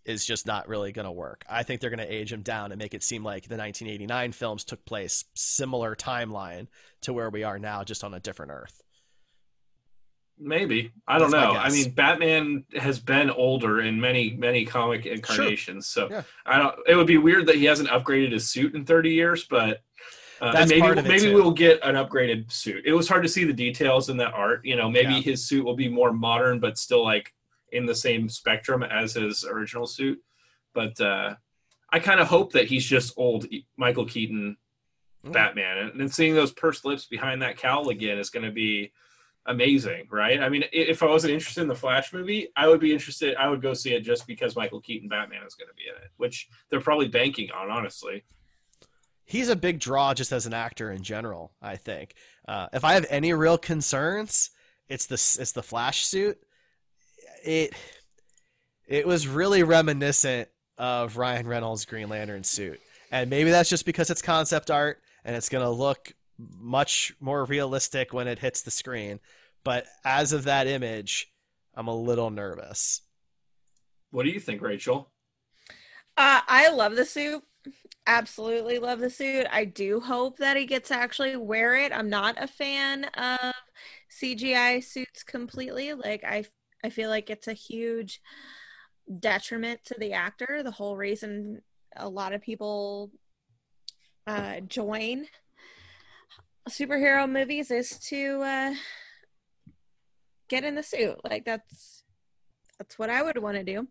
is 0.05 0.25
just 0.25 0.47
not 0.47 0.69
really 0.69 0.93
going 0.93 1.05
to 1.05 1.13
work. 1.13 1.45
I 1.49 1.63
think 1.63 1.81
they're 1.81 1.91
going 1.91 1.99
to 1.99 2.13
age 2.13 2.33
him 2.33 2.43
down 2.43 2.73
and 2.73 2.79
make 2.79 2.95
it 2.95 3.03
seem 3.03 3.23
like 3.23 3.43
the 3.43 3.57
1989 3.57 4.33
films 4.33 4.65
took 4.65 4.85
place 4.85 5.25
similar 5.35 5.95
timeline 5.95 6.69
to 7.03 7.13
where 7.13 7.31
we 7.31 7.45
are 7.45 7.59
now, 7.59 7.85
just 7.85 8.03
on 8.03 8.15
a 8.15 8.21
different 8.21 8.53
Earth. 8.53 8.83
Maybe 10.43 10.93
I 11.07 11.19
don't 11.19 11.31
That's 11.31 11.53
know. 11.53 11.59
I 11.61 11.71
mean, 11.71 11.91
Batman 11.91 12.65
has 12.77 12.99
been 12.99 13.31
older 13.31 13.81
in 13.83 14.01
many 14.01 14.31
many 14.39 14.65
comic 14.65 15.05
incarnations, 15.07 15.91
sure. 15.93 16.09
so 16.09 16.15
Yeah. 16.15 16.23
I 16.47 16.59
don't. 16.59 16.75
It 16.89 16.97
would 16.97 17.07
be 17.07 17.19
weird 17.19 17.47
that 17.47 17.57
he 17.57 17.67
hasn't 17.67 17.91
upgraded 17.91 18.33
his 18.33 18.49
suit 18.51 18.75
in 18.75 18.85
30 18.87 19.11
years, 19.11 19.45
but 19.45 19.83
uh, 20.41 20.65
maybe 20.69 21.03
maybe 21.03 21.35
we'll 21.35 21.51
get 21.53 21.79
an 21.85 21.95
upgraded 21.97 22.51
suit. 22.51 22.85
It 22.87 22.93
was 22.93 23.07
hard 23.09 23.23
to 23.23 23.29
see 23.29 23.45
the 23.45 23.53
details 23.53 24.09
in 24.09 24.17
that 24.17 24.33
art. 24.33 24.65
You 24.65 24.77
know, 24.77 24.89
maybe 24.91 25.15
Yeah. 25.15 25.21
his 25.21 25.47
suit 25.47 25.65
will 25.65 25.77
be 25.77 25.89
more 25.89 26.13
modern, 26.13 26.59
but 26.61 26.79
still 26.79 27.05
like 27.05 27.35
in 27.73 27.85
the 27.87 27.95
same 27.95 28.29
spectrum 28.29 28.83
as 28.83 29.15
his 29.15 29.45
original 29.45 29.87
suit. 29.87 30.19
But 30.73 30.99
uh, 31.01 31.35
I 31.91 31.99
kind 31.99 32.21
of 32.21 32.29
hope 32.29 32.53
that 32.53 32.67
he's 32.69 32.85
just 32.87 33.13
old 33.17 33.47
Michael 33.77 34.07
Keaton 34.07 34.57
Mm. 35.23 35.33
Batman, 35.33 35.77
and, 35.77 36.01
and 36.01 36.11
seeing 36.11 36.35
those 36.35 36.51
pursed 36.51 36.87
lips 36.87 37.05
behind 37.05 37.43
that 37.43 37.59
cowl 37.59 37.91
again 37.91 38.17
is 38.17 38.31
going 38.31 38.47
to 38.47 38.51
be 38.51 38.91
amazing, 39.51 40.07
right? 40.11 40.41
I 40.41 40.49
mean, 40.49 40.65
if 40.73 41.03
I 41.03 41.07
wasn't 41.07 41.33
interested 41.35 41.63
in 41.63 41.69
the 41.69 41.75
Flash 41.75 42.13
movie, 42.13 42.49
I 42.57 42.69
would 42.69 42.81
be 42.81 42.93
interested. 42.93 43.37
I 43.37 43.49
would 43.49 43.61
go 43.61 43.75
see 43.75 43.93
it 43.93 44.01
just 44.01 44.27
because 44.27 44.57
Michael 44.57 44.81
Keaton 44.81 45.09
Batman 45.09 45.43
is 45.47 45.55
going 45.55 45.69
to 45.69 45.75
be 45.75 45.83
in 45.83 46.03
it, 46.03 46.11
which 46.17 46.49
they're 46.71 46.81
probably 46.81 47.09
banking 47.09 47.51
on, 47.51 47.71
honestly. 47.71 48.25
He's 49.25 49.49
a 49.49 49.57
big 49.57 49.81
draw 49.81 50.15
just 50.15 50.33
as 50.33 50.47
an 50.47 50.55
actor 50.55 50.91
in 50.91 51.03
general. 51.03 51.53
I 51.61 51.77
think. 51.77 52.15
Uh, 52.47 52.69
if 52.73 52.85
I 52.85 52.95
have 52.95 53.07
any 53.11 53.33
real 53.33 53.59
concerns, 53.59 54.51
it's 54.89 55.07
the 55.07 55.15
it's 55.15 55.53
the 55.53 55.63
Flash 55.63 56.07
suit. 56.07 56.39
It 57.45 57.75
it 58.87 59.07
was 59.07 59.29
really 59.29 59.63
reminiscent 59.63 60.49
of 60.79 61.17
Ryan 61.17 61.47
Reynolds' 61.47 61.85
Green 61.85 62.09
Lantern 62.09 62.45
suit, 62.45 62.81
and 63.11 63.31
maybe 63.31 63.51
that's 63.51 63.71
just 63.71 63.85
because 63.85 64.11
it's 64.11 64.23
concept 64.23 64.71
art 64.71 65.01
and 65.25 65.37
it's 65.37 65.49
gonna 65.49 65.71
look 65.71 66.13
much 66.59 67.13
more 67.21 67.45
realistic 67.45 68.13
when 68.13 68.27
it 68.27 68.39
hits 68.39 68.63
the 68.63 68.71
screen. 68.71 69.21
But 69.65 69.87
as 70.05 70.33
of 70.33 70.45
that 70.45 70.67
image, 70.67 71.33
I'm 71.75 71.89
a 71.89 71.95
little 71.95 72.31
nervous. 72.31 73.03
What 74.11 74.25
do 74.25 74.31
you 74.31 74.41
think, 74.41 74.63
Rachel? 74.63 75.11
Uh, 76.17 76.41
I 76.47 76.71
love 76.71 76.97
the 76.97 77.05
suit. 77.05 77.43
Absolutely 78.07 78.79
love 78.79 78.99
the 78.99 79.11
suit. 79.11 79.47
I 79.51 79.65
do 79.65 80.01
hope 80.01 80.39
that 80.39 80.57
he 80.57 80.67
gets 80.67 80.89
to 80.89 80.97
actually 80.97 81.37
wear 81.37 81.77
it. 81.77 81.93
I'm 81.93 82.09
not 82.09 82.43
a 82.43 82.47
fan 82.47 83.05
of 83.05 83.55
CGI 84.11 84.83
suits 84.83 85.23
completely. 85.23 85.93
Like 85.93 86.25
I, 86.25 86.45
I 86.83 86.91
feel 86.91 87.11
like 87.11 87.31
it's 87.31 87.49
a 87.49 87.53
huge 87.53 88.21
detriment 89.19 89.85
to 89.85 89.95
the 89.99 90.15
actor. 90.15 90.63
The 90.63 90.71
whole 90.71 90.97
reason 90.97 91.61
a 91.97 92.09
lot 92.09 92.33
of 92.33 92.41
people 92.41 93.11
uh, 94.27 94.61
join 94.61 95.27
superhero 96.69 97.31
movies 97.31 97.71
is 97.71 97.99
to 97.99 98.41
uh, 98.43 98.75
get 100.51 100.65
in 100.65 100.75
the 100.75 100.83
suit. 100.83 101.17
Like 101.25 101.47
that's 101.47 102.03
that's 102.79 102.99
what 102.99 103.09
I 103.09 103.23
would 103.23 103.39
want 103.39 103.57
to 103.57 103.65
do. 103.65 103.89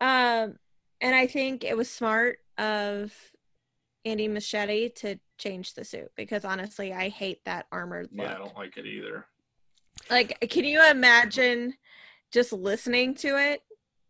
Um, 0.00 0.58
and 1.00 1.14
I 1.14 1.26
think 1.26 1.64
it 1.64 1.76
was 1.76 1.90
smart 1.90 2.38
of 2.58 3.12
Andy 4.04 4.28
Muschietti 4.28 4.94
to 4.96 5.18
change 5.38 5.74
the 5.74 5.84
suit 5.84 6.10
because 6.16 6.44
honestly, 6.44 6.92
I 6.92 7.08
hate 7.08 7.44
that 7.46 7.66
armored 7.72 8.08
look. 8.12 8.26
Yeah, 8.26 8.34
I 8.34 8.38
don't 8.38 8.56
like 8.56 8.76
it 8.76 8.86
either. 8.86 9.24
Like, 10.10 10.38
can 10.50 10.64
you 10.64 10.88
imagine 10.88 11.74
just 12.32 12.52
listening 12.52 13.14
to 13.16 13.28
it? 13.38 13.62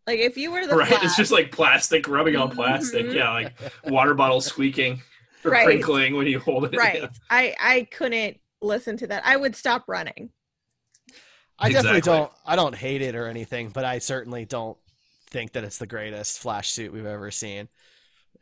Like, 0.07 0.19
if 0.19 0.37
you 0.37 0.51
were 0.51 0.65
the 0.65 0.75
right? 0.75 0.87
Flash- 0.87 1.03
It's 1.03 1.17
just 1.17 1.31
like 1.31 1.51
plastic 1.51 2.07
rubbing 2.07 2.35
on 2.35 2.49
plastic. 2.51 3.07
Mhm. 3.07 3.13
Yeah, 3.15 3.31
like 3.31 3.53
water 3.85 4.13
bottle 4.15 4.41
squeaking 4.41 5.01
or 5.45 5.51
Right. 5.51 5.65
crinkling 5.65 6.15
when 6.15 6.25
you 6.27 6.39
hold 6.39 6.65
it. 6.65 6.71
right. 6.77 7.01
Yeah. 7.01 7.07
I 7.29 7.55
I 7.59 7.83
couldn't 7.91 8.37
listen 8.61 8.97
to 8.97 9.07
that. 9.07 9.23
I 9.25 9.35
would 9.37 9.55
stop 9.55 9.85
running. 9.87 10.31
I 11.59 11.69
definitely 11.69 11.99
Exactly. 11.99 12.19
don't. 12.19 12.31
I 12.45 12.55
don't 12.55 12.75
hate 12.75 13.01
it 13.01 13.15
or 13.15 13.27
anything, 13.27 13.69
but 13.69 13.85
I 13.85 13.99
certainly 13.99 14.45
don't 14.45 14.77
think 15.29 15.51
that 15.53 15.63
it's 15.63 15.77
the 15.77 15.87
greatest 15.87 16.39
flash 16.39 16.69
suit 16.71 16.93
we've 16.93 17.05
ever 17.05 17.31
seen. 17.31 17.67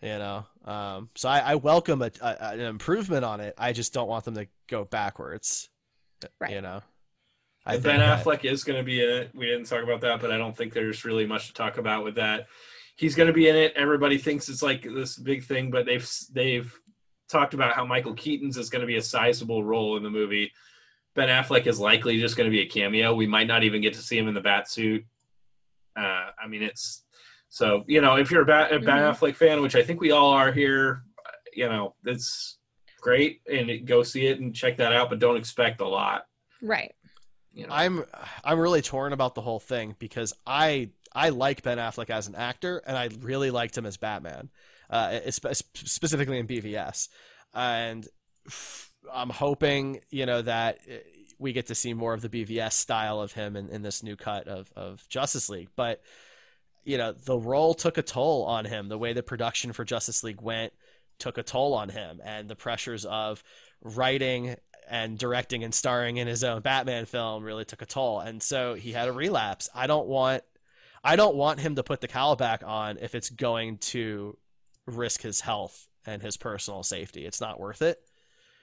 You 0.02 0.20
know, 0.20 0.46
um, 0.66 1.10
so 1.16 1.28
I, 1.28 1.40
I 1.40 1.56
welcome 1.56 2.02
a, 2.04 2.12
a, 2.22 2.38
an 2.52 2.60
improvement 2.60 3.26
on 3.26 3.40
it. 3.40 3.56
I 3.58 3.74
just 3.74 3.94
don't 3.94 4.08
want 4.08 4.26
them 4.26 4.36
to 4.36 4.48
go 4.68 4.86
backwards. 4.86 5.70
Right. 6.40 6.52
You 6.52 6.62
know, 6.62 6.82
I 7.66 7.76
And 7.76 7.84
think 7.84 7.98
Ben 7.98 8.00
Affleck 8.20 8.46
is 8.46 8.64
going 8.64 8.78
to 8.78 8.84
be 8.84 9.02
in 9.04 9.10
it. 9.10 9.32
We 9.34 9.48
didn't 9.48 9.66
talk 9.66 9.84
about 9.84 10.02
that, 10.02 10.22
but 10.22 10.32
I 10.32 10.38
don't 10.38 10.56
think 10.56 10.74
there's 10.74 11.04
really 11.04 11.26
much 11.26 11.48
to 11.48 11.54
talk 11.54 11.78
about 11.80 12.04
with 12.04 12.16
that. 12.16 12.48
He's 12.96 13.16
going 13.16 13.28
to 13.28 13.34
be 13.34 13.50
in 13.50 13.56
it. 13.56 13.74
Everybody 13.76 14.18
thinks 14.20 14.50
it's 14.50 14.62
like 14.64 14.84
this 14.84 15.18
big 15.18 15.44
thing, 15.44 15.72
but 15.72 15.86
they've 15.88 16.08
they've 16.32 16.72
talked 17.30 17.54
about 17.56 17.74
how 17.74 17.86
Michael 17.86 18.14
Keaton's 18.14 18.58
is 18.58 18.70
going 18.70 18.82
to 18.82 18.88
be 18.88 18.98
a 18.98 19.02
sizable 19.02 19.64
role 19.64 19.98
in 19.98 20.04
the 20.04 20.10
movie. 20.10 20.52
Ben 21.18 21.28
Affleck 21.30 21.66
is 21.66 21.80
likely 21.80 22.20
just 22.22 22.38
going 22.38 22.46
to 22.50 22.52
be 22.56 22.62
a 22.62 22.70
cameo. 22.70 23.14
We 23.16 23.26
might 23.26 23.48
not 23.48 23.64
even 23.64 23.82
get 23.82 23.96
to 23.96 24.02
see 24.02 24.18
him 24.18 24.28
in 24.28 24.36
the 24.36 24.40
bat 24.40 24.70
suit. 24.70 25.04
Uh, 25.98 26.30
I 26.42 26.48
mean, 26.48 26.62
it's 26.62 27.04
so 27.50 27.84
you 27.88 28.02
know 28.02 28.16
if 28.18 28.30
you're 28.30 28.44
a, 28.44 28.46
bat, 28.46 28.72
a 28.72 28.80
Ben 28.80 29.00
Mhm. 29.00 29.16
Affleck 29.16 29.36
fan, 29.36 29.62
which 29.64 29.76
I 29.76 29.82
think 29.82 30.00
we 30.00 30.12
all 30.12 30.30
are 30.32 30.52
here, 30.52 31.02
you 31.54 31.68
know, 31.68 31.96
it's 32.06 32.60
great 33.02 33.42
and 33.52 33.86
go 33.88 34.04
see 34.04 34.28
it 34.28 34.40
and 34.40 34.56
check 34.56 34.78
that 34.78 34.94
out, 34.94 35.10
but 35.10 35.18
don't 35.18 35.38
expect 35.38 35.82
a 35.82 35.88
lot. 35.88 36.28
Right. 36.62 36.94
You 37.52 37.66
know? 37.66 37.74
I'm 37.74 38.06
I'm 38.44 38.60
really 38.60 38.84
torn 38.84 39.12
about 39.12 39.34
the 39.34 39.42
whole 39.42 39.60
thing 39.60 39.96
because 39.98 40.34
I 40.46 40.92
I 41.16 41.30
like 41.30 41.64
Ben 41.64 41.80
Affleck 41.80 42.12
as 42.12 42.28
an 42.28 42.36
actor 42.36 42.84
and 42.86 42.96
I 42.96 43.10
really 43.22 43.50
liked 43.50 43.76
him 43.76 43.88
as 43.88 43.98
Batman, 43.98 44.50
uh, 44.92 45.20
specifically 45.32 46.38
in 46.38 46.46
BVS, 46.46 47.08
and 47.56 48.08
f- 48.46 48.87
I'm 49.14 49.30
hoping 49.30 50.02
you 50.10 50.26
know 50.26 50.42
that 50.42 50.80
uh, 50.90 50.96
we 51.40 51.54
get 51.54 51.68
to 51.68 51.76
see 51.76 51.94
more 51.94 52.14
of 52.14 52.22
the 52.22 52.30
BVS 52.30 52.74
style 52.74 53.22
of 53.22 53.34
him 53.34 53.56
in, 53.56 53.70
in 53.70 53.82
this 53.82 54.04
new 54.04 54.16
cut 54.16 54.48
of 54.48 54.72
of 54.76 55.08
Justice 55.10 55.50
League, 55.50 55.70
but 55.76 56.02
you 56.84 56.98
know 56.98 57.12
the 57.12 57.38
role 57.38 57.74
took 57.74 57.98
a 57.98 58.02
toll 58.02 58.46
on 58.46 58.66
him. 58.66 58.90
The 58.90 58.98
way 58.98 59.14
the 59.14 59.24
production 59.24 59.74
for 59.74 59.84
Justice 59.84 60.24
League 60.24 60.42
went 60.42 60.74
took 61.20 61.38
a 61.38 61.44
toll 61.44 61.74
on 61.74 61.90
him, 61.90 62.22
and 62.24 62.50
the 62.50 62.56
pressures 62.56 63.06
of 63.06 63.44
writing 63.82 64.56
and 64.90 65.18
directing 65.18 65.64
and 65.64 65.74
starring 65.74 66.18
in 66.18 66.28
his 66.28 66.44
own 66.44 66.62
Batman 66.62 67.06
film 67.06 67.44
really 67.44 67.66
took 67.66 67.82
a 67.82 67.86
toll. 67.86 68.20
And 68.20 68.42
so 68.42 68.74
he 68.74 68.94
had 68.94 69.08
a 69.08 69.12
relapse. 69.12 69.70
I 69.76 69.88
don't 69.88 70.08
want 70.08 70.44
I 71.04 71.16
don't 71.16 71.36
want 71.36 71.60
him 71.60 71.76
to 71.76 71.84
put 71.84 72.02
the 72.02 72.08
cowl 72.08 72.36
back 72.36 72.64
on 72.66 72.98
if 73.00 73.16
it's 73.16 73.30
going 73.30 73.78
to 73.78 74.38
risk 74.86 75.22
his 75.22 75.42
health 75.42 75.88
and 76.06 76.22
his 76.22 76.38
personal 76.38 76.84
safety. 76.84 77.26
It's 77.26 77.42
not 77.42 77.60
worth 77.60 77.82
it. 77.82 78.02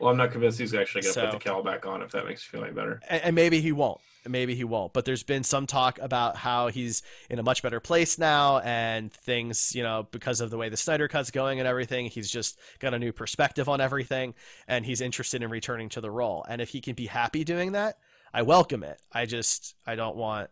Well, 0.01 0.11
I'm 0.11 0.17
not 0.17 0.33
convinced 0.33 0.59
he's 0.59 0.75
actually 0.75 1.03
going 1.03 1.15
to 1.15 1.21
So- 1.21 1.31
put 1.31 1.41
the 1.41 1.49
cowl 1.51 1.63
back 1.63 1.87
on. 1.87 2.03
If 2.03 2.11
that 2.13 2.27
makes 2.27 2.45
you 2.45 2.51
feel 2.59 2.65
any 2.65 2.75
better. 2.75 3.01
and, 3.09 3.23
and 3.23 3.35
maybe 3.35 3.61
he 3.61 3.73
won't. 3.73 4.01
Maybe 4.27 4.55
he 4.55 4.65
won't. 4.65 4.95
But 4.95 5.05
there's 5.05 5.23
been 5.23 5.45
some 5.45 5.67
talk 5.67 5.99
about 6.01 6.35
how 6.37 6.69
he's 6.69 7.03
in 7.29 7.39
a 7.39 7.43
much 7.43 7.63
better 7.63 7.79
place 7.79 8.19
now, 8.19 8.59
and 8.61 9.13
things, 9.13 9.75
you 9.75 9.83
know, 9.83 10.09
because 10.11 10.41
of 10.41 10.49
the 10.51 10.57
way 10.57 10.71
the 10.71 10.79
Snyder 10.79 11.09
Cut's 11.09 11.31
going 11.31 11.59
and 11.59 11.69
everything, 11.69 12.07
he's 12.07 12.31
just 12.31 12.59
got 12.79 12.95
a 12.95 12.99
new 12.99 13.13
perspective 13.13 13.69
on 13.69 13.83
everything, 13.83 14.33
and 14.67 14.87
he's 14.87 15.03
interested 15.03 15.43
in 15.43 15.51
returning 15.51 15.91
to 15.91 16.01
the 16.01 16.11
role. 16.11 16.43
And 16.49 16.63
if 16.63 16.71
he 16.71 16.81
can 16.81 16.95
be 16.95 17.05
happy 17.07 17.45
doing 17.45 17.73
that, 17.73 17.99
I 18.33 18.43
welcome 18.43 18.83
it. 18.83 18.99
I 19.13 19.27
just, 19.27 19.75
I 19.87 19.95
don't 19.95 20.17
want, 20.17 20.49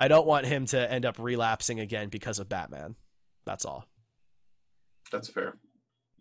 I 0.00 0.08
don't 0.08 0.26
want 0.26 0.46
him 0.46 0.66
to 0.66 0.92
end 0.92 1.06
up 1.06 1.20
relapsing 1.20 1.78
again 1.78 2.08
because 2.08 2.40
of 2.40 2.48
Batman. 2.48 2.96
That's 3.46 3.64
all. 3.64 3.86
That's 5.12 5.28
fair. 5.28 5.54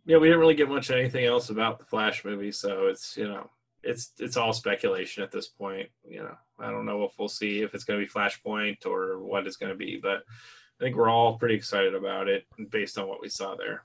Yeah, 0.08 0.18
we 0.18 0.28
didn't 0.30 0.40
really 0.40 0.56
get 0.56 0.70
much 0.70 0.90
anything 0.90 1.26
else 1.26 1.50
about 1.50 1.80
the 1.80 1.86
Flash 1.86 2.24
movie, 2.24 2.54
so 2.54 2.88
it's 2.88 3.18
you 3.18 3.28
know 3.28 3.50
it's 3.84 4.14
it's 4.20 4.38
all 4.38 4.54
speculation 4.54 5.22
at 5.22 5.32
this 5.32 5.48
point. 5.48 5.90
You 6.08 6.20
know, 6.20 6.38
I 6.58 6.72
don't 6.72 6.86
know 6.86 7.04
if 7.04 7.12
we'll 7.20 7.28
see 7.28 7.62
if 7.62 7.76
it's 7.76 7.84
going 7.84 8.00
to 8.00 8.06
be 8.06 8.12
Flashpoint 8.12 8.86
or 8.86 9.20
what 9.20 9.46
it's 9.46 9.58
going 9.58 9.72
to 9.72 9.78
be, 9.78 10.00
but 10.02 10.20
I 10.20 10.84
think 10.84 10.96
we're 10.96 11.10
all 11.10 11.38
pretty 11.38 11.56
excited 11.56 11.94
about 11.94 12.30
it 12.30 12.46
based 12.70 12.98
on 12.98 13.10
what 13.10 13.22
we 13.22 13.28
saw 13.28 13.56
there. 13.56 13.84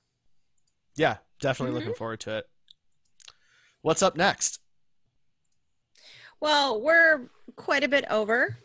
Yeah, 0.94 1.16
definitely 1.40 1.74
looking 1.74 1.94
forward 1.94 2.20
to 2.20 2.38
it. 2.38 2.44
What's 3.80 4.02
up 4.02 4.16
next? 4.16 4.60
Well, 6.40 6.80
we're 6.80 7.22
quite 7.56 7.82
a 7.82 7.88
bit 7.88 8.04
over. 8.08 8.58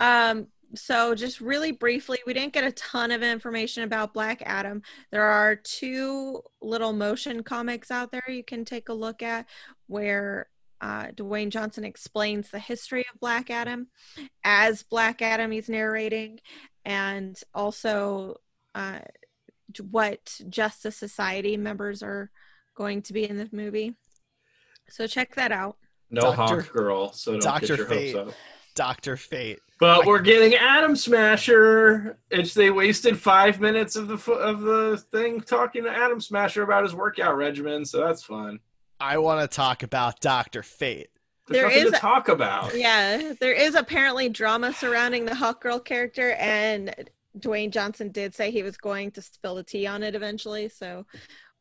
Um, 0.00 0.46
so 0.74 1.14
just 1.14 1.40
really 1.40 1.72
briefly, 1.72 2.18
we 2.26 2.34
didn't 2.34 2.52
get 2.52 2.64
a 2.64 2.72
ton 2.72 3.10
of 3.10 3.22
information 3.22 3.84
about 3.84 4.12
Black 4.12 4.42
Adam. 4.44 4.82
There 5.10 5.24
are 5.24 5.56
two 5.56 6.42
little 6.60 6.92
motion 6.92 7.42
comics 7.42 7.90
out 7.90 8.12
there 8.12 8.24
you 8.28 8.44
can 8.44 8.64
take 8.64 8.88
a 8.88 8.94
look 8.94 9.22
at 9.22 9.46
where 9.86 10.48
uh, 10.80 11.06
Dwayne 11.08 11.48
Johnson 11.50 11.84
explains 11.84 12.50
the 12.50 12.58
history 12.58 13.04
of 13.12 13.18
Black 13.20 13.50
Adam 13.50 13.88
as 14.44 14.82
Black 14.82 15.22
Adam 15.22 15.50
he's 15.50 15.68
narrating, 15.68 16.38
and 16.84 17.38
also 17.54 18.36
uh, 18.74 19.00
what 19.90 20.40
Justice 20.48 20.96
Society 20.96 21.56
members 21.56 22.02
are 22.02 22.30
going 22.76 23.02
to 23.02 23.12
be 23.12 23.28
in 23.28 23.38
the 23.38 23.48
movie. 23.52 23.94
So 24.88 25.06
check 25.06 25.34
that 25.34 25.50
out. 25.52 25.76
No 26.10 26.20
Doctor- 26.20 26.60
Hawk 26.62 26.72
Girl, 26.72 27.12
so 27.12 27.32
don't 27.32 27.42
Doctor 27.42 27.66
get 27.66 27.78
your 27.78 27.86
Fate. 27.86 28.14
hopes 28.14 28.28
up. 28.30 28.36
Doctor 28.74 29.16
Fate. 29.16 29.58
But 29.80 30.06
we're 30.06 30.20
getting 30.20 30.54
Atom 30.54 30.96
Smasher. 30.96 32.18
It's 32.30 32.52
they 32.52 32.70
wasted 32.70 33.18
five 33.18 33.60
minutes 33.60 33.94
of 33.94 34.08
the 34.08 34.32
of 34.32 34.60
the 34.60 34.96
thing 35.12 35.40
talking 35.40 35.84
to 35.84 35.90
Atom 35.90 36.20
Smasher 36.20 36.62
about 36.62 36.82
his 36.82 36.94
workout 36.94 37.36
regimen, 37.36 37.84
so 37.84 38.04
that's 38.04 38.22
fun. 38.22 38.58
I 39.00 39.18
want 39.18 39.48
to 39.48 39.56
talk 39.56 39.84
about 39.84 40.20
Doctor 40.20 40.64
Fate. 40.64 41.10
There's 41.46 41.60
There 41.60 41.68
nothing 41.68 41.86
is 41.86 41.92
to 41.92 41.98
talk 41.98 42.28
about. 42.28 42.76
Yeah, 42.76 43.32
there 43.40 43.52
is 43.52 43.74
apparently 43.76 44.28
drama 44.28 44.72
surrounding 44.72 45.24
the 45.24 45.34
Hawk 45.34 45.62
Girl 45.62 45.78
character, 45.78 46.32
and 46.32 46.92
Dwayne 47.38 47.70
Johnson 47.70 48.10
did 48.10 48.34
say 48.34 48.50
he 48.50 48.64
was 48.64 48.76
going 48.76 49.12
to 49.12 49.22
spill 49.22 49.54
the 49.54 49.62
tea 49.62 49.86
on 49.86 50.02
it 50.02 50.16
eventually. 50.16 50.68
So 50.68 51.06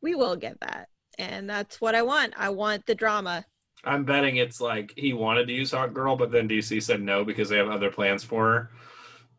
we 0.01 0.15
will 0.15 0.35
get 0.35 0.59
that, 0.61 0.89
and 1.19 1.47
that's 1.47 1.79
what 1.79 1.93
I 1.93 2.01
want. 2.01 2.33
I 2.35 2.49
want 2.49 2.87
the 2.87 2.95
drama. 2.95 3.45
I'm 3.83 4.03
betting 4.03 4.37
it's 4.37 4.59
like 4.59 4.93
he 4.95 5.13
wanted 5.13 5.47
to 5.47 5.53
use 5.53 5.71
Hawk 5.71 5.93
Girl, 5.93 6.15
but 6.15 6.31
then 6.31 6.47
DC 6.47 6.81
said 6.83 7.01
no 7.01 7.23
because 7.23 7.49
they 7.49 7.57
have 7.57 7.69
other 7.69 7.91
plans 7.91 8.23
for 8.23 8.45
her. 8.45 8.71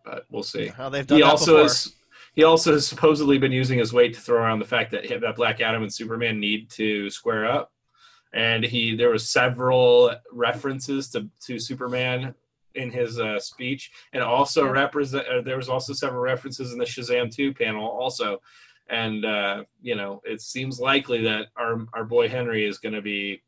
But 0.05 0.27
we'll 0.31 0.43
see. 0.43 0.71
Well, 0.79 0.91
they've 0.91 1.07
done 1.07 1.19
he 1.19 1.23
that 1.23 1.31
also 1.31 1.55
before. 1.55 1.63
has 1.65 1.95
he 2.35 2.45
also 2.45 2.73
has 2.73 2.87
supposedly 2.87 3.37
been 3.39 3.53
using 3.53 3.79
his 3.79 3.93
weight 3.93 4.15
to 4.15 4.21
throw 4.21 4.39
around 4.39 4.61
the 4.61 4.65
fact 4.65 4.93
that 4.93 5.09
that 5.21 5.37
Black 5.37 5.61
Adam 5.61 5.83
and 5.83 5.93
Superman 5.93 6.39
need 6.39 6.71
to 6.71 7.11
square 7.11 7.47
up. 7.47 7.73
And 8.33 8.63
he 8.63 8.95
there 8.95 9.11
was 9.11 9.29
several 9.29 10.15
references 10.33 11.09
to 11.11 11.29
to 11.47 11.59
Superman 11.59 12.35
in 12.75 12.91
his 12.91 13.19
uh, 13.19 13.39
speech, 13.39 13.91
and 14.13 14.23
also 14.23 14.67
represent. 14.69 15.27
Uh, 15.27 15.41
there 15.41 15.57
was 15.57 15.69
also 15.69 15.93
several 15.93 16.23
references 16.23 16.73
in 16.73 16.79
the 16.79 16.85
Shazam 16.85 17.35
two 17.35 17.53
panel 17.53 17.87
also. 17.87 18.41
And 18.89 19.25
uh, 19.25 19.65
you 19.83 19.97
know, 19.97 20.23
it 20.25 20.41
seems 20.41 20.81
likely 20.81 21.23
that 21.23 21.49
our 21.57 21.87
our 21.93 22.05
boy 22.05 22.29
Henry 22.29 22.65
is 22.65 22.79
going 22.79 22.95
to 22.95 23.03
be, 23.03 23.43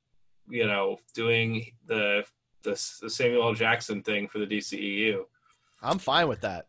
you 0.50 0.66
know, 0.66 0.98
doing 1.14 1.72
the, 1.86 2.24
the 2.62 2.70
the 3.00 3.10
Samuel 3.10 3.44
L. 3.44 3.54
Jackson 3.54 4.02
thing 4.02 4.28
for 4.28 4.38
the 4.38 4.46
DCEU. 4.46 5.24
I'm 5.82 5.98
fine 5.98 6.28
with 6.28 6.42
that. 6.42 6.66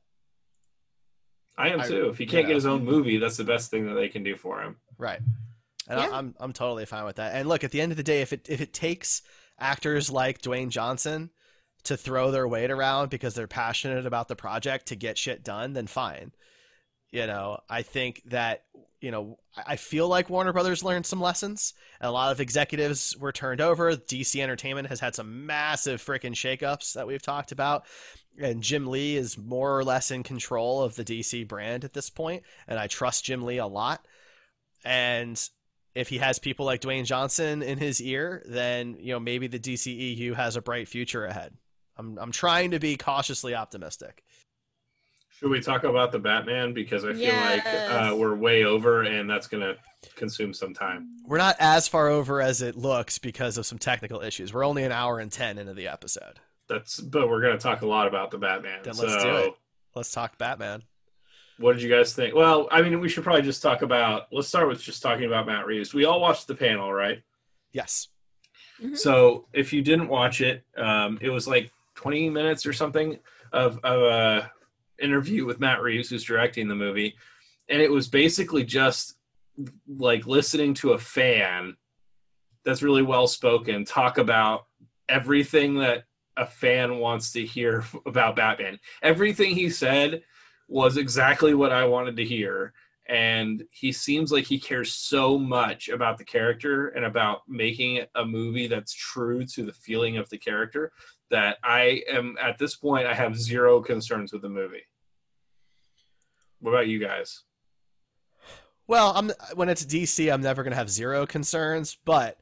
I 1.58 1.70
am 1.70 1.82
I- 1.82 1.88
too. 1.88 2.10
If 2.10 2.18
he 2.18 2.26
can't 2.26 2.44
know. 2.44 2.50
get 2.50 2.56
his 2.56 2.66
own 2.66 2.86
movie, 2.86 3.18
that's 3.18 3.38
the 3.38 3.44
best 3.44 3.70
thing 3.70 3.86
that 3.88 3.94
they 3.94 4.10
can 4.10 4.24
do 4.24 4.36
for 4.36 4.62
him. 4.62 4.78
Right. 4.98 5.20
And 5.88 6.00
I, 6.00 6.18
I'm 6.18 6.36
I'm 6.40 6.54
totally 6.54 6.86
fine 6.86 7.06
with 7.06 7.18
that. 7.18 7.36
And 7.36 7.50
look, 7.50 7.64
at 7.64 7.72
the 7.72 7.82
end 7.82 7.92
of 7.92 7.98
the 7.98 8.04
day, 8.04 8.22
if 8.22 8.34
it 8.34 8.48
if 8.50 8.62
it 8.62 8.74
takes 8.74 9.22
actors 9.60 10.10
like 10.10 10.42
Dwayne 10.42 10.70
Johnson 10.70 11.30
to 11.84 11.98
throw 11.98 12.32
their 12.32 12.48
weight 12.48 12.72
around 12.72 13.10
because 13.10 13.34
they're 13.34 13.48
passionate 13.48 14.06
about 14.06 14.28
the 14.28 14.36
project 14.36 14.88
to 14.88 14.96
get 14.96 15.18
shit 15.18 15.44
done, 15.44 15.74
then 15.74 15.88
fine. 15.88 16.32
You 17.12 17.28
know, 17.28 17.60
I 17.70 17.82
think 17.82 18.22
that 18.28 18.64
you 19.02 19.12
know 19.12 19.38
I 19.68 19.76
feel 19.76 20.08
like 20.08 20.30
Warner 20.30 20.54
Brothers 20.54 20.84
learned 20.84 21.06
some 21.06 21.20
lessons. 21.20 21.74
A 22.00 22.12
lot 22.12 22.32
of 22.32 22.40
executives 22.40 23.18
were 23.18 23.32
turned 23.32 23.60
over. 23.60 23.92
DC 23.96 24.42
Entertainment 24.42 24.88
has 24.88 25.00
had 25.00 25.16
some 25.16 25.46
massive 25.46 26.02
freaking 26.02 26.34
shakeups 26.34 26.94
that 26.94 27.08
we've 27.08 27.22
talked 27.22 27.52
about. 27.52 27.86
And 28.42 28.64
Jim 28.64 28.88
Lee 28.88 29.18
is 29.18 29.38
more 29.38 29.78
or 29.78 29.84
less 29.84 30.10
in 30.10 30.24
control 30.24 30.82
of 30.82 30.96
the 30.96 31.04
DC 31.04 31.48
brand 31.48 31.84
at 31.84 31.94
this 31.94 32.10
point, 32.10 32.44
and 32.68 32.80
I 32.80 32.88
trust 32.88 33.26
Jim 33.26 33.44
Lee 33.44 33.58
a 33.58 33.68
lot. 33.68 34.06
And 34.86 35.42
if 35.94 36.08
he 36.08 36.20
has 36.20 36.40
people 36.40 36.66
like 36.66 36.82
Dwayne 36.82 37.06
Johnson 37.06 37.62
in 37.62 37.78
his 37.78 38.02
ear, 38.02 38.44
then 38.46 38.96
you 39.00 39.14
know 39.14 39.20
maybe 39.20 39.48
the 39.48 39.60
DCEU 39.60 40.36
has 40.36 40.56
a 40.56 40.62
bright 40.62 40.88
future 40.88 41.26
ahead. 41.26 41.54
I'm 41.98 42.18
I'm 42.18 42.32
trying 42.32 42.72
to 42.72 42.80
be 42.80 42.96
cautiously 42.96 43.56
optimistic. 43.56 44.24
Should 45.42 45.50
we 45.50 45.60
talk 45.60 45.86
about 45.86 46.12
the 46.12 46.20
Batman 46.20 46.72
because 46.72 47.04
I 47.04 47.14
feel 47.14 47.34
like 47.34 47.66
uh, 47.66 48.16
we're 48.16 48.36
way 48.36 48.64
over, 48.64 49.02
and 49.02 49.28
that's 49.28 49.48
gonna 49.48 49.74
consume 50.16 50.54
some 50.54 50.72
time. 50.72 51.10
We're 51.26 51.40
not 51.40 51.56
as 51.60 51.88
far 51.88 52.10
over 52.10 52.42
as 52.42 52.62
it 52.62 52.76
looks 52.76 53.18
because 53.18 53.58
of 53.58 53.66
some 53.66 53.80
technical 53.80 54.22
issues. 54.22 54.54
We're 54.54 54.64
only 54.64 54.84
an 54.84 54.92
hour 54.92 55.18
and 55.18 55.32
ten 55.32 55.58
into 55.58 55.74
the 55.74 55.88
episode. 55.88 56.40
That's 56.70 57.00
but 57.00 57.28
we're 57.28 57.42
gonna 57.42 57.58
talk 57.58 57.82
a 57.82 57.88
lot 57.88 58.08
about 58.08 58.30
the 58.30 58.38
Batman. 58.38 58.82
Then 58.84 58.96
let's 58.96 59.24
do 59.24 59.36
it. 59.38 59.54
Let's 59.96 60.12
talk 60.12 60.38
Batman. 60.38 60.84
What 61.58 61.74
did 61.74 61.82
you 61.82 61.90
guys 61.90 62.14
think? 62.14 62.36
Well, 62.36 62.68
I 62.72 62.84
mean, 62.84 63.00
we 63.00 63.10
should 63.10 63.24
probably 63.24 63.42
just 63.42 63.64
talk 63.64 63.82
about. 63.82 64.28
Let's 64.32 64.48
start 64.48 64.68
with 64.68 64.80
just 64.80 65.02
talking 65.02 65.26
about 65.26 65.48
Matt 65.48 65.66
Reeves. 65.66 65.92
We 65.92 66.06
all 66.06 66.22
watched 66.22 66.48
the 66.48 66.56
panel, 66.56 66.94
right? 66.94 67.24
Yes. 67.72 68.10
So 68.94 69.48
if 69.54 69.74
you 69.74 69.82
didn't 69.82 70.08
watch 70.08 70.42
it, 70.42 70.64
um, 70.78 71.18
it 71.22 71.30
was 71.30 71.48
like 71.48 71.72
20 71.96 72.30
minutes 72.30 72.66
or 72.66 72.74
something 72.74 73.20
of, 73.54 73.80
of 73.84 74.02
a 74.02 74.52
interview 75.02 75.46
with 75.46 75.60
Matt 75.60 75.82
Reeves, 75.82 76.10
who's 76.10 76.24
directing 76.24 76.68
the 76.68 76.76
movie, 76.76 77.16
and 77.70 77.82
it 77.82 77.92
was 77.92 78.08
basically 78.08 78.64
just 78.64 79.16
like 79.88 80.26
listening 80.28 80.74
to 80.74 80.94
a 80.94 80.98
fan 80.98 81.76
that's 82.64 82.84
really 82.84 83.02
well 83.02 83.28
spoken 83.28 83.86
talk 83.86 84.18
about 84.18 84.66
everything 85.10 85.76
that 85.76 86.06
a 86.38 86.46
fan 86.46 86.98
wants 86.98 87.32
to 87.34 87.46
hear 87.46 87.84
about 88.06 88.36
Batman. 88.36 88.80
Everything 89.02 89.56
he 89.56 89.70
said 89.70 90.24
was 90.68 90.98
exactly 90.98 91.54
what 91.54 91.72
I 91.72 91.86
wanted 91.86 92.16
to 92.18 92.26
hear. 92.26 92.74
And 93.10 93.64
he 93.72 93.92
seems 93.92 94.32
like 94.32 94.46
he 94.46 94.60
cares 94.60 94.94
so 94.94 95.38
much 95.38 95.90
about 95.90 96.18
the 96.18 96.24
character 96.24 96.90
and 96.90 97.04
about 97.04 97.42
making 97.48 98.06
a 98.16 98.24
movie 98.24 98.68
that's 98.68 98.94
true 98.94 99.44
to 99.48 99.66
the 99.66 99.74
feeling 99.74 100.16
of 100.18 100.30
the 100.30 100.38
character 100.38 100.94
that 101.30 101.58
I 101.64 102.04
am 102.10 102.38
at 102.42 102.58
this 102.58 102.76
point, 102.76 103.08
I 103.08 103.14
have 103.14 103.36
zero 103.36 103.82
concerns 103.82 104.32
with 104.32 104.44
the 104.44 104.50
movie. 104.50 104.84
What 106.62 106.72
about 106.72 106.88
you 106.88 107.00
guys? 107.00 107.44
Well, 108.88 109.14
I'm 109.16 109.32
when 109.56 109.70
it's 109.70 109.86
DC, 109.86 110.32
I'm 110.32 110.42
never 110.42 110.64
going 110.64 110.72
to 110.72 110.78
have 110.78 110.90
zero 110.90 111.26
concerns, 111.26 111.98
but 112.06 112.38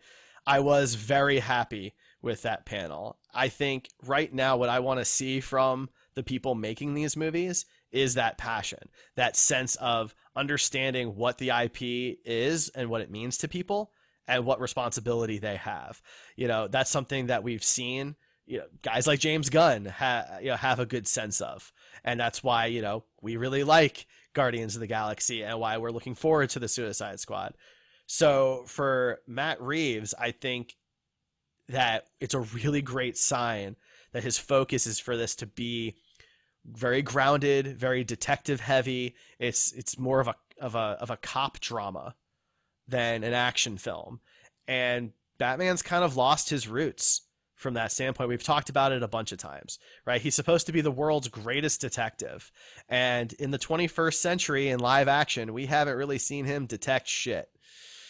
I 0.46 0.60
was 0.60 0.96
very 0.96 1.40
happy 1.40 1.94
with 2.22 2.42
that 2.42 2.66
panel. 2.66 3.18
I 3.34 3.50
think 3.50 3.90
right 4.04 4.34
now 4.34 4.58
what 4.58 4.70
I 4.70 4.80
want 4.80 5.00
to 5.00 5.06
see 5.06 5.40
from 5.40 5.90
the 6.16 6.24
people 6.24 6.56
making 6.56 6.94
these 6.94 7.16
movies 7.16 7.66
is 7.92 8.16
that 8.16 8.38
passion, 8.38 8.90
that 9.16 9.36
sense 9.36 9.76
of 9.78 10.14
understanding 10.36 11.16
what 11.16 11.38
the 11.38 11.50
IP 11.50 12.20
is 12.26 12.70
and 12.70 12.90
what 12.90 13.02
it 13.02 13.12
means 13.12 13.38
to 13.38 13.48
people 13.48 13.92
and 14.28 14.46
what 14.46 14.60
responsibility 14.60 15.40
they 15.40 15.56
have. 15.56 16.02
You 16.36 16.48
know, 16.48 16.68
that's 16.68 16.92
something 16.92 17.28
that 17.28 17.44
we've 17.44 17.64
seen, 17.64 18.16
you 18.50 18.58
know, 18.58 18.66
guys 18.82 19.06
like 19.06 19.20
James 19.20 19.52
Gunn 19.52 19.86
ha- 19.86 20.40
you 20.42 20.48
know, 20.48 20.56
have 20.56 20.80
a 20.80 20.86
good 20.86 21.08
sense 21.08 21.40
of. 21.40 21.72
And 22.04 22.20
that's 22.20 22.44
why, 22.44 22.66
you 22.66 22.82
know, 22.82 23.04
we 23.22 23.38
really 23.38 23.64
like 23.64 24.08
Guardians 24.34 24.76
of 24.76 24.80
the 24.80 24.88
Galaxy 24.88 25.44
and 25.44 25.60
why 25.60 25.78
we're 25.78 25.92
looking 25.92 26.16
forward 26.16 26.50
to 26.52 26.60
the 26.60 26.68
Suicide 26.68 27.20
Squad. 27.20 27.54
So 28.08 28.64
for 28.66 29.20
Matt 29.28 29.62
Reeves, 29.62 30.16
I 30.20 30.32
think 30.32 30.76
that 31.70 32.08
it's 32.20 32.34
a 32.34 32.40
really 32.40 32.82
great 32.82 33.20
sign 33.20 33.76
that 34.14 34.24
his 34.24 34.40
focus 34.40 34.88
is 34.88 35.00
for 35.00 35.16
this 35.16 35.36
to 35.36 35.46
be 35.46 35.98
very 36.66 37.04
grounded, 37.04 37.78
very 37.78 38.04
detective 38.04 38.62
heavy. 38.62 39.16
It's 39.38 39.72
it's 39.74 40.00
more 40.00 40.20
of 40.20 40.28
a 40.28 40.36
of 40.60 40.74
a 40.74 40.98
of 41.00 41.12
a 41.12 41.18
cop 41.18 41.60
drama 41.60 42.16
than 42.88 43.24
an 43.24 43.34
action 43.34 43.78
film. 43.78 44.22
And 44.68 45.12
Batman's 45.38 45.84
kind 45.84 46.04
of 46.04 46.18
lost 46.18 46.50
his 46.50 46.68
roots 46.68 47.22
from 47.60 47.74
that 47.74 47.92
standpoint. 47.92 48.30
We've 48.30 48.42
talked 48.42 48.70
about 48.70 48.94
it 48.94 49.04
a 49.04 49.08
bunch 49.08 49.34
of 49.34 49.38
times, 49.38 49.80
right? 50.06 50.22
He's 50.22 50.34
supposed 50.34 50.66
to 50.68 50.72
be 50.72 50.80
the 50.82 50.92
world's 50.92 51.28
greatest 51.28 51.82
detective. 51.82 52.52
And 52.88 53.34
in 53.34 53.52
the 53.52 53.60
21st 53.60 54.14
century 54.14 54.70
in 54.70 54.80
live 54.80 55.10
action, 55.10 55.54
we 55.54 55.66
haven't 55.66 55.98
really 55.98 56.18
seen 56.18 56.46
him 56.46 56.66
detect 56.66 57.10
shit. 57.10 57.50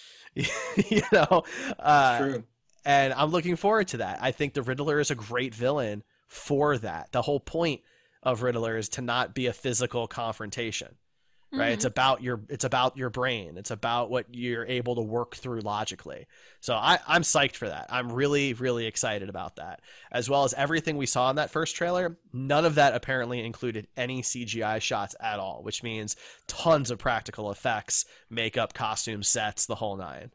you 0.36 1.02
know, 1.12 1.44
uh, 1.80 2.18
True. 2.20 2.44
and 2.86 3.12
I'm 3.14 3.32
looking 3.32 3.56
forward 3.56 3.88
to 3.90 3.98
that. 3.98 4.20
I 4.22 4.32
think 4.32 4.54
the 4.54 4.62
Riddler 4.62 5.00
is 5.00 5.10
a 5.10 5.16
great 5.16 5.56
villain 5.56 6.04
for 6.28 6.78
that. 6.78 7.12
The 7.12 7.24
whole 7.24 7.40
point 7.40 7.82
of 8.22 8.44
Riddler 8.44 8.78
is 8.78 8.88
to 8.90 9.02
not 9.02 9.34
be 9.34 9.48
a 9.48 9.54
physical 9.54 10.08
confrontation. 10.08 10.96
Right? 11.56 11.74
It's 11.74 11.84
Mhm. 11.84 11.86
about 11.86 12.22
your 12.24 12.42
it's 12.48 12.64
about 12.64 12.96
your 12.96 13.10
brain. 13.10 13.58
It's 13.58 13.72
about 13.72 14.10
what 14.10 14.28
you're 14.34 14.66
able 14.66 14.96
to 14.96 15.02
work 15.02 15.36
through 15.36 15.60
logically. 15.62 16.26
So 16.62 16.76
I, 16.76 17.00
I'm 17.08 17.24
psyched 17.24 17.58
for 17.58 17.68
that. 17.68 17.88
I'm 17.90 18.12
really, 18.12 18.54
really 18.54 18.86
excited 18.86 19.28
about 19.30 19.58
that. 19.58 19.82
As 20.12 20.30
well 20.30 20.46
as 20.46 20.54
everything 20.54 20.96
we 20.96 21.06
saw 21.06 21.30
in 21.30 21.36
that 21.36 21.50
first 21.52 21.76
trailer, 21.76 22.18
none 22.32 22.66
of 22.66 22.76
that 22.76 22.96
apparently 22.96 23.44
included 23.44 23.88
any 23.98 24.22
CGI 24.22 24.80
shots 24.80 25.16
at 25.20 25.40
all, 25.40 25.62
which 25.64 25.84
means 25.84 26.16
tons 26.48 26.92
of 26.92 27.00
practical 27.00 27.52
effects, 27.52 28.06
makeup, 28.30 28.74
costume 28.74 29.24
sets, 29.24 29.66
the 29.66 29.76
whole 29.76 29.98
nine. 29.98 30.32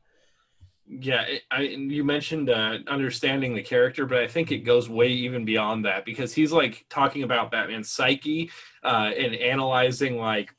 Yeah, 0.86 1.22
it, 1.22 1.42
I 1.50 1.62
you 1.62 2.04
mentioned 2.04 2.50
uh, 2.50 2.78
understanding 2.88 3.54
the 3.54 3.62
character, 3.62 4.04
but 4.04 4.18
I 4.18 4.28
think 4.28 4.52
it 4.52 4.58
goes 4.58 4.86
way 4.88 5.08
even 5.08 5.44
beyond 5.46 5.86
that 5.86 6.04
because 6.04 6.34
he's 6.34 6.52
like 6.52 6.84
talking 6.90 7.22
about 7.22 7.50
Batman's 7.50 7.88
psyche 7.90 8.50
uh, 8.82 9.10
and 9.18 9.34
analyzing 9.34 10.18
like 10.18 10.54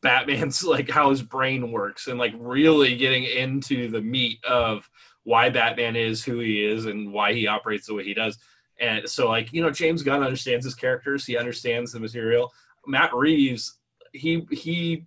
Batman's 0.00 0.62
like 0.64 0.90
how 0.90 1.10
his 1.10 1.22
brain 1.22 1.72
works 1.72 2.06
and 2.06 2.18
like 2.18 2.34
really 2.36 2.96
getting 2.96 3.24
into 3.24 3.90
the 3.90 4.00
meat 4.00 4.44
of 4.44 4.88
why 5.24 5.50
Batman 5.50 5.96
is 5.96 6.24
who 6.24 6.38
he 6.38 6.64
is 6.64 6.86
and 6.86 7.12
why 7.12 7.34
he 7.34 7.46
operates 7.46 7.86
the 7.86 7.94
way 7.94 8.04
he 8.04 8.14
does. 8.14 8.38
And 8.80 9.08
so 9.08 9.28
like, 9.28 9.52
you 9.52 9.60
know, 9.60 9.70
James 9.70 10.02
Gunn 10.02 10.22
understands 10.22 10.64
his 10.64 10.74
characters, 10.74 11.26
he 11.26 11.36
understands 11.36 11.92
the 11.92 12.00
material. 12.00 12.52
Matt 12.86 13.14
Reeves, 13.14 13.78
he 14.12 14.46
he 14.50 15.04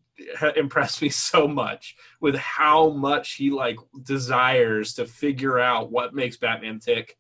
impressed 0.56 1.02
me 1.02 1.10
so 1.32 1.48
much 1.48 1.96
with 2.20 2.36
how 2.36 2.90
much 2.90 3.34
he 3.34 3.50
like 3.50 3.78
desires 4.04 4.94
to 4.96 5.06
figure 5.06 5.60
out 5.60 5.92
what 5.92 6.14
makes 6.14 6.38
Batman 6.38 6.80
tick 6.80 7.18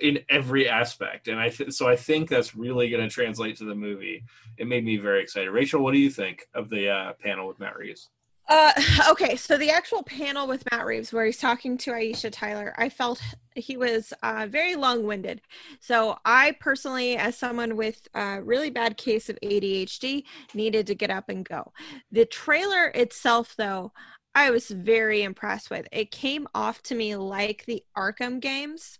in 0.00 0.18
every 0.28 0.68
aspect 0.68 1.28
and 1.28 1.38
i 1.38 1.48
th- 1.48 1.72
so 1.72 1.88
i 1.88 1.96
think 1.96 2.28
that's 2.28 2.54
really 2.54 2.88
going 2.88 3.02
to 3.02 3.12
translate 3.12 3.56
to 3.56 3.64
the 3.64 3.74
movie 3.74 4.24
it 4.56 4.66
made 4.66 4.84
me 4.84 4.96
very 4.96 5.22
excited 5.22 5.50
rachel 5.50 5.82
what 5.82 5.92
do 5.92 5.98
you 5.98 6.10
think 6.10 6.48
of 6.54 6.68
the 6.70 6.88
uh, 6.88 7.12
panel 7.22 7.46
with 7.46 7.58
matt 7.58 7.76
reeves 7.76 8.08
Uh, 8.48 8.72
okay, 9.10 9.36
so 9.36 9.58
the 9.58 9.70
actual 9.70 10.02
panel 10.02 10.46
with 10.46 10.64
Matt 10.70 10.86
Reeves, 10.86 11.12
where 11.12 11.26
he's 11.26 11.36
talking 11.36 11.76
to 11.78 11.90
Aisha 11.90 12.30
Tyler, 12.32 12.74
I 12.78 12.88
felt 12.88 13.20
he 13.54 13.76
was 13.76 14.14
uh, 14.22 14.46
very 14.48 14.74
long-winded. 14.74 15.42
So 15.80 16.16
I 16.24 16.56
personally, 16.58 17.18
as 17.18 17.36
someone 17.36 17.76
with 17.76 18.08
a 18.14 18.40
really 18.42 18.70
bad 18.70 18.96
case 18.96 19.28
of 19.28 19.38
ADHD, 19.44 20.24
needed 20.54 20.86
to 20.86 20.94
get 20.94 21.10
up 21.10 21.28
and 21.28 21.46
go. 21.46 21.72
The 22.10 22.24
trailer 22.24 22.86
itself, 22.94 23.54
though, 23.56 23.92
I 24.34 24.50
was 24.50 24.68
very 24.68 25.22
impressed 25.22 25.68
with. 25.68 25.86
It 25.92 26.10
came 26.10 26.46
off 26.54 26.82
to 26.84 26.94
me 26.94 27.16
like 27.16 27.64
the 27.66 27.82
Arkham 27.96 28.40
games, 28.40 28.98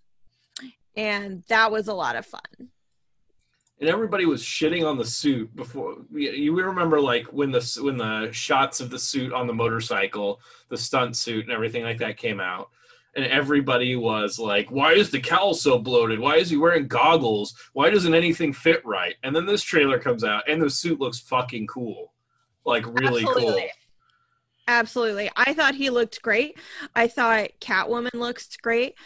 and 0.99 1.45
that 1.49 1.71
was 1.71 1.87
a 1.87 1.95
lot 1.95 2.17
of 2.17 2.27
fun. 2.27 2.69
and 3.81 3.89
everybody 3.89 4.27
was 4.27 4.43
shitting 4.43 4.85
on 4.85 4.99
the 4.99 5.05
suit 5.05 5.55
before 5.55 5.99
you 6.13 6.55
remember 6.55 7.01
like 7.01 7.27
when 7.27 7.53
the 7.53 7.81
when 7.83 7.97
the 7.97 8.31
shots 8.33 8.81
of 8.81 8.91
the 8.91 8.99
suit 8.99 9.33
on 9.33 9.47
the 9.47 9.55
motorcycle 9.55 10.41
the 10.69 10.77
stunt 10.77 11.17
suit 11.17 11.45
and 11.45 11.53
everything 11.53 11.85
like 11.85 11.99
that 11.99 12.17
came 12.17 12.41
out 12.41 12.71
and 13.15 13.25
everybody 13.27 13.95
was 13.95 14.41
like 14.41 14.69
why 14.73 14.93
is 14.93 15.11
the 15.11 15.21
cowl 15.21 15.55
so 15.55 15.79
bloated 15.79 16.19
why 16.19 16.35
is 16.35 16.51
he 16.51 16.57
wearing 16.57 16.89
goggles 16.89 17.55
why 17.73 17.89
doesn't 17.89 18.15
anything 18.15 18.53
fit 18.53 18.85
right 18.85 19.15
and 19.23 19.35
then 19.35 19.47
this 19.47 19.63
trailer 19.63 20.01
comes 20.01 20.25
out 20.25 20.43
and 20.49 20.61
the 20.61 20.69
suit 20.69 20.99
looks 20.99 21.21
fucking 21.21 21.67
cool 21.69 22.13
like 22.67 22.85
really 23.01 23.23
cool 23.23 23.37
Absolutely. 23.37 23.71
Absolutely. 24.69 25.31
I 25.35 25.55
thought 25.55 25.75
he 25.75 25.89
looked 25.89 26.21
great. 26.21 26.59
I 26.95 27.09
thought 27.09 27.49
Catwoman 27.59 28.13
looks 28.13 28.55
great. 28.59 28.97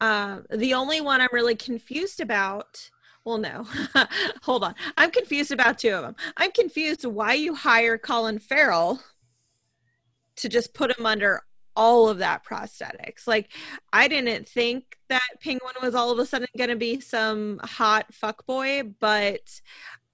Um, 0.00 0.46
the 0.50 0.74
only 0.74 1.00
one 1.00 1.20
I'm 1.20 1.28
really 1.32 1.56
confused 1.56 2.20
about, 2.20 2.90
well, 3.24 3.38
no, 3.38 3.66
hold 4.42 4.64
on. 4.64 4.74
I'm 4.96 5.10
confused 5.10 5.52
about 5.52 5.78
two 5.78 5.90
of 5.90 6.02
them. 6.02 6.16
I'm 6.36 6.52
confused 6.52 7.04
why 7.04 7.34
you 7.34 7.54
hire 7.54 7.98
Colin 7.98 8.38
Farrell 8.38 9.02
to 10.36 10.48
just 10.48 10.72
put 10.72 10.96
him 10.96 11.04
under 11.04 11.42
all 11.74 12.08
of 12.08 12.18
that 12.18 12.44
prosthetics. 12.44 13.26
Like, 13.26 13.50
I 13.92 14.08
didn't 14.08 14.48
think 14.48 14.98
that 15.08 15.22
Penguin 15.40 15.74
was 15.80 15.94
all 15.94 16.10
of 16.10 16.18
a 16.18 16.26
sudden 16.26 16.48
going 16.56 16.70
to 16.70 16.76
be 16.76 17.00
some 17.00 17.60
hot 17.62 18.12
fuck 18.12 18.44
boy 18.46 18.82
but 19.00 19.60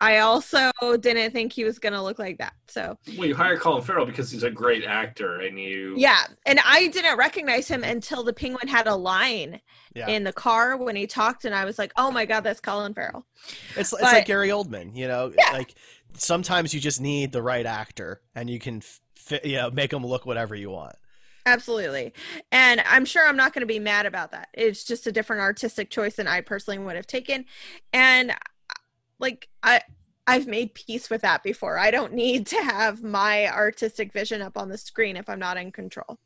I 0.00 0.18
also 0.18 0.70
didn't 1.00 1.30
think 1.30 1.52
he 1.52 1.64
was 1.64 1.78
going 1.78 1.92
to 1.92 2.02
look 2.02 2.18
like 2.18 2.38
that. 2.38 2.54
So, 2.68 2.98
well 3.16 3.26
you 3.28 3.34
hire 3.34 3.56
colin 3.56 3.82
farrell 3.82 4.04
because 4.04 4.30
he's 4.30 4.42
a 4.42 4.50
great 4.50 4.84
actor 4.84 5.40
and 5.40 5.58
you 5.58 5.94
yeah, 5.96 6.24
and 6.46 6.60
I 6.64 6.88
didn't 6.88 7.16
recognize 7.16 7.68
him 7.68 7.84
until 7.84 8.22
the 8.24 8.32
penguin 8.32 8.68
had 8.68 8.86
a 8.86 8.94
line 8.96 9.60
Yeah. 9.94 10.08
in 10.08 10.24
the 10.24 10.32
car 10.32 10.76
when 10.76 10.96
he 10.96 11.06
talked, 11.06 11.44
and 11.44 11.54
I 11.54 11.64
was 11.64 11.78
like, 11.78 11.92
"Oh 11.96 12.10
my 12.10 12.26
god, 12.26 12.40
that's 12.40 12.60
Colin 12.60 12.92
Farrell." 12.94 13.24
It's, 13.76 13.92
it's 13.92 14.02
like 14.02 14.26
Gary 14.26 14.48
Oldman, 14.48 14.96
you 14.96 15.06
know, 15.08 15.32
yeah. 15.38 15.52
like 15.52 15.74
sometimes 16.14 16.74
you 16.74 16.80
just 16.80 17.00
need 17.00 17.32
the 17.32 17.42
right 17.42 17.66
actor 17.66 18.20
and 18.34 18.50
you 18.50 18.58
can 18.58 18.82
fit, 19.16 19.44
you 19.44 19.56
know, 19.56 19.70
make 19.70 19.90
them 19.90 20.04
look 20.04 20.26
whatever 20.26 20.54
you 20.54 20.70
want. 20.70 20.96
Absolutely, 21.46 22.12
and 22.50 22.82
I'm 22.86 23.04
sure 23.04 23.26
I'm 23.26 23.36
not 23.36 23.52
going 23.52 23.60
to 23.60 23.66
be 23.66 23.78
mad 23.78 24.06
about 24.06 24.32
that. 24.32 24.48
It's 24.54 24.82
just 24.82 25.06
a 25.06 25.12
different 25.12 25.42
artistic 25.42 25.90
choice 25.90 26.16
than 26.16 26.26
I 26.26 26.40
personally 26.40 26.78
would 26.78 26.96
have 26.96 27.06
taken, 27.06 27.44
and 27.92 28.34
like 29.24 29.48
I. 29.62 29.80
I've 30.26 30.46
made 30.46 30.72
peace 30.72 31.10
with 31.10 31.20
that 31.20 31.42
before. 31.42 31.78
I 31.78 31.90
don't 31.90 32.14
need 32.14 32.46
to 32.46 32.56
have 32.56 33.02
my 33.02 33.46
artistic 33.46 34.10
vision 34.10 34.40
up 34.40 34.56
on 34.56 34.70
the 34.70 34.78
screen 34.78 35.18
if 35.18 35.28
I'm 35.28 35.38
not 35.38 35.58
in 35.58 35.70
control. 35.70 36.18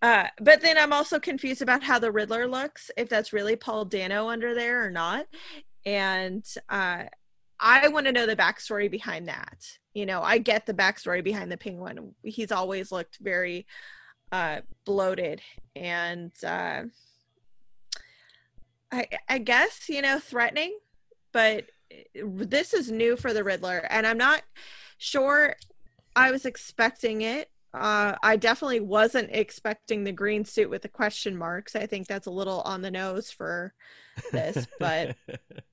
Uh, 0.00 0.28
but 0.40 0.62
then 0.62 0.78
I'm 0.78 0.94
also 0.94 1.20
confused 1.20 1.60
about 1.60 1.82
how 1.82 1.98
the 1.98 2.10
Riddler 2.10 2.46
looks, 2.46 2.90
if 2.96 3.10
that's 3.10 3.34
really 3.34 3.56
Paul 3.56 3.84
Dano 3.84 4.30
under 4.30 4.54
there 4.54 4.82
or 4.82 4.90
not. 4.90 5.26
And 5.84 6.42
uh, 6.70 7.02
I 7.60 7.88
want 7.88 8.06
to 8.06 8.12
know 8.12 8.24
the 8.24 8.36
backstory 8.36 8.90
behind 8.90 9.28
that. 9.28 9.66
You 9.92 10.06
know, 10.06 10.22
I 10.22 10.38
get 10.38 10.64
the 10.64 10.72
backstory 10.72 11.22
behind 11.22 11.52
the 11.52 11.58
penguin. 11.58 12.14
He's 12.22 12.52
always 12.52 12.90
looked 12.90 13.18
very 13.20 13.66
uh, 14.32 14.60
bloated 14.86 15.42
and 15.76 16.32
uh, 16.42 16.84
I, 18.90 19.06
I 19.28 19.38
guess, 19.38 19.88
you 19.88 20.00
know, 20.00 20.18
threatening, 20.18 20.78
but 21.32 21.66
this 22.14 22.74
is 22.74 22.90
new 22.90 23.16
for 23.16 23.32
the 23.32 23.44
Riddler. 23.44 23.86
And 23.90 24.06
I'm 24.06 24.18
not 24.18 24.42
sure 24.98 25.56
I 26.14 26.30
was 26.30 26.44
expecting 26.46 27.22
it. 27.22 27.50
Uh, 27.72 28.16
I 28.22 28.36
definitely 28.36 28.80
wasn't 28.80 29.30
expecting 29.32 30.02
the 30.02 30.12
green 30.12 30.44
suit 30.44 30.70
with 30.70 30.82
the 30.82 30.88
question 30.88 31.36
marks. 31.36 31.76
I 31.76 31.86
think 31.86 32.08
that's 32.08 32.26
a 32.26 32.30
little 32.30 32.62
on 32.62 32.82
the 32.82 32.90
nose 32.90 33.30
for 33.30 33.72
this, 34.32 34.66
but 34.80 35.16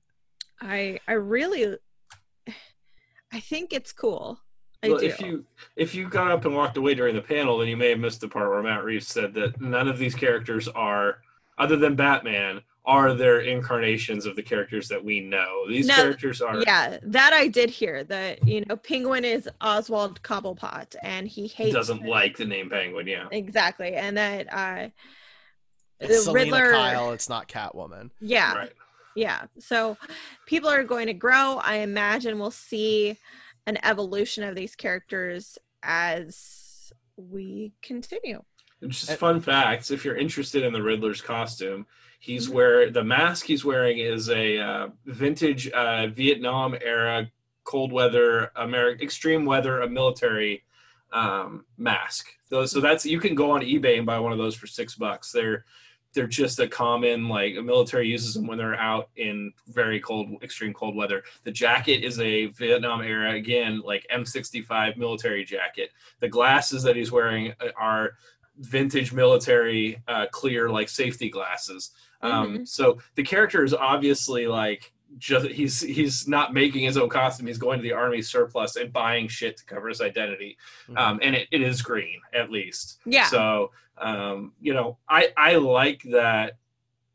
I 0.60 1.00
I 1.08 1.12
really 1.12 1.76
I 3.32 3.40
think 3.40 3.72
it's 3.72 3.92
cool. 3.92 4.38
I 4.82 4.90
well, 4.90 4.98
do. 4.98 5.06
if 5.06 5.20
you 5.20 5.44
if 5.76 5.94
you 5.94 6.08
got 6.08 6.30
up 6.30 6.44
and 6.44 6.54
walked 6.54 6.76
away 6.76 6.94
during 6.94 7.16
the 7.16 7.22
panel, 7.22 7.58
then 7.58 7.68
you 7.68 7.76
may 7.76 7.90
have 7.90 7.98
missed 7.98 8.20
the 8.20 8.28
part 8.28 8.48
where 8.48 8.62
Matt 8.62 8.84
Reeves 8.84 9.08
said 9.08 9.34
that 9.34 9.60
none 9.60 9.88
of 9.88 9.98
these 9.98 10.14
characters 10.14 10.68
are, 10.68 11.18
other 11.58 11.76
than 11.76 11.96
Batman, 11.96 12.62
are 12.88 13.12
their 13.12 13.40
incarnations 13.40 14.24
of 14.24 14.34
the 14.34 14.42
characters 14.42 14.88
that 14.88 15.04
we 15.04 15.20
know. 15.20 15.68
These 15.68 15.86
No, 15.88 15.94
characters 15.94 16.40
are. 16.40 16.62
Yeah, 16.62 16.96
that 17.02 17.34
I 17.34 17.46
did 17.46 17.68
hear. 17.68 18.02
That 18.02 18.42
you 18.48 18.64
know, 18.64 18.76
Penguin 18.76 19.26
is 19.26 19.46
Oswald 19.60 20.22
Cobblepot, 20.22 20.96
and 21.02 21.28
he 21.28 21.42
He 21.42 21.64
hates 21.64 21.74
doesn't 21.74 22.04
like 22.06 22.38
the 22.38 22.46
name 22.46 22.70
Penguin. 22.70 23.06
Yeah. 23.06 23.28
exactly, 23.30 23.94
and 23.94 24.16
that 24.16 24.46
uh, 24.50 24.88
It's 26.00 26.16
the 26.16 26.22
Selina 26.22 26.52
Riddler. 26.56 26.72
Kyle, 26.72 27.12
it's 27.12 27.28
not 27.28 27.46
Catwoman. 27.46 28.10
Yeah. 28.20 28.54
Right. 28.54 28.72
Yeah. 29.14 29.42
So 29.58 29.98
people 30.46 30.70
are 30.70 30.82
going 30.84 31.08
to 31.08 31.14
grow. 31.14 31.60
I 31.62 31.76
imagine 31.76 32.38
we'll 32.38 32.50
see 32.50 33.18
an 33.66 33.76
evolution 33.84 34.44
of 34.44 34.54
these 34.54 34.74
characters 34.74 35.58
as 35.82 36.90
we 37.16 37.72
continue. 37.82 38.42
Just 38.86 39.12
fun 39.14 39.40
facts. 39.42 39.90
If 39.90 40.04
you're 40.06 40.16
interested 40.16 40.62
in 40.62 40.72
the 40.72 40.82
Riddler's 40.82 41.20
costume, 41.20 41.84
he's 42.18 42.48
wear 42.48 42.90
the 42.90 43.04
mask 43.04 43.46
he's 43.46 43.64
wearing 43.64 43.98
is 43.98 44.28
a 44.28 44.58
uh, 44.58 44.88
vintage 45.06 45.68
uh, 45.70 46.08
Vietnam 46.08 46.76
era 46.82 47.30
cold 47.64 47.92
weather, 47.92 48.50
American 48.56 49.02
extreme 49.02 49.44
weather, 49.44 49.82
a 49.82 49.88
military 49.88 50.64
um, 51.12 51.64
mask. 51.76 52.28
So, 52.48 52.64
so 52.64 52.80
that's 52.80 53.04
you 53.04 53.20
can 53.20 53.34
go 53.34 53.50
on 53.50 53.60
eBay 53.60 53.98
and 53.98 54.06
buy 54.06 54.18
one 54.18 54.32
of 54.32 54.38
those 54.38 54.54
for 54.54 54.66
six 54.66 54.94
bucks. 54.94 55.32
They're 55.32 55.64
they're 56.14 56.26
just 56.26 56.58
a 56.58 56.66
common 56.66 57.28
like 57.28 57.56
a 57.56 57.62
military 57.62 58.08
uses 58.08 58.34
them 58.34 58.46
when 58.46 58.58
they're 58.58 58.74
out 58.74 59.10
in 59.16 59.52
very 59.68 60.00
cold 60.00 60.42
extreme 60.42 60.72
cold 60.72 60.96
weather 60.96 61.22
the 61.44 61.50
jacket 61.50 62.02
is 62.02 62.18
a 62.18 62.46
vietnam 62.46 63.02
era 63.02 63.34
again 63.34 63.82
like 63.84 64.06
m65 64.12 64.96
military 64.96 65.44
jacket 65.44 65.90
the 66.20 66.28
glasses 66.28 66.82
that 66.82 66.96
he's 66.96 67.12
wearing 67.12 67.52
uh, 67.60 67.68
are 67.78 68.12
vintage 68.56 69.12
military 69.12 70.02
uh, 70.08 70.26
clear 70.32 70.70
like 70.70 70.88
safety 70.88 71.28
glasses 71.28 71.90
um, 72.22 72.58
Mhm. 72.58 72.68
so 72.68 72.98
the 73.14 73.22
character 73.22 73.62
is 73.64 73.72
obviously 73.74 74.46
like 74.46 74.92
just 75.18 75.46
he's 75.46 75.80
he's 75.80 76.28
not 76.28 76.52
making 76.52 76.82
his 76.84 76.96
own 76.98 77.08
costume 77.08 77.46
he's 77.46 77.56
going 77.58 77.78
to 77.78 77.82
the 77.82 77.92
army 77.92 78.20
surplus 78.20 78.76
and 78.76 78.92
buying 78.92 79.26
shit 79.28 79.56
to 79.56 79.64
cover 79.64 79.88
his 79.88 80.00
identity 80.02 80.56
um, 80.96 81.18
and 81.22 81.34
it, 81.34 81.48
it 81.50 81.62
is 81.62 81.80
green 81.80 82.20
at 82.34 82.50
least 82.50 83.00
Yeah. 83.06 83.24
so 83.24 83.70
um, 83.96 84.52
you 84.60 84.74
know 84.74 84.98
i 85.08 85.28
i 85.36 85.56
like 85.56 86.02
that 86.10 86.58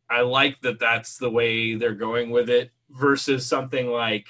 i 0.09 0.21
like 0.21 0.59
that 0.61 0.79
that's 0.79 1.17
the 1.17 1.29
way 1.29 1.75
they're 1.75 1.93
going 1.93 2.31
with 2.31 2.49
it 2.49 2.71
versus 2.89 3.45
something 3.45 3.87
like 3.87 4.27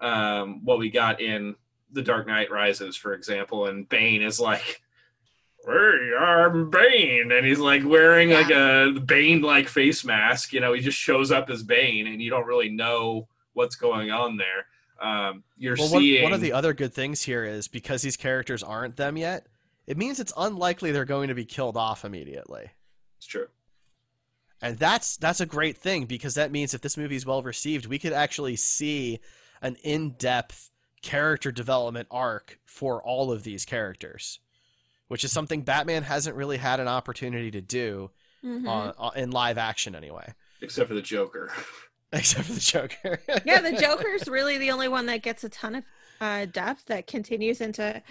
um, 0.00 0.64
what 0.64 0.78
we 0.78 0.90
got 0.90 1.20
in 1.20 1.54
the 1.92 2.02
dark 2.02 2.26
knight 2.26 2.50
rises 2.50 2.96
for 2.96 3.14
example 3.14 3.66
and 3.66 3.88
bane 3.88 4.22
is 4.22 4.38
like 4.40 4.82
we 5.66 6.14
are 6.14 6.50
Bane, 6.50 7.32
and 7.32 7.46
he's 7.46 7.58
like 7.58 7.84
wearing 7.84 8.30
like 8.30 8.50
a 8.50 8.92
Bane 9.04 9.42
like 9.42 9.68
face 9.68 10.04
mask. 10.04 10.52
You 10.52 10.60
know, 10.60 10.72
he 10.72 10.80
just 10.80 10.98
shows 10.98 11.30
up 11.30 11.50
as 11.50 11.62
Bane, 11.62 12.06
and 12.06 12.20
you 12.20 12.30
don't 12.30 12.46
really 12.46 12.70
know 12.70 13.28
what's 13.54 13.76
going 13.76 14.10
on 14.10 14.36
there. 14.36 14.66
Um, 15.00 15.42
you're 15.56 15.76
Well, 15.76 15.90
one, 15.90 16.00
seeing 16.00 16.22
one 16.22 16.32
of 16.32 16.40
the 16.40 16.52
other 16.52 16.72
good 16.72 16.94
things 16.94 17.22
here 17.22 17.44
is 17.44 17.68
because 17.68 18.02
these 18.02 18.16
characters 18.16 18.62
aren't 18.62 18.96
them 18.96 19.16
yet, 19.16 19.46
it 19.86 19.96
means 19.96 20.20
it's 20.20 20.32
unlikely 20.36 20.92
they're 20.92 21.04
going 21.04 21.28
to 21.28 21.34
be 21.34 21.44
killed 21.44 21.76
off 21.76 22.04
immediately. 22.04 22.70
It's 23.18 23.26
true. 23.26 23.48
And 24.60 24.78
that's 24.78 25.16
that's 25.16 25.40
a 25.40 25.46
great 25.46 25.76
thing 25.76 26.04
because 26.04 26.34
that 26.34 26.52
means 26.52 26.72
if 26.72 26.80
this 26.80 26.96
movie 26.96 27.16
is 27.16 27.26
well 27.26 27.42
received, 27.42 27.86
we 27.86 27.98
could 27.98 28.12
actually 28.12 28.54
see 28.54 29.18
an 29.60 29.76
in-depth 29.82 30.70
character 31.02 31.50
development 31.50 32.06
arc 32.12 32.60
for 32.64 33.02
all 33.02 33.32
of 33.32 33.42
these 33.42 33.64
characters, 33.64 34.38
which 35.12 35.24
is 35.24 35.30
something 35.30 35.60
Batman 35.60 36.02
hasn't 36.02 36.34
really 36.36 36.56
had 36.56 36.80
an 36.80 36.88
opportunity 36.88 37.50
to 37.50 37.60
do 37.60 38.10
Mhm. 38.42 38.66
on, 38.66 38.94
on- 38.96 39.16
in 39.16 39.30
live 39.30 39.58
action 39.58 39.94
anyway. 39.94 40.32
Except 40.62 40.88
for 40.88 40.94
the 40.94 41.02
Joker. 41.02 41.52
Except 42.14 42.46
for 42.46 42.52
the 42.54 42.60
Joker. 42.60 43.20
yeah, 43.44 43.60
the 43.60 43.76
Joker's 43.76 44.26
really 44.26 44.56
the 44.56 44.70
only 44.70 44.88
one 44.88 45.04
that 45.06 45.22
gets 45.22 45.44
a 45.44 45.48
ton 45.50 45.74
of 45.74 45.84
uh, 46.20 46.46
depth 46.46 46.86
that 46.86 47.06
continues 47.06 47.60
into 47.60 48.02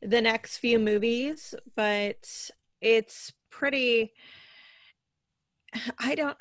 the 0.00 0.20
next 0.22 0.56
few 0.58 0.78
movies, 0.78 1.54
but 1.74 2.50
it's 2.80 3.32
pretty. 3.50 4.12
I 5.98 6.14
don't. 6.14 6.38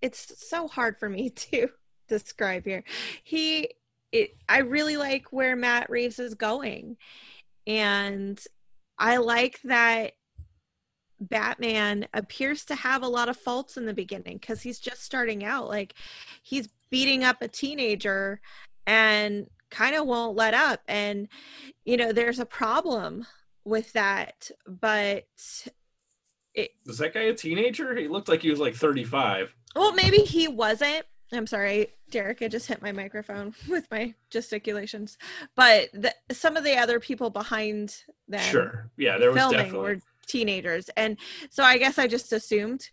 It's 0.00 0.48
so 0.48 0.68
hard 0.68 0.98
for 0.98 1.08
me 1.08 1.30
to 1.50 1.68
describe 2.08 2.64
here. 2.64 2.84
He, 3.22 3.70
it, 4.12 4.36
I 4.48 4.58
really 4.58 4.96
like 4.96 5.26
where 5.32 5.54
Matt 5.56 5.90
Reeves 5.90 6.18
is 6.18 6.34
going, 6.34 6.96
and 7.66 8.42
I 8.98 9.16
like 9.18 9.60
that 9.62 10.12
Batman 11.20 12.06
appears 12.12 12.64
to 12.66 12.74
have 12.74 13.02
a 13.02 13.08
lot 13.08 13.28
of 13.28 13.36
faults 13.36 13.76
in 13.76 13.86
the 13.86 13.94
beginning 13.94 14.38
because 14.38 14.62
he's 14.62 14.78
just 14.80 15.02
starting 15.02 15.44
out. 15.44 15.68
Like 15.68 15.94
he's 16.42 16.68
beating 16.90 17.24
up 17.24 17.42
a 17.42 17.48
teenager 17.48 18.40
and 18.86 19.46
kind 19.70 19.96
of 19.96 20.06
won't 20.06 20.36
let 20.36 20.54
up. 20.54 20.80
And, 20.88 21.28
you 21.84 21.96
know, 21.96 22.12
there's 22.12 22.38
a 22.38 22.46
problem 22.46 23.26
with 23.64 23.92
that. 23.94 24.50
But, 24.66 25.24
it, 26.54 26.70
Was 26.86 26.98
that 26.98 27.14
guy 27.14 27.22
a 27.22 27.34
teenager? 27.34 27.96
He 27.96 28.08
looked 28.08 28.28
like 28.28 28.42
he 28.42 28.50
was 28.50 28.60
like 28.60 28.74
35. 28.74 29.54
well, 29.74 29.92
maybe 29.92 30.18
he 30.18 30.48
wasn't. 30.48 31.04
I'm 31.32 31.46
sorry, 31.46 31.88
Derek. 32.10 32.42
I 32.42 32.48
just 32.48 32.66
hit 32.66 32.82
my 32.82 32.92
microphone 32.92 33.54
with 33.68 33.90
my 33.90 34.14
gesticulations. 34.30 35.18
But 35.56 35.88
the, 35.92 36.14
some 36.32 36.56
of 36.56 36.64
the 36.64 36.76
other 36.76 37.00
people 37.00 37.30
behind 37.30 37.96
them 38.28 38.40
Sure. 38.40 38.90
Yeah, 38.96 39.18
there 39.18 39.30
was 39.30 39.38
filming 39.38 39.58
definitely. 39.58 39.78
were 39.96 40.00
teenagers. 40.26 40.90
And 40.96 41.16
so 41.50 41.62
I 41.64 41.78
guess 41.78 41.98
I 41.98 42.06
just 42.06 42.32
assumed 42.32 42.88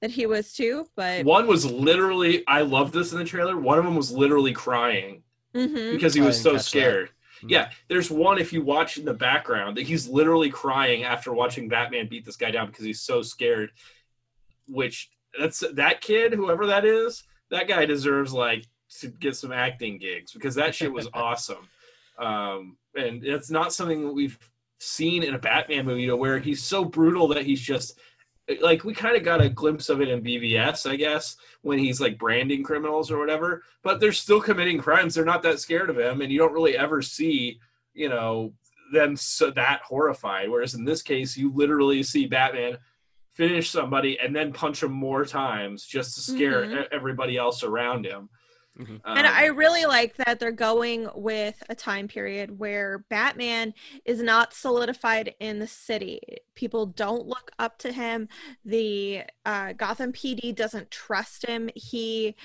that 0.00 0.10
he 0.10 0.26
was 0.26 0.52
too. 0.52 0.86
But 0.96 1.24
One 1.24 1.46
was 1.46 1.64
literally, 1.64 2.46
I 2.46 2.62
love 2.62 2.92
this 2.92 3.12
in 3.12 3.18
the 3.18 3.24
trailer. 3.24 3.56
One 3.58 3.78
of 3.78 3.84
them 3.84 3.96
was 3.96 4.12
literally 4.12 4.52
crying 4.52 5.22
Mhm. 5.54 5.92
because 5.92 6.14
he 6.14 6.20
was 6.20 6.40
so 6.40 6.52
catch 6.52 6.60
that. 6.62 6.64
scared. 6.68 7.10
Yeah, 7.46 7.70
there's 7.88 8.10
one 8.10 8.38
if 8.38 8.52
you 8.52 8.62
watch 8.62 8.98
in 8.98 9.04
the 9.04 9.14
background 9.14 9.76
that 9.76 9.86
he's 9.86 10.08
literally 10.08 10.50
crying 10.50 11.04
after 11.04 11.32
watching 11.32 11.68
Batman 11.68 12.08
beat 12.08 12.24
this 12.24 12.36
guy 12.36 12.50
down 12.50 12.66
because 12.66 12.84
he's 12.84 13.00
so 13.00 13.22
scared. 13.22 13.70
Which 14.66 15.08
that's 15.38 15.62
that 15.74 16.00
kid, 16.00 16.34
whoever 16.34 16.66
that 16.66 16.84
is, 16.84 17.22
that 17.50 17.68
guy 17.68 17.84
deserves 17.86 18.32
like 18.32 18.64
to 19.00 19.08
get 19.08 19.36
some 19.36 19.52
acting 19.52 19.98
gigs 19.98 20.32
because 20.32 20.54
that 20.54 20.74
shit 20.74 20.92
was 20.92 21.08
awesome. 21.14 21.68
Um, 22.18 22.76
and 22.96 23.24
it's 23.24 23.50
not 23.50 23.72
something 23.72 24.04
that 24.04 24.12
we've 24.12 24.38
seen 24.80 25.22
in 25.22 25.34
a 25.34 25.38
Batman 25.38 25.86
movie, 25.86 26.02
you 26.02 26.08
know, 26.08 26.16
where 26.16 26.38
he's 26.38 26.62
so 26.62 26.84
brutal 26.84 27.28
that 27.28 27.44
he's 27.44 27.60
just 27.60 27.98
like 28.60 28.84
we 28.84 28.94
kind 28.94 29.16
of 29.16 29.22
got 29.22 29.42
a 29.42 29.48
glimpse 29.48 29.88
of 29.88 30.00
it 30.00 30.08
in 30.08 30.22
BVS, 30.22 30.88
I 30.88 30.96
guess, 30.96 31.36
when 31.62 31.78
he's 31.78 32.00
like 32.00 32.18
branding 32.18 32.62
criminals 32.62 33.10
or 33.10 33.18
whatever. 33.18 33.62
But 33.82 34.00
they're 34.00 34.12
still 34.12 34.40
committing 34.40 34.78
crimes. 34.78 35.14
They're 35.14 35.24
not 35.24 35.42
that 35.42 35.60
scared 35.60 35.90
of 35.90 35.98
him, 35.98 36.22
and 36.22 36.32
you 36.32 36.38
don't 36.38 36.52
really 36.52 36.76
ever 36.76 37.02
see, 37.02 37.60
you 37.92 38.08
know, 38.08 38.54
them 38.92 39.16
so 39.16 39.50
that 39.50 39.82
horrified. 39.82 40.48
Whereas 40.48 40.74
in 40.74 40.84
this 40.84 41.02
case, 41.02 41.36
you 41.36 41.52
literally 41.52 42.02
see 42.02 42.26
Batman 42.26 42.78
finish 43.38 43.70
somebody 43.70 44.18
and 44.18 44.34
then 44.34 44.52
punch 44.52 44.82
him 44.82 44.90
more 44.92 45.24
times 45.24 45.86
just 45.86 46.16
to 46.16 46.20
scare 46.20 46.64
Mhm. 46.64 46.82
e- 46.82 46.88
everybody 46.90 47.36
else 47.38 47.62
around 47.62 48.04
him. 48.04 48.28
and 48.80 49.00
Um, 49.04 49.16
I 49.26 49.46
really 49.46 49.86
like 49.86 50.14
that 50.16 50.38
they're 50.38 50.52
going 50.52 51.08
with 51.14 51.60
a 51.68 51.74
time 51.74 52.06
period 52.06 52.58
where 52.60 52.98
Batman 53.08 53.74
is 54.04 54.20
not 54.22 54.54
solidified 54.54 55.34
in 55.40 55.58
the 55.58 55.66
city. 55.66 56.20
People 56.54 56.86
don't 56.86 57.26
look 57.26 57.50
up 57.58 57.78
to 57.78 57.90
him. 57.92 58.28
The 58.64 59.22
uh, 59.44 59.72
Gotham 59.72 60.12
PD 60.12 60.52
doesn't 60.54 60.90
trust 60.92 61.44
him. 61.46 61.70
He, 61.74 62.36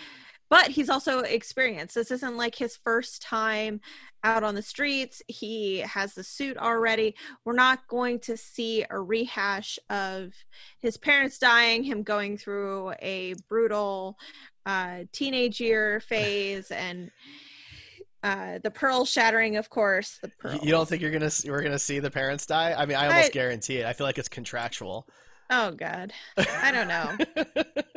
but 0.49 0.67
he's 0.67 0.89
also 0.89 1.19
experienced. 1.19 1.95
This 1.95 2.11
isn't 2.11 2.37
like 2.37 2.55
his 2.55 2.77
first 2.77 3.21
time 3.21 3.81
out 4.23 4.43
on 4.43 4.55
the 4.55 4.61
streets. 4.61 5.21
He 5.27 5.79
has 5.79 6.13
the 6.13 6.23
suit 6.23 6.57
already. 6.57 7.15
We're 7.43 7.53
not 7.53 7.87
going 7.87 8.19
to 8.21 8.37
see 8.37 8.85
a 8.89 8.99
rehash 8.99 9.79
of 9.89 10.33
his 10.79 10.97
parents 10.97 11.39
dying, 11.39 11.83
him 11.83 12.03
going 12.03 12.37
through 12.37 12.93
a 13.01 13.33
brutal 13.49 14.17
uh, 14.65 14.99
teenage 15.11 15.59
year 15.59 15.99
phase, 15.99 16.71
and 16.71 17.11
uh, 18.21 18.59
the 18.63 18.71
pearl 18.71 19.05
shattering, 19.05 19.57
of 19.57 19.69
course. 19.69 20.19
The 20.21 20.29
pearl. 20.39 20.59
You 20.63 20.71
don't 20.71 20.87
think 20.87 21.01
you're 21.01 21.11
gonna 21.11 21.31
we're 21.45 21.61
gonna 21.61 21.79
see 21.79 21.99
the 21.99 22.11
parents 22.11 22.45
die? 22.45 22.73
I 22.77 22.85
mean, 22.85 22.95
I 22.95 23.07
almost 23.07 23.27
I- 23.27 23.31
guarantee 23.31 23.77
it. 23.77 23.85
I 23.85 23.93
feel 23.93 24.07
like 24.07 24.17
it's 24.17 24.29
contractual. 24.29 25.07
Oh 25.49 25.71
God, 25.71 26.13
I 26.37 26.71
don't 26.71 26.87
know. 26.87 27.43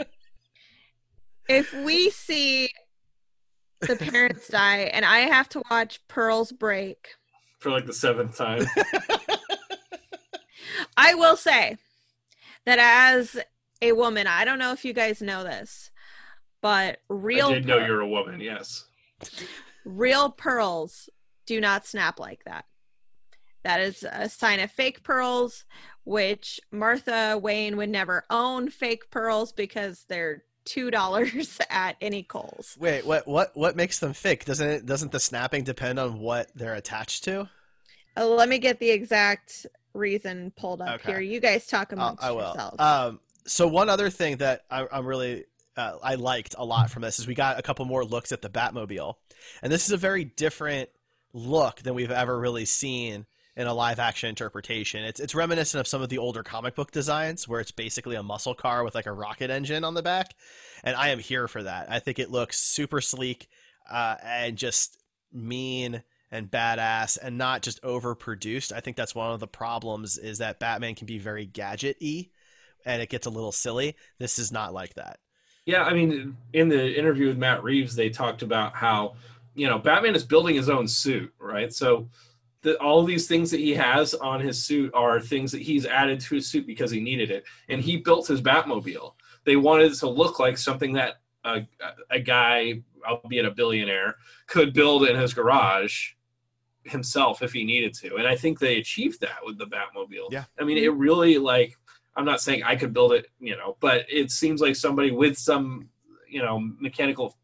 if 1.48 1.72
we 1.72 2.10
see 2.10 2.70
the 3.80 3.96
parents 3.96 4.48
die, 4.48 4.90
and 4.92 5.04
I 5.04 5.20
have 5.20 5.48
to 5.50 5.62
watch 5.70 6.00
Pearl's 6.08 6.52
break, 6.52 7.08
for 7.58 7.70
like 7.70 7.86
the 7.86 7.92
seventh 7.92 8.36
time. 8.36 8.64
I 10.96 11.14
will 11.14 11.36
say 11.36 11.76
that 12.64 12.78
as 12.78 13.36
a 13.82 13.92
woman, 13.92 14.26
I 14.26 14.44
don't 14.44 14.58
know 14.58 14.72
if 14.72 14.84
you 14.84 14.92
guys 14.92 15.22
know 15.22 15.44
this, 15.44 15.90
but 16.60 16.98
real 17.08 17.48
I 17.48 17.54
did 17.54 17.66
know 17.66 17.78
you're 17.78 18.00
a 18.00 18.08
woman. 18.08 18.40
Yes. 18.40 18.84
real 19.84 20.30
pearls 20.30 21.08
do 21.46 21.60
not 21.60 21.86
snap 21.86 22.18
like 22.18 22.44
that. 22.44 22.64
That 23.64 23.80
is 23.80 24.04
a 24.08 24.28
sign 24.28 24.60
of 24.60 24.70
fake 24.70 25.02
pearls, 25.02 25.64
which 26.04 26.60
Martha 26.70 27.38
Wayne 27.40 27.76
would 27.76 27.88
never 27.88 28.24
own 28.30 28.70
fake 28.70 29.10
pearls 29.10 29.52
because 29.52 30.04
they're 30.08 30.44
two 30.66 30.90
dollars 30.90 31.58
at 31.70 31.96
any 32.02 32.22
Kohl's. 32.22 32.76
Wait, 32.78 33.06
what 33.06 33.26
what 33.26 33.56
what 33.56 33.74
makes 33.76 33.98
them 33.98 34.12
fake? 34.12 34.44
Doesn't 34.44 34.68
it 34.68 34.86
doesn't 34.86 35.12
the 35.12 35.20
snapping 35.20 35.64
depend 35.64 35.98
on 35.98 36.18
what 36.20 36.50
they're 36.54 36.74
attached 36.74 37.24
to? 37.24 37.48
Uh, 38.18 38.26
let 38.26 38.48
me 38.50 38.58
get 38.58 38.78
the 38.80 38.90
exact 38.90 39.66
reason 39.94 40.52
pulled 40.58 40.82
up 40.82 41.00
Okay. 41.00 41.12
here. 41.12 41.20
You 41.20 41.40
guys 41.40 41.66
talk 41.66 41.92
Uh, 41.92 41.96
amongst 41.96 42.22
I 42.22 42.32
will. 42.32 42.40
yourselves. 42.42 42.76
Um, 42.78 43.20
so 43.46 43.66
one 43.68 43.88
other 43.88 44.10
thing 44.10 44.36
that 44.38 44.64
I, 44.70 44.86
I'm 44.92 45.06
really 45.06 45.44
uh, 45.76 45.96
I 46.02 46.16
liked 46.16 46.54
a 46.58 46.64
lot 46.64 46.90
from 46.90 47.02
this 47.02 47.18
is 47.18 47.26
we 47.26 47.34
got 47.34 47.58
a 47.58 47.62
couple 47.62 47.84
more 47.84 48.04
looks 48.04 48.32
at 48.32 48.42
the 48.42 48.50
Batmobile, 48.50 49.14
and 49.62 49.72
this 49.72 49.86
is 49.86 49.92
a 49.92 49.96
very 49.96 50.24
different 50.24 50.90
look 51.32 51.80
than 51.82 51.94
we've 51.94 52.10
ever 52.10 52.38
really 52.38 52.64
seen 52.64 53.26
in 53.56 53.66
a 53.66 53.74
live 53.74 53.98
action 53.98 54.28
interpretation. 54.28 55.04
It's 55.04 55.20
it's 55.20 55.34
reminiscent 55.34 55.80
of 55.80 55.88
some 55.88 56.02
of 56.02 56.08
the 56.08 56.18
older 56.18 56.42
comic 56.42 56.74
book 56.74 56.90
designs 56.90 57.48
where 57.48 57.60
it's 57.60 57.70
basically 57.70 58.16
a 58.16 58.22
muscle 58.22 58.54
car 58.54 58.84
with 58.84 58.94
like 58.94 59.06
a 59.06 59.12
rocket 59.12 59.50
engine 59.50 59.84
on 59.84 59.94
the 59.94 60.02
back, 60.02 60.34
and 60.84 60.94
I 60.96 61.08
am 61.08 61.18
here 61.18 61.48
for 61.48 61.62
that. 61.62 61.90
I 61.90 61.98
think 61.98 62.18
it 62.18 62.30
looks 62.30 62.58
super 62.58 63.00
sleek 63.00 63.48
uh, 63.90 64.16
and 64.22 64.56
just 64.56 64.98
mean 65.32 66.02
and 66.30 66.50
badass 66.50 67.18
and 67.22 67.38
not 67.38 67.62
just 67.62 67.80
overproduced. 67.82 68.72
I 68.72 68.80
think 68.80 68.96
that's 68.96 69.14
one 69.14 69.32
of 69.32 69.40
the 69.40 69.46
problems 69.46 70.18
is 70.18 70.38
that 70.38 70.58
Batman 70.58 70.94
can 70.94 71.06
be 71.06 71.18
very 71.18 71.46
gadget-y 71.46 72.28
and 72.84 73.00
it 73.00 73.08
gets 73.08 73.26
a 73.26 73.30
little 73.30 73.52
silly. 73.52 73.96
This 74.18 74.38
is 74.38 74.50
not 74.50 74.74
like 74.74 74.94
that. 74.94 75.18
Yeah, 75.66 75.82
I 75.84 75.94
mean, 75.94 76.36
in 76.52 76.68
the 76.68 76.96
interview 76.96 77.28
with 77.28 77.38
Matt 77.38 77.62
Reeves, 77.62 77.96
they 77.96 78.10
talked 78.10 78.42
about 78.42 78.74
how, 78.74 79.14
you 79.54 79.66
know, 79.68 79.78
Batman 79.78 80.14
is 80.14 80.24
building 80.24 80.54
his 80.54 80.68
own 80.68 80.86
suit, 80.86 81.32
right? 81.38 81.72
So 81.72 82.08
the, 82.66 82.76
all 82.80 83.04
these 83.04 83.28
things 83.28 83.52
that 83.52 83.60
he 83.60 83.72
has 83.74 84.12
on 84.14 84.40
his 84.40 84.64
suit 84.64 84.92
are 84.92 85.20
things 85.20 85.52
that 85.52 85.62
he's 85.62 85.86
added 85.86 86.18
to 86.18 86.34
his 86.34 86.48
suit 86.48 86.66
because 86.66 86.90
he 86.90 86.98
needed 86.98 87.30
it. 87.30 87.44
And 87.68 87.80
he 87.80 87.98
built 87.98 88.26
his 88.26 88.42
Batmobile. 88.42 89.12
They 89.44 89.54
wanted 89.54 89.92
it 89.92 89.98
to 89.98 90.08
look 90.08 90.40
like 90.40 90.58
something 90.58 90.92
that 90.94 91.20
a, 91.44 91.60
a 92.10 92.18
guy, 92.18 92.82
albeit 93.08 93.44
a 93.44 93.52
billionaire, 93.52 94.16
could 94.48 94.74
build 94.74 95.06
in 95.06 95.14
his 95.14 95.32
garage 95.32 96.14
himself 96.82 97.40
if 97.40 97.52
he 97.52 97.62
needed 97.62 97.94
to. 97.94 98.16
And 98.16 98.26
I 98.26 98.34
think 98.34 98.58
they 98.58 98.78
achieved 98.78 99.20
that 99.20 99.38
with 99.44 99.58
the 99.58 99.66
Batmobile. 99.66 100.32
Yeah. 100.32 100.46
I 100.58 100.64
mean, 100.64 100.78
it 100.78 100.92
really 100.92 101.38
like 101.38 101.78
I'm 102.16 102.24
not 102.24 102.40
saying 102.40 102.64
I 102.64 102.74
could 102.74 102.92
build 102.92 103.12
it, 103.12 103.28
you 103.38 103.56
know, 103.56 103.76
but 103.78 104.06
it 104.08 104.32
seems 104.32 104.60
like 104.60 104.74
somebody 104.74 105.12
with 105.12 105.38
some, 105.38 105.88
you 106.28 106.42
know, 106.42 106.58
mechanical 106.80 107.36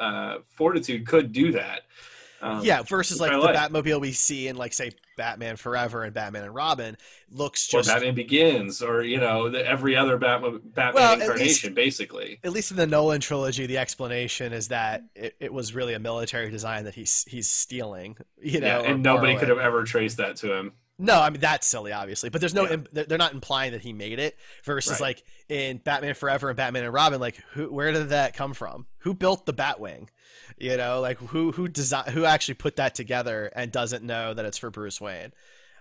uh, 0.00 0.38
fortitude 0.48 1.06
could 1.06 1.30
do 1.30 1.52
that. 1.52 1.82
Um, 2.44 2.60
yeah, 2.62 2.82
versus 2.82 3.20
like 3.20 3.30
the 3.32 3.38
Batmobile 3.48 4.00
we 4.00 4.12
see 4.12 4.48
in 4.48 4.56
like 4.56 4.74
say 4.74 4.90
Batman 5.16 5.56
Forever 5.56 6.04
and 6.04 6.12
Batman 6.12 6.44
and 6.44 6.54
Robin 6.54 6.96
looks 7.30 7.72
or 7.72 7.78
just 7.78 7.88
Batman 7.88 8.14
Begins, 8.14 8.82
or 8.82 9.02
you 9.02 9.18
know, 9.18 9.48
the, 9.48 9.66
every 9.66 9.96
other 9.96 10.18
Batman, 10.18 10.60
Batman 10.62 10.94
Well, 10.94 11.12
at 11.14 11.20
incarnation, 11.20 11.70
least- 11.70 11.74
basically. 11.74 12.40
at 12.44 12.52
least 12.52 12.70
in 12.70 12.76
the 12.76 12.86
Nolan 12.86 13.22
trilogy, 13.22 13.64
the 13.64 13.78
explanation 13.78 14.52
is 14.52 14.68
that 14.68 15.04
it, 15.14 15.36
it 15.40 15.52
was 15.54 15.74
really 15.74 15.94
a 15.94 15.98
military 15.98 16.50
design 16.50 16.84
that 16.84 16.94
he's 16.94 17.24
he's 17.26 17.48
stealing. 17.48 18.16
You 18.42 18.60
know, 18.60 18.66
yeah, 18.82 18.90
and 18.90 19.02
nobody 19.02 19.28
borrowing. 19.32 19.38
could 19.38 19.48
have 19.48 19.58
ever 19.58 19.84
traced 19.84 20.18
that 20.18 20.36
to 20.36 20.52
him. 20.54 20.72
No, 20.98 21.20
I 21.20 21.30
mean 21.30 21.40
that's 21.40 21.66
silly, 21.66 21.92
obviously, 21.92 22.28
but 22.30 22.40
there's 22.40 22.54
no. 22.54 22.68
im 22.68 22.86
they're 22.92 23.18
not 23.18 23.32
implying 23.32 23.72
that 23.72 23.80
he 23.80 23.92
made 23.92 24.18
it. 24.20 24.36
Versus 24.64 24.92
Right. 24.92 25.00
like 25.00 25.24
in 25.48 25.78
Batman 25.78 26.14
Forever 26.14 26.50
and 26.50 26.56
Batman 26.56 26.84
and 26.84 26.92
Robin, 26.92 27.20
like 27.20 27.36
who, 27.52 27.72
where 27.72 27.90
did 27.90 28.10
that 28.10 28.34
come 28.34 28.54
from? 28.54 28.86
Who 28.98 29.12
built 29.12 29.44
the 29.44 29.52
Batwing? 29.52 30.08
You 30.56 30.76
know, 30.76 31.00
like 31.00 31.18
who 31.18 31.50
who 31.50 31.66
design 31.66 32.12
who 32.12 32.24
actually 32.24 32.54
put 32.54 32.76
that 32.76 32.94
together 32.94 33.50
and 33.56 33.72
doesn't 33.72 34.04
know 34.04 34.34
that 34.34 34.44
it's 34.44 34.58
for 34.58 34.70
Bruce 34.70 35.00
Wayne. 35.00 35.32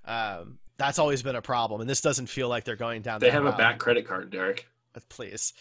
Um, 0.06 0.58
that's 0.78 0.98
always 0.98 1.22
been 1.22 1.36
a 1.36 1.42
problem, 1.44 1.80
and 1.82 1.90
this 1.90 2.02
doesn't 2.02 2.28
feel 2.28 2.50
like 2.50 2.64
they're 2.64 2.76
going 2.76 3.04
down. 3.04 3.20
They 3.20 3.30
have 3.30 3.44
a 3.44 3.50
route. 3.50 3.58
back 3.58 3.78
credit 3.78 4.08
card, 4.08 4.32
Derek. 4.32 4.68
Uh, 4.96 5.00
please 5.10 5.54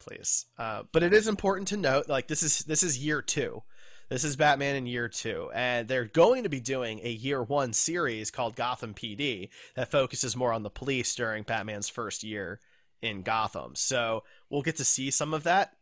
please 0.00 0.46
uh, 0.58 0.82
but 0.90 1.04
it 1.04 1.12
is 1.12 1.28
important 1.28 1.68
to 1.68 1.76
note 1.76 2.08
like 2.08 2.26
this 2.26 2.42
is 2.42 2.60
this 2.64 2.82
is 2.82 2.98
year 2.98 3.22
two 3.22 3.62
this 4.08 4.24
is 4.24 4.36
batman 4.36 4.76
in 4.76 4.86
year 4.86 5.08
two 5.08 5.50
and 5.54 5.88
they're 5.88 6.04
going 6.04 6.42
to 6.42 6.48
be 6.48 6.60
doing 6.60 7.00
a 7.02 7.10
year 7.10 7.42
one 7.42 7.72
series 7.72 8.30
called 8.30 8.56
gotham 8.56 8.94
pd 8.94 9.48
that 9.74 9.90
focuses 9.90 10.36
more 10.36 10.52
on 10.52 10.62
the 10.62 10.70
police 10.70 11.14
during 11.14 11.42
batman's 11.42 11.88
first 11.88 12.22
year 12.22 12.60
in 13.02 13.22
gotham. 13.22 13.74
So 13.74 14.22
we'll 14.48 14.62
get 14.62 14.76
to 14.76 14.84
see 14.84 15.10
some 15.10 15.34
of 15.34 15.42
that. 15.42 15.74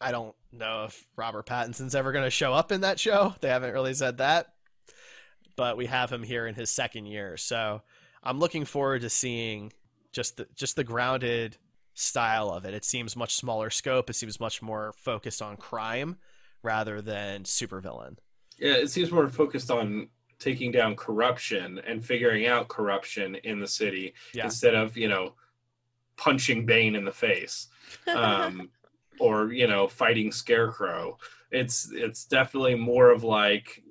I 0.00 0.12
don't 0.12 0.34
know 0.52 0.84
if 0.84 1.06
robert 1.16 1.46
pattinson's 1.46 1.94
ever 1.94 2.12
going 2.12 2.24
to 2.24 2.30
show 2.30 2.54
up 2.54 2.72
in 2.72 2.82
that 2.82 3.00
show. 3.00 3.34
They 3.40 3.48
haven't 3.48 3.74
really 3.74 3.94
said 3.94 4.18
that. 4.18 4.54
But 5.56 5.76
we 5.76 5.86
have 5.86 6.10
him 6.10 6.22
here 6.22 6.46
in 6.46 6.54
his 6.54 6.70
second 6.70 7.06
year. 7.06 7.36
So 7.36 7.82
i'm 8.22 8.38
looking 8.38 8.64
forward 8.64 9.02
to 9.02 9.10
seeing 9.10 9.72
just 10.12 10.36
the 10.38 10.46
just 10.54 10.76
the 10.76 10.84
grounded 10.84 11.56
style 11.94 12.50
of 12.50 12.64
it. 12.64 12.74
It 12.74 12.84
seems 12.84 13.16
much 13.16 13.34
smaller 13.34 13.70
scope. 13.70 14.08
It 14.08 14.14
seems 14.14 14.38
much 14.38 14.62
more 14.62 14.94
focused 14.96 15.42
on 15.42 15.56
crime 15.56 16.16
rather 16.62 17.00
than 17.00 17.44
supervillain. 17.44 18.16
Yeah, 18.58 18.72
it 18.74 18.90
seems 18.90 19.10
more 19.12 19.28
focused 19.28 19.70
on 19.70 20.08
taking 20.38 20.70
down 20.70 20.94
corruption 20.96 21.80
and 21.86 22.04
figuring 22.04 22.46
out 22.46 22.68
corruption 22.68 23.34
in 23.44 23.60
the 23.60 23.66
city 23.66 24.14
Yeah. 24.34 24.44
instead 24.44 24.74
of 24.74 24.96
you 24.96 25.08
know 25.08 25.34
punching 26.16 26.66
Bane 26.66 26.94
in 26.96 27.04
the 27.04 27.12
face 27.12 27.68
um, 28.14 28.70
or 29.20 29.52
you 29.52 29.66
know 29.66 29.86
fighting 29.88 30.32
Scarecrow. 30.32 31.16
It's 31.50 31.90
it's 31.92 32.24
definitely 32.24 32.74
more 32.74 33.10
of 33.10 33.24
like 33.24 33.82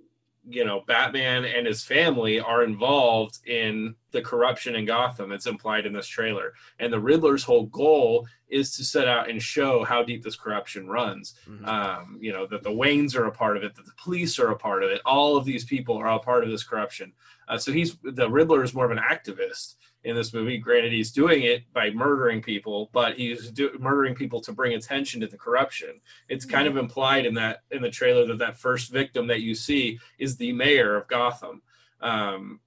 you 0.50 0.64
know 0.64 0.84
Batman 0.88 1.46
and 1.46 1.68
his 1.68 1.84
family 1.84 2.40
are 2.40 2.64
involved 2.64 3.40
in 3.46 3.96
the 4.12 4.22
corruption 4.22 4.76
in 4.76 4.86
Gotham. 4.86 5.32
It's 5.32 5.48
implied 5.48 5.86
in 5.86 5.94
this 5.94 6.08
trailer, 6.08 6.54
and 6.80 6.92
the 6.92 7.00
Riddler's 7.00 7.44
whole 7.44 7.66
goal 7.68 8.28
is 8.50 8.76
to 8.78 8.84
set 8.84 9.08
out 9.08 9.30
and 9.30 9.42
show 9.42 9.84
how 9.84 10.04
deep 10.04 10.24
this 10.24 10.38
corruption 10.38 10.88
runs. 10.88 11.36
Um, 11.68 12.18
you 12.22 12.32
know 12.32 12.46
that 12.48 12.64
the 12.64 12.70
Waynes 12.70 13.16
are 13.16 13.26
a 13.26 13.32
part 13.32 13.58
of 13.58 13.64
it, 13.64 13.76
that 13.76 13.86
the 13.86 13.92
police 14.02 14.40
are 14.40 14.52
a 14.52 14.58
part 14.58 14.84
of 14.84 14.90
it. 14.90 15.02
All 15.06 15.36
of 15.36 15.46
these 15.46 15.66
people 15.66 15.98
are 15.98 16.08
all 16.08 16.20
part 16.20 16.44
of 16.44 16.50
this 16.50 16.64
corruption. 16.64 17.14
Uh, 17.48 17.58
so 17.58 17.72
he's 17.72 17.98
the 18.04 18.30
Riddler 18.30 18.64
is 18.64 18.74
more 18.74 18.86
of 18.86 18.92
an 18.92 19.04
activist 19.04 19.76
in 20.04 20.16
this 20.16 20.34
movie. 20.34 20.58
Granted, 20.58 20.92
he's 20.92 21.12
doing 21.12 21.44
it 21.44 21.64
by 21.74 21.90
murdering 21.90 22.42
people, 22.42 22.90
but 22.94 23.18
he's 23.18 23.52
do- 23.52 23.78
murdering 23.80 24.16
people 24.16 24.40
to 24.42 24.52
bring 24.52 24.74
attention 24.74 25.20
to 25.22 25.28
the 25.28 25.38
corruption. 25.38 26.00
It's 26.30 26.46
kind 26.46 26.68
of 26.68 26.78
implied 26.78 27.26
in 27.26 27.34
that 27.36 27.64
in 27.72 27.82
the 27.82 27.90
trailer 27.90 28.26
that 28.28 28.40
that 28.40 28.58
first 28.58 28.92
victim 28.92 29.28
that 29.28 29.42
you 29.42 29.56
see 29.56 30.00
is 30.20 30.38
the 30.38 30.54
mayor 30.54 30.96
of 30.96 31.08
Gotham, 31.08 31.62
um, 32.02 32.60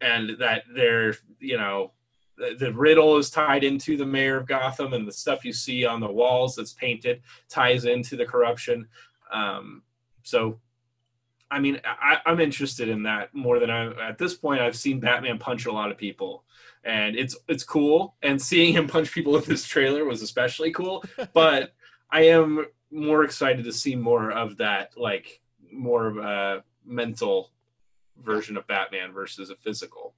and 0.00 0.38
that 0.38 0.64
they're 0.74 1.14
you 1.38 1.56
know 1.56 1.92
the, 2.36 2.56
the 2.58 2.72
riddle 2.72 3.16
is 3.16 3.30
tied 3.30 3.64
into 3.64 3.96
the 3.96 4.06
mayor 4.06 4.36
of 4.36 4.46
Gotham, 4.46 4.92
and 4.92 5.06
the 5.06 5.12
stuff 5.12 5.44
you 5.44 5.52
see 5.52 5.84
on 5.84 6.00
the 6.00 6.10
walls 6.10 6.56
that's 6.56 6.72
painted 6.72 7.22
ties 7.48 7.84
into 7.84 8.16
the 8.16 8.26
corruption. 8.26 8.88
Um, 9.32 9.82
so 10.22 10.60
I 11.52 11.58
mean, 11.58 11.80
I, 11.84 12.18
I'm 12.24 12.40
interested 12.40 12.88
in 12.88 13.02
that 13.02 13.34
more 13.34 13.58
than 13.58 13.70
I. 13.70 14.08
At 14.08 14.16
this 14.16 14.34
point, 14.34 14.62
I've 14.62 14.74
seen 14.74 15.00
Batman 15.00 15.38
punch 15.38 15.66
a 15.66 15.72
lot 15.72 15.90
of 15.90 15.98
people, 15.98 16.44
and 16.84 17.16
it's 17.16 17.36
it's 17.48 17.64
cool. 17.64 18.16
And 18.22 18.40
seeing 18.40 18.74
him 18.74 18.86
punch 18.86 19.12
people 19.12 19.36
in 19.36 19.44
this 19.44 19.64
trailer 19.64 20.04
was 20.04 20.22
especially 20.22 20.72
cool. 20.72 21.04
But 21.32 21.74
I 22.10 22.22
am 22.22 22.66
more 22.90 23.24
excited 23.24 23.64
to 23.64 23.72
see 23.72 23.96
more 23.96 24.30
of 24.30 24.58
that, 24.58 24.92
like 24.96 25.40
more 25.72 26.06
of 26.06 26.18
a 26.18 26.64
mental 26.84 27.50
version 28.22 28.56
of 28.56 28.66
Batman 28.66 29.12
versus 29.12 29.50
a 29.50 29.56
physical. 29.56 30.14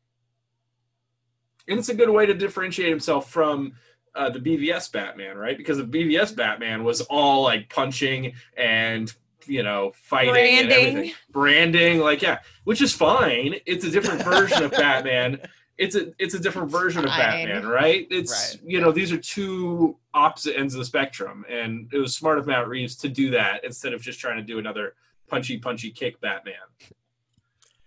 And 1.69 1.79
it's 1.79 1.89
a 1.89 1.95
good 1.95 2.11
way 2.11 2.27
to 2.27 2.35
differentiate 2.35 2.91
himself 2.91 3.31
from 3.31 3.75
uh, 4.15 4.31
the 4.31 4.39
BVS 4.39 4.93
Batman, 4.93 5.37
right? 5.37 5.57
Because 5.57 5.79
the 5.79 5.85
BVS 5.85 6.35
Batman 6.37 6.85
was 6.85 7.01
all 7.03 7.43
like 7.43 7.69
punching 7.69 8.35
and 8.57 9.13
you 9.47 9.63
know 9.63 9.93
fighting 9.95 10.31
and 10.35 10.69
Branding. 10.69 10.87
everything, 10.89 11.15
branding, 11.31 11.99
like 12.01 12.23
yeah, 12.23 12.39
which 12.65 12.81
is 12.81 12.93
fine. 12.93 13.57
It's 13.67 13.85
a 13.85 13.91
different 13.91 14.23
version 14.23 14.63
of 14.63 14.71
Batman. 14.85 15.41
It's 15.77 15.97
a 15.97 16.13
it's 16.19 16.35
a 16.35 16.39
different 16.39 16.71
version 16.71 17.05
of 17.05 17.11
Batman, 17.11 17.67
right? 17.67 18.07
It's 18.11 18.59
you 18.65 18.81
know 18.81 18.93
these 18.93 19.13
are 19.13 19.19
two 19.19 19.97
opposite 20.13 20.57
ends 20.57 20.75
of 20.75 20.79
the 20.79 20.85
spectrum, 20.85 21.45
and 21.51 21.89
it 21.93 21.99
was 21.99 22.17
smart 22.17 22.39
of 22.39 22.47
Matt 22.47 22.69
Reeves 22.69 22.97
to 22.97 23.09
do 23.09 23.31
that 23.31 23.65
instead 23.65 23.93
of 23.93 24.01
just 24.01 24.21
trying 24.21 24.37
to 24.37 24.43
do 24.43 24.59
another 24.59 24.95
punchy 25.27 25.59
punchy 25.59 25.91
kick 25.91 26.21
Batman. 26.21 26.55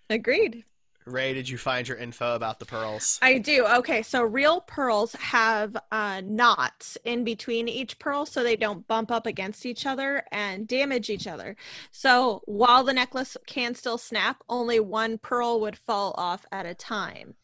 Agreed. 0.10 0.64
Ray, 1.08 1.34
did 1.34 1.48
you 1.48 1.58
find 1.58 1.88
your 1.88 1.96
info 1.98 2.36
about 2.36 2.60
the 2.60 2.66
pearls? 2.66 3.18
I 3.22 3.38
do. 3.38 3.66
Okay, 3.66 4.02
so 4.02 4.24
real 4.24 4.60
pearls 4.60 5.14
have 5.14 5.78
uh, 5.90 6.22
knots 6.26 6.98
in 7.06 7.24
between 7.24 7.70
each 7.70 7.98
pearl 7.98 8.26
so 8.26 8.44
they 8.44 8.58
don't 8.58 8.86
bump 8.88 9.10
up 9.10 9.26
against 9.26 9.66
each 9.66 9.86
other 9.86 10.26
and 10.34 10.68
damage 10.68 11.10
each 11.10 11.26
other. 11.26 11.56
So 11.92 12.42
while 12.46 12.84
the 12.84 12.94
necklace 12.94 13.38
can 13.46 13.74
still 13.74 13.98
snap, 13.98 14.44
only 14.50 14.82
one 14.82 15.18
pearl 15.18 15.62
would 15.62 15.78
fall 15.78 16.14
off 16.18 16.46
at 16.52 16.66
a 16.66 16.76
time. 16.76 17.36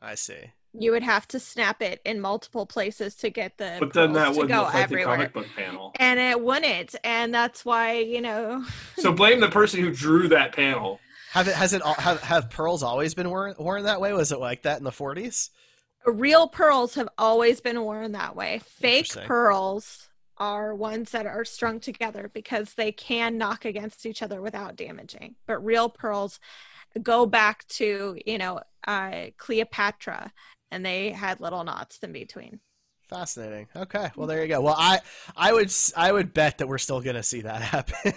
I 0.00 0.14
see. 0.14 0.52
You 0.74 0.92
would 0.92 1.02
have 1.02 1.26
to 1.28 1.40
snap 1.40 1.80
it 1.82 2.00
in 2.04 2.20
multiple 2.20 2.66
places 2.66 3.14
to 3.16 3.30
get 3.30 3.56
the 3.58 3.78
But 3.80 3.94
then 3.94 4.12
that 4.12 4.30
wouldn't 4.30 4.48
go 4.50 4.62
look 4.64 4.74
like 4.74 4.82
everywhere. 4.84 5.16
the 5.16 5.16
comic 5.16 5.32
book 5.32 5.46
panel. 5.56 5.92
And 5.96 6.20
it 6.20 6.40
wouldn't, 6.40 6.94
and 7.04 7.32
that's 7.32 7.64
why 7.64 7.98
you 7.98 8.20
know. 8.20 8.64
So 8.98 9.12
blame 9.12 9.40
the 9.40 9.48
person 9.48 9.80
who 9.80 9.90
drew 9.90 10.28
that 10.28 10.52
panel. 10.54 11.00
Have 11.32 11.48
it 11.48 11.54
has 11.54 11.72
it 11.72 11.82
al- 11.82 11.94
have 11.94 12.20
have 12.22 12.50
pearls 12.50 12.82
always 12.82 13.14
been 13.14 13.28
worn 13.30 13.54
worn 13.58 13.84
that 13.84 14.00
way? 14.00 14.12
Was 14.12 14.30
it 14.30 14.38
like 14.40 14.62
that 14.62 14.78
in 14.78 14.84
the 14.84 14.90
40s? 14.90 15.50
real 16.06 16.48
pearls 16.48 16.94
have 16.94 17.08
always 17.18 17.60
been 17.60 17.82
worn 17.82 18.12
that 18.12 18.34
way. 18.34 18.60
Fake 18.64 19.10
pearls 19.26 20.08
are 20.38 20.74
ones 20.74 21.10
that 21.10 21.26
are 21.26 21.44
strung 21.44 21.80
together 21.80 22.30
because 22.32 22.74
they 22.74 22.92
can 22.92 23.36
knock 23.36 23.64
against 23.64 24.06
each 24.06 24.22
other 24.22 24.40
without 24.40 24.76
damaging. 24.76 25.34
But 25.46 25.62
real 25.64 25.88
pearls 25.90 26.40
go 27.02 27.26
back 27.26 27.66
to, 27.68 28.18
you 28.24 28.38
know, 28.38 28.60
uh, 28.88 29.26
Cleopatra 29.36 30.32
and 30.70 30.84
they 30.84 31.10
had 31.10 31.40
little 31.40 31.62
knots 31.62 31.98
in 32.02 32.12
between. 32.12 32.60
Fascinating. 33.08 33.68
Okay, 33.74 34.10
well 34.16 34.26
there 34.26 34.42
you 34.42 34.48
go. 34.48 34.60
Well, 34.60 34.76
I 34.76 35.00
I 35.36 35.52
would 35.52 35.72
I 35.96 36.12
would 36.12 36.34
bet 36.34 36.58
that 36.58 36.66
we're 36.66 36.78
still 36.78 37.00
gonna 37.00 37.22
see 37.22 37.42
that 37.42 37.62
happen 37.74 38.12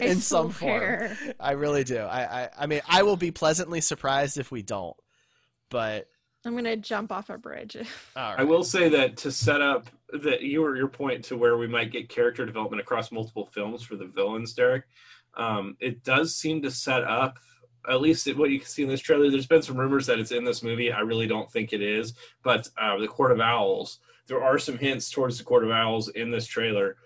in 0.00 0.16
some 0.20 0.50
form. 0.50 0.78
swear. 0.78 1.16
I 1.40 1.52
really 1.52 1.84
do. 1.84 1.98
I, 1.98 2.42
I 2.42 2.48
I 2.60 2.66
mean 2.66 2.82
I 2.88 3.02
will 3.02 3.16
be 3.16 3.30
pleasantly 3.30 3.80
surprised 3.80 4.38
if 4.38 4.52
we 4.52 4.62
don't. 4.62 4.96
But 5.70 6.08
I'm 6.44 6.52
going 6.52 6.64
to 6.64 6.76
jump 6.76 7.12
off 7.12 7.30
a 7.30 7.38
bridge. 7.38 7.76
all 8.16 8.30
right. 8.30 8.40
I 8.40 8.44
will 8.44 8.64
say 8.64 8.88
that 8.88 9.16
to 9.18 9.32
set 9.32 9.60
up 9.60 9.86
that 10.12 10.42
your 10.42 10.76
your 10.76 10.88
point 10.88 11.24
to 11.24 11.36
where 11.36 11.56
we 11.56 11.66
might 11.66 11.92
get 11.92 12.08
character 12.08 12.46
development 12.46 12.80
across 12.80 13.12
multiple 13.12 13.46
films 13.52 13.82
for 13.82 13.96
the 13.96 14.06
villains, 14.06 14.52
Derek. 14.54 14.84
Um, 15.36 15.76
it 15.80 16.02
does 16.02 16.34
seem 16.34 16.62
to 16.62 16.70
set 16.70 17.04
up 17.04 17.38
at 17.88 18.00
least 18.00 18.26
what 18.36 18.50
you 18.50 18.58
can 18.58 18.68
see 18.68 18.82
in 18.82 18.88
this 18.88 19.00
trailer. 19.00 19.30
There's 19.30 19.46
been 19.46 19.62
some 19.62 19.76
rumors 19.76 20.06
that 20.06 20.18
it's 20.18 20.32
in 20.32 20.44
this 20.44 20.62
movie. 20.62 20.92
I 20.92 21.00
really 21.00 21.26
don't 21.26 21.50
think 21.50 21.72
it 21.72 21.80
is, 21.82 22.14
but 22.42 22.68
uh, 22.80 22.98
the 22.98 23.08
Court 23.08 23.32
of 23.32 23.40
Owls. 23.40 23.98
There 24.26 24.42
are 24.42 24.58
some 24.58 24.78
hints 24.78 25.10
towards 25.10 25.38
the 25.38 25.44
Court 25.44 25.64
of 25.64 25.70
Owls 25.70 26.08
in 26.10 26.30
this 26.30 26.46
trailer. 26.46 26.96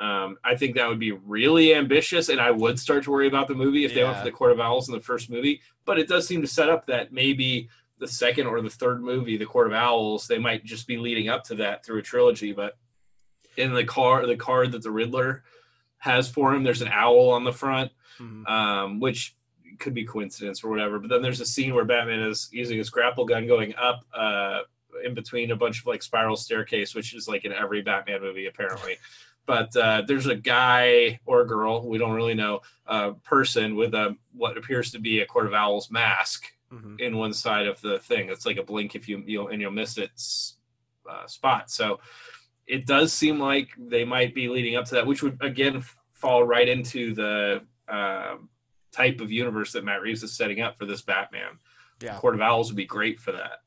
Um, 0.00 0.38
I 0.42 0.56
think 0.56 0.74
that 0.74 0.88
would 0.88 0.98
be 0.98 1.12
really 1.12 1.74
ambitious, 1.74 2.28
and 2.28 2.40
I 2.40 2.50
would 2.50 2.80
start 2.80 3.04
to 3.04 3.10
worry 3.12 3.28
about 3.28 3.46
the 3.48 3.54
movie 3.54 3.84
if 3.84 3.94
they 3.94 4.02
went 4.02 4.18
for 4.18 4.24
the 4.24 4.32
Court 4.32 4.50
of 4.50 4.58
Owls 4.60 4.88
in 4.88 4.94
the 4.94 5.00
first 5.00 5.30
movie. 5.30 5.60
But 5.84 5.98
it 6.00 6.08
does 6.08 6.26
seem 6.26 6.40
to 6.42 6.48
set 6.48 6.68
up 6.68 6.86
that 6.86 7.12
maybe 7.12 7.68
the 7.98 8.08
second 8.08 8.48
or 8.48 8.60
the 8.60 8.70
third 8.70 9.02
movie, 9.02 9.36
The 9.36 9.46
Court 9.46 9.68
of 9.68 9.72
Owls, 9.72 10.26
they 10.26 10.38
might 10.38 10.64
just 10.64 10.88
be 10.88 10.96
leading 10.96 11.28
up 11.28 11.44
to 11.44 11.54
that 11.56 11.84
through 11.84 11.98
a 12.00 12.02
trilogy. 12.02 12.52
But 12.52 12.76
in 13.56 13.72
the 13.72 13.84
car, 13.84 14.26
the 14.26 14.36
card 14.36 14.72
that 14.72 14.82
the 14.82 14.90
Riddler 14.90 15.44
has 15.98 16.28
for 16.28 16.52
him, 16.52 16.64
there's 16.64 16.82
an 16.82 16.88
owl 16.92 17.30
on 17.30 17.44
the 17.44 17.52
front, 17.52 17.92
Mhm. 18.18 18.48
um, 18.50 19.00
which 19.00 19.36
could 19.78 19.94
be 19.94 20.04
coincidence 20.04 20.62
or 20.64 20.68
whatever. 20.70 20.98
But 20.98 21.10
then 21.10 21.22
there's 21.22 21.40
a 21.40 21.46
scene 21.46 21.74
where 21.74 21.84
Batman 21.84 22.20
is 22.20 22.48
using 22.52 22.78
his 22.78 22.90
grapple 22.90 23.24
gun 23.24 23.46
going 23.46 23.74
up 23.76 24.04
uh, 24.14 24.60
in 25.04 25.14
between 25.14 25.50
a 25.50 25.56
bunch 25.56 25.80
of 25.80 25.86
like 25.86 26.02
spiral 26.02 26.36
staircase, 26.36 26.94
which 26.94 27.14
is 27.14 27.28
like 27.28 27.44
in 27.44 27.52
every 27.52 27.82
Batman 27.82 28.20
movie 28.22 28.46
apparently. 28.46 28.96
But 29.46 29.76
uh, 29.76 30.02
there's 30.06 30.26
a 30.26 30.34
guy 30.36 31.20
or 31.26 31.42
a 31.42 31.46
girl, 31.46 31.86
we 31.86 31.98
don't 31.98 32.12
really 32.12 32.32
know, 32.34 32.60
uh, 32.86 33.10
person 33.24 33.74
with 33.74 33.92
a 33.94 34.16
what 34.32 34.56
appears 34.56 34.90
to 34.92 34.98
be 34.98 35.20
a 35.20 35.26
Court 35.26 35.46
of 35.46 35.52
Owls 35.54 35.90
mask 35.90 36.46
Mhm. 36.72 36.98
in 36.98 37.16
one 37.18 37.32
side 37.34 37.66
of 37.66 37.80
the 37.82 37.98
thing. 37.98 38.30
It's 38.30 38.46
like 38.46 38.56
a 38.56 38.62
blink 38.62 38.94
if 38.94 39.06
you 39.08 39.22
you 39.26 39.48
and 39.48 39.60
you'll 39.60 39.70
miss 39.70 39.98
it 39.98 40.10
s- 40.14 40.54
uh, 41.08 41.26
spot. 41.26 41.70
So 41.70 42.00
it 42.66 42.86
does 42.86 43.12
seem 43.12 43.38
like 43.38 43.68
they 43.76 44.04
might 44.04 44.34
be 44.34 44.48
leading 44.48 44.74
up 44.76 44.86
to 44.86 44.94
that, 44.94 45.06
which 45.06 45.22
would 45.22 45.36
again 45.42 45.84
fall 46.14 46.42
right 46.44 46.66
into 46.68 47.12
the 47.14 47.62
um 47.86 48.48
type 48.94 49.20
of 49.20 49.30
universe 49.30 49.72
that 49.72 49.84
Matt 49.84 50.02
Reeves 50.02 50.22
is 50.22 50.36
setting 50.36 50.60
up 50.60 50.78
for 50.78 50.86
this 50.86 51.02
Batman. 51.02 51.58
Yeah. 52.00 52.16
Court 52.18 52.34
of 52.34 52.40
Owls 52.40 52.68
would 52.70 52.76
be 52.76 52.84
great 52.86 53.20
for 53.20 53.32
that. 53.32 53.60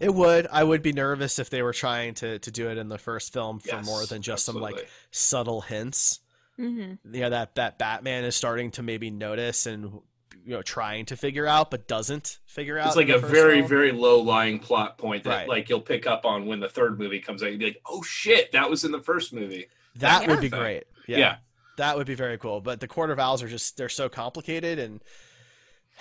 It 0.00 0.12
would. 0.12 0.48
I 0.50 0.64
would 0.64 0.82
be 0.82 0.92
nervous 0.92 1.38
if 1.38 1.50
they 1.50 1.62
were 1.62 1.72
trying 1.72 2.14
to 2.14 2.38
to 2.40 2.50
do 2.50 2.68
it 2.68 2.78
in 2.78 2.88
the 2.88 2.98
first 2.98 3.32
film 3.32 3.60
for 3.60 3.76
Yes, 3.76 3.86
more 3.86 4.04
than 4.06 4.22
just 4.22 4.44
some 4.44 4.56
like 4.56 4.88
subtle 5.12 5.60
hints. 5.60 6.20
Mm-hmm. 6.58 7.14
You 7.14 7.20
know 7.22 7.30
that 7.30 7.54
that 7.54 7.78
Batman 7.78 8.24
is 8.24 8.34
starting 8.36 8.70
to 8.72 8.82
maybe 8.82 9.10
notice 9.10 9.66
and 9.66 10.00
you 10.44 10.52
know 10.54 10.62
trying 10.62 11.06
to 11.06 11.16
figure 11.16 11.46
out 11.46 11.70
but 11.70 11.86
doesn't 11.86 12.38
figure 12.46 12.76
out. 12.78 12.88
It's 12.88 12.96
like 12.96 13.08
a 13.08 13.18
very, 13.18 13.58
film. 13.58 13.68
very 13.68 13.92
low 13.92 14.20
lying 14.20 14.58
plot 14.58 14.98
point 14.98 15.24
that 15.24 15.30
Right. 15.30 15.48
like 15.48 15.68
you'll 15.68 15.80
pick 15.80 16.06
up 16.08 16.24
on 16.26 16.46
when 16.46 16.58
the 16.60 16.68
third 16.68 16.98
movie 16.98 17.20
comes 17.20 17.42
out. 17.42 17.50
You'd 17.50 17.60
be 17.60 17.66
like, 17.66 17.82
oh 17.86 18.02
shit, 18.02 18.50
that 18.52 18.68
was 18.68 18.84
in 18.84 18.90
the 18.92 19.00
first 19.00 19.32
movie. 19.32 19.66
that 19.96 20.26
would 20.26 20.40
be 20.40 20.48
thing. 20.48 20.58
great. 20.58 20.84
Yeah. 21.06 21.18
Yeah. 21.18 21.36
That 21.76 21.96
would 21.96 22.06
be 22.06 22.14
very 22.14 22.38
cool. 22.38 22.60
But 22.60 22.80
the 22.80 22.88
Court 22.88 23.10
of 23.10 23.18
Owls 23.18 23.42
are 23.42 23.48
just 23.48 23.76
they're 23.76 23.88
so 23.88 24.08
complicated 24.08 24.78
and 24.78 25.00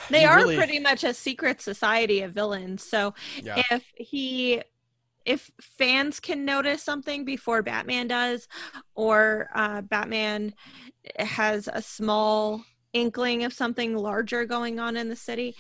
They 0.10 0.26
are 0.26 0.38
really- 0.38 0.58
pretty 0.58 0.80
much 0.80 1.04
a 1.04 1.14
secret 1.14 1.62
society 1.62 2.22
of 2.22 2.34
villains. 2.34 2.84
So 2.84 3.14
Yeah. 3.42 3.62
if 3.72 3.84
he 3.96 4.62
if 5.26 5.52
fans 5.62 6.20
can 6.20 6.44
notice 6.44 6.84
something 6.84 7.24
before 7.24 7.62
Batman 7.62 8.08
does, 8.10 8.46
or 8.94 9.50
uh, 9.56 9.80
Batman 9.82 10.54
has 11.18 11.70
a 11.72 11.82
small 11.82 12.66
inkling 12.92 13.46
of 13.46 13.54
something 13.54 13.96
larger 13.96 14.44
going 14.46 14.82
on 14.82 14.98
in 14.98 15.08
the 15.08 15.16
city, 15.16 15.56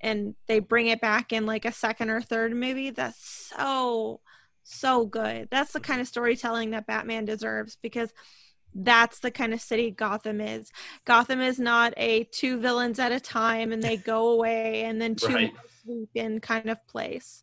and 0.00 0.36
they 0.46 0.60
bring 0.60 0.86
it 0.86 1.00
back 1.00 1.32
in 1.32 1.44
like 1.44 1.64
a 1.64 1.72
second 1.72 2.08
or 2.08 2.20
third 2.22 2.54
movie, 2.54 2.90
that's 2.90 3.50
so 3.56 4.20
so 4.62 5.04
good. 5.04 5.48
That's 5.50 5.72
the 5.72 5.80
kind 5.80 6.00
of 6.00 6.06
storytelling 6.06 6.70
that 6.70 6.86
Batman 6.86 7.24
deserves 7.24 7.76
because 7.82 8.12
that's 8.74 9.20
the 9.20 9.30
kind 9.30 9.52
of 9.52 9.60
city 9.60 9.90
Gotham 9.90 10.40
is. 10.40 10.70
Gotham 11.04 11.40
is 11.40 11.58
not 11.58 11.92
a 11.96 12.24
two 12.24 12.58
villains 12.60 12.98
at 12.98 13.12
a 13.12 13.20
time 13.20 13.72
and 13.72 13.82
they 13.82 13.96
go 13.96 14.28
away 14.32 14.84
and 14.84 15.00
then 15.00 15.14
two 15.14 15.34
Right. 15.34 15.52
more 15.52 15.62
sweep 15.84 16.10
in 16.14 16.40
kind 16.40 16.68
of 16.70 16.86
place. 16.86 17.42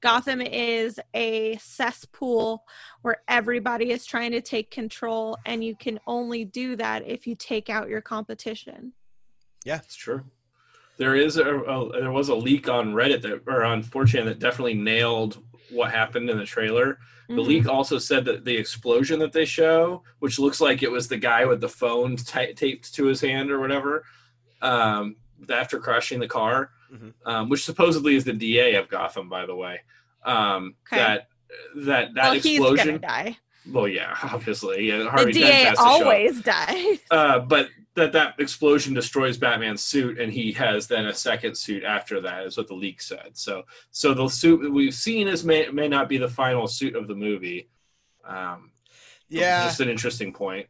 Gotham 0.00 0.40
is 0.40 1.00
a 1.14 1.56
cesspool 1.56 2.64
where 3.02 3.22
everybody 3.28 3.90
is 3.90 4.04
trying 4.04 4.32
to 4.32 4.40
take 4.40 4.70
control, 4.70 5.38
and 5.46 5.64
you 5.64 5.74
can 5.74 5.98
only 6.06 6.44
do 6.44 6.76
that 6.76 7.06
if 7.06 7.26
you 7.26 7.34
take 7.34 7.70
out 7.70 7.88
your 7.88 8.02
competition. 8.02 8.92
Yeah, 9.64 9.76
it's 9.76 9.96
true. 9.96 10.24
There 10.98 11.16
is 11.16 11.38
a, 11.38 11.44
a 11.44 12.00
there 12.00 12.12
was 12.12 12.28
a 12.28 12.34
leak 12.34 12.68
on 12.68 12.92
Reddit 12.92 13.22
that 13.22 13.42
or 13.46 13.64
on 13.64 13.82
4chan 13.82 14.26
that 14.26 14.38
definitely 14.38 14.74
nailed 14.74 15.42
what 15.70 15.90
happened 15.90 16.30
in 16.30 16.38
the 16.38 16.44
trailer. 16.44 16.98
The 17.28 17.34
Mhm. 17.34 17.46
leak 17.46 17.68
also 17.68 17.98
said 17.98 18.24
that 18.26 18.44
the 18.44 18.56
explosion 18.56 19.18
that 19.18 19.32
they 19.32 19.44
show, 19.44 20.04
which 20.20 20.38
looks 20.38 20.60
like 20.60 20.82
it 20.82 20.90
was 20.90 21.08
the 21.08 21.16
guy 21.16 21.44
with 21.44 21.60
the 21.60 21.68
phone 21.68 22.16
ta 22.16 22.46
taped 22.54 22.94
to 22.94 23.06
his 23.06 23.20
hand 23.20 23.50
or 23.50 23.58
whatever, 23.58 24.04
um, 24.62 25.16
after 25.50 25.78
crashing 25.80 26.20
the 26.20 26.28
car, 26.28 26.70
Mhm. 26.92 27.12
um, 27.24 27.48
which 27.48 27.64
supposedly 27.64 28.14
is 28.14 28.24
the 28.24 28.32
DA 28.32 28.74
of 28.76 28.88
Gotham, 28.88 29.28
by 29.28 29.44
the 29.44 29.54
way. 29.56 29.80
Um, 30.24 30.76
Okay. 30.86 30.96
That 31.02 31.28
that 31.76 32.14
that 32.14 32.24
well, 32.24 32.32
he's 32.34 32.46
explosion. 32.46 33.00
Gonna 33.72 33.72
die. 33.72 33.78
Well, 33.80 33.88
yeah, 33.88 34.16
obviously, 34.32 34.88
yeah. 34.88 34.98
The 34.98 35.10
Harvey 35.10 35.32
Dent 35.32 35.44
DA 35.46 35.52
has 35.64 35.78
to 35.78 35.84
show 35.84 35.88
up. 35.90 36.00
always 36.02 36.40
dies. 36.42 36.98
Uh, 37.10 37.38
but 37.40 37.68
that 37.94 38.12
that 38.12 38.34
explosion 38.38 38.92
destroys 38.94 39.38
Batman's 39.38 39.82
suit, 39.82 40.18
and 40.18 40.32
he 40.32 40.52
has 40.52 40.86
then 40.86 41.06
a 41.06 41.14
second 41.14 41.56
suit 41.56 41.82
after 41.84 42.20
that. 42.20 42.44
Is 42.46 42.56
what 42.56 42.68
the 42.68 42.74
leak 42.74 43.00
said. 43.00 43.30
So, 43.34 43.62
so 43.90 44.12
the 44.14 44.28
suit 44.28 44.60
that 44.62 44.70
we've 44.70 44.94
seen 44.94 45.28
is 45.28 45.44
may 45.44 45.68
may 45.68 45.88
not 45.88 46.08
be 46.08 46.18
the 46.18 46.28
final 46.28 46.66
suit 46.66 46.94
of 46.94 47.08
the 47.08 47.14
movie. 47.14 47.68
Um, 48.24 48.70
Yeah. 49.28 49.64
just 49.64 49.80
an 49.80 49.88
interesting 49.88 50.32
point. 50.32 50.66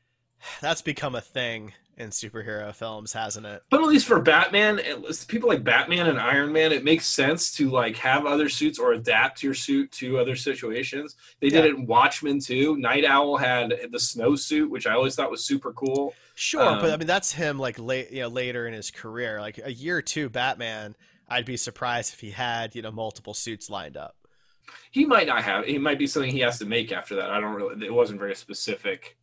that's 0.60 0.82
become 0.82 1.14
a 1.14 1.20
thing 1.20 1.72
in 1.98 2.08
superhero 2.10 2.74
films, 2.74 3.12
hasn't 3.12 3.44
it? 3.46 3.62
But 3.70 3.82
at 3.82 3.86
least 3.86 4.06
for 4.06 4.20
Batman, 4.20 4.80
least 5.02 5.28
people 5.28 5.48
like 5.48 5.62
Batman 5.62 6.06
and 6.06 6.18
Iron 6.18 6.52
Man, 6.52 6.72
it 6.72 6.84
makes 6.84 7.06
sense 7.06 7.52
to 7.56 7.70
like 7.70 7.96
have 7.96 8.24
other 8.26 8.48
suits 8.48 8.78
or 8.78 8.92
adapt 8.92 9.42
your 9.42 9.54
suit 9.54 9.92
to 9.92 10.18
other 10.18 10.34
situations. 10.34 11.16
They 11.40 11.48
did 11.50 11.64
Yeah. 11.64 11.70
it 11.70 11.76
in 11.76 11.86
Watchmen 11.86 12.40
too. 12.40 12.76
Nite 12.78 13.04
Owl 13.04 13.36
had 13.36 13.74
the 13.90 14.00
snow 14.00 14.36
suit, 14.36 14.70
which 14.70 14.86
I 14.86 14.94
always 14.94 15.14
thought 15.14 15.30
was 15.30 15.44
super 15.44 15.72
cool. 15.74 16.14
Sure, 16.34 16.64
but 16.76 16.86
I 16.88 16.92
Um, 16.94 16.98
mean 17.00 17.06
that's 17.06 17.32
him 17.32 17.58
like 17.58 17.78
late, 17.78 18.10
you 18.10 18.22
know, 18.22 18.28
later 18.28 18.66
in 18.66 18.72
his 18.72 18.90
career, 18.90 19.40
like 19.40 19.60
a 19.62 19.72
year 19.72 19.98
or 19.98 20.02
two. 20.02 20.30
Batman, 20.30 20.96
I'd 21.28 21.44
be 21.44 21.56
surprised 21.58 22.14
if 22.14 22.20
he 22.20 22.30
had 22.30 22.74
you 22.74 22.80
know 22.82 22.90
multiple 22.90 23.34
suits 23.34 23.68
lined 23.68 23.96
up. 23.98 24.16
He 24.90 25.04
might 25.04 25.26
not 25.26 25.42
have. 25.42 25.64
It 25.68 25.80
might 25.80 25.98
be 25.98 26.06
something 26.06 26.30
he 26.30 26.40
has 26.40 26.58
to 26.60 26.64
make 26.64 26.90
after 26.90 27.16
that. 27.16 27.30
I 27.30 27.38
don't 27.38 27.54
really. 27.54 27.84
It 27.86 27.92
wasn't 27.92 28.18
very 28.18 28.34
specific 28.34 29.18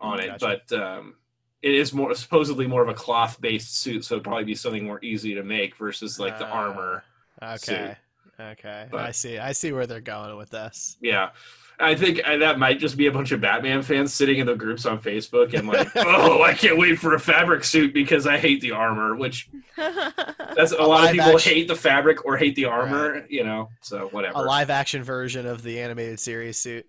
on 0.00 0.20
it, 0.20 0.38
Gotcha. 0.38 0.60
but 0.68 0.80
um, 0.80 1.14
it 1.62 1.74
is 1.74 1.92
more 1.92 2.14
supposedly 2.14 2.66
more 2.66 2.82
of 2.82 2.88
a 2.88 2.94
cloth 2.94 3.40
based 3.40 3.78
suit, 3.80 4.04
so 4.04 4.14
it'd 4.16 4.24
probably 4.24 4.44
be 4.44 4.54
something 4.54 4.84
more 4.84 5.02
easy 5.04 5.34
to 5.34 5.42
make 5.42 5.76
versus 5.76 6.18
like 6.18 6.38
the 6.38 6.46
Ah, 6.46 6.52
armor. 6.52 7.04
Okay, 7.42 7.56
suit. 8.38 8.42
okay, 8.44 8.86
But- 8.90 9.00
I 9.06 9.10
see. 9.12 9.38
I 9.38 9.52
see 9.52 9.72
where 9.72 9.86
they're 9.86 10.00
going 10.00 10.36
with 10.36 10.50
this. 10.50 10.96
Yeah. 11.00 11.30
I 11.80 11.96
think 11.96 12.20
uh, 12.24 12.36
that 12.36 12.60
might 12.60 12.78
just 12.78 12.96
be 12.96 13.06
a 13.06 13.10
bunch 13.12 13.32
of 13.32 13.40
Batman 13.40 13.82
fans 13.82 14.14
sitting 14.14 14.38
in 14.38 14.46
the 14.46 14.54
groups 14.54 14.86
on 14.86 15.00
Facebook 15.00 15.52
and 15.54 15.66
like, 15.66 15.88
oh, 15.96 16.42
I 16.42 16.52
can't 16.52 16.78
wait 16.78 17.00
for 17.00 17.14
a 17.14 17.18
fabric 17.18 17.64
suit 17.64 17.92
because 17.92 18.24
I 18.24 18.38
hate 18.38 18.60
the 18.60 18.70
armor. 18.72 19.16
Which 19.16 19.48
that's 19.76 20.70
a, 20.72 20.76
A 20.76 20.86
lot 20.86 21.04
of 21.06 21.10
people 21.12 21.34
action- 21.34 21.52
hate 21.54 21.68
the 21.68 21.74
fabric 21.74 22.24
or 22.24 22.36
hate 22.36 22.54
the 22.54 22.66
armor. 22.66 23.26
You 23.28 23.42
know, 23.42 23.70
so 23.80 24.08
whatever. 24.12 24.34
A 24.38 24.42
live 24.42 24.70
action 24.70 25.02
version 25.02 25.44
of 25.46 25.62
the 25.64 25.80
animated 25.80 26.20
series 26.20 26.56
suit. 26.58 26.88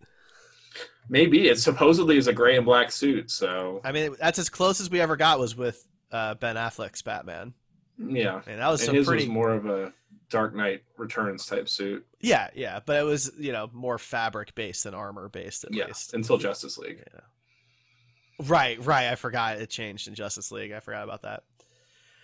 Maybe 1.09 1.47
it 1.49 1.59
supposedly 1.59 2.17
is 2.17 2.27
a 2.27 2.33
gray 2.33 2.55
and 2.57 2.65
black 2.65 2.91
suit. 2.91 3.29
So 3.31 3.81
I 3.83 3.91
mean, 3.91 4.15
that's 4.19 4.39
as 4.39 4.49
close 4.49 4.79
as 4.81 4.89
we 4.89 5.01
ever 5.01 5.15
got 5.17 5.39
was 5.39 5.55
with 5.55 5.85
uh, 6.11 6.35
Ben 6.35 6.55
Affleck's 6.55 7.01
Batman. 7.01 7.53
yeah, 7.97 8.41
And 8.47 8.59
that 8.59 8.69
was 8.69 8.81
and 8.81 8.87
some 8.87 8.95
his 8.95 9.07
pretty- 9.07 9.23
was 9.23 9.29
more 9.29 9.51
of 9.51 9.65
a 9.65 9.93
Dark 10.29 10.55
Knight 10.55 10.83
Returns 10.97 11.45
type 11.45 11.69
suit. 11.69 12.05
Yeah, 12.19 12.49
yeah, 12.55 12.79
but 12.85 12.97
it 12.99 13.03
was 13.03 13.31
you 13.37 13.51
know 13.51 13.69
more 13.73 13.97
fabric 13.99 14.55
based 14.55 14.85
than 14.85 14.93
armor 14.95 15.29
based 15.29 15.63
at 15.65 15.73
Yeah, 15.73 15.87
least. 15.87 16.13
until 16.13 16.37
Justice 16.37 16.77
League. 16.77 17.03
Yeah. 17.13 17.19
Right, 18.47 18.83
right. 18.83 19.09
I 19.09 19.15
forgot 19.15 19.57
it 19.61 19.69
changed 19.69 20.07
in 20.07 20.15
Justice 20.15 20.51
League. 20.51 20.71
I 20.71 20.79
forgot 20.79 21.03
about 21.03 21.21
that. 21.21 21.43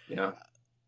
Yeah. 0.08 0.32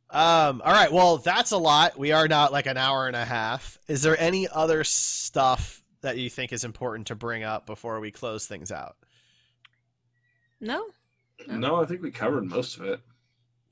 Um. 0.10 0.62
All 0.66 0.74
right. 0.74 0.92
Well, 0.92 1.18
that's 1.18 1.52
a 1.52 1.58
lot. 1.58 1.98
We 1.98 2.12
are 2.12 2.28
not 2.28 2.52
like 2.52 2.66
an 2.66 2.76
hour 2.78 3.06
and 3.08 3.16
a 3.16 3.24
half. 3.24 3.78
Is 3.88 4.02
there 4.02 4.20
any 4.20 4.48
other 4.48 4.84
stuff 4.84 5.81
that 6.02 6.18
you 6.18 6.30
think 6.30 6.52
is 6.52 6.64
important 6.64 7.08
to 7.08 7.16
bring 7.16 7.44
up 7.44 7.66
before 7.66 8.00
we 8.00 8.12
close 8.12 8.46
things 8.46 8.72
out? 8.72 8.96
no. 10.60 10.86
No, 11.48 11.78
I 11.78 11.86
think 11.86 12.04
we 12.04 12.12
covered 12.12 12.46
most 12.46 12.78
of 12.78 12.84
it. 12.84 13.00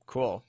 Cool. 0.06 0.42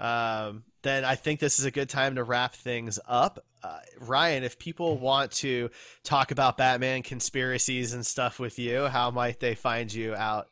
Um, 0.00 0.64
then 0.82 1.04
I 1.04 1.14
think 1.14 1.40
this 1.40 1.58
is 1.58 1.64
a 1.64 1.70
good 1.70 1.88
time 1.88 2.16
to 2.16 2.24
wrap 2.24 2.54
things 2.54 2.98
up. 3.06 3.44
Uh, 3.62 3.78
Ryan, 4.00 4.42
if 4.42 4.58
people 4.58 4.98
want 4.98 5.30
to 5.32 5.70
talk 6.02 6.30
about 6.30 6.56
Batman 6.56 7.02
conspiracies 7.02 7.92
and 7.92 8.04
stuff 8.04 8.40
with 8.40 8.58
you, 8.58 8.86
how 8.86 9.10
might 9.10 9.38
they 9.38 9.54
find 9.54 9.92
you 9.92 10.14
out 10.14 10.48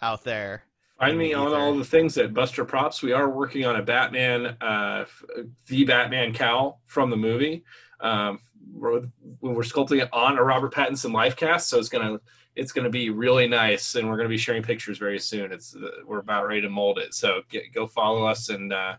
out 0.00 0.24
there? 0.24 0.62
Find 1.02 1.18
me 1.18 1.34
on 1.34 1.52
all 1.52 1.74
the 1.74 1.84
things 1.84 2.16
at 2.16 2.32
Buster 2.32 2.64
Props. 2.64 3.02
We 3.02 3.10
are 3.10 3.28
working 3.28 3.66
on 3.66 3.74
a 3.74 3.82
Batman, 3.82 4.56
uh, 4.60 5.04
the 5.66 5.82
Batman 5.82 6.32
cowl 6.32 6.80
from 6.86 7.10
the 7.10 7.16
movie. 7.16 7.64
Um, 7.98 8.38
we're, 8.72 9.02
we're 9.40 9.64
sculpting 9.64 10.00
it 10.00 10.08
on 10.12 10.38
a 10.38 10.44
Robert 10.44 10.72
Pattinson 10.72 11.12
life 11.12 11.34
cast, 11.34 11.68
so 11.68 11.80
it's 11.80 11.88
gonna 11.88 12.20
it's 12.54 12.70
gonna 12.70 12.88
be 12.88 13.10
really 13.10 13.48
nice, 13.48 13.96
and 13.96 14.08
we're 14.08 14.16
gonna 14.16 14.28
be 14.28 14.38
sharing 14.38 14.62
pictures 14.62 14.98
very 14.98 15.18
soon. 15.18 15.50
It's 15.50 15.74
uh, 15.74 15.88
we're 16.06 16.20
about 16.20 16.46
ready 16.46 16.60
to 16.60 16.70
mold 16.70 17.00
it, 17.00 17.14
so 17.14 17.40
get, 17.48 17.74
go 17.74 17.88
follow 17.88 18.24
us 18.24 18.48
and 18.48 18.72
uh, 18.72 18.94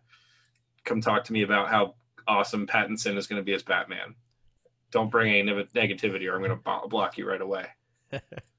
come 0.83 0.99
talk 0.99 1.23
to 1.23 1.31
me 1.31 1.43
about 1.43 1.69
how 1.69 1.95
awesome 2.27 2.67
Pattinson 2.67 3.15
is 3.15 3.27
gonna 3.27 3.43
be 3.43 3.53
as 3.53 3.63
Batman. 3.63 4.13
Don't 4.91 5.09
bring 5.09 5.33
any 5.33 5.49
negativity, 5.73 6.29
or 6.29 6.35
I'm 6.35 6.41
gonna 6.41 6.87
block 6.89 7.17
you 7.17 7.25
right 7.25 7.39
away. 7.39 7.67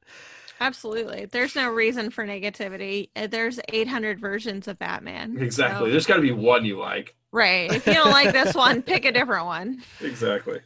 Absolutely. 0.64 1.26
There's 1.26 1.54
no 1.54 1.68
reason 1.70 2.10
for 2.10 2.26
negativity. 2.26 3.10
Uh, 3.14 3.26
There's 3.26 3.60
800 3.72 4.18
versions 4.18 4.66
of 4.66 4.78
Batman. 4.78 5.36
Exactly. 5.40 5.86
so- 5.88 5.90
There's 5.92 6.06
got 6.06 6.16
to 6.16 6.22
be 6.22 6.32
one 6.32 6.64
you 6.64 6.78
like. 6.78 7.14
right. 7.32 7.70
If 7.72 7.86
you 7.86 7.92
don't 7.94 8.10
like 8.10 8.32
this 8.32 8.54
one, 8.54 8.80
pick 8.82 9.04
a 9.04 9.12
different 9.12 9.46
one. 9.46 9.82
Exactly. 10.00 10.60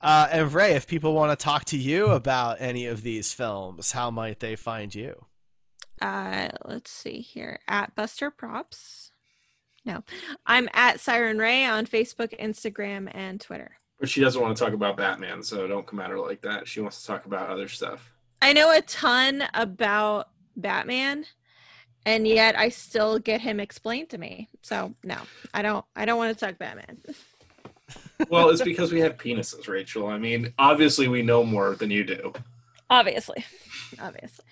Uh, 0.00 0.28
and 0.30 0.52
Ray, 0.52 0.74
if 0.74 0.86
people 0.86 1.14
want 1.14 1.36
to 1.36 1.42
talk 1.42 1.64
to 1.66 1.76
you 1.78 2.06
about 2.08 2.58
any 2.60 2.86
of 2.86 3.02
these 3.02 3.32
films, 3.32 3.92
how 3.92 4.10
might 4.10 4.38
they 4.40 4.54
find 4.54 4.94
you? 4.94 5.24
Uh, 6.00 6.50
let's 6.66 6.90
see 6.90 7.20
here 7.20 7.58
at 7.66 7.94
Buster 7.96 8.30
Props. 8.30 9.10
No, 9.86 10.04
I'm 10.46 10.68
at 10.74 11.00
Siren 11.00 11.38
Ray 11.38 11.64
on 11.64 11.86
Facebook, 11.86 12.38
Instagram, 12.38 13.10
and 13.14 13.40
Twitter. 13.40 13.78
But 13.98 14.10
she 14.10 14.20
doesn't 14.20 14.40
want 14.40 14.56
to 14.56 14.62
talk 14.62 14.74
about 14.74 14.96
Batman, 14.98 15.42
so 15.42 15.66
don't 15.66 15.86
come 15.86 16.00
at 16.00 16.10
her 16.10 16.18
like 16.18 16.42
that. 16.42 16.68
She 16.68 16.80
wants 16.80 17.00
to 17.00 17.06
talk 17.06 17.24
about 17.24 17.48
other 17.48 17.66
stuff. 17.68 18.12
I 18.40 18.52
know 18.52 18.76
a 18.76 18.82
ton 18.82 19.44
about 19.54 20.28
Batman, 20.56 21.24
and 22.04 22.26
yet 22.26 22.58
I 22.58 22.68
still 22.68 23.18
get 23.18 23.40
him 23.40 23.60
explained 23.60 24.10
to 24.10 24.18
me. 24.18 24.48
So 24.62 24.94
no, 25.02 25.18
I 25.52 25.62
don't. 25.62 25.84
I 25.94 26.04
don't 26.04 26.18
want 26.18 26.36
to 26.36 26.44
talk 26.44 26.58
Batman. 26.58 26.98
Well, 28.30 28.48
it's 28.48 28.62
because 28.62 28.92
we 28.92 29.00
have 29.00 29.16
penises, 29.16 29.68
Rachel. 29.68 30.06
I 30.08 30.18
mean, 30.18 30.52
obviously 30.58 31.06
we 31.06 31.22
know 31.22 31.44
more 31.44 31.74
than 31.76 31.90
you 31.90 32.02
do. 32.02 32.32
Obviously, 32.88 33.44
obviously. 34.00 34.44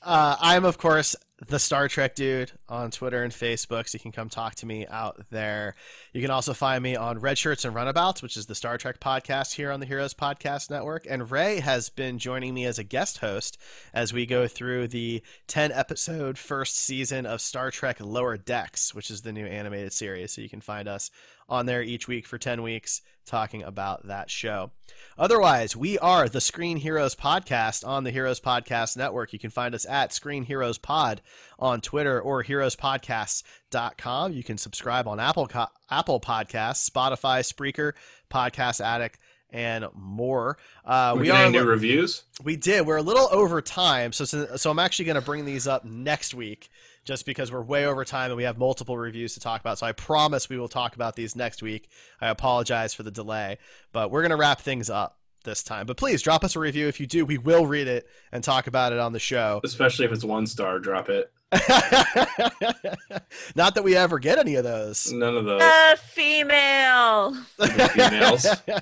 Uh, 0.00 0.36
I'm, 0.40 0.64
of 0.64 0.78
course, 0.78 1.14
the 1.46 1.58
Star 1.58 1.88
Trek 1.88 2.14
dude 2.14 2.52
on 2.72 2.90
Twitter 2.90 3.22
and 3.22 3.32
Facebook, 3.32 3.86
so 3.86 3.96
you 3.96 4.00
can 4.00 4.12
come 4.12 4.30
talk 4.30 4.54
to 4.56 4.66
me 4.66 4.86
out 4.86 5.20
there. 5.30 5.74
You 6.14 6.22
can 6.22 6.30
also 6.30 6.54
find 6.54 6.82
me 6.82 6.96
on 6.96 7.20
Red 7.20 7.36
Shirts 7.36 7.66
and 7.66 7.74
Runabouts, 7.74 8.22
which 8.22 8.36
is 8.36 8.46
the 8.46 8.54
Star 8.54 8.78
Trek 8.78 8.98
podcast 8.98 9.54
here 9.54 9.70
on 9.70 9.80
the 9.80 9.86
Heroes 9.86 10.14
Podcast 10.14 10.70
Network. 10.70 11.06
And 11.08 11.30
Ray 11.30 11.60
has 11.60 11.90
been 11.90 12.18
joining 12.18 12.54
me 12.54 12.64
as 12.64 12.78
a 12.78 12.84
guest 12.84 13.18
host 13.18 13.58
as 13.92 14.14
we 14.14 14.24
go 14.24 14.48
through 14.48 14.88
the 14.88 15.22
10 15.48 15.70
episode 15.70 16.38
first 16.38 16.78
season 16.78 17.26
of 17.26 17.42
Star 17.42 17.70
Trek 17.70 17.98
Lower 18.00 18.38
Decks, 18.38 18.94
which 18.94 19.10
is 19.10 19.20
the 19.20 19.34
new 19.34 19.46
animated 19.46 19.92
series. 19.92 20.32
So 20.32 20.40
you 20.40 20.48
can 20.48 20.62
find 20.62 20.88
us 20.88 21.10
on 21.48 21.66
there 21.66 21.82
each 21.82 22.08
week 22.08 22.26
for 22.26 22.38
10 22.38 22.62
weeks 22.62 23.02
talking 23.26 23.62
about 23.62 24.06
that 24.06 24.30
show. 24.30 24.70
Otherwise, 25.18 25.76
we 25.76 25.98
are 25.98 26.28
the 26.28 26.40
Screen 26.40 26.78
Heroes 26.78 27.14
Podcast 27.14 27.86
on 27.86 28.04
the 28.04 28.10
Heroes 28.10 28.40
Podcast 28.40 28.96
Network. 28.96 29.32
You 29.32 29.38
can 29.38 29.50
find 29.50 29.74
us 29.74 29.86
at 29.86 30.12
Screen 30.12 30.44
Heroes 30.44 30.78
Pod 30.78 31.20
on 31.62 31.80
Twitter 31.80 32.20
or 32.20 32.42
heroespodcasts.com. 32.42 34.32
You 34.32 34.42
can 34.42 34.58
subscribe 34.58 35.06
on 35.06 35.20
Apple 35.20 35.48
Apple 35.90 36.20
Podcasts, 36.20 36.90
Spotify, 36.90 37.40
Spreaker, 37.40 37.92
Podcast 38.30 38.80
Addict, 38.80 39.18
and 39.50 39.86
more. 39.94 40.58
Uh, 40.84 41.16
we 41.18 41.30
are 41.30 41.48
new 41.48 41.64
reviews. 41.64 42.24
We 42.42 42.56
did. 42.56 42.84
We're 42.84 42.96
a 42.96 43.02
little 43.02 43.28
over 43.30 43.62
time, 43.62 44.12
so 44.12 44.24
so 44.24 44.70
I'm 44.70 44.78
actually 44.80 45.04
going 45.04 45.14
to 45.14 45.22
bring 45.22 45.44
these 45.44 45.68
up 45.68 45.84
next 45.84 46.34
week 46.34 46.68
just 47.04 47.24
because 47.26 47.50
we're 47.52 47.62
way 47.62 47.86
over 47.86 48.04
time 48.04 48.30
and 48.30 48.36
we 48.36 48.44
have 48.44 48.58
multiple 48.58 48.96
reviews 48.98 49.34
to 49.34 49.40
talk 49.40 49.60
about. 49.60 49.78
So 49.78 49.86
I 49.86 49.92
promise 49.92 50.48
we 50.48 50.58
will 50.58 50.68
talk 50.68 50.94
about 50.94 51.16
these 51.16 51.34
next 51.34 51.62
week. 51.62 51.88
I 52.20 52.28
apologize 52.28 52.94
for 52.94 53.02
the 53.02 53.10
delay, 53.10 53.58
but 53.92 54.10
we're 54.10 54.22
going 54.22 54.30
to 54.30 54.36
wrap 54.36 54.60
things 54.60 54.88
up 54.90 55.18
this 55.44 55.62
time. 55.62 55.86
But 55.86 55.96
please 55.96 56.22
drop 56.22 56.44
us 56.44 56.54
a 56.54 56.60
review. 56.60 56.86
If 56.86 57.00
you 57.00 57.06
do, 57.06 57.24
we 57.24 57.38
will 57.38 57.66
read 57.66 57.88
it 57.88 58.06
and 58.30 58.44
talk 58.44 58.68
about 58.68 58.92
it 58.92 59.00
on 59.00 59.12
the 59.12 59.18
show. 59.18 59.60
Especially 59.64 60.04
if 60.04 60.12
it's 60.12 60.24
one 60.24 60.46
star, 60.46 60.78
drop 60.78 61.08
it. 61.08 61.32
Not 63.54 63.74
that 63.74 63.82
we 63.84 63.94
ever 63.94 64.18
get 64.18 64.38
any 64.38 64.54
of 64.54 64.64
those. 64.64 65.12
None 65.12 65.36
of 65.36 65.44
those. 65.44 65.60
A 65.62 65.96
female. 65.96 67.34
females. 67.58 68.46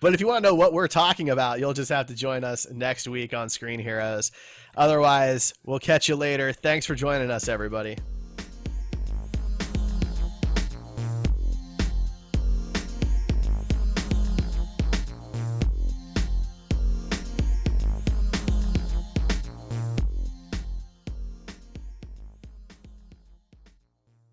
but 0.00 0.12
if 0.12 0.20
you 0.20 0.26
want 0.26 0.44
to 0.44 0.50
know 0.50 0.54
what 0.54 0.74
we're 0.74 0.88
talking 0.88 1.30
about, 1.30 1.58
you'll 1.58 1.72
just 1.72 1.90
have 1.90 2.06
to 2.06 2.14
join 2.14 2.44
us 2.44 2.66
next 2.70 3.08
week 3.08 3.32
on 3.32 3.48
Screen 3.48 3.80
Heroes. 3.80 4.30
Otherwise, 4.76 5.54
we'll 5.64 5.78
catch 5.78 6.08
you 6.08 6.16
later. 6.16 6.52
Thanks 6.52 6.84
for 6.84 6.94
joining 6.94 7.30
us, 7.30 7.48
everybody. 7.48 7.96